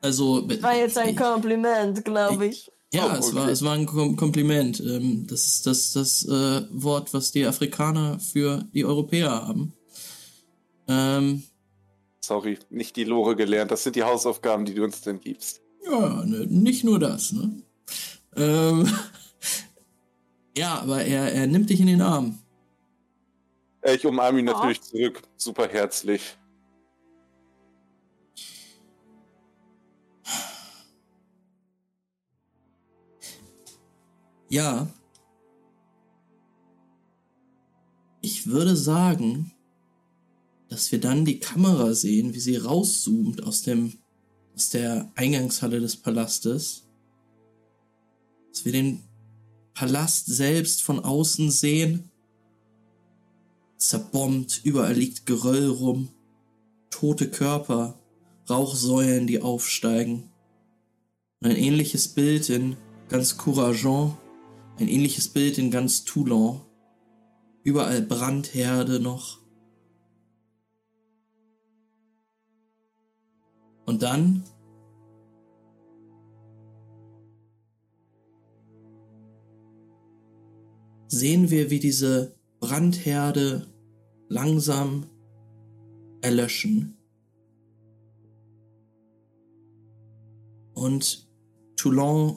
Also. 0.03 0.47
War 0.61 0.77
jetzt 0.77 0.99
ein 0.99 1.17
Kompliment, 1.17 2.05
glaube 2.05 2.47
ich. 2.47 2.71
Ja, 2.93 3.11
oh, 3.11 3.19
es, 3.19 3.35
war, 3.35 3.49
es 3.49 3.65
war 3.65 3.73
ein 3.73 3.87
Kompliment. 3.87 4.81
Ähm, 4.81 5.27
das 5.27 5.47
ist 5.47 5.67
das, 5.67 5.93
das 5.95 6.27
äh, 6.27 6.67
Wort, 6.73 7.15
was 7.15 7.33
die 7.33 7.47
Afrikaner 7.47 8.21
für 8.21 8.67
die 8.75 8.85
Europäer 8.85 9.31
haben. 9.31 9.73
Ähm, 10.87 11.43
Sorry, 12.21 12.59
nicht 12.69 12.97
die 12.97 13.05
Lore 13.05 13.35
gelernt. 13.35 13.71
Das 13.71 13.83
sind 13.83 13.97
die 13.97 14.03
Hausaufgaben, 14.03 14.67
die 14.67 14.75
du 14.75 14.85
uns 14.85 15.01
denn 15.01 15.21
gibst. 15.21 15.63
Ja, 15.91 16.23
ne, 16.27 16.47
nicht 16.49 16.85
nur 16.85 16.99
das, 16.99 17.33
ne? 17.33 17.63
Ähm, 18.37 18.93
Ja, 20.57 20.81
aber 20.81 21.05
er, 21.05 21.33
er 21.33 21.47
nimmt 21.47 21.69
dich 21.71 21.81
in 21.81 21.89
den 21.89 22.01
Arm. 22.01 22.39
Ich 23.83 24.07
umarme 24.07 24.39
ihn 24.39 24.45
natürlich 24.47 24.81
oh. 24.81 24.87
zurück. 24.87 25.23
Super 25.37 25.69
herzlich. 25.69 26.37
Ja. 34.49 34.89
Ich 38.21 38.47
würde 38.47 38.77
sagen, 38.77 39.53
dass 40.69 40.93
wir 40.93 41.01
dann 41.01 41.25
die 41.25 41.41
Kamera 41.41 41.93
sehen, 41.93 42.33
wie 42.35 42.41
sie 42.41 42.57
rauszoomt 42.57 43.43
aus 43.43 43.63
dem 43.63 43.99
aus 44.55 44.71
der 44.71 45.11
Eingangshalle 45.17 45.81
des 45.81 45.97
Palastes. 45.97 46.87
Dass 48.51 48.65
wir 48.65 48.73
den 48.73 49.03
Palast 49.75 50.27
selbst 50.27 50.83
von 50.83 51.01
außen 51.05 51.51
sehen. 51.51 52.11
Zerbombt, 53.77 54.61
überall 54.65 54.95
liegt 54.95 55.27
Geröll 55.27 55.69
rum, 55.69 56.09
tote 56.91 57.29
Körper, 57.29 57.99
Rauchsäulen, 58.49 59.27
die 59.27 59.43
aufsteigen. 59.43 60.31
Und 61.41 61.51
ein 61.51 61.57
ähnliches 61.57 62.09
Bild 62.09 62.49
in 62.49 62.77
ganz 63.09 63.37
Courageant, 63.37 64.17
ein 64.79 64.89
ähnliches 64.89 65.29
Bild 65.29 65.59
in 65.59 65.71
ganz 65.71 66.05
Toulon. 66.05 66.61
Überall 67.63 68.01
Brandherde 68.03 69.01
noch. 69.01 69.39
Und 73.87 74.03
dann 74.03 74.45
sehen 81.15 81.51
wir, 81.51 81.71
wie 81.71 81.79
diese 81.79 82.35
Brandherde 82.61 83.67
langsam 84.29 85.07
erlöschen. 86.21 86.97
Und 90.75 91.29
Toulon 91.77 92.37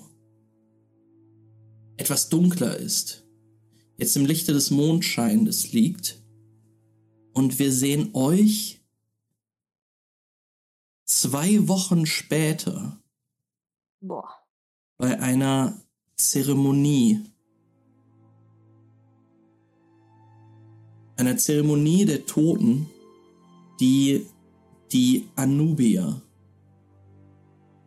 etwas 1.97 2.29
dunkler 2.29 2.77
ist, 2.77 3.25
jetzt 3.97 4.15
im 4.15 4.25
Lichte 4.25 4.53
des 4.53 4.69
Mondscheines 4.69 5.71
liegt. 5.71 6.21
Und 7.33 7.59
wir 7.59 7.71
sehen 7.71 8.11
euch 8.13 8.81
zwei 11.05 11.67
Wochen 11.67 12.05
später 12.05 13.01
Boah. 14.01 14.29
bei 14.97 15.19
einer 15.19 15.81
Zeremonie. 16.15 17.21
Einer 21.17 21.35
Zeremonie 21.37 22.05
der 22.05 22.25
Toten, 22.25 22.87
die 23.79 24.27
die 24.91 25.27
Anubier, 25.35 26.21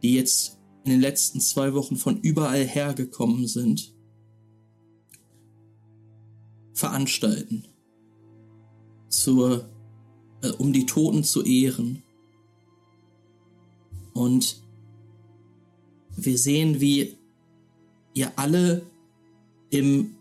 die 0.03 0.15
jetzt 0.15 0.59
in 0.85 0.91
den 0.91 1.01
letzten 1.01 1.41
zwei 1.41 1.73
Wochen 1.75 1.97
von 1.97 2.21
überall 2.21 2.65
hergekommen 2.65 3.47
sind, 3.47 3.95
veranstalten. 6.75 7.67
Zur, 9.09 9.69
äh, 10.43 10.51
um 10.51 10.73
die 10.73 10.87
Toten 10.87 11.25
zu 11.25 11.45
ehren. 11.45 12.03
Und 14.13 14.63
wir 16.17 16.39
sehen, 16.39 16.81
wie 16.81 17.17
ihr 18.15 18.33
alle 18.37 18.83
im 19.71 20.17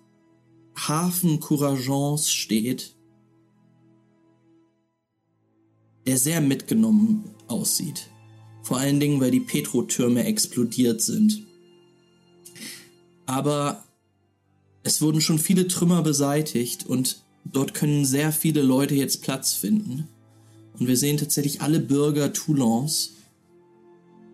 Hafen 0.76 1.40
Courageance 1.40 2.30
steht, 2.30 2.96
der 6.10 6.18
sehr 6.18 6.42
mitgenommen 6.42 7.24
aussieht. 7.46 8.10
Vor 8.64 8.80
allen 8.80 9.00
Dingen, 9.00 9.22
weil 9.22 9.30
die 9.30 9.42
Petrotürme 9.42 10.24
explodiert 10.24 11.02
sind. 11.02 11.44
Aber 13.28 13.84
es 14.82 15.04
wurden 15.04 15.22
schon 15.22 15.38
viele 15.38 15.68
Trümmer 15.68 16.02
beseitigt 16.02 16.88
und 16.88 17.24
dort 17.46 17.76
können 17.76 18.06
sehr 18.06 18.32
viele 18.32 18.64
Leute 18.64 18.96
jetzt 18.96 19.22
Platz 19.22 19.54
finden. 19.54 20.08
Und 20.80 20.88
wir 20.88 20.98
sehen 20.98 21.18
tatsächlich 21.18 21.62
alle 21.62 21.80
Bürger 21.80 22.34
Toulons, 22.34 23.12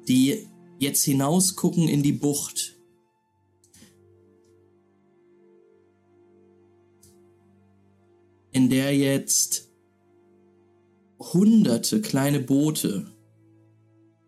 die 0.08 0.48
jetzt 0.80 1.04
hinausgucken 1.04 1.90
in 1.90 2.04
die 2.04 2.14
Bucht. 2.14 2.78
In 8.54 8.70
der 8.70 8.96
jetzt 8.96 9.66
hunderte 11.34 12.02
kleine 12.02 12.40
Boote 12.40 13.08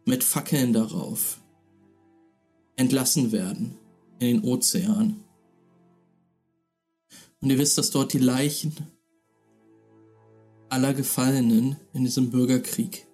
mit 0.05 0.23
Fackeln 0.23 0.73
darauf 0.73 1.41
entlassen 2.75 3.31
werden 3.31 3.77
in 4.19 4.27
den 4.27 4.43
Ozean. 4.43 5.23
Und 7.41 7.49
ihr 7.49 7.57
wisst, 7.57 7.77
dass 7.77 7.91
dort 7.91 8.13
die 8.13 8.19
Leichen 8.19 8.75
aller 10.69 10.93
Gefallenen 10.93 11.77
in 11.93 12.03
diesem 12.03 12.29
Bürgerkrieg 12.29 13.07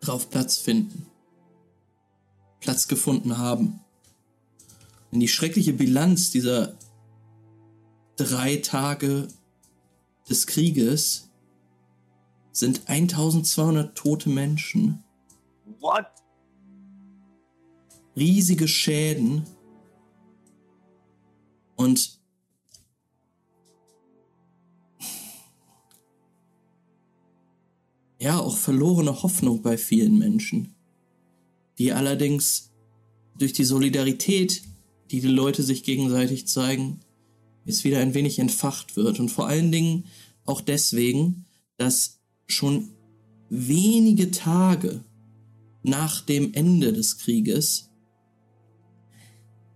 drauf 0.00 0.30
Platz 0.30 0.58
finden, 0.58 1.06
Platz 2.60 2.88
gefunden 2.88 3.38
haben. 3.38 3.80
Denn 5.10 5.20
die 5.20 5.28
schreckliche 5.28 5.72
Bilanz 5.72 6.30
dieser 6.30 6.76
drei 8.16 8.56
Tage 8.56 9.28
des 10.28 10.46
Krieges 10.46 11.27
sind 12.58 12.88
1200 12.88 13.96
tote 13.96 14.28
Menschen. 14.28 15.02
What? 15.80 16.06
riesige 18.18 18.68
Schäden. 18.68 19.44
Und 21.76 22.18
ja 28.18 28.38
auch 28.38 28.56
verlorene 28.56 29.22
Hoffnung 29.22 29.62
bei 29.62 29.78
vielen 29.78 30.18
Menschen, 30.18 30.74
die 31.78 31.92
allerdings 31.92 32.72
durch 33.38 33.52
die 33.52 33.64
Solidarität, 33.64 34.62
die 35.12 35.20
die 35.20 35.28
Leute 35.28 35.62
sich 35.62 35.84
gegenseitig 35.84 36.48
zeigen, 36.48 37.00
jetzt 37.64 37.84
wieder 37.84 38.00
ein 38.00 38.14
wenig 38.14 38.40
entfacht 38.40 38.96
wird. 38.96 39.20
Und 39.20 39.28
vor 39.28 39.46
allen 39.46 39.70
Dingen 39.70 40.06
auch 40.44 40.60
deswegen, 40.60 41.46
dass 41.76 42.17
schon 42.48 42.88
wenige 43.50 44.30
Tage 44.30 45.04
nach 45.82 46.22
dem 46.22 46.52
Ende 46.54 46.92
des 46.92 47.18
Krieges 47.18 47.90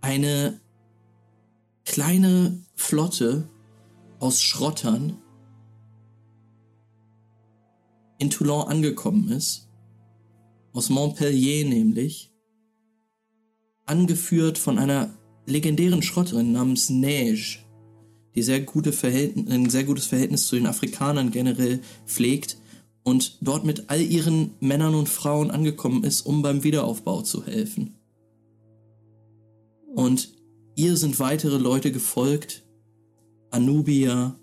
eine 0.01 0.59
kleine 1.85 2.59
Flotte 2.75 3.47
aus 4.19 4.41
Schrottern 4.41 5.17
in 8.19 8.29
Toulon 8.29 8.67
angekommen 8.67 9.29
ist, 9.29 9.69
aus 10.73 10.89
Montpellier 10.89 11.65
nämlich, 11.65 12.31
angeführt 13.85 14.57
von 14.57 14.77
einer 14.77 15.17
legendären 15.45 16.01
Schrotterin 16.01 16.51
namens 16.51 16.89
Neige, 16.89 17.59
die 18.35 18.41
sehr 18.41 18.61
gute 18.61 18.91
ein 18.93 19.69
sehr 19.69 19.83
gutes 19.83 20.07
Verhältnis 20.07 20.47
zu 20.47 20.55
den 20.55 20.67
Afrikanern 20.67 21.31
generell 21.31 21.81
pflegt 22.05 22.57
und 23.03 23.37
dort 23.41 23.65
mit 23.65 23.89
all 23.89 24.01
ihren 24.01 24.51
Männern 24.59 24.95
und 24.95 25.09
Frauen 25.09 25.51
angekommen 25.51 26.03
ist, 26.03 26.21
um 26.21 26.41
beim 26.41 26.63
Wiederaufbau 26.63 27.21
zu 27.21 27.45
helfen. 27.45 27.95
Und 29.93 30.33
ihr 30.75 30.97
sind 30.97 31.19
weitere 31.19 31.57
Leute 31.57 31.91
gefolgt, 31.91 32.63
Anubier, 33.51 34.39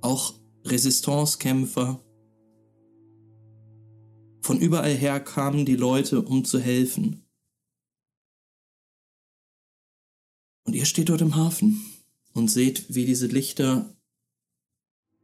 auch 0.00 0.34
Resistancekämpfer. 0.64 2.04
Von 4.42 4.58
überall 4.58 4.94
her 4.94 5.20
kamen 5.20 5.64
die 5.64 5.76
Leute, 5.76 6.22
um 6.22 6.44
zu 6.44 6.58
helfen. 6.58 7.24
Und 10.64 10.74
ihr 10.74 10.84
steht 10.84 11.08
dort 11.08 11.20
im 11.20 11.36
Hafen 11.36 11.80
und 12.34 12.50
seht, 12.50 12.94
wie 12.94 13.06
diese 13.06 13.26
Lichter 13.26 13.94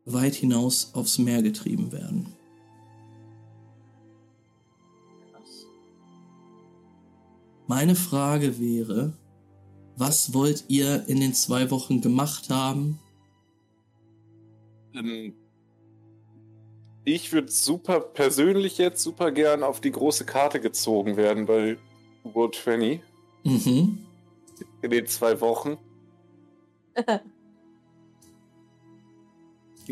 weit 0.04 0.34
hinaus 0.34 0.94
aufs 0.94 1.18
Meer 1.18 1.42
getrieben 1.42 1.92
werden. 1.92 2.35
Meine 7.66 7.94
Frage 7.96 8.58
wäre, 8.60 9.12
was 9.96 10.32
wollt 10.34 10.64
ihr 10.68 11.08
in 11.08 11.20
den 11.20 11.34
zwei 11.34 11.70
Wochen 11.70 12.00
gemacht 12.00 12.48
haben? 12.50 12.98
Ähm, 14.94 15.34
ich 17.04 17.32
würde 17.32 17.50
super 17.50 18.00
persönlich 18.00 18.78
jetzt 18.78 19.02
super 19.02 19.30
gern 19.32 19.62
auf 19.62 19.80
die 19.80 19.90
große 19.90 20.24
Karte 20.24 20.60
gezogen 20.60 21.16
werden 21.16 21.46
bei 21.46 21.76
World 22.24 22.54
20 22.54 23.00
Mhm. 23.44 23.98
in 24.82 24.90
den 24.90 25.06
zwei 25.06 25.40
Wochen. 25.40 25.76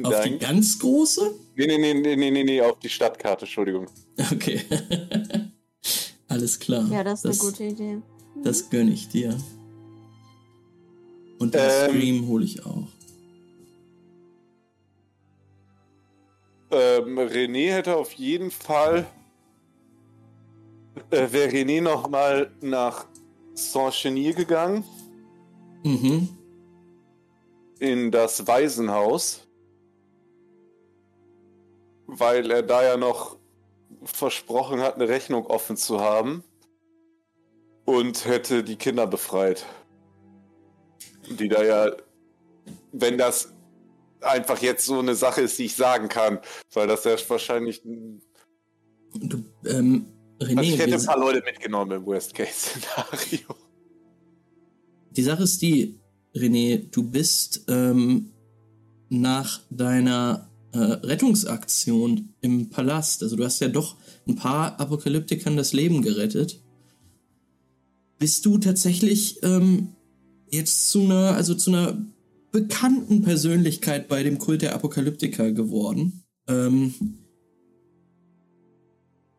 Auf 0.02 0.22
die 0.22 0.30
Dank. 0.30 0.40
ganz 0.40 0.76
große? 0.80 1.36
Nee, 1.54 1.66
nee, 1.68 1.78
nee, 1.78 1.94
nee, 1.94 2.16
nee, 2.16 2.30
nee, 2.32 2.42
nee, 2.42 2.60
auf 2.60 2.80
die 2.80 2.88
Stadtkarte, 2.88 3.44
Entschuldigung. 3.44 3.86
Okay. 4.32 4.60
Alles 6.34 6.58
klar. 6.58 6.84
Ja, 6.90 7.04
das 7.04 7.24
ist 7.24 7.40
eine 7.40 7.50
gute 7.50 7.62
Idee. 7.64 8.02
Das 8.42 8.68
gönne 8.68 8.90
ich 8.90 9.08
dir. 9.08 9.36
Und 11.38 11.54
den 11.54 11.60
Ähm. 11.62 11.90
Stream 11.90 12.26
hole 12.26 12.44
ich 12.44 12.66
auch. 12.66 12.88
Ähm, 16.72 17.18
René 17.18 17.72
hätte 17.72 17.96
auf 17.96 18.12
jeden 18.14 18.50
Fall. 18.50 19.06
Äh, 21.10 21.30
Wäre 21.30 21.50
René 21.50 21.80
nochmal 21.80 22.50
nach 22.60 23.06
Saint-Chenier 23.54 24.32
gegangen, 24.34 24.82
Mhm. 25.84 26.28
in 27.78 28.10
das 28.10 28.44
Waisenhaus. 28.46 29.46
Weil 32.06 32.50
er 32.50 32.62
da 32.62 32.82
ja 32.82 32.96
noch 32.96 33.36
versprochen 34.04 34.80
hat, 34.80 34.94
eine 34.96 35.08
Rechnung 35.08 35.46
offen 35.46 35.76
zu 35.76 36.00
haben. 36.00 36.44
Und 37.84 38.24
hätte 38.24 38.64
die 38.64 38.76
Kinder 38.76 39.06
befreit. 39.06 39.66
Die 41.28 41.48
da 41.48 41.62
ja, 41.62 41.92
wenn 42.92 43.18
das 43.18 43.52
einfach 44.20 44.62
jetzt 44.62 44.86
so 44.86 45.00
eine 45.00 45.14
Sache 45.14 45.42
ist, 45.42 45.58
die 45.58 45.66
ich 45.66 45.76
sagen 45.76 46.08
kann, 46.08 46.40
weil 46.72 46.86
das 46.86 47.04
ja 47.04 47.16
wahrscheinlich 47.28 47.82
Du, 49.20 49.44
ähm, 49.66 50.06
René, 50.40 50.58
Also 50.58 50.62
ich 50.62 50.78
hätte 50.78 50.94
ein 50.94 51.04
paar 51.04 51.18
Leute 51.18 51.42
mitgenommen 51.44 51.92
im 51.92 52.06
Worst-Case-Szenario. 52.06 53.54
Die 55.10 55.22
Sache 55.22 55.44
ist 55.44 55.62
die, 55.62 56.00
René, 56.34 56.90
du 56.90 57.08
bist 57.08 57.64
ähm, 57.68 58.32
nach 59.08 59.60
deiner 59.70 60.50
äh, 60.74 60.78
Rettungsaktion 60.78 62.34
im 62.40 62.68
Palast, 62.68 63.22
also 63.22 63.36
du 63.36 63.44
hast 63.44 63.60
ja 63.60 63.68
doch 63.68 63.96
ein 64.26 64.34
paar 64.34 64.80
Apokalyptikern 64.80 65.56
das 65.56 65.72
Leben 65.72 66.02
gerettet, 66.02 66.60
bist 68.18 68.44
du 68.44 68.58
tatsächlich 68.58 69.38
ähm, 69.42 69.94
jetzt 70.50 70.90
zu 70.90 71.02
einer, 71.02 71.34
also 71.34 71.54
zu 71.54 71.70
einer 71.70 72.04
bekannten 72.50 73.22
Persönlichkeit 73.22 74.08
bei 74.08 74.22
dem 74.22 74.38
Kult 74.38 74.62
der 74.62 74.74
Apokalyptiker 74.74 75.52
geworden. 75.52 76.24
Ähm, 76.48 76.94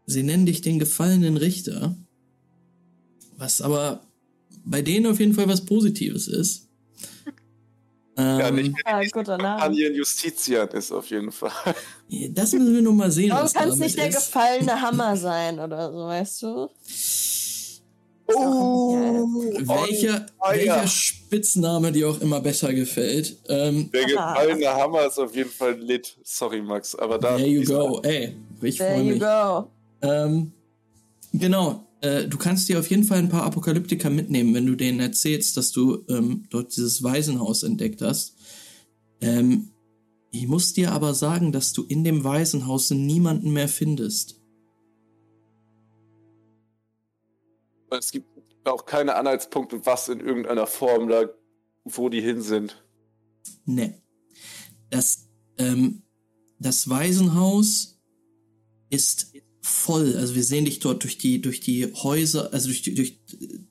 sie 0.05 0.23
nennen 0.23 0.45
dich 0.45 0.61
den 0.61 0.79
gefallenen 0.79 1.35
Richter, 1.35 1.97
was 3.37 3.61
aber 3.61 4.07
bei 4.63 4.81
denen 4.81 5.05
auf 5.07 5.19
jeden 5.19 5.33
Fall 5.33 5.47
was 5.47 5.65
Positives 5.65 6.27
ist. 6.27 6.64
Ja, 8.17 8.47
Ähm, 8.47 8.55
nicht 8.55 8.73
Ah, 8.85 9.01
guter 9.11 9.37
Name. 9.37 9.61
Alien 9.61 9.93
Justizian 9.95 10.69
ist 10.69 10.91
auf 10.91 11.05
jeden 11.07 11.31
Fall. 11.31 11.51
das 12.31 12.53
müssen 12.53 12.73
wir 12.73 12.81
noch 12.81 12.93
mal 12.93 13.11
sehen. 13.11 13.31
Warum 13.31 13.51
kann 13.51 13.69
es 13.69 13.77
nicht 13.77 13.97
der 13.97 14.07
ist. 14.09 14.15
gefallene 14.15 14.81
Hammer 14.81 15.17
sein 15.17 15.59
oder 15.59 15.91
so, 15.91 15.97
weißt 16.07 16.41
du? 16.43 16.69
Oh, 18.27 18.95
Welcher, 19.59 20.25
welcher 20.49 20.87
Spitzname 20.87 21.91
dir 21.91 22.09
auch 22.09 22.19
immer 22.21 22.39
besser 22.41 22.73
gefällt. 22.73 23.37
Ähm, 23.47 23.91
Der 23.91 24.03
Aha. 24.17 24.33
gefallene 24.33 24.67
Hammer 24.73 25.05
ist 25.05 25.19
auf 25.19 25.35
jeden 25.35 25.51
Fall 25.51 25.73
lit. 25.79 26.17
Sorry, 26.23 26.61
Max, 26.61 26.95
aber 26.95 27.19
da. 27.19 27.35
there 27.37 27.47
you 27.47 27.63
go. 27.63 27.99
Ey, 28.03 28.35
ich 28.61 28.77
There 28.77 28.93
freue 28.93 29.03
you 29.03 29.11
mich. 29.11 29.19
go. 29.19 29.67
Ähm, 30.01 30.51
genau. 31.33 31.84
Äh, 32.01 32.27
du 32.27 32.37
kannst 32.37 32.69
dir 32.69 32.79
auf 32.79 32.89
jeden 32.89 33.03
Fall 33.03 33.19
ein 33.19 33.29
paar 33.29 33.43
Apokalyptiker 33.43 34.09
mitnehmen, 34.09 34.53
wenn 34.53 34.65
du 34.65 34.75
denen 34.75 34.99
erzählst, 34.99 35.57
dass 35.57 35.71
du 35.71 36.03
ähm, 36.09 36.45
dort 36.49 36.75
dieses 36.75 37.03
Waisenhaus 37.03 37.63
entdeckt 37.63 38.01
hast. 38.01 38.37
Ähm, 39.21 39.71
ich 40.31 40.47
muss 40.47 40.73
dir 40.73 40.91
aber 40.91 41.13
sagen, 41.13 41.51
dass 41.51 41.71
du 41.71 41.83
in 41.83 42.03
dem 42.03 42.23
Waisenhaus 42.23 42.91
niemanden 42.91 43.53
mehr 43.53 43.69
findest. 43.69 44.41
Es 47.89 48.11
gibt 48.11 48.27
auch 48.65 48.85
keine 48.85 49.15
Anhaltspunkte, 49.15 49.85
was 49.85 50.09
in 50.09 50.19
irgendeiner 50.19 50.67
Form 50.67 51.07
da, 51.07 51.29
wo 51.85 52.09
die 52.09 52.21
hin 52.21 52.41
sind. 52.41 52.83
Ne. 53.65 54.01
Das, 54.89 55.29
ähm, 55.57 56.03
das 56.59 56.89
Waisenhaus 56.89 57.99
ist 58.89 59.33
voll. 59.65 60.15
Also 60.15 60.35
wir 60.35 60.43
sehen 60.43 60.65
dich 60.65 60.79
dort 60.79 61.03
durch 61.03 61.17
die, 61.17 61.41
durch 61.41 61.59
die 61.59 61.91
Häuser, 61.91 62.53
also 62.53 62.67
durch 62.67 62.83
die, 62.83 62.93
durch, 62.93 63.19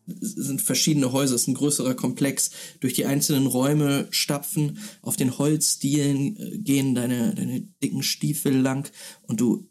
sind 0.06 0.60
verschiedene 0.60 1.12
Häuser, 1.12 1.36
es 1.36 1.42
ist 1.42 1.48
ein 1.48 1.54
größerer 1.54 1.94
Komplex. 1.94 2.50
Durch 2.80 2.94
die 2.94 3.06
einzelnen 3.06 3.46
Räume 3.46 4.08
stapfen, 4.10 4.78
auf 5.02 5.16
den 5.16 5.38
Holzdielen 5.38 6.36
äh, 6.36 6.58
gehen 6.58 6.94
deine, 6.94 7.34
deine 7.34 7.60
dicken 7.82 8.02
Stiefel 8.02 8.56
lang 8.56 8.90
und 9.22 9.40
du 9.40 9.70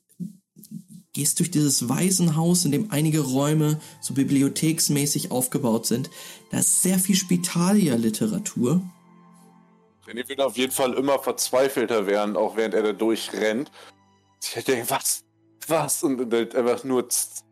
gehst 1.12 1.40
durch 1.40 1.52
dieses 1.52 1.90
Waisenhaus, 1.90 2.64
in 2.66 2.72
dem 2.72 2.90
einige 2.90 3.20
Räume 3.20 3.80
so 4.02 4.14
bibliotheksmäßig 4.14 5.30
aufgebaut 5.30 5.86
sind. 5.86 6.10
Da 6.52 6.60
ist 6.60 6.82
sehr 6.82 7.00
viel 7.00 7.16
Spitalia-Literatur. 7.16 8.82
René 10.08 10.28
wird 10.28 10.40
auf 10.40 10.58
jeden 10.58 10.72
Fall 10.72 10.94
immer 10.94 11.20
verzweifelter 11.20 12.08
werden, 12.08 12.38
auch 12.38 12.56
während 12.56 12.74
er 12.74 12.84
da 12.84 12.94
durchrennt. 12.94 13.72
Ich 14.41 14.64
denke, 14.64 14.90
was? 14.90 15.23
Was? 15.68 16.03
Und 16.03 16.18
dann 16.18 16.31
halt 16.31 16.56
einfach 16.56 16.84
nur. 16.84 17.07
z- 17.10 17.44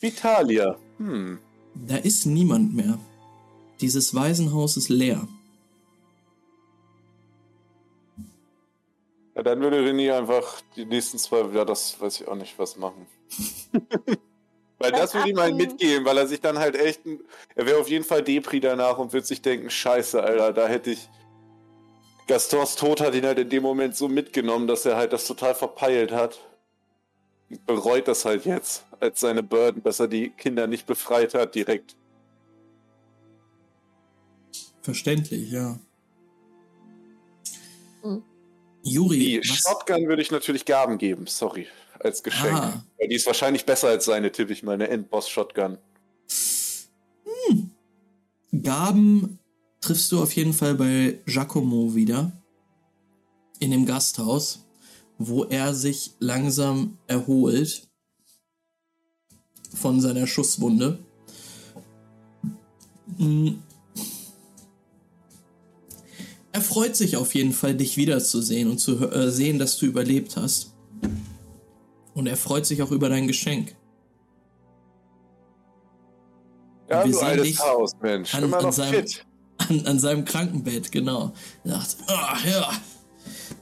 Vitalia. 0.00 0.76
Hm. 0.98 1.38
Da 1.74 1.96
ist 1.96 2.26
niemand 2.26 2.74
mehr. 2.74 2.98
Dieses 3.80 4.14
Waisenhaus 4.14 4.76
ist 4.76 4.88
leer. 4.88 5.26
Ja, 9.34 9.42
dann 9.42 9.60
würde 9.60 9.78
René 9.80 10.16
einfach 10.16 10.60
die 10.76 10.84
nächsten 10.84 11.18
zwei, 11.18 11.40
ja, 11.52 11.64
das 11.64 12.00
weiß 12.00 12.20
ich 12.20 12.28
auch 12.28 12.36
nicht, 12.36 12.56
was 12.58 12.76
machen. 12.76 13.06
weil 14.78 14.92
das 14.92 15.14
würde 15.14 15.30
ihm 15.30 15.40
halt 15.40 15.56
mitgehen, 15.56 16.04
weil 16.04 16.18
er 16.18 16.26
sich 16.28 16.40
dann 16.40 16.58
halt 16.58 16.76
echt, 16.76 17.00
er 17.56 17.66
wäre 17.66 17.80
auf 17.80 17.88
jeden 17.88 18.04
Fall 18.04 18.22
Depri 18.22 18.60
danach 18.60 18.98
und 18.98 19.12
würde 19.12 19.26
sich 19.26 19.42
denken, 19.42 19.70
scheiße, 19.70 20.22
Alter, 20.22 20.52
da 20.52 20.68
hätte 20.68 20.92
ich, 20.92 21.08
Gastons 22.26 22.76
Tod 22.76 23.00
hat 23.00 23.14
ihn 23.14 23.24
halt 23.24 23.38
in 23.38 23.50
dem 23.50 23.62
Moment 23.62 23.96
so 23.96 24.08
mitgenommen, 24.08 24.66
dass 24.66 24.86
er 24.86 24.96
halt 24.96 25.12
das 25.12 25.26
total 25.26 25.54
verpeilt 25.54 26.12
hat. 26.12 26.40
Und 27.50 27.66
bereut 27.66 28.08
das 28.08 28.24
halt 28.24 28.46
jetzt, 28.46 28.84
als 29.00 29.20
seine 29.20 29.42
Burden, 29.42 29.82
dass 29.82 30.00
er 30.00 30.08
die 30.08 30.30
Kinder 30.30 30.66
nicht 30.66 30.86
befreit 30.86 31.34
hat 31.34 31.54
direkt. 31.54 31.96
Verständlich, 34.80 35.50
ja. 35.50 35.78
Hm. 38.02 38.22
Juri, 38.82 39.18
Die 39.18 39.38
was, 39.40 39.56
Shotgun 39.56 40.08
würde 40.08 40.22
ich 40.22 40.30
natürlich 40.30 40.64
Gaben 40.64 40.98
geben, 40.98 41.26
sorry, 41.26 41.66
als 42.00 42.22
Geschenk. 42.22 42.54
Ah. 42.54 42.84
Weil 42.98 43.08
die 43.08 43.16
ist 43.16 43.26
wahrscheinlich 43.26 43.64
besser 43.64 43.88
als 43.88 44.06
seine, 44.06 44.30
tippe 44.32 44.52
ich 44.52 44.62
mal, 44.62 44.72
eine 44.72 44.88
Endboss-Shotgun. 44.88 45.78
Gaben 48.62 49.38
triffst 49.84 50.10
du 50.12 50.22
auf 50.22 50.34
jeden 50.34 50.52
Fall 50.52 50.74
bei 50.74 51.20
Giacomo 51.26 51.94
wieder. 51.94 52.32
In 53.60 53.70
dem 53.70 53.86
Gasthaus, 53.86 54.64
wo 55.18 55.44
er 55.44 55.74
sich 55.74 56.12
langsam 56.18 56.98
erholt 57.06 57.86
von 59.74 60.00
seiner 60.00 60.26
Schusswunde. 60.26 60.98
Mm. 63.18 63.50
Er 66.52 66.60
freut 66.60 66.94
sich 66.96 67.16
auf 67.16 67.34
jeden 67.34 67.52
Fall, 67.52 67.74
dich 67.74 67.96
wiederzusehen 67.96 68.70
und 68.70 68.78
zu 68.78 68.98
äh, 69.10 69.30
sehen, 69.30 69.58
dass 69.58 69.76
du 69.76 69.86
überlebt 69.86 70.36
hast. 70.36 70.72
Und 72.14 72.26
er 72.26 72.36
freut 72.36 72.64
sich 72.64 72.80
auch 72.82 72.90
über 72.92 73.08
dein 73.08 73.26
Geschenk. 73.26 73.74
Ja, 76.88 77.04
Wir 77.04 77.12
du 77.12 77.18
sehen 77.18 77.26
altes 77.26 77.46
dich 77.46 77.58
Haus, 77.60 77.92
Mensch. 78.00 78.34
an- 78.34 78.44
Immer 78.44 78.58
an 78.58 78.62
noch 78.64 78.72
seinem- 78.72 78.94
fit. 78.94 79.26
An, 79.68 79.86
an 79.86 79.98
seinem 79.98 80.24
Krankenbett, 80.24 80.92
genau. 80.92 81.32
Er 81.64 81.80
sagt, 81.80 81.96
ah 82.08 82.36
ja, 82.44 82.72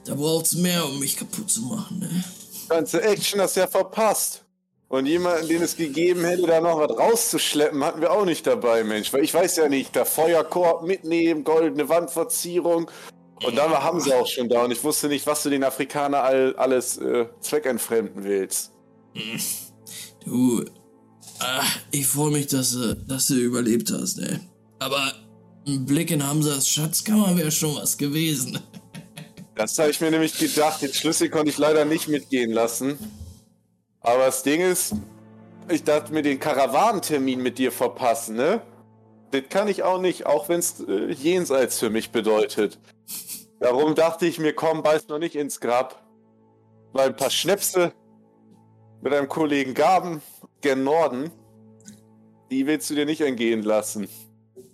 da 0.05 0.15
braucht's 0.15 0.55
mehr, 0.55 0.85
um 0.85 0.99
mich 0.99 1.17
kaputt 1.17 1.49
zu 1.49 1.61
machen. 1.61 1.99
Ne? 1.99 2.23
Ganze 2.69 3.01
Action 3.01 3.39
hast 3.41 3.55
du 3.55 3.61
ja 3.61 3.67
verpasst. 3.67 4.43
Und 4.89 5.07
jemanden, 5.07 5.47
den 5.47 5.63
es 5.63 5.75
gegeben 5.75 6.23
hätte, 6.23 6.45
da 6.45 6.61
noch 6.61 6.77
was 6.77 6.95
rauszuschleppen, 6.95 7.83
hatten 7.83 7.99
wir 8.01 8.11
auch 8.11 8.25
nicht 8.25 8.45
dabei, 8.45 8.83
Mensch. 8.83 9.11
Weil 9.11 9.23
ich 9.23 9.33
weiß 9.33 9.55
ja 9.55 9.67
nicht, 9.67 9.95
der 9.95 10.05
Feuerkorb 10.05 10.83
mitnehmen, 10.83 11.43
goldene 11.43 11.89
Wandverzierung. 11.89 12.91
Und 13.43 13.55
dann 13.55 13.71
haben 13.71 13.99
sie 13.99 14.13
auch 14.13 14.27
schon 14.27 14.49
da. 14.49 14.63
Und 14.63 14.71
ich 14.71 14.83
wusste 14.83 15.07
nicht, 15.07 15.25
was 15.25 15.41
du 15.41 15.49
den 15.49 15.63
Afrikaner 15.63 16.21
all, 16.21 16.55
alles 16.57 16.97
äh, 16.97 17.25
zweckentfremden 17.39 18.23
willst. 18.23 18.71
Du, 20.25 20.63
ah, 21.39 21.63
ich 21.89 22.05
freue 22.05 22.31
mich, 22.31 22.47
dass 22.47 22.73
du, 22.73 22.95
dass 22.95 23.27
du 23.27 23.33
überlebt 23.33 23.91
hast, 23.91 24.17
ne? 24.17 24.41
Aber 24.77 25.11
ein 25.67 25.85
Blick 25.85 26.11
in 26.11 26.25
Hamsas 26.25 26.67
Schatzkammer 26.67 27.37
wäre 27.37 27.51
schon 27.51 27.75
was 27.75 27.97
gewesen. 27.97 28.59
Das 29.55 29.77
habe 29.77 29.91
ich 29.91 30.01
mir 30.01 30.11
nämlich 30.11 30.37
gedacht. 30.37 30.81
Den 30.81 30.93
Schlüssel 30.93 31.29
konnte 31.29 31.49
ich 31.49 31.57
leider 31.57 31.85
nicht 31.85 32.07
mitgehen 32.07 32.51
lassen. 32.51 32.97
Aber 34.01 34.25
das 34.25 34.43
Ding 34.43 34.61
ist, 34.61 34.95
ich 35.69 35.83
dachte 35.83 36.11
mir 36.11 36.23
den 36.23 36.39
Karawanentermin 36.39 37.41
mit 37.41 37.57
dir 37.57 37.71
verpassen, 37.71 38.35
ne? 38.35 38.61
Das 39.31 39.43
kann 39.49 39.67
ich 39.67 39.81
auch 39.83 39.99
nicht, 39.99 40.25
auch 40.25 40.49
wenn 40.49 40.59
es 40.59 40.81
äh, 40.81 41.11
jenseits 41.11 41.79
für 41.79 41.89
mich 41.89 42.11
bedeutet. 42.11 42.79
Darum 43.59 43.95
dachte 43.95 44.25
ich 44.25 44.39
mir, 44.39 44.53
komm, 44.53 44.83
beiß 44.83 45.07
noch 45.07 45.19
nicht 45.19 45.35
ins 45.35 45.59
Grab. 45.59 46.03
Mal 46.91 47.07
ein 47.07 47.15
paar 47.15 47.31
Schnäpse 47.31 47.93
mit 49.01 49.13
einem 49.13 49.27
Kollegen 49.27 49.73
Gaben, 49.73 50.21
gen 50.61 50.83
Norden. 50.83 51.31
Die 52.51 52.67
willst 52.67 52.89
du 52.89 52.95
dir 52.95 53.05
nicht 53.05 53.21
entgehen 53.21 53.63
lassen. 53.63 54.07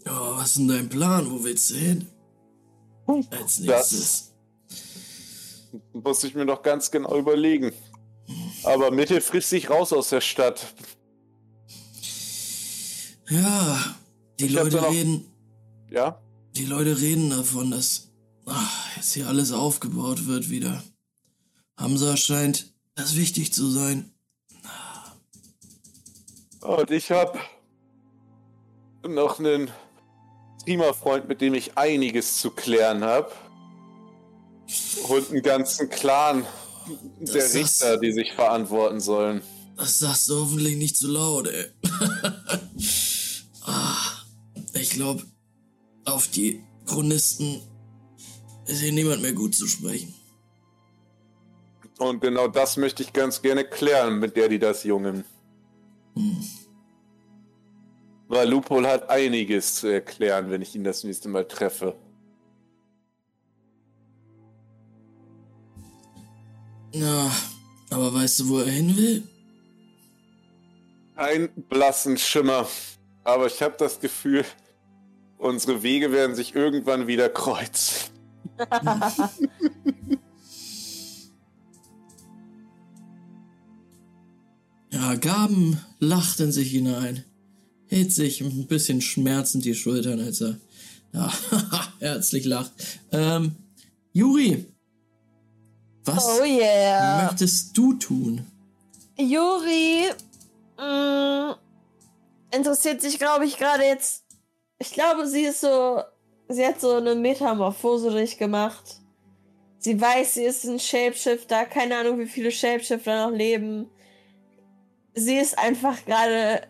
Ja, 0.10 0.38
was 0.38 0.50
ist 0.50 0.58
denn 0.58 0.68
dein 0.68 0.90
Plan? 0.90 1.30
Wo 1.30 1.44
willst 1.44 1.70
du 1.70 1.76
hin? 1.76 2.08
Als 3.32 3.58
Das- 3.58 3.60
nächstes. 3.92 4.32
Muss 5.94 6.24
ich 6.24 6.34
mir 6.34 6.46
doch 6.48 6.64
ganz 6.64 6.90
genau 6.90 7.16
überlegen. 7.18 7.72
Aber 8.64 8.90
mittelfristig 8.92 9.70
raus 9.70 9.94
aus 9.94 10.10
der 10.10 10.22
Stadt. 10.22 10.74
Ja, 13.30 13.96
die 14.40 14.46
Ich 14.46 14.56
hab 14.58 14.64
Leute 14.66 14.78
noch- 14.78 14.92
reden, 14.92 15.26
Ja? 15.92 16.20
die 16.56 16.66
Leute 16.66 17.00
reden 17.00 17.30
davon, 17.30 17.70
dass 17.72 18.10
ach, 18.46 18.96
jetzt 18.96 19.14
hier 19.14 19.28
alles 19.28 19.52
aufgebaut 19.52 20.26
wird 20.26 20.50
wieder. 20.50 20.84
Hamza 21.78 22.18
scheint 22.18 22.74
das 22.96 23.16
wichtig 23.16 23.54
zu 23.54 23.70
sein. 23.70 24.12
Und 26.62 26.92
ich 26.92 27.12
habe 27.12 27.40
noch 29.08 29.40
einen 29.40 29.70
Streamer-Freund, 30.62 31.28
mit 31.28 31.42
dem 31.42 31.54
ich 31.54 31.78
einiges 31.78 32.38
zu 32.38 32.52
klären 32.52 33.04
habe. 33.04 33.32
Und 35.08 35.32
einen 35.32 35.42
ganzen 35.42 35.90
Clan 35.90 36.46
der 37.20 37.34
Das 37.36 37.56
ist- 37.56 37.56
Richter, 37.56 37.98
die 37.98 38.12
sich 38.12 38.34
verantworten 38.34 39.00
sollen. 39.00 39.42
Das 39.78 39.98
sagst 40.00 40.30
du 40.30 40.36
hoffentlich 40.42 40.76
nicht 40.76 40.98
zu 40.98 41.08
laut, 41.08 41.48
ey. 41.48 41.66
ah, 43.64 43.96
ich 44.74 44.90
glaube, 44.92 45.24
auf 46.06 46.28
die 46.28 46.62
Chronisten 46.86 47.62
ist 48.66 48.82
hier 48.82 48.92
niemand 48.92 49.22
mehr 49.22 49.34
gut 49.34 49.56
zu 49.56 49.68
sprechen. 49.68 50.14
Und 51.98 52.22
genau 52.22 52.48
das 52.48 52.78
möchte 52.78 53.04
ich 53.04 53.14
ganz 53.14 53.42
gerne 53.42 53.64
klären 53.64 54.20
mit 54.20 54.36
der, 54.36 54.50
die 54.50 54.60
das 54.60 54.84
Jungen. 54.84 55.24
Hm. 56.16 56.38
Weil 58.30 58.48
Lupol 58.48 58.88
hat 58.88 59.10
einiges 59.10 59.76
zu 59.76 59.88
erklären, 59.88 60.52
wenn 60.52 60.62
ich 60.62 60.76
ihn 60.76 60.84
das 60.84 61.04
nächste 61.04 61.28
Mal 61.30 61.46
treffe. 61.48 61.96
Na, 66.94 67.32
aber 67.90 68.14
weißt 68.14 68.42
du, 68.42 68.50
wo 68.50 68.60
er 68.60 68.70
hin 68.70 68.96
will? 68.96 69.24
Ein 71.16 71.50
blassen 71.70 72.20
Schimmer. 72.20 72.68
Aber 73.24 73.48
ich 73.48 73.64
habe 73.64 73.74
das 73.80 74.00
Gefühl, 74.00 74.46
unsere 75.40 75.82
Wege 75.82 76.12
werden 76.12 76.36
sich 76.36 76.54
irgendwann 76.54 77.08
wieder 77.08 77.30
kreuzen. 77.30 78.12
ja, 84.92 85.16
Gaben 85.16 85.82
lacht 85.98 86.40
in 86.40 86.52
sich 86.52 86.70
hinein, 86.70 87.26
hält 87.90 88.14
sich 88.14 88.42
ein 88.42 88.68
bisschen 88.68 89.02
schmerzend 89.02 89.66
die 89.66 89.76
Schultern, 89.76 90.22
als 90.22 90.42
er 90.42 90.58
ja, 91.14 91.34
herzlich 92.00 92.46
lacht. 92.46 92.72
Ähm, 93.12 93.56
Juri, 94.14 94.66
was 96.06 96.26
oh 96.26 96.44
yeah. 96.44 97.24
möchtest 97.24 97.78
du 97.78 97.94
tun? 97.94 98.46
Juri 99.18 100.10
mh, 100.78 101.52
mm, 101.52 101.56
interessiert 102.56 103.02
sich, 103.02 103.20
glaube 103.20 103.46
ich, 103.46 103.58
gerade 103.58 103.84
jetzt. 103.84 104.24
Ich 104.80 104.92
glaube, 104.92 105.28
sie 105.28 105.44
ist 105.44 105.62
so. 105.62 106.02
Sie 106.52 106.66
hat 106.66 106.82
so 106.82 106.96
eine 106.96 107.14
Metamorphose 107.14 108.10
durchgemacht. 108.10 109.02
Sie 109.78 110.00
weiß, 110.00 110.34
sie 110.34 110.46
ist 110.46 110.66
ein 110.66 110.80
Shapeshifter. 110.80 111.66
Keine 111.66 111.98
Ahnung, 111.98 112.18
wie 112.18 112.26
viele 112.26 112.52
Shapeshifter 112.52 113.28
noch 113.28 113.36
leben. 113.36 113.88
Sie 115.14 115.38
ist 115.38 115.58
einfach 115.58 116.04
gerade. 116.06 116.68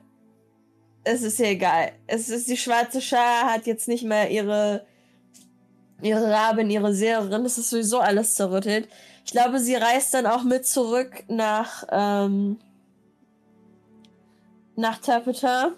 Es 1.03 1.21
ist 1.21 1.39
ihr 1.39 1.47
egal. 1.47 1.91
Es 2.07 2.30
ist 2.30 2.47
die 2.47 2.57
schwarze 2.57 3.01
Schar, 3.01 3.51
hat 3.51 3.65
jetzt 3.65 3.88
nicht 3.88 4.03
mehr 4.03 4.30
ihre. 4.30 4.85
Ihre 6.01 6.31
Rabin, 6.31 6.69
ihre 6.69 6.93
Seherin. 6.93 7.43
Es 7.43 7.57
ist 7.57 7.71
sowieso 7.71 7.99
alles 7.99 8.35
zerrüttelt. 8.35 8.88
Ich 9.26 9.34
glaube, 9.34 9.59
sie 9.59 9.76
reist 9.76 10.13
dann 10.13 10.27
auch 10.27 10.43
mit 10.43 10.65
zurück 10.65 11.26
nach. 11.27 11.84
Ähm, 11.91 12.57
nach 14.80 14.99
Tapeta 14.99 15.73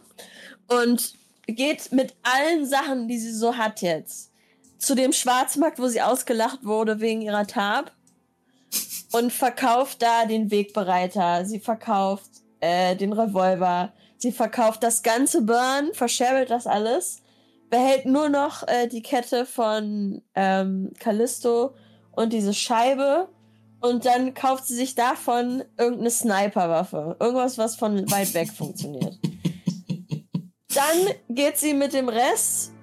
und 0.68 1.16
geht 1.48 1.92
mit 1.92 2.14
allen 2.24 2.66
Sachen, 2.66 3.08
die 3.08 3.20
sie 3.20 3.34
so 3.34 3.58
hat 3.58 3.82
jetzt, 3.82 4.32
zu 4.78 4.96
dem 4.96 5.12
Schwarzmarkt, 5.12 5.80
wo 5.80 5.88
sie 5.88 6.02
ausgelacht 6.02 6.64
wurde 6.64 7.02
wegen 7.02 7.22
ihrer 7.22 7.46
Tab 7.46 7.92
und 9.12 9.34
verkauft 9.34 10.02
da 10.02 10.26
den 10.26 10.50
Wegbereiter. 10.50 11.46
Sie 11.46 11.60
verkauft 11.60 12.30
äh, 12.62 12.96
den 12.96 13.12
Revolver. 13.12 13.92
Sie 14.22 14.32
verkauft 14.32 14.84
das 14.84 15.02
ganze 15.02 15.42
Burn, 15.42 15.94
verscherbelt 15.94 16.52
das 16.52 16.68
alles, 16.68 17.24
behält 17.72 18.06
nur 18.06 18.30
noch 18.30 18.68
äh, 18.68 18.88
die 18.88 19.02
Kette 19.02 19.48
von 19.48 20.22
ähm, 20.36 20.94
Callisto 21.00 21.74
und 22.12 22.32
diese 22.32 22.54
Scheibe 22.54 23.30
und 23.80 24.06
dann 24.06 24.36
kauft 24.36 24.68
sie 24.68 24.76
sich 24.76 24.94
davon 24.94 25.64
irgendeine 25.76 26.12
Sniperwaffe. 26.12 27.18
Irgendwas, 27.20 27.58
was 27.58 27.76
von 27.76 28.10
weit 28.12 28.34
weg 28.36 28.52
funktioniert. 28.56 29.18
Dann 30.74 31.36
geht 31.36 31.58
sie 31.58 31.74
mit 31.74 31.94
dem 31.94 32.08
Rest, 32.08 32.74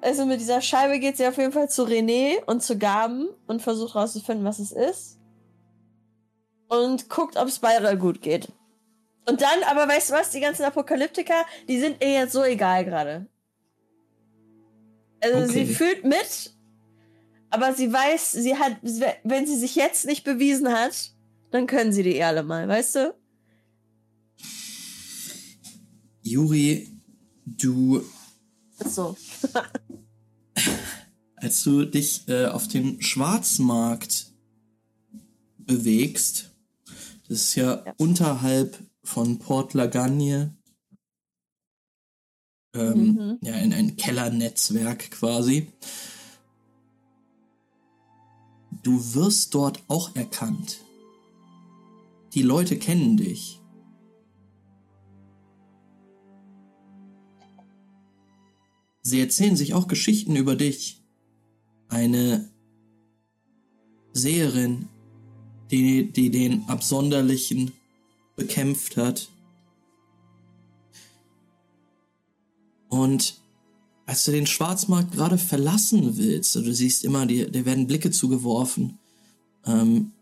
also 0.00 0.26
mit 0.26 0.40
dieser 0.40 0.60
Scheibe 0.60 1.00
geht 1.00 1.16
sie 1.16 1.26
auf 1.26 1.38
jeden 1.38 1.52
Fall 1.52 1.68
zu 1.68 1.82
René 1.82 2.36
und 2.46 2.62
zu 2.62 2.78
Gaben 2.78 3.28
und 3.48 3.62
versucht 3.62 3.96
rauszufinden, 3.96 4.46
was 4.46 4.60
es 4.60 4.70
ist. 4.70 5.18
Und 6.68 7.08
guckt, 7.08 7.36
ob 7.36 7.48
Beira 7.60 7.94
gut 7.94 8.22
geht. 8.22 8.48
Und 9.28 9.42
dann, 9.42 9.62
aber 9.68 9.86
weißt 9.86 10.10
du 10.10 10.14
was, 10.14 10.30
die 10.30 10.40
ganzen 10.40 10.64
Apokalyptiker, 10.64 11.44
die 11.68 11.78
sind 11.78 12.02
ihr 12.02 12.12
jetzt 12.12 12.32
so 12.32 12.42
egal 12.42 12.84
gerade. 12.84 13.26
Also 15.20 15.38
okay. 15.38 15.52
sie 15.52 15.74
fühlt 15.74 16.04
mit, 16.04 16.56
aber 17.50 17.74
sie 17.74 17.92
weiß, 17.92 18.32
sie 18.32 18.56
hat, 18.56 18.78
wenn 19.24 19.46
sie 19.46 19.56
sich 19.56 19.74
jetzt 19.74 20.06
nicht 20.06 20.24
bewiesen 20.24 20.72
hat, 20.72 21.12
dann 21.50 21.66
können 21.66 21.92
sie 21.92 22.02
die 22.02 22.22
alle 22.22 22.42
mal, 22.42 22.68
weißt 22.68 22.94
du? 22.94 23.14
Juri, 26.22 26.88
du. 27.44 28.02
So. 28.78 29.16
als 31.36 31.62
du 31.64 31.84
dich 31.84 32.26
äh, 32.28 32.46
auf 32.46 32.68
den 32.68 33.02
Schwarzmarkt 33.02 34.32
bewegst, 35.58 36.54
das 37.28 37.38
ist 37.38 37.54
ja, 37.56 37.82
ja. 37.84 37.94
unterhalb 37.98 38.78
von 39.08 39.38
Port 39.38 39.72
Lagagne, 39.72 40.54
ähm, 42.74 43.14
mhm. 43.14 43.38
ja, 43.42 43.54
in 43.54 43.72
ein 43.72 43.96
Kellernetzwerk 43.96 45.10
quasi. 45.10 45.72
Du 48.82 49.14
wirst 49.14 49.54
dort 49.54 49.82
auch 49.88 50.14
erkannt. 50.14 50.84
Die 52.34 52.42
Leute 52.42 52.78
kennen 52.78 53.16
dich. 53.16 53.60
Sie 59.00 59.20
erzählen 59.20 59.56
sich 59.56 59.72
auch 59.72 59.88
Geschichten 59.88 60.36
über 60.36 60.54
dich. 60.54 61.02
Eine 61.88 62.50
Seherin, 64.12 64.90
die, 65.70 66.12
die 66.12 66.30
den 66.30 66.68
Absonderlichen 66.68 67.72
bekämpft 68.38 68.96
hat. 68.96 69.28
Und 72.88 73.38
als 74.06 74.24
du 74.24 74.30
den 74.30 74.46
Schwarzmarkt 74.46 75.12
gerade 75.12 75.36
verlassen 75.36 76.16
willst, 76.16 76.54
du 76.54 76.72
siehst 76.72 77.04
immer, 77.04 77.26
dir, 77.26 77.50
dir 77.50 77.66
werden 77.66 77.86
Blicke 77.86 78.10
zugeworfen. 78.10 78.98
Ähm, 79.66 80.12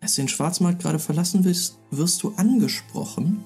als 0.00 0.16
du 0.16 0.22
den 0.22 0.28
Schwarzmarkt 0.28 0.82
gerade 0.82 0.98
verlassen 0.98 1.44
willst, 1.44 1.78
wirst 1.90 2.22
du 2.22 2.34
angesprochen. 2.36 3.42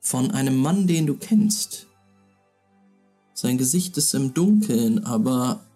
Von 0.00 0.30
einem 0.30 0.56
Mann, 0.58 0.86
den 0.86 1.06
du 1.06 1.16
kennst. 1.16 1.88
Sein 3.34 3.58
Gesicht 3.58 3.96
ist 3.96 4.14
im 4.14 4.32
Dunkeln, 4.32 5.04
aber 5.04 5.67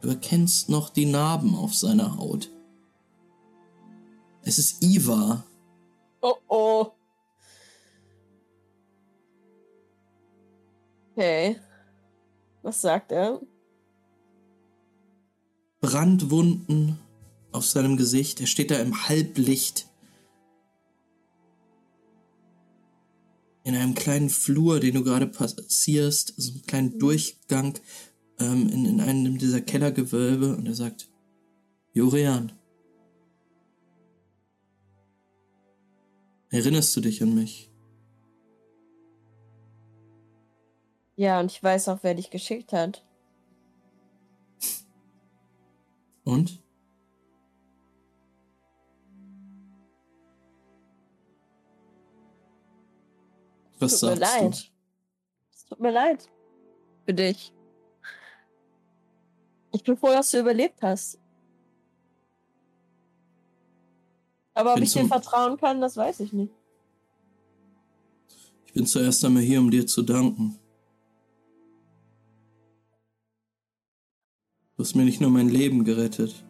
du 0.00 0.08
erkennst 0.08 0.68
noch 0.68 0.90
die 0.90 1.06
Narben 1.06 1.54
auf 1.54 1.74
seiner 1.74 2.16
Haut. 2.16 2.50
Es 4.42 4.58
ist 4.58 4.82
Iva. 4.82 5.44
Oh 6.22 6.34
oh. 6.48 6.86
Okay. 11.12 11.56
Was 12.62 12.80
sagt 12.80 13.12
er? 13.12 13.40
Brandwunden 15.80 16.98
auf 17.52 17.64
seinem 17.64 17.96
Gesicht. 17.96 18.40
Er 18.40 18.46
steht 18.46 18.70
da 18.70 18.78
im 18.78 19.08
Halblicht. 19.08 19.86
In 23.62 23.74
einem 23.76 23.94
kleinen 23.94 24.30
Flur, 24.30 24.80
den 24.80 24.94
du 24.94 25.04
gerade 25.04 25.26
passierst, 25.26 26.34
also 26.36 26.52
einen 26.52 26.66
kleinen 26.66 26.94
mhm. 26.94 26.98
Durchgang 26.98 27.78
ähm, 28.40 28.68
in, 28.68 28.84
in 28.86 29.00
einem 29.00 29.38
dieser 29.38 29.60
Kellergewölbe. 29.60 30.56
Und 30.56 30.66
er 30.66 30.74
sagt, 30.74 31.08
Jorian, 31.92 32.52
erinnerst 36.50 36.96
du 36.96 37.00
dich 37.00 37.22
an 37.22 37.34
mich? 37.34 37.70
Ja, 41.16 41.38
und 41.38 41.52
ich 41.52 41.62
weiß 41.62 41.88
auch, 41.88 41.98
wer 42.02 42.14
dich 42.14 42.30
geschickt 42.30 42.72
hat. 42.72 43.04
Und? 46.24 46.62
Was 53.78 53.92
tut 53.92 54.00
sagst 54.00 54.20
mir 54.20 54.26
leid. 54.26 54.54
Du? 54.54 54.58
Es 55.52 55.64
tut 55.66 55.80
mir 55.80 55.90
leid. 55.90 56.28
Für 57.04 57.14
dich. 57.14 57.52
Ich 59.72 59.82
bin 59.84 59.96
froh, 59.96 60.08
dass 60.08 60.30
du 60.30 60.40
überlebt 60.40 60.82
hast. 60.82 61.18
Aber 64.54 64.74
ob 64.74 64.80
ich 64.80 64.92
dir 64.92 65.06
vertrauen 65.06 65.56
kann, 65.56 65.80
das 65.80 65.96
weiß 65.96 66.20
ich 66.20 66.32
nicht. 66.32 66.52
Ich 68.66 68.72
bin 68.72 68.86
zuerst 68.86 69.24
einmal 69.24 69.42
hier, 69.42 69.60
um 69.60 69.70
dir 69.70 69.86
zu 69.86 70.02
danken. 70.02 70.58
Du 74.76 74.84
hast 74.84 74.94
mir 74.94 75.04
nicht 75.04 75.20
nur 75.20 75.30
mein 75.30 75.48
Leben 75.48 75.84
gerettet. 75.84 76.44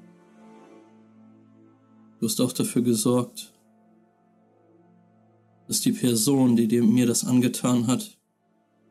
Du 2.19 2.27
hast 2.27 2.41
auch 2.41 2.53
dafür 2.53 2.83
gesorgt, 2.83 3.53
dass 5.67 5.81
die 5.81 5.93
Person, 5.93 6.57
die 6.57 6.69
dir, 6.69 6.83
mir 6.83 7.07
das 7.07 7.25
angetan 7.25 7.87
hat, 7.87 8.19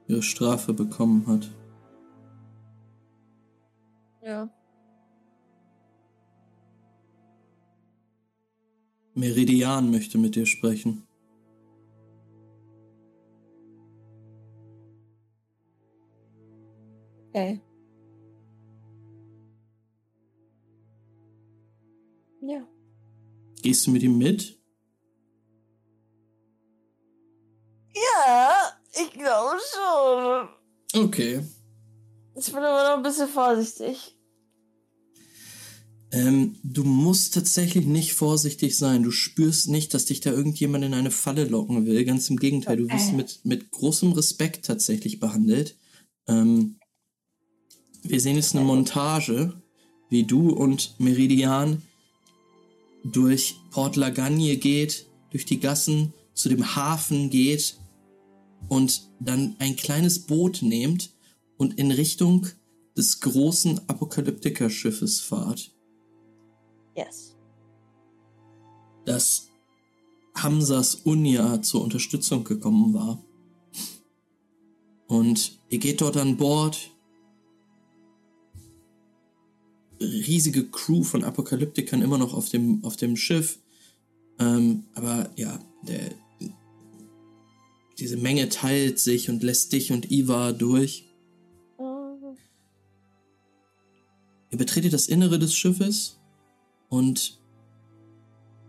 ihre 0.07 0.23
Strafe 0.23 0.73
bekommen 0.73 1.27
hat. 1.27 1.49
Ja. 4.29 4.47
Meridian 9.15 9.89
möchte 9.89 10.19
mit 10.19 10.35
dir 10.35 10.45
sprechen. 10.45 11.07
Okay. 17.29 17.59
Ja. 22.41 22.67
Gehst 23.63 23.87
du 23.87 23.91
mit 23.91 24.03
ihm 24.03 24.19
mit? 24.19 24.61
Ja, 27.95 28.79
ich 28.91 29.11
glaube 29.11 29.57
schon. 29.73 31.03
Okay. 31.03 31.41
Ich 32.35 32.45
bin 32.45 32.63
aber 32.63 32.89
noch 32.89 32.97
ein 32.97 33.03
bisschen 33.03 33.27
vorsichtig. 33.27 34.18
Ähm, 36.11 36.55
du 36.63 36.83
musst 36.83 37.35
tatsächlich 37.35 37.85
nicht 37.85 38.13
vorsichtig 38.13 38.75
sein. 38.77 39.03
Du 39.03 39.11
spürst 39.11 39.69
nicht, 39.69 39.93
dass 39.93 40.05
dich 40.05 40.21
da 40.21 40.31
irgendjemand 40.31 40.83
in 40.83 40.93
eine 40.93 41.11
Falle 41.11 41.45
locken 41.45 41.85
will. 41.85 42.03
Ganz 42.03 42.29
im 42.29 42.37
Gegenteil, 42.37 42.77
du 42.77 42.89
wirst 42.89 43.13
mit, 43.13 43.41
mit 43.43 43.69
großem 43.69 44.11
Respekt 44.13 44.65
tatsächlich 44.65 45.19
behandelt. 45.19 45.77
Ähm, 46.27 46.79
wir 48.01 48.19
sehen 48.19 48.37
jetzt 48.37 48.55
eine 48.55 48.65
Montage, 48.65 49.61
wie 50.09 50.23
du 50.23 50.49
und 50.49 50.95
Meridian 50.99 51.83
durch 53.03 53.57
Port 53.71 53.95
Lagagne 53.95 54.57
geht, 54.57 55.05
durch 55.31 55.45
die 55.45 55.59
Gassen 55.59 56.13
zu 56.33 56.49
dem 56.49 56.75
Hafen 56.75 57.29
geht 57.29 57.77
und 58.67 59.09
dann 59.19 59.55
ein 59.59 59.75
kleines 59.75 60.19
Boot 60.19 60.61
nehmt 60.61 61.11
und 61.57 61.77
in 61.77 61.91
Richtung 61.91 62.47
des 62.97 63.19
großen 63.19 63.87
Apokalyptiker-Schiffes 63.87 65.19
fahrt. 65.19 65.71
Yes. 66.95 67.35
dass 69.05 69.47
Hamsas 70.35 70.95
Unya 71.03 71.61
zur 71.61 71.81
Unterstützung 71.83 72.43
gekommen 72.43 72.93
war. 72.93 73.23
Und 75.07 75.57
ihr 75.69 75.79
geht 75.79 76.01
dort 76.01 76.17
an 76.17 76.37
Bord. 76.37 76.91
Riesige 79.99 80.65
Crew 80.69 81.03
von 81.03 81.23
Apokalyptikern 81.23 82.01
immer 82.01 82.17
noch 82.17 82.33
auf 82.33 82.49
dem, 82.49 82.83
auf 82.85 82.95
dem 82.95 83.17
Schiff. 83.17 83.59
Ähm, 84.39 84.85
aber 84.93 85.31
ja, 85.35 85.59
der, 85.81 86.11
diese 87.97 88.15
Menge 88.15 88.47
teilt 88.49 88.99
sich 88.99 89.29
und 89.29 89.43
lässt 89.43 89.73
dich 89.73 89.91
und 89.91 90.09
Iva 90.09 90.53
durch. 90.53 91.09
Oh, 91.77 92.35
Ihr 94.51 94.57
betretet 94.57 94.93
das 94.93 95.07
Innere 95.07 95.39
des 95.39 95.53
Schiffes 95.53 96.18
und 96.89 97.39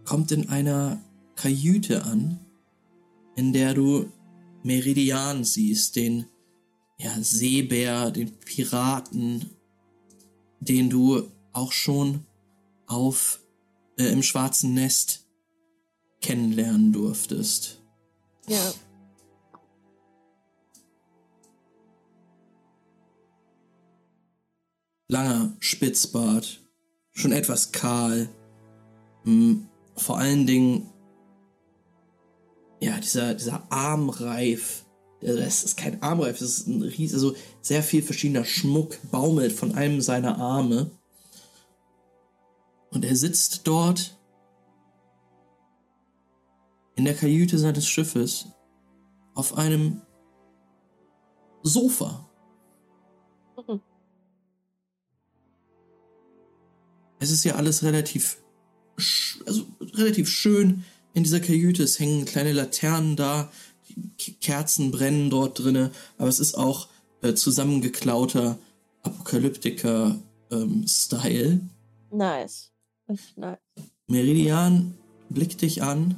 kommt 0.04 0.32
in 0.32 0.48
einer 0.48 1.02
Kajüte 1.36 2.04
an, 2.04 2.40
in 3.36 3.52
der 3.52 3.74
du 3.74 4.10
Meridian 4.62 5.44
siehst, 5.44 5.96
den 5.96 6.26
ja, 6.98 7.14
Seebär, 7.20 8.10
den 8.10 8.38
Piraten, 8.38 9.50
den 10.60 10.90
du 10.90 11.30
auch 11.52 11.72
schon 11.72 12.26
auf 12.86 13.40
äh, 13.98 14.12
im 14.12 14.22
schwarzen 14.22 14.74
Nest 14.74 15.26
kennenlernen 16.20 16.92
durftest. 16.92 17.80
Ja. 18.46 18.72
langer 25.10 25.56
Spitzbart, 25.58 26.59
schon 27.20 27.32
etwas 27.32 27.72
kahl. 27.72 28.28
Hm, 29.24 29.68
vor 29.96 30.18
allen 30.18 30.46
Dingen, 30.46 30.90
ja, 32.80 32.98
dieser, 32.98 33.34
dieser 33.34 33.70
Armreif. 33.70 34.84
Also 35.22 35.38
das 35.38 35.64
ist 35.64 35.76
kein 35.76 36.02
Armreif, 36.02 36.38
das 36.38 36.58
ist 36.58 36.66
ein 36.66 36.82
riesiger, 36.82 37.14
also 37.14 37.36
sehr 37.60 37.82
viel 37.82 38.02
verschiedener 38.02 38.44
Schmuck 38.44 38.98
baumelt 39.10 39.52
von 39.52 39.74
einem 39.74 40.00
seiner 40.00 40.38
Arme. 40.38 40.90
Und 42.90 43.04
er 43.04 43.14
sitzt 43.14 43.66
dort 43.66 44.18
in 46.96 47.04
der 47.04 47.14
Kajüte 47.14 47.58
seines 47.58 47.86
Schiffes 47.86 48.46
auf 49.34 49.56
einem 49.56 50.00
Sofa. 51.62 52.29
Es 57.20 57.30
ist 57.30 57.44
ja 57.44 57.54
alles 57.54 57.84
relativ, 57.84 58.38
also 59.46 59.66
relativ 59.94 60.28
schön 60.28 60.84
in 61.14 61.22
dieser 61.22 61.40
Kajüte. 61.40 61.82
Es 61.82 62.00
hängen 62.00 62.24
kleine 62.24 62.52
Laternen 62.52 63.14
da, 63.14 63.50
Kerzen 64.40 64.90
brennen 64.90 65.30
dort 65.30 65.58
drinne, 65.58 65.90
aber 66.18 66.28
es 66.28 66.40
ist 66.40 66.56
auch 66.56 66.88
äh, 67.22 67.34
zusammengeklauter 67.34 68.58
Apokalyptiker-Style. 69.02 71.60
Nice. 72.10 72.72
Richtig 73.08 73.36
nice. 73.36 73.58
Meridian 74.06 74.94
blickt 75.28 75.62
dich 75.62 75.82
an 75.82 76.16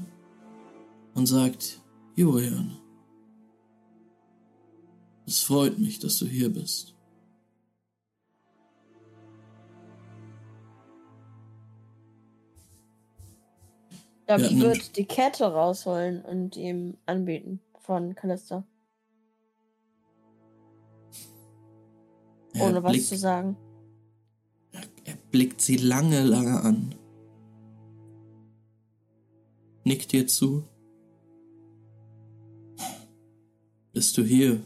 und 1.14 1.26
sagt, 1.26 1.80
Julian, 2.14 2.76
es 5.26 5.40
freut 5.40 5.78
mich, 5.78 5.98
dass 5.98 6.18
du 6.18 6.26
hier 6.26 6.50
bist. 6.50 6.94
Ja, 14.40 14.46
ich 14.46 14.60
würde 14.60 14.80
die 14.96 15.04
Kette 15.04 15.44
rausholen 15.44 16.22
und 16.24 16.56
ihm 16.56 16.96
anbieten 17.06 17.60
von 17.80 18.14
Callista. 18.14 18.64
Er 22.54 22.66
Ohne 22.66 22.82
was 22.82 22.92
blickt- 22.92 23.06
zu 23.08 23.16
sagen. 23.16 23.56
Er 25.04 25.16
blickt 25.30 25.60
sie 25.60 25.76
lange, 25.76 26.22
lange 26.22 26.60
an. 26.62 26.94
Nickt 29.84 30.12
dir 30.12 30.26
zu. 30.26 30.64
Bist 33.92 34.16
du 34.16 34.22
hier, 34.22 34.60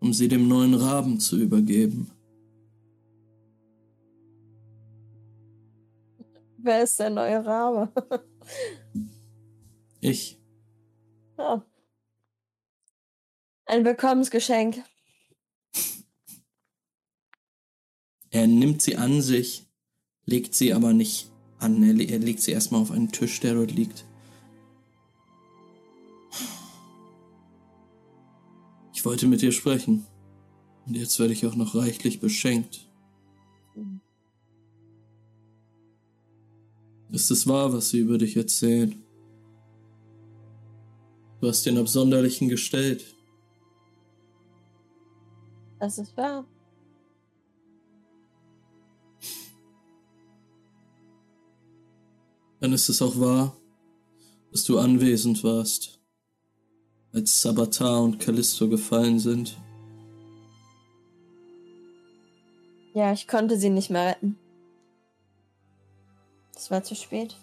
um 0.00 0.12
sie 0.12 0.28
dem 0.28 0.48
neuen 0.48 0.74
Raben 0.74 1.18
zu 1.20 1.36
übergeben? 1.38 2.10
Wer 6.58 6.82
ist 6.82 7.00
der 7.00 7.10
neue 7.10 7.44
Rabe? 7.44 7.90
Ich. 10.00 10.38
ja. 11.38 11.64
Ein 13.66 13.84
Willkommensgeschenk. 13.84 14.82
Er 18.30 18.46
nimmt 18.46 18.82
sie 18.82 18.96
an 18.96 19.22
sich, 19.22 19.66
legt 20.24 20.54
sie 20.54 20.72
aber 20.72 20.92
nicht 20.92 21.30
an. 21.58 21.82
Er, 21.82 22.08
er 22.08 22.18
legt 22.18 22.40
sie 22.40 22.52
erstmal 22.52 22.80
auf 22.80 22.90
einen 22.90 23.12
Tisch, 23.12 23.40
der 23.40 23.54
dort 23.54 23.72
liegt. 23.72 24.04
Ich 28.94 29.04
wollte 29.04 29.26
mit 29.26 29.40
dir 29.40 29.52
sprechen. 29.52 30.06
Und 30.86 30.94
jetzt 30.96 31.18
werde 31.18 31.32
ich 31.32 31.46
auch 31.46 31.54
noch 31.54 31.74
reichlich 31.74 32.20
beschenkt. 32.20 32.89
Ist 37.12 37.30
es 37.30 37.46
wahr, 37.46 37.72
was 37.72 37.90
sie 37.90 37.98
über 37.98 38.18
dich 38.18 38.36
erzählen? 38.36 39.02
Du 41.40 41.48
hast 41.48 41.64
den 41.66 41.78
Absonderlichen 41.78 42.48
gestellt. 42.48 43.14
Das 45.78 45.98
ist 45.98 46.16
wahr. 46.16 46.44
Dann 52.60 52.74
ist 52.74 52.90
es 52.90 53.00
auch 53.00 53.18
wahr, 53.18 53.56
dass 54.52 54.64
du 54.64 54.78
anwesend 54.78 55.42
warst, 55.42 55.98
als 57.12 57.40
Sabatar 57.40 58.02
und 58.02 58.20
Callisto 58.20 58.68
gefallen 58.68 59.18
sind. 59.18 59.56
Ja, 62.92 63.12
ich 63.12 63.26
konnte 63.26 63.56
sie 63.56 63.70
nicht 63.70 63.88
mehr 63.88 64.10
retten. 64.10 64.36
Es 66.60 66.70
war 66.70 66.82
zu 66.82 66.94
spät. 66.94 67.38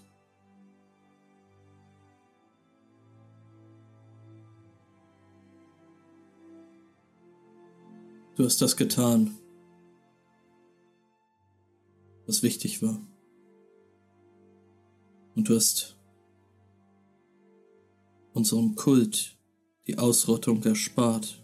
Du 8.36 8.46
hast 8.46 8.62
das 8.62 8.78
getan, 8.78 9.36
was 12.28 12.44
wichtig 12.44 12.84
war. 12.84 13.02
Und 15.36 15.50
du 15.50 15.56
hast 15.56 15.98
unserem 18.34 18.76
Kult 18.76 19.36
die 19.88 19.98
Ausrottung 19.98 20.62
erspart. 20.62 21.44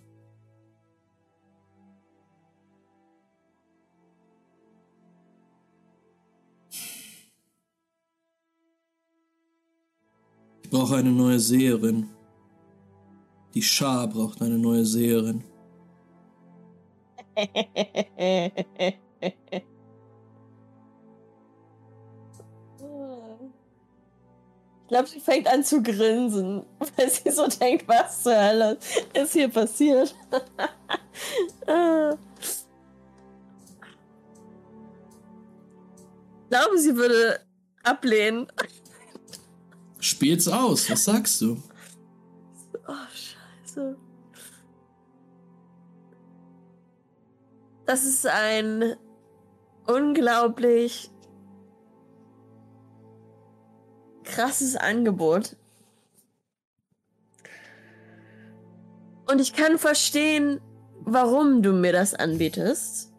Brauche 10.73 10.95
eine 10.95 11.11
neue 11.11 11.39
Seherin. 11.39 12.09
Die 13.53 13.61
Schar 13.61 14.07
braucht 14.07 14.41
eine 14.41 14.57
neue 14.57 14.83
Seherin. 14.83 15.43
Ich 17.35 17.53
glaube, 24.87 25.07
sie 25.07 25.19
fängt 25.19 25.47
an 25.47 25.63
zu 25.63 25.83
grinsen, 25.83 26.65
weil 26.97 27.07
sie 27.07 27.29
so 27.29 27.45
denkt, 27.45 27.87
was 27.87 28.23
zur 28.23 28.35
Hölle 28.35 28.79
ist 29.13 29.33
hier 29.33 29.49
passiert. 29.49 30.15
Ich 36.43 36.59
glaube, 36.59 36.77
sie 36.77 36.95
würde 36.95 37.39
ablehnen. 37.81 38.45
Spiel's 40.03 40.49
aus, 40.49 40.89
was 40.89 41.05
sagst 41.05 41.39
du? 41.39 41.63
Oh, 42.85 42.93
scheiße. 43.63 43.97
Das 47.85 48.03
ist 48.03 48.27
ein 48.27 48.97
unglaublich 49.87 51.09
krasses 54.25 54.75
Angebot. 54.75 55.55
Und 59.31 59.39
ich 59.39 59.53
kann 59.53 59.77
verstehen, 59.79 60.59
warum 60.99 61.61
du 61.61 61.71
mir 61.71 61.93
das 61.93 62.13
anbietest. 62.13 63.13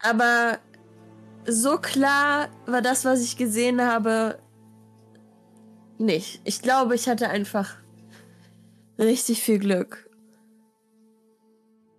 Aber 0.00 0.58
so 1.46 1.78
klar 1.78 2.48
war 2.66 2.82
das, 2.82 3.04
was 3.04 3.22
ich 3.22 3.36
gesehen 3.36 3.82
habe, 3.82 4.38
nicht. 5.98 6.40
Ich 6.44 6.62
glaube, 6.62 6.94
ich 6.94 7.08
hatte 7.08 7.28
einfach 7.28 7.76
richtig 8.98 9.42
viel 9.42 9.58
Glück. 9.58 10.10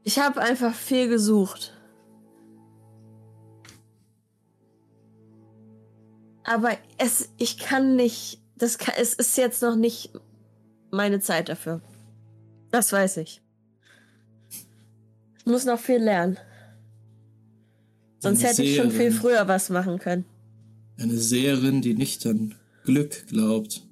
Ich 0.03 0.20
habe 0.20 0.41
einfach 0.41 0.74
viel 0.74 1.07
gesucht. 1.07 1.74
Aber 6.44 6.72
es, 6.98 7.30
ich 7.38 7.57
kann 7.57 7.95
nicht, 7.95 8.41
das 8.57 8.78
kann, 8.78 8.95
es 8.99 9.14
ist 9.14 9.38
jetzt 9.38 9.61
noch 9.61 9.76
nicht 9.76 10.11
meine 10.91 11.22
Zeit 11.22 11.48
dafür. 11.48 11.82
Das 12.70 12.91
weiß 12.91 13.18
ich. 13.18 13.41
Ich 15.38 15.45
muss 15.45 15.65
noch 15.65 15.80
viel 15.80 16.03
lernen. 16.03 16.38
Sonst 18.24 18.40
Eine 18.40 18.48
hätte 18.50 18.64
ich 18.64 18.78
schon 18.78 18.90
viel 18.90 19.12
früher 19.12 19.50
was 19.50 19.70
machen 19.70 20.00
können. 20.00 20.24
Eine 20.95 21.18
Seherin, 21.18 21.82
die 21.82 21.94
nicht 21.94 22.26
an 22.26 22.56
Glück 22.86 23.28
glaubt. 23.28 23.86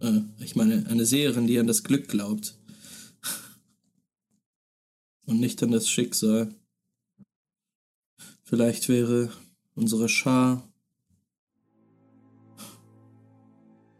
Äh, 0.00 0.20
ich 0.40 0.56
meine, 0.56 0.86
eine 0.88 1.04
Seherin, 1.04 1.46
die 1.46 1.58
an 1.58 1.66
das 1.66 1.84
Glück 1.84 2.08
glaubt. 2.08 2.56
Und 5.26 5.38
nicht 5.38 5.62
an 5.62 5.70
das 5.70 5.90
Schicksal. 5.90 6.54
Vielleicht 8.42 8.88
wäre 8.88 9.28
unsere 9.74 10.08
Schar. 10.08 10.66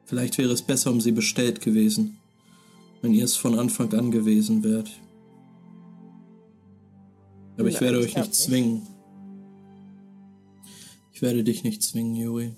Vielleicht 0.07 0.39
wäre 0.39 0.53
es 0.53 0.63
besser 0.63 0.91
um 0.91 1.03
sie 1.03 1.13
bestellt 1.13 1.61
gewesen, 1.61 2.17
wenn 3.03 3.13
ihr 3.13 3.25
es 3.27 3.37
von 3.37 3.59
Anfang 3.59 3.93
an 3.93 4.11
gewesen 4.11 4.65
wärt. 4.65 4.89
Aber 7.59 7.69
ich 7.69 7.75
Nein, 7.75 7.83
werde 7.83 7.99
ich 7.99 8.07
euch 8.07 8.17
nicht 8.17 8.29
nicht. 8.29 8.35
zwingen. 8.35 8.98
Ich 11.19 11.23
werde 11.23 11.43
dich 11.43 11.65
nicht 11.65 11.83
zwingen, 11.83 12.15
Juri. 12.15 12.55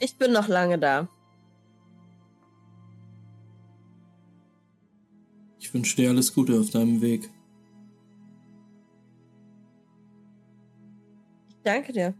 Ich 0.00 0.16
bin 0.16 0.32
noch 0.32 0.48
lange 0.48 0.78
da. 0.78 1.06
Ich 5.58 5.74
wünsche 5.74 5.96
dir 5.96 6.08
alles 6.08 6.32
Gute 6.32 6.58
auf 6.58 6.70
deinem 6.70 7.02
Weg. 7.02 7.28
Danke 11.62 11.92
dir. 11.92 12.14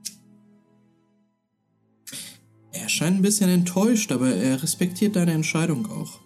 Er 2.72 2.88
scheint 2.90 3.20
ein 3.20 3.22
bisschen 3.22 3.48
enttäuscht, 3.48 4.12
aber 4.12 4.34
er 4.34 4.62
respektiert 4.62 5.16
deine 5.16 5.32
Entscheidung 5.32 5.86
auch. 5.86 6.23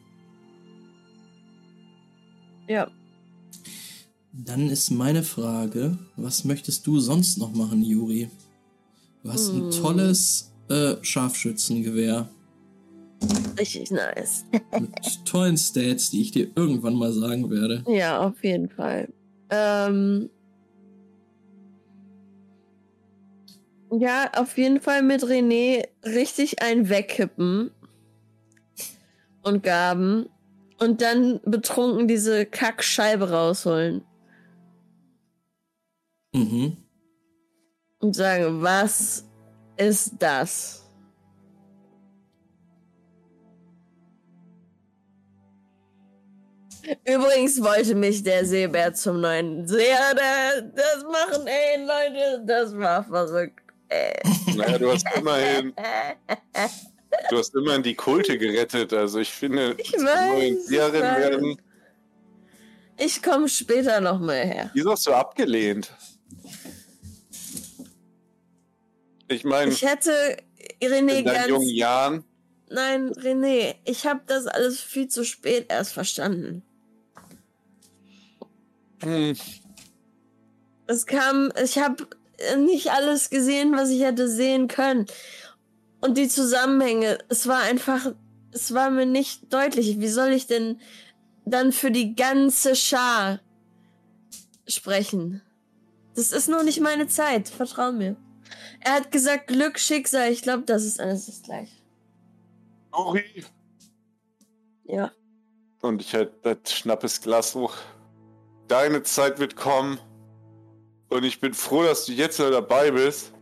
Ja. 2.68 2.88
Dann 4.32 4.70
ist 4.70 4.90
meine 4.90 5.22
Frage, 5.22 5.98
was 6.16 6.44
möchtest 6.44 6.86
du 6.86 7.00
sonst 7.00 7.38
noch 7.38 7.52
machen, 7.54 7.82
Juri? 7.82 8.28
Du 9.22 9.32
hast 9.32 9.48
ein 9.50 9.62
Hm. 9.62 9.70
tolles 9.82 10.52
äh, 10.68 10.94
Scharfschützengewehr 11.02 12.28
Richtig 13.58 13.90
nice. 13.90 14.44
mit 14.78 14.90
tollen 15.24 15.56
Stats, 15.56 16.10
die 16.10 16.20
ich 16.22 16.30
dir 16.30 16.48
irgendwann 16.54 16.94
mal 16.94 17.12
sagen 17.12 17.50
werde. 17.50 17.82
Ja, 17.88 18.20
auf 18.20 18.44
jeden 18.44 18.68
Fall. 18.68 19.08
Ähm, 19.50 20.30
ja, 23.90 24.30
auf 24.36 24.56
jeden 24.58 24.80
Fall 24.80 25.02
mit 25.02 25.24
René 25.24 25.88
richtig 26.04 26.62
ein 26.62 26.88
Wegkippen 26.88 27.70
und 29.42 29.62
Gaben 29.64 30.26
und 30.78 31.02
dann 31.02 31.40
betrunken 31.44 32.08
diese 32.08 32.46
Kackscheibe 32.46 33.30
rausholen 33.30 34.04
Mhm. 36.34 36.76
und 38.00 38.14
sagen, 38.14 38.62
was 38.62 39.24
ist 39.76 40.12
das? 40.18 40.84
Übrigens 47.04 47.60
wollte 47.62 47.94
mich 47.94 48.22
der 48.22 48.44
Seebär 48.44 48.94
zum 48.94 49.20
neuen 49.20 49.66
Seher, 49.66 50.14
der, 50.14 50.62
das 50.62 51.02
machen, 51.04 51.46
ey, 51.46 51.84
Leute, 51.84 52.44
das 52.46 52.76
war 52.78 53.04
verrückt. 53.04 53.60
Ey. 53.88 54.14
Naja, 54.56 54.78
du 54.78 54.92
hast 54.92 55.04
immerhin, 55.16 55.74
du 57.30 57.38
hast 57.38 57.54
immerhin 57.54 57.82
die 57.82 57.94
Kulte 57.94 58.36
gerettet. 58.38 58.92
Also 58.92 59.18
ich 59.18 59.30
finde, 59.30 59.74
Ich 59.78 59.92
die 59.92 59.98
weiß, 59.98 60.70
weiß. 60.70 60.70
werden. 60.70 61.60
Ich 62.98 63.22
komme 63.22 63.48
später 63.48 64.00
noch 64.00 64.18
mal 64.18 64.44
her. 64.44 64.70
Wieso 64.74 64.90
hast 64.90 65.06
du 65.06 65.12
abgelehnt? 65.12 65.92
Ich 69.28 69.44
meine, 69.44 69.70
Ich 69.72 69.82
hätte 69.82 70.36
René 70.82 71.18
in 71.18 71.24
ganz. 71.24 71.48
jungen 71.48 71.68
Jahren. 71.68 72.24
Nein, 72.70 73.10
René, 73.14 73.76
ich 73.84 74.06
habe 74.06 74.20
das 74.26 74.46
alles 74.46 74.80
viel 74.80 75.08
zu 75.08 75.24
spät 75.24 75.66
erst 75.68 75.92
verstanden. 75.92 76.62
Hm, 79.02 79.36
Es 80.86 81.06
kam, 81.06 81.52
ich 81.62 81.78
habe 81.78 82.06
nicht 82.58 82.90
alles 82.90 83.30
gesehen, 83.30 83.72
was 83.76 83.90
ich 83.90 84.02
hätte 84.02 84.28
sehen 84.28 84.68
können. 84.68 85.06
Und 86.00 86.16
die 86.16 86.28
Zusammenhänge, 86.28 87.18
es 87.28 87.46
war 87.46 87.60
einfach, 87.62 88.12
es 88.52 88.72
war 88.72 88.90
mir 88.90 89.06
nicht 89.06 89.52
deutlich. 89.52 90.00
Wie 90.00 90.08
soll 90.08 90.30
ich 90.30 90.46
denn 90.46 90.80
dann 91.44 91.72
für 91.72 91.90
die 91.90 92.14
ganze 92.14 92.76
Schar 92.76 93.40
sprechen? 94.66 95.42
Das 96.14 96.32
ist 96.32 96.48
noch 96.48 96.62
nicht 96.62 96.80
meine 96.80 97.06
Zeit, 97.08 97.48
vertrau 97.48 97.92
mir. 97.92 98.16
Er 98.80 98.94
hat 98.94 99.10
gesagt 99.10 99.48
Glück, 99.48 99.78
Schicksal, 99.78 100.30
ich 100.30 100.42
glaube, 100.42 100.64
das 100.64 100.84
ist 100.84 101.00
alles 101.00 101.26
das 101.26 101.42
gleiche. 101.42 101.76
Juri. 102.92 103.44
Ja. 104.84 105.12
Und 105.80 106.00
ich 106.00 106.14
halt 106.14 106.32
das 106.42 106.72
schnappes 106.72 107.20
Glas 107.20 107.54
hoch. 107.54 107.76
Deine 108.66 109.02
Zeit 109.02 109.38
wird 109.38 109.56
kommen. 109.56 109.98
Und 111.08 111.24
ich 111.24 111.40
bin 111.40 111.54
froh, 111.54 111.82
dass 111.82 112.04
du 112.06 112.12
jetzt 112.12 112.38
noch 112.38 112.50
dabei 112.50 112.90
bist. 112.90 113.32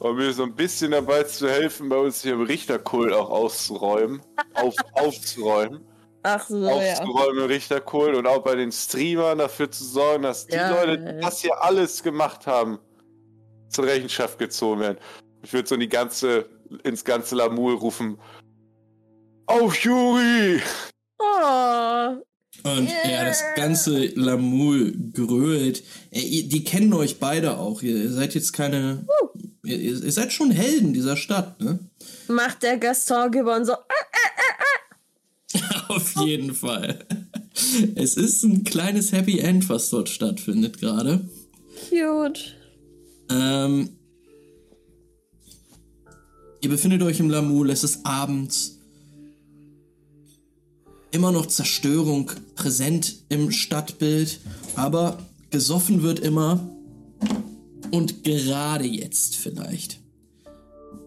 Um 0.00 0.16
mir 0.16 0.32
so 0.32 0.44
ein 0.44 0.54
bisschen 0.54 0.92
dabei 0.92 1.24
zu 1.24 1.48
helfen, 1.48 1.90
bei 1.90 1.98
uns 1.98 2.22
hier 2.22 2.32
im 2.32 2.42
Richterkult 2.42 3.12
auch 3.12 3.28
auszuräumen. 3.28 4.22
Auf, 4.54 4.74
aufzuräumen. 4.94 5.84
Ach 6.22 6.46
so, 6.46 6.56
ja. 6.66 6.94
aufzuräumen 6.94 7.44
im 7.44 7.46
Richterkult 7.50 8.16
und 8.16 8.26
auch 8.26 8.42
bei 8.42 8.54
den 8.54 8.72
Streamern 8.72 9.38
dafür 9.38 9.70
zu 9.70 9.84
sorgen, 9.84 10.22
dass 10.22 10.46
die 10.46 10.56
Ja, 10.56 10.70
Leute, 10.70 11.02
ja, 11.02 11.12
die 11.12 11.16
ja. 11.16 11.20
das 11.20 11.40
hier 11.40 11.62
alles 11.62 12.02
gemacht 12.02 12.46
haben, 12.46 12.78
zur 13.68 13.84
Rechenschaft 13.84 14.38
gezogen 14.38 14.80
werden. 14.80 14.98
Ich 15.42 15.52
würde 15.52 15.68
so 15.68 15.74
in 15.74 15.80
die 15.82 15.88
ganze, 15.88 16.46
ins 16.82 17.04
ganze 17.04 17.36
Lamul 17.36 17.74
rufen. 17.74 18.18
Auf 19.46 19.76
Juri! 19.76 20.62
Oh, 21.18 22.16
Und 22.64 22.88
ja, 23.04 23.24
das 23.24 23.42
ganze 23.54 24.06
Lamul 24.14 24.94
grölt. 25.12 25.82
Die 26.12 26.64
kennen 26.64 26.92
euch 26.94 27.18
beide 27.18 27.58
auch. 27.58 27.82
Ihr 27.82 28.10
seid 28.10 28.34
jetzt 28.34 28.52
keine. 28.52 29.06
Ihr, 29.76 30.02
ihr 30.02 30.12
seid 30.12 30.32
schon 30.32 30.50
Helden 30.50 30.92
dieser 30.92 31.16
Stadt, 31.16 31.60
ne? 31.60 31.78
Macht 32.28 32.62
der 32.62 32.78
Gaston 32.78 33.30
Gibbon 33.30 33.64
so. 33.64 33.72
Auf 35.88 36.14
jeden 36.16 36.54
Fall. 36.54 37.04
Es 37.94 38.16
ist 38.16 38.42
ein 38.44 38.64
kleines 38.64 39.12
Happy 39.12 39.38
End, 39.38 39.68
was 39.68 39.90
dort 39.90 40.08
stattfindet 40.08 40.78
gerade. 40.78 41.28
Cute. 41.88 42.56
Ähm, 43.30 43.90
ihr 46.60 46.70
befindet 46.70 47.02
euch 47.02 47.20
im 47.20 47.30
Lamul, 47.30 47.70
es 47.70 47.84
ist 47.84 48.04
abends. 48.04 48.78
Immer 51.12 51.32
noch 51.32 51.46
Zerstörung 51.46 52.30
präsent 52.54 53.16
im 53.28 53.50
Stadtbild, 53.50 54.40
aber 54.76 55.18
gesoffen 55.50 56.02
wird 56.02 56.20
immer. 56.20 56.60
Und 57.90 58.24
gerade 58.24 58.84
jetzt 58.84 59.36
vielleicht. 59.36 60.00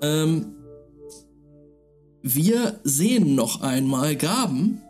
Ähm, 0.01 0.55
wir 2.21 2.79
sehen 2.83 3.35
noch 3.35 3.61
einmal 3.61 4.15
Gaben 4.15 4.81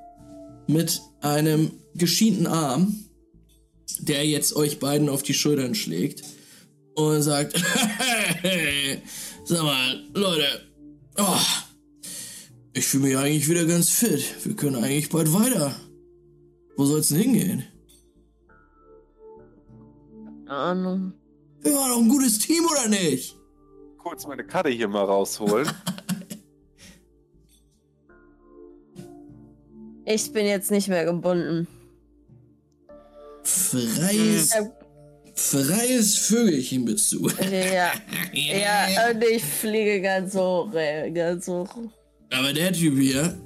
mit 0.68 1.02
einem 1.22 1.72
geschienten 1.96 2.48
Arm, 2.48 3.06
der 4.00 4.26
jetzt 4.26 4.56
euch 4.56 4.80
beiden 4.80 5.10
auf 5.10 5.24
die 5.24 5.34
Schultern 5.34 5.76
schlägt 5.76 6.24
und 6.96 7.22
sagt, 7.22 7.54
sag 9.46 9.64
mal, 9.64 10.04
Leute, 10.14 10.46
oh, 11.18 11.40
ich 12.74 12.86
fühle 12.86 13.04
mich 13.04 13.18
eigentlich 13.18 13.50
wieder 13.50 13.66
ganz 13.66 13.90
fit. 13.90 14.24
Wir 14.44 14.56
können 14.56 14.76
eigentlich 14.78 15.10
bald 15.10 15.34
weiter. 15.34 15.76
Wo 16.76 16.86
soll's 16.86 17.10
denn 17.10 17.20
hingehen? 17.20 17.64
Ahnung. 20.48 21.14
Wir 21.64 21.74
waren 21.74 21.90
doch 21.92 21.98
ein 22.00 22.10
gutes 22.10 22.40
Team, 22.40 22.64
oder 22.66 22.88
nicht? 22.90 23.38
Kurz 23.98 24.28
meine 24.28 24.44
Karte 24.46 24.70
hier 24.70 24.88
mal 24.88 25.04
rausholen. 25.06 25.68
Ich 30.06 30.34
bin 30.34 30.46
jetzt 30.46 30.70
nicht 30.70 30.90
mehr 30.90 31.06
gebunden. 31.06 31.66
Freies, 33.44 34.54
freies 35.34 36.18
Vögelchen 36.18 36.84
bist 36.86 37.12
du. 37.14 37.30
Ja. 37.52 37.92
Ja, 38.34 39.10
und 39.12 39.24
ich 39.24 39.44
fliege 39.44 40.02
ganz 40.02 40.36
hoch, 40.36 40.74
ey, 40.74 41.10
ganz 41.12 41.48
hoch. 41.48 41.70
Aber 42.34 42.52
der 42.52 42.74
Typ 42.74 42.98
hier, 42.98 43.38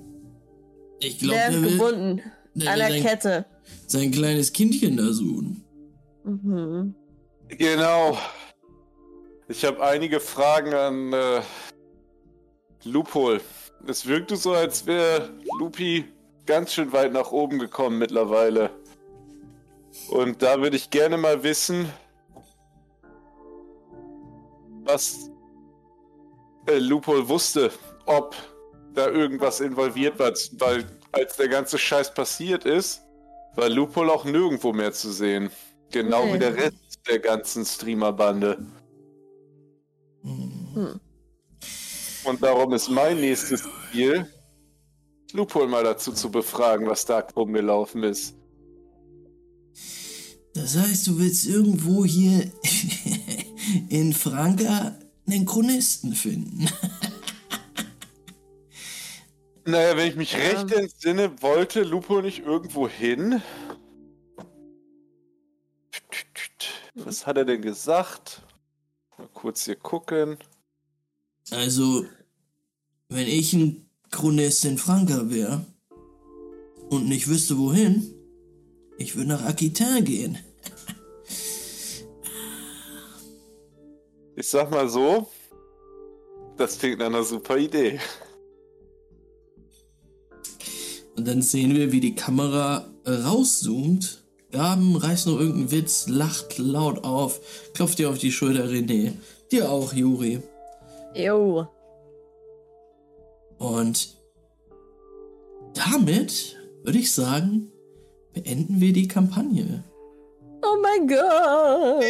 ich 1.00 1.20
glaube, 1.20 1.36
Der 1.36 1.50
der 1.52 1.60
ist 1.60 1.64
will 1.64 1.72
gebunden. 1.74 2.22
der 2.56 2.72
An 2.74 2.80
der 2.80 2.90
sein, 2.90 3.04
Kette. 3.04 3.46
sein 3.86 4.12
kleines 4.12 4.52
Kindchen 4.52 4.98
da 4.98 5.12
suchen. 5.14 5.64
Mhm. 6.24 6.96
Genau. 7.50 8.18
Ich 9.48 9.64
habe 9.66 9.82
einige 9.84 10.20
Fragen 10.20 10.74
an 10.74 11.14
äh, 11.14 11.42
Lupol. 12.84 13.42
Es 13.88 14.06
wirkte 14.06 14.36
so, 14.36 14.54
als 14.54 14.86
wäre 14.86 15.30
Lupi 15.60 16.06
ganz 16.46 16.74
schön 16.74 16.92
weit 16.92 17.14
nach 17.14 17.32
oben 17.32 17.60
gekommen 17.60 17.98
mittlerweile. 17.98 18.70
Und 20.10 20.42
da 20.42 20.60
würde 20.62 20.76
ich 20.78 20.90
gerne 20.90 21.18
mal 21.18 21.44
wissen, 21.44 21.92
was 24.84 25.30
äh, 26.68 26.78
Lupol 26.78 27.28
wusste, 27.28 27.72
ob 28.06 28.36
da 28.94 29.08
irgendwas 29.08 29.60
involviert 29.60 30.20
war, 30.20 30.34
weil 30.60 30.86
als 31.12 31.38
der 31.38 31.48
ganze 31.50 31.78
Scheiß 31.78 32.14
passiert 32.14 32.66
ist, 32.66 33.02
war 33.56 33.70
Lupol 33.70 34.10
auch 34.10 34.26
nirgendwo 34.26 34.74
mehr 34.74 34.92
zu 34.94 35.12
sehen. 35.12 35.50
Genau 35.92 36.26
Nee. 36.26 36.34
wie 36.34 36.40
der 36.40 36.56
Rest 36.56 36.87
der 37.08 37.20
ganzen 37.20 37.66
Streamerbande. 37.66 38.66
Hm. 40.24 41.00
Und 42.24 42.44
darum 42.44 42.74
ist 42.74 42.90
mein 42.90 43.20
nächstes 43.20 43.64
Ziel, 43.92 44.28
Lupol 45.34 45.68
mal 45.68 45.84
dazu 45.84 46.12
zu 46.14 46.30
befragen, 46.30 46.88
was 46.88 47.06
da 47.06 47.20
rumgelaufen 47.20 48.04
ist. 48.04 48.36
Das 50.54 50.76
heißt, 50.76 51.08
du 51.08 51.20
willst 51.20 51.46
irgendwo 51.46 52.06
hier 52.06 52.52
in 53.90 54.14
Franka 54.14 54.98
einen 55.28 55.46
Chronisten 55.46 56.14
finden. 56.14 56.68
Naja, 59.66 59.98
wenn 59.98 60.08
ich 60.08 60.16
mich 60.16 60.34
recht 60.36 60.72
entsinne, 60.72 61.42
wollte 61.42 61.84
Lupo 61.84 62.22
nicht 62.22 62.40
irgendwo 62.40 62.88
hin. 62.88 63.42
Was 67.04 67.28
hat 67.28 67.38
er 67.38 67.46
denn 67.46 67.62
gesagt? 67.62 68.42
Mal 69.18 69.30
kurz 69.34 69.66
hier 69.66 69.76
gucken. 69.76 70.38
Also, 71.52 72.06
wenn 73.10 73.28
ich 73.28 73.54
ein 73.54 73.90
Chronist 74.12 74.66
in 74.66 74.78
Franka 74.78 75.30
wäre 75.30 75.66
und 76.90 77.08
nicht 77.08 77.28
wüsste 77.28 77.58
wohin, 77.58 78.14
ich 78.98 79.16
würde 79.16 79.30
nach 79.30 79.46
Aquitain 79.46 80.04
gehen. 80.04 80.38
Ich 84.36 84.50
sag 84.50 84.70
mal 84.72 84.90
so, 84.90 85.30
das 86.58 86.78
klingt 86.78 87.00
nach 87.00 87.08
einer 87.08 87.24
super 87.24 87.58
Idee. 87.58 88.00
Und 91.16 91.28
dann 91.28 91.42
sehen 91.42 91.76
wir, 91.76 91.92
wie 91.92 92.00
die 92.00 92.16
Kamera 92.16 92.88
rauszoomt. 93.06 94.24
Gaben 94.52 94.96
reißt 94.96 95.28
noch 95.28 95.40
irgendeinen 95.40 95.72
Witz, 95.72 96.08
lacht 96.08 96.58
laut 96.58 97.04
auf, 97.04 97.40
klopft 97.74 98.00
dir 98.00 98.10
auf 98.10 98.18
die 98.18 98.32
Schulter, 98.32 98.66
René. 98.66 99.14
Dir 99.52 99.70
auch, 99.70 99.94
Juri. 99.94 100.42
Jo. 101.14 101.68
Und 103.58 104.16
damit 105.74 106.58
würde 106.84 106.98
ich 107.00 107.14
sagen, 107.14 107.72
beenden 108.34 108.80
wir 108.80 108.94
die 108.94 109.08
Kampagne. 109.08 109.84
Oh 110.64 110.78
mein 110.82 111.08
Gott. 111.08 112.04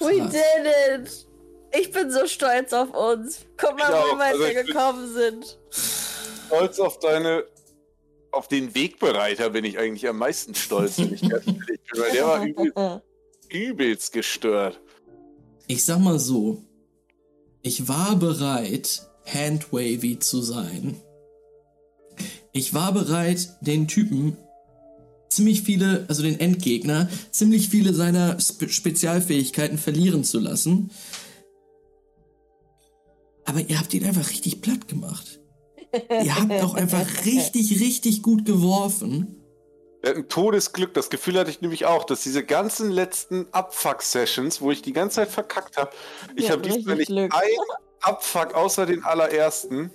We 0.00 0.20
did 0.30 0.66
it. 1.06 1.26
Ich 1.76 1.90
bin 1.90 2.10
so 2.10 2.26
stolz 2.26 2.72
auf 2.72 2.90
uns. 2.94 3.40
Guck 3.56 3.78
mal, 3.78 3.90
Ich 3.90 4.12
wie 4.14 4.18
weit 4.18 4.32
Also 4.34 4.44
wir 4.44 4.54
bin- 4.54 4.66
gekommen 4.66 5.12
sind. 5.14 5.58
Stolz 6.46 6.78
auf 6.78 6.98
deine. 7.00 7.44
Auf 8.34 8.48
den 8.48 8.74
Wegbereiter 8.74 9.50
bin 9.50 9.64
ich 9.64 9.78
eigentlich 9.78 10.08
am 10.08 10.18
meisten 10.18 10.56
stolz, 10.56 10.98
wenn 10.98 11.14
ich 11.14 11.20
ganz 11.28 11.46
ehrlich 11.46 11.64
bin, 11.64 12.00
weil 12.00 12.12
der 12.12 12.26
war 12.26 12.44
übel, 12.44 13.02
übelst 13.48 14.12
gestört. 14.12 14.80
Ich 15.68 15.84
sag 15.84 16.00
mal 16.00 16.18
so, 16.18 16.64
ich 17.62 17.86
war 17.86 18.16
bereit, 18.16 19.08
handwavy 19.24 20.18
zu 20.18 20.42
sein. 20.42 21.00
Ich 22.52 22.74
war 22.74 22.92
bereit, 22.92 23.56
den 23.60 23.86
Typen 23.86 24.36
ziemlich 25.28 25.62
viele, 25.62 26.04
also 26.08 26.22
den 26.22 26.40
Endgegner, 26.40 27.08
ziemlich 27.30 27.68
viele 27.68 27.94
seiner 27.94 28.40
Spe 28.40 28.68
Spezialfähigkeiten 28.68 29.78
verlieren 29.78 30.24
zu 30.24 30.40
lassen. 30.40 30.90
Aber 33.44 33.60
ihr 33.60 33.78
habt 33.78 33.94
ihn 33.94 34.04
einfach 34.04 34.28
richtig 34.30 34.60
platt 34.60 34.88
gemacht. 34.88 35.40
Ihr 36.10 36.36
habt 36.36 36.62
auch 36.62 36.74
einfach 36.74 37.06
richtig, 37.24 37.80
richtig 37.80 38.22
gut 38.22 38.44
geworfen. 38.44 39.40
Er 40.02 40.10
hat 40.10 40.16
ein 40.16 40.28
Todesglück. 40.28 40.92
Das 40.94 41.08
Gefühl 41.08 41.38
hatte 41.38 41.50
ich 41.50 41.62
nämlich 41.62 41.86
auch, 41.86 42.04
dass 42.04 42.22
diese 42.22 42.44
ganzen 42.44 42.90
letzten 42.90 43.46
Abfuck-Sessions, 43.52 44.60
wo 44.60 44.70
ich 44.70 44.82
die 44.82 44.92
ganze 44.92 45.16
Zeit 45.16 45.30
verkackt 45.30 45.76
habe, 45.76 45.90
ich 46.36 46.50
habe 46.50 46.62
diesmal 46.62 46.96
nicht 46.96 47.08
Glück. 47.08 47.34
einen 47.34 47.58
Abfuck 48.02 48.54
außer 48.54 48.84
den 48.84 49.02
allerersten 49.02 49.90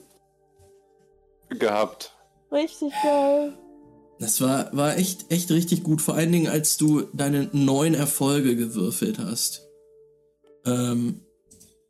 gehabt. 1.50 2.16
Richtig 2.52 2.92
geil. 3.04 3.58
Das 4.20 4.42
war, 4.42 4.76
war 4.76 4.98
echt, 4.98 5.32
echt 5.32 5.52
richtig 5.52 5.84
gut. 5.84 6.02
Vor 6.02 6.16
allen 6.16 6.32
Dingen, 6.32 6.48
als 6.48 6.78
du 6.78 7.04
deine 7.14 7.50
neun 7.54 7.94
Erfolge 7.94 8.56
gewürfelt 8.56 9.20
hast. 9.20 9.68
Ähm, 10.66 11.22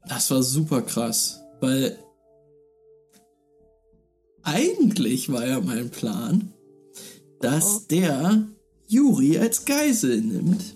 das 0.08 0.30
war 0.30 0.44
super 0.44 0.82
krass. 0.82 1.42
Weil 1.62 1.98
eigentlich 4.44 5.32
war 5.32 5.46
ja 5.46 5.60
mein 5.62 5.90
Plan, 5.90 6.54
dass 7.42 7.82
Oh. 7.84 7.86
der 7.92 8.48
Juri 8.88 9.38
als 9.38 9.66
Geisel 9.66 10.22
nimmt. 10.22 10.76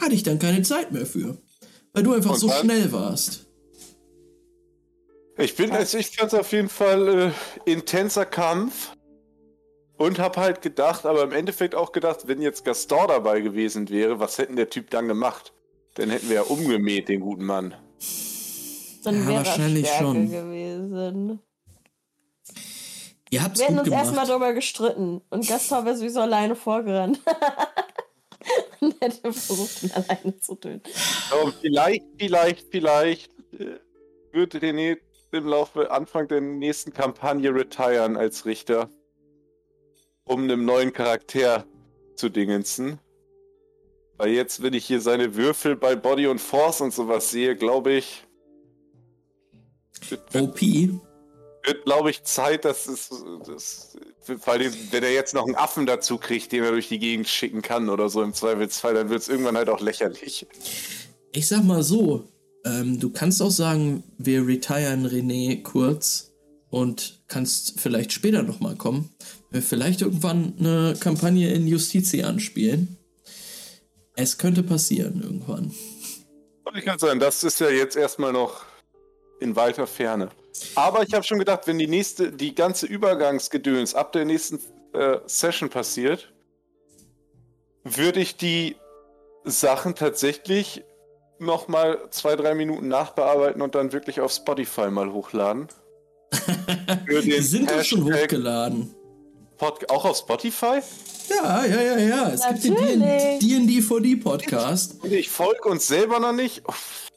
Hatte 0.00 0.14
ich 0.14 0.22
dann 0.22 0.38
keine 0.38 0.62
Zeit 0.62 0.92
mehr 0.92 1.06
für. 1.06 1.38
Weil 1.92 2.02
du 2.02 2.12
einfach 2.14 2.32
Und 2.32 2.38
so 2.40 2.48
dann? 2.48 2.60
schnell 2.64 2.90
warst. 2.92 3.46
Ich 5.38 5.56
bin, 5.56 5.72
also 5.72 5.98
ich 5.98 6.08
fand 6.16 6.32
es 6.32 6.38
auf 6.38 6.52
jeden 6.52 6.68
Fall 6.68 7.32
äh, 7.66 7.70
intenser 7.70 8.24
Kampf 8.24 8.92
und 9.96 10.18
habe 10.18 10.40
halt 10.40 10.62
gedacht, 10.62 11.06
aber 11.06 11.24
im 11.24 11.32
Endeffekt 11.32 11.74
auch 11.74 11.90
gedacht, 11.92 12.26
wenn 12.26 12.40
jetzt 12.40 12.64
Gaston 12.64 13.08
dabei 13.08 13.40
gewesen 13.40 13.88
wäre, 13.88 14.20
was 14.20 14.38
hätten 14.38 14.56
der 14.56 14.70
Typ 14.70 14.90
dann 14.90 15.08
gemacht? 15.08 15.52
Dann 15.94 16.10
hätten 16.10 16.28
wir 16.28 16.36
ja 16.36 16.42
umgemäht, 16.42 17.08
den 17.08 17.20
guten 17.20 17.44
Mann. 17.44 17.74
Dann 19.04 19.14
Ja, 19.16 19.26
wäre 19.26 19.32
er 19.40 19.46
wahrscheinlich 19.46 19.88
schon. 19.88 20.30
gewesen. 20.30 21.40
Ihr 23.34 23.42
habt's 23.42 23.58
Wir 23.58 23.66
hätten 23.66 23.80
uns 23.80 23.88
erstmal 23.88 24.28
darüber 24.28 24.52
gestritten 24.52 25.20
und 25.28 25.48
Gaston 25.48 25.84
wäre 25.84 25.96
sowieso 25.96 26.20
alleine 26.20 26.54
vorgerannt. 26.54 27.20
und 28.80 28.94
hätte 29.00 29.32
versucht, 29.32 29.82
ihn 29.82 29.90
alleine 29.90 30.38
zu 30.38 30.54
töten. 30.54 30.88
Aber 31.32 31.52
vielleicht, 31.60 32.04
vielleicht, 32.16 32.68
vielleicht 32.70 33.32
äh, 33.58 33.80
wird 34.30 34.54
René 34.54 34.98
im 35.32 35.46
Laufe 35.48 35.90
Anfang 35.90 36.28
der 36.28 36.40
nächsten 36.40 36.92
Kampagne 36.92 37.52
retiren 37.52 38.16
als 38.16 38.46
Richter, 38.46 38.88
um 40.22 40.44
einem 40.44 40.64
neuen 40.64 40.92
Charakter 40.92 41.64
zu 42.14 42.28
dingensen. 42.28 43.00
Weil 44.16 44.28
jetzt, 44.28 44.62
wenn 44.62 44.74
ich 44.74 44.86
hier 44.86 45.00
seine 45.00 45.34
Würfel 45.34 45.74
bei 45.74 45.96
Body 45.96 46.28
und 46.28 46.40
Force 46.40 46.80
und 46.80 46.94
sowas 46.94 47.30
sehe, 47.30 47.56
glaube 47.56 47.94
ich, 47.94 48.22
OP. 50.34 50.60
wird 51.64 51.84
glaube 51.84 52.10
ich, 52.10 52.22
Zeit, 52.24 52.64
dass 52.64 52.86
es, 52.86 53.08
das, 53.46 53.96
weil 54.44 54.58
den- 54.58 54.74
wenn 54.90 55.02
er 55.02 55.12
jetzt 55.12 55.34
noch 55.34 55.46
einen 55.46 55.54
Affen 55.54 55.86
dazu 55.86 56.18
kriegt, 56.18 56.52
den 56.52 56.62
er 56.64 56.70
durch 56.70 56.88
die 56.88 56.98
Gegend 56.98 57.28
schicken 57.28 57.62
kann 57.62 57.88
oder 57.88 58.08
so 58.08 58.22
im 58.22 58.34
Zweifelsfall, 58.34 58.94
dann 58.94 59.08
wird 59.10 59.22
es 59.22 59.28
irgendwann 59.28 59.56
halt 59.56 59.68
auch 59.68 59.80
lächerlich. 59.80 60.46
Ich 61.32 61.48
sag 61.48 61.64
mal 61.64 61.82
so, 61.82 62.28
ähm, 62.64 63.00
du 63.00 63.10
kannst 63.10 63.42
auch 63.42 63.50
sagen, 63.50 64.04
wir 64.18 64.46
retiren 64.46 65.06
René 65.06 65.62
kurz 65.62 66.32
und 66.70 67.22
kannst 67.28 67.80
vielleicht 67.80 68.12
später 68.12 68.42
nochmal 68.42 68.76
kommen. 68.76 69.10
Wir 69.50 69.62
vielleicht 69.62 70.02
irgendwann 70.02 70.54
eine 70.58 70.94
Kampagne 70.98 71.52
in 71.52 71.66
Justitia 71.66 72.26
anspielen. 72.26 72.96
Es 74.16 74.38
könnte 74.38 74.62
passieren 74.62 75.20
irgendwann. 75.22 75.72
Und 76.64 76.76
ich 76.76 76.84
kann 76.84 76.98
sagen, 76.98 77.20
das 77.20 77.44
ist 77.44 77.60
ja 77.60 77.68
jetzt 77.70 77.96
erstmal 77.96 78.32
noch 78.32 78.64
in 79.40 79.54
weiter 79.56 79.86
Ferne. 79.86 80.30
Aber 80.74 81.02
ich 81.02 81.14
habe 81.14 81.24
schon 81.24 81.38
gedacht, 81.38 81.66
wenn 81.66 81.78
die 81.78 81.86
nächste, 81.86 82.30
die 82.32 82.54
ganze 82.54 82.86
Übergangsgedöns 82.86 83.94
ab 83.94 84.12
der 84.12 84.24
nächsten 84.24 84.60
äh, 84.92 85.18
Session 85.26 85.68
passiert, 85.68 86.32
würde 87.82 88.20
ich 88.20 88.36
die 88.36 88.76
Sachen 89.44 89.94
tatsächlich 89.94 90.84
noch 91.38 91.68
mal 91.68 91.98
zwei, 92.10 92.36
drei 92.36 92.54
Minuten 92.54 92.88
nachbearbeiten 92.88 93.60
und 93.60 93.74
dann 93.74 93.92
wirklich 93.92 94.20
auf 94.20 94.32
Spotify 94.32 94.90
mal 94.90 95.12
hochladen. 95.12 95.68
Die 97.08 97.40
sind 97.40 97.70
doch 97.70 97.84
schon 97.84 98.04
hochgeladen. 98.04 98.94
Pod 99.58 99.88
auch 99.90 100.04
auf 100.04 100.16
Spotify? 100.16 100.80
Ja, 101.28 101.64
ja, 101.64 101.80
ja, 101.80 101.98
ja. 101.98 102.28
Es 102.30 102.40
Natürlich. 102.40 102.76
gibt 102.76 102.80
den 102.80 103.66
D&D 103.66 103.80
4D 103.80 104.22
Podcast. 104.22 105.04
Ich 105.04 105.30
folge 105.30 105.68
uns 105.68 105.86
selber 105.86 106.18
noch 106.18 106.32
nicht. 106.32 106.66
Uff, 106.68 107.08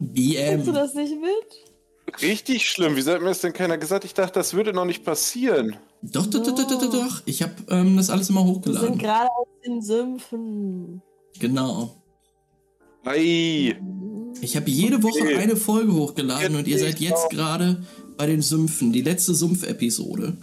Hä? 0.00 0.06
Kriegst 0.54 0.66
du 0.66 0.72
BM. 0.72 0.74
das 0.74 0.94
nicht 0.94 1.14
mit? 1.20 2.20
richtig 2.22 2.68
schlimm. 2.68 2.96
Wieso 2.96 3.12
hat 3.12 3.20
mir 3.22 3.28
das 3.28 3.40
denn 3.40 3.52
keiner 3.52 3.78
gesagt? 3.78 4.04
Ich 4.04 4.14
dachte, 4.14 4.32
das 4.40 4.52
würde 4.54 4.72
noch 4.72 4.84
nicht 4.84 5.04
passieren. 5.04 5.76
Doch, 6.02 6.26
doch, 6.26 6.42
doch, 6.42 6.54
doch, 6.56 6.66
doch, 6.66 6.80
doch, 6.80 6.90
doch. 6.90 7.22
Ich 7.26 7.42
habe 7.42 7.52
ähm, 7.68 7.96
das 7.96 8.10
alles 8.10 8.30
immer 8.30 8.40
Wir 8.40 8.46
sind 8.46 8.56
hochgeladen. 8.56 8.98
gerade 8.98 9.28
aus 9.30 9.46
den 9.64 9.80
Sümpfen. 9.82 11.02
Genau. 11.38 12.02
Ei. 13.04 13.76
Ich 14.40 14.56
habe 14.56 14.70
jede 14.70 15.02
Woche 15.02 15.20
Okay. 15.22 15.36
eine 15.36 15.56
Folge 15.56 15.92
hochgeladen 15.94 16.56
und 16.56 16.66
ihr 16.66 16.76
Jetzt 16.78 16.82
seid 16.82 17.00
jetzt 17.00 17.30
gerade 17.30 17.84
bei 18.16 18.26
den 18.26 18.42
Sümpfen, 18.42 18.92
die 18.92 19.02
letzte 19.02 19.34
Sumpf-Episode. 19.34 20.36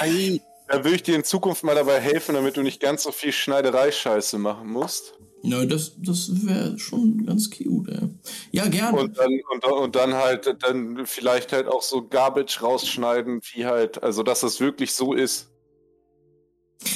Ei. 0.00 0.40
Da 0.68 0.78
würde 0.82 0.96
ich 0.96 1.02
dir 1.04 1.14
in 1.14 1.22
Zukunft 1.24 1.62
mal 1.62 1.76
dabei 1.76 2.00
helfen, 2.00 2.34
damit 2.34 2.56
du 2.56 2.62
nicht 2.62 2.80
ganz 2.80 3.04
so 3.04 3.12
viel 3.12 3.30
Schneiderei-Scheiße 3.32 4.38
machen 4.38 4.68
musst. 4.68 5.14
Na, 5.42 5.64
das, 5.64 5.92
das 5.98 6.44
wäre 6.46 6.78
schon 6.78 7.24
ganz 7.26 7.50
cute, 7.50 7.88
ey. 7.88 8.08
Ja, 8.52 8.66
gerne. 8.68 8.98
Und 8.98 9.16
dann, 9.18 9.30
und, 9.52 9.64
dann- 9.64 9.72
und 9.72 9.94
dann 9.96 10.14
halt, 10.14 10.56
dann 10.62 11.06
vielleicht 11.06 11.52
halt 11.52 11.68
auch 11.68 11.82
so 11.82 12.06
Garbage 12.06 12.62
rausschneiden, 12.62 13.40
wie 13.52 13.64
halt, 13.66 14.02
also 14.02 14.22
dass 14.22 14.40
das 14.40 14.58
wirklich 14.60 14.92
so 14.94 15.12
ist. 15.12 15.48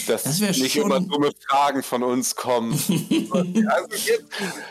Dass 0.06 0.24
Das 0.24 0.40
nicht 0.40 0.72
schon- 0.72 0.82
immer 0.84 1.00
dumme 1.00 1.30
Fragen 1.48 1.82
von 1.82 2.02
uns 2.02 2.34
kommen. 2.36 2.72
also 3.30 3.88
jetzt 4.06 4.24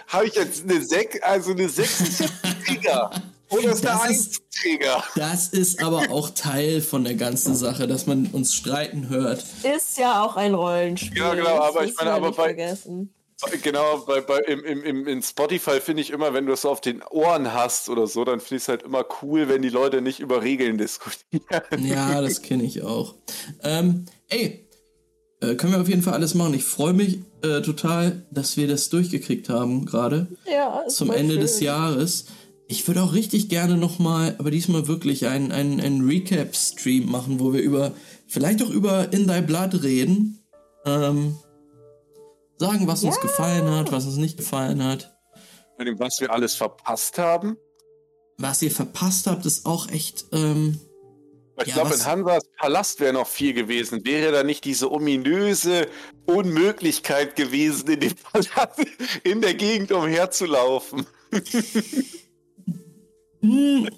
habe 0.07 0.27
ich 0.27 0.35
jetzt 0.35 0.63
eine 0.63 0.81
Sek, 0.83 1.21
also 1.23 1.51
eine 1.51 1.67
6 1.69 2.01
ist 2.01 2.19
jetzt 2.19 2.33
Trigger. 2.65 3.11
Oder 3.49 3.71
ist 3.71 3.83
Das 3.83 4.01
eine 4.01 4.11
ist- 4.13 4.41
1 4.53 4.61
Trigger? 4.61 5.03
Das 5.15 5.47
ist 5.49 5.81
aber 5.81 6.11
auch 6.11 6.29
Teil 6.31 6.81
von 6.81 7.03
der 7.03 7.15
ganzen 7.15 7.55
Sache, 7.55 7.87
dass 7.87 8.05
man 8.07 8.27
uns 8.27 8.53
streiten 8.53 9.09
hört. 9.09 9.43
Ist 9.63 9.97
ja 9.97 10.23
auch 10.23 10.35
ein 10.35 10.53
Rollenspiel. 10.53 11.17
Ja, 11.17 11.33
genau, 11.33 11.57
das 11.57 11.69
aber 11.75 11.85
ich 11.85 11.95
meine, 11.95 12.11
aber 12.11 12.29
bei- 12.31 12.43
vergessen. 12.43 13.13
Genau, 13.63 13.99
bei, 13.99 14.21
bei, 14.21 14.39
im, 14.39 14.63
im, 14.65 14.83
im, 14.83 15.07
in 15.07 15.21
Spotify 15.21 15.79
finde 15.79 16.01
ich 16.01 16.11
immer, 16.11 16.33
wenn 16.33 16.45
du 16.45 16.51
es 16.51 16.65
auf 16.65 16.81
den 16.81 17.01
Ohren 17.09 17.53
hast 17.53 17.87
oder 17.89 18.05
so, 18.05 18.25
dann 18.25 18.39
finde 18.39 18.55
ich 18.57 18.63
es 18.63 18.67
halt 18.67 18.83
immer 18.83 19.05
cool, 19.21 19.47
wenn 19.47 19.61
die 19.61 19.69
Leute 19.69 20.01
nicht 20.01 20.19
über 20.19 20.43
Regeln 20.43 20.77
diskutieren. 20.77 21.41
Ja, 21.79 22.21
das 22.21 22.41
kenne 22.41 22.63
ich 22.63 22.83
auch. 22.83 23.15
Ähm, 23.63 24.05
ey, 24.27 24.67
äh, 25.41 25.55
können 25.55 25.73
wir 25.73 25.81
auf 25.81 25.87
jeden 25.87 26.01
Fall 26.01 26.13
alles 26.13 26.35
machen. 26.35 26.53
Ich 26.53 26.65
freue 26.65 26.93
mich 26.93 27.19
äh, 27.41 27.61
total, 27.61 28.25
dass 28.29 28.57
wir 28.57 28.67
das 28.67 28.89
durchgekriegt 28.89 29.47
haben 29.47 29.85
gerade 29.85 30.27
Ja, 30.51 30.83
zum 30.89 31.11
Ende 31.11 31.33
schön. 31.33 31.41
des 31.41 31.59
Jahres. 31.61 32.25
Ich 32.67 32.87
würde 32.87 33.01
auch 33.01 33.13
richtig 33.13 33.49
gerne 33.49 33.77
nochmal, 33.77 34.35
aber 34.37 34.51
diesmal 34.51 34.87
wirklich 34.87 35.27
einen, 35.27 35.51
einen, 35.51 35.79
einen 35.79 36.07
Recap-Stream 36.07 37.09
machen, 37.09 37.39
wo 37.39 37.53
wir 37.53 37.61
über, 37.61 37.93
vielleicht 38.27 38.61
auch 38.61 38.69
über 38.69 39.11
In 39.13 39.27
Thy 39.27 39.41
Blood 39.41 39.81
reden. 39.81 40.43
Ähm, 40.85 41.35
sagen, 42.59 42.87
was 42.87 43.03
uns 43.03 43.15
Ja. 43.15 43.21
gefallen 43.21 43.69
hat, 43.71 43.91
was 43.91 44.05
uns 44.05 44.17
nicht 44.17 44.37
gefallen 44.37 44.83
hat. 44.83 45.15
Mit 45.77 45.87
dem, 45.87 45.99
was 45.99 46.19
wir 46.19 46.31
alles 46.31 46.55
verpasst 46.55 47.17
haben. 47.17 47.57
Was 48.37 48.61
ihr 48.61 48.71
verpasst 48.71 49.27
habt, 49.27 49.45
ist 49.45 49.65
auch 49.65 49.89
echt, 49.89 50.25
ähm, 50.31 50.79
Ich 51.61 51.67
Ja, 51.67 51.73
glaube, 51.75 51.93
in 51.95 52.05
Hansas 52.05 52.43
Palast 52.57 52.99
wäre 53.01 53.11
noch 53.11 53.27
viel 53.27 53.53
gewesen. 53.53 54.05
Wäre 54.05 54.31
da 54.31 54.43
nicht 54.43 54.63
diese 54.63 54.89
ominöse 54.91 55.87
Unmöglichkeit 56.25 57.35
gewesen, 57.35 57.89
in 57.89 57.99
dem 57.99 58.15
Palast 58.15 58.79
in 59.23 59.41
der 59.41 59.53
Gegend 59.55 59.91
umherzulaufen. 59.91 61.05
hm, 63.41 63.89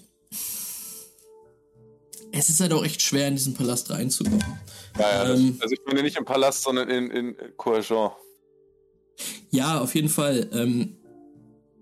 es 2.31 2.49
ist 2.49 2.59
halt 2.61 2.73
auch 2.73 2.83
echt 2.83 3.01
schwer, 3.01 3.27
in 3.27 3.35
diesen 3.35 3.53
Palast 3.53 3.91
reinzukommen. 3.91 4.43
Naja, 4.97 5.25
das, 5.25 5.39
Ähm. 5.39 5.57
also 5.61 5.73
ich 5.73 5.81
meine 5.85 6.01
nicht 6.01 6.17
im 6.17 6.25
Palast, 6.25 6.63
sondern 6.63 6.89
in, 6.89 7.11
in 7.11 7.35
Courgent. 7.57 8.11
Ja, 9.51 9.79
auf 9.79 9.95
jeden 9.95 10.09
Fall. 10.09 10.49
Ähm, 10.53 10.97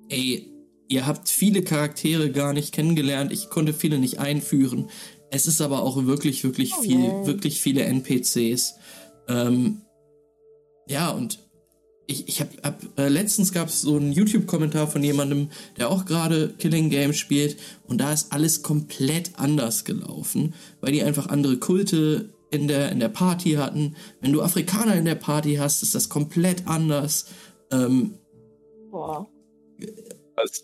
ey, 0.09 0.51
ihr 0.87 1.05
habt 1.05 1.29
viele 1.29 1.61
Charaktere 1.61 2.31
gar 2.31 2.53
nicht 2.53 2.73
kennengelernt. 2.73 3.31
Ich 3.31 3.49
konnte 3.49 3.73
viele 3.73 3.99
nicht 3.99 4.19
einführen. 4.19 4.89
Es 5.31 5.45
ist 5.47 5.61
aber 5.61 5.83
auch 5.83 6.05
wirklich, 6.05 6.43
wirklich 6.43 6.73
Oh 6.77 6.81
viel, 6.81 6.97
nein. 6.97 7.25
wirklich 7.27 7.61
viele 7.61 7.83
NPCs. 7.83 8.73
Ähm, 9.27 9.81
ja, 10.87 11.11
und 11.11 11.39
ich, 12.07 12.27
ich 12.27 12.41
hab, 12.41 12.49
hab 12.63 12.81
äh, 12.97 13.07
letztens 13.07 13.53
gab 13.53 13.67
es 13.67 13.81
so 13.81 13.95
einen 13.95 14.11
YouTube-Kommentar 14.11 14.87
von 14.87 15.03
jemandem, 15.03 15.49
der 15.77 15.91
auch 15.91 16.05
gerade 16.05 16.55
Killing 16.57 16.89
Game 16.89 17.13
spielt, 17.13 17.57
und 17.83 17.99
da 17.99 18.11
ist 18.11 18.33
alles 18.33 18.63
komplett 18.63 19.33
anders 19.35 19.85
gelaufen, 19.85 20.55
weil 20.81 20.91
die 20.91 21.03
einfach 21.03 21.27
andere 21.27 21.57
Kulte 21.57 22.33
in 22.49 22.67
der, 22.67 22.91
in 22.91 22.99
der 22.99 23.09
Party 23.09 23.51
hatten. 23.51 23.95
Wenn 24.21 24.33
du 24.33 24.41
Afrikaner 24.41 24.95
in 24.95 25.05
der 25.05 25.13
Party 25.13 25.57
hast, 25.57 25.83
ist 25.83 25.93
das 25.93 26.09
komplett 26.09 26.67
anders. 26.67 27.27
Ähm, 27.71 28.17
Boah. 28.91 29.27
Also, 30.35 30.63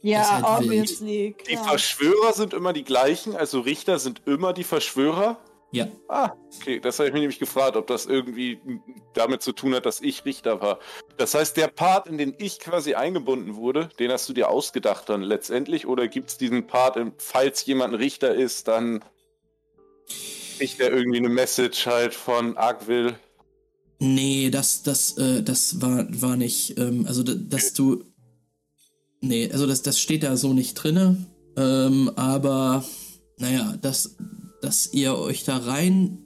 Ja, 0.00 0.42
halt 0.42 0.64
obviously. 0.64 1.36
die 1.48 1.54
Klar. 1.54 1.68
Verschwörer 1.68 2.32
sind 2.32 2.52
immer 2.54 2.72
die 2.72 2.84
gleichen, 2.84 3.36
also 3.36 3.60
Richter 3.60 3.98
sind 3.98 4.22
immer 4.26 4.52
die 4.52 4.64
Verschwörer. 4.64 5.38
ja, 5.70 5.86
Ah, 6.08 6.32
okay, 6.60 6.78
das 6.80 6.98
habe 6.98 7.08
ich 7.08 7.12
mir 7.14 7.20
nämlich 7.20 7.38
gefragt, 7.38 7.76
ob 7.76 7.86
das 7.86 8.06
irgendwie 8.06 8.60
damit 9.14 9.42
zu 9.42 9.52
tun 9.52 9.74
hat, 9.74 9.86
dass 9.86 10.00
ich 10.00 10.24
Richter 10.24 10.60
war. 10.60 10.78
Das 11.16 11.34
heißt, 11.34 11.56
der 11.56 11.68
Part, 11.68 12.06
in 12.08 12.18
den 12.18 12.34
ich 12.38 12.58
quasi 12.60 12.94
eingebunden 12.94 13.56
wurde, 13.56 13.88
den 13.98 14.10
hast 14.10 14.28
du 14.28 14.32
dir 14.32 14.50
ausgedacht 14.50 15.08
dann 15.08 15.22
letztendlich? 15.22 15.86
Oder 15.86 16.06
gibt 16.08 16.30
es 16.30 16.38
diesen 16.38 16.66
Part, 16.66 16.96
in- 16.96 17.12
falls 17.18 17.64
jemand 17.66 17.94
ein 17.94 18.00
Richter 18.00 18.34
ist, 18.34 18.68
dann 18.68 19.04
kriegt 20.58 20.80
er 20.80 20.92
irgendwie 20.92 21.18
eine 21.18 21.28
Message 21.28 21.86
halt 21.86 22.14
von 22.14 22.56
Argwill? 22.56 23.14
Nee, 24.00 24.50
das, 24.50 24.82
das, 24.82 25.16
äh, 25.18 25.42
das 25.42 25.80
war, 25.80 26.06
war 26.20 26.36
nicht, 26.36 26.78
ähm, 26.78 27.06
also 27.06 27.22
da- 27.22 27.34
dass 27.34 27.72
du. 27.72 28.04
Nee, 29.20 29.50
also 29.50 29.66
das, 29.66 29.82
das 29.82 29.98
steht 29.98 30.22
da 30.22 30.36
so 30.36 30.52
nicht 30.52 30.74
drinne. 30.74 31.16
Ähm, 31.56 32.10
aber 32.16 32.84
naja, 33.38 33.76
dass, 33.80 34.16
dass 34.60 34.92
ihr 34.92 35.16
euch 35.16 35.44
da 35.44 35.56
rein 35.58 36.18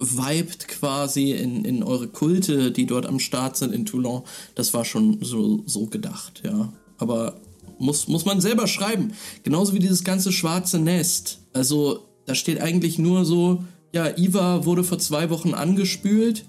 vibet 0.00 0.66
quasi 0.68 1.32
in, 1.32 1.64
in 1.64 1.82
eure 1.82 2.08
Kulte, 2.08 2.72
die 2.72 2.86
dort 2.86 3.06
am 3.06 3.20
Start 3.20 3.56
sind 3.56 3.72
in 3.72 3.84
Toulon, 3.86 4.22
das 4.54 4.72
war 4.74 4.84
schon 4.84 5.18
so, 5.22 5.62
so 5.66 5.86
gedacht, 5.86 6.42
ja. 6.44 6.72
Aber 6.98 7.40
muss, 7.78 8.08
muss 8.08 8.24
man 8.24 8.40
selber 8.40 8.66
schreiben. 8.66 9.12
Genauso 9.42 9.72
wie 9.74 9.78
dieses 9.78 10.04
ganze 10.04 10.32
schwarze 10.32 10.78
Nest. 10.78 11.38
Also, 11.52 12.00
da 12.26 12.34
steht 12.34 12.60
eigentlich 12.60 12.98
nur 12.98 13.24
so, 13.24 13.64
ja, 13.94 14.16
Iva 14.18 14.64
wurde 14.64 14.84
vor 14.84 14.98
zwei 14.98 15.30
Wochen 15.30 15.54
angespült. 15.54 16.44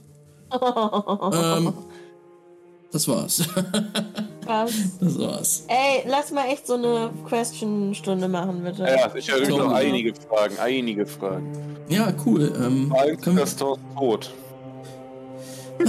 Ähm, 0.52 1.74
das 2.92 3.08
war's. 3.08 3.48
Krass. 4.46 4.74
Das 5.00 5.20
war's. 5.20 5.66
Ey, 5.68 6.04
lass 6.08 6.32
mal 6.32 6.46
echt 6.48 6.68
so 6.68 6.74
eine 6.74 7.12
Question-Stunde 7.28 8.28
machen, 8.28 8.64
bitte. 8.64 8.84
Ja, 8.84 9.14
ich 9.16 9.32
habe 9.32 9.48
noch 9.48 9.72
einige 9.72 10.14
Fragen, 10.14 10.58
einige 10.60 11.06
Fragen. 11.06 11.78
Ja, 11.90 12.14
cool. 12.26 12.52
Ähm, 12.58 12.94
Eins, 12.94 13.22
können 13.22 13.38
wir, 13.38 13.44
Gaston 13.44 13.80
ist 13.80 13.98
tot. 13.98 14.32
äh, 15.80 15.86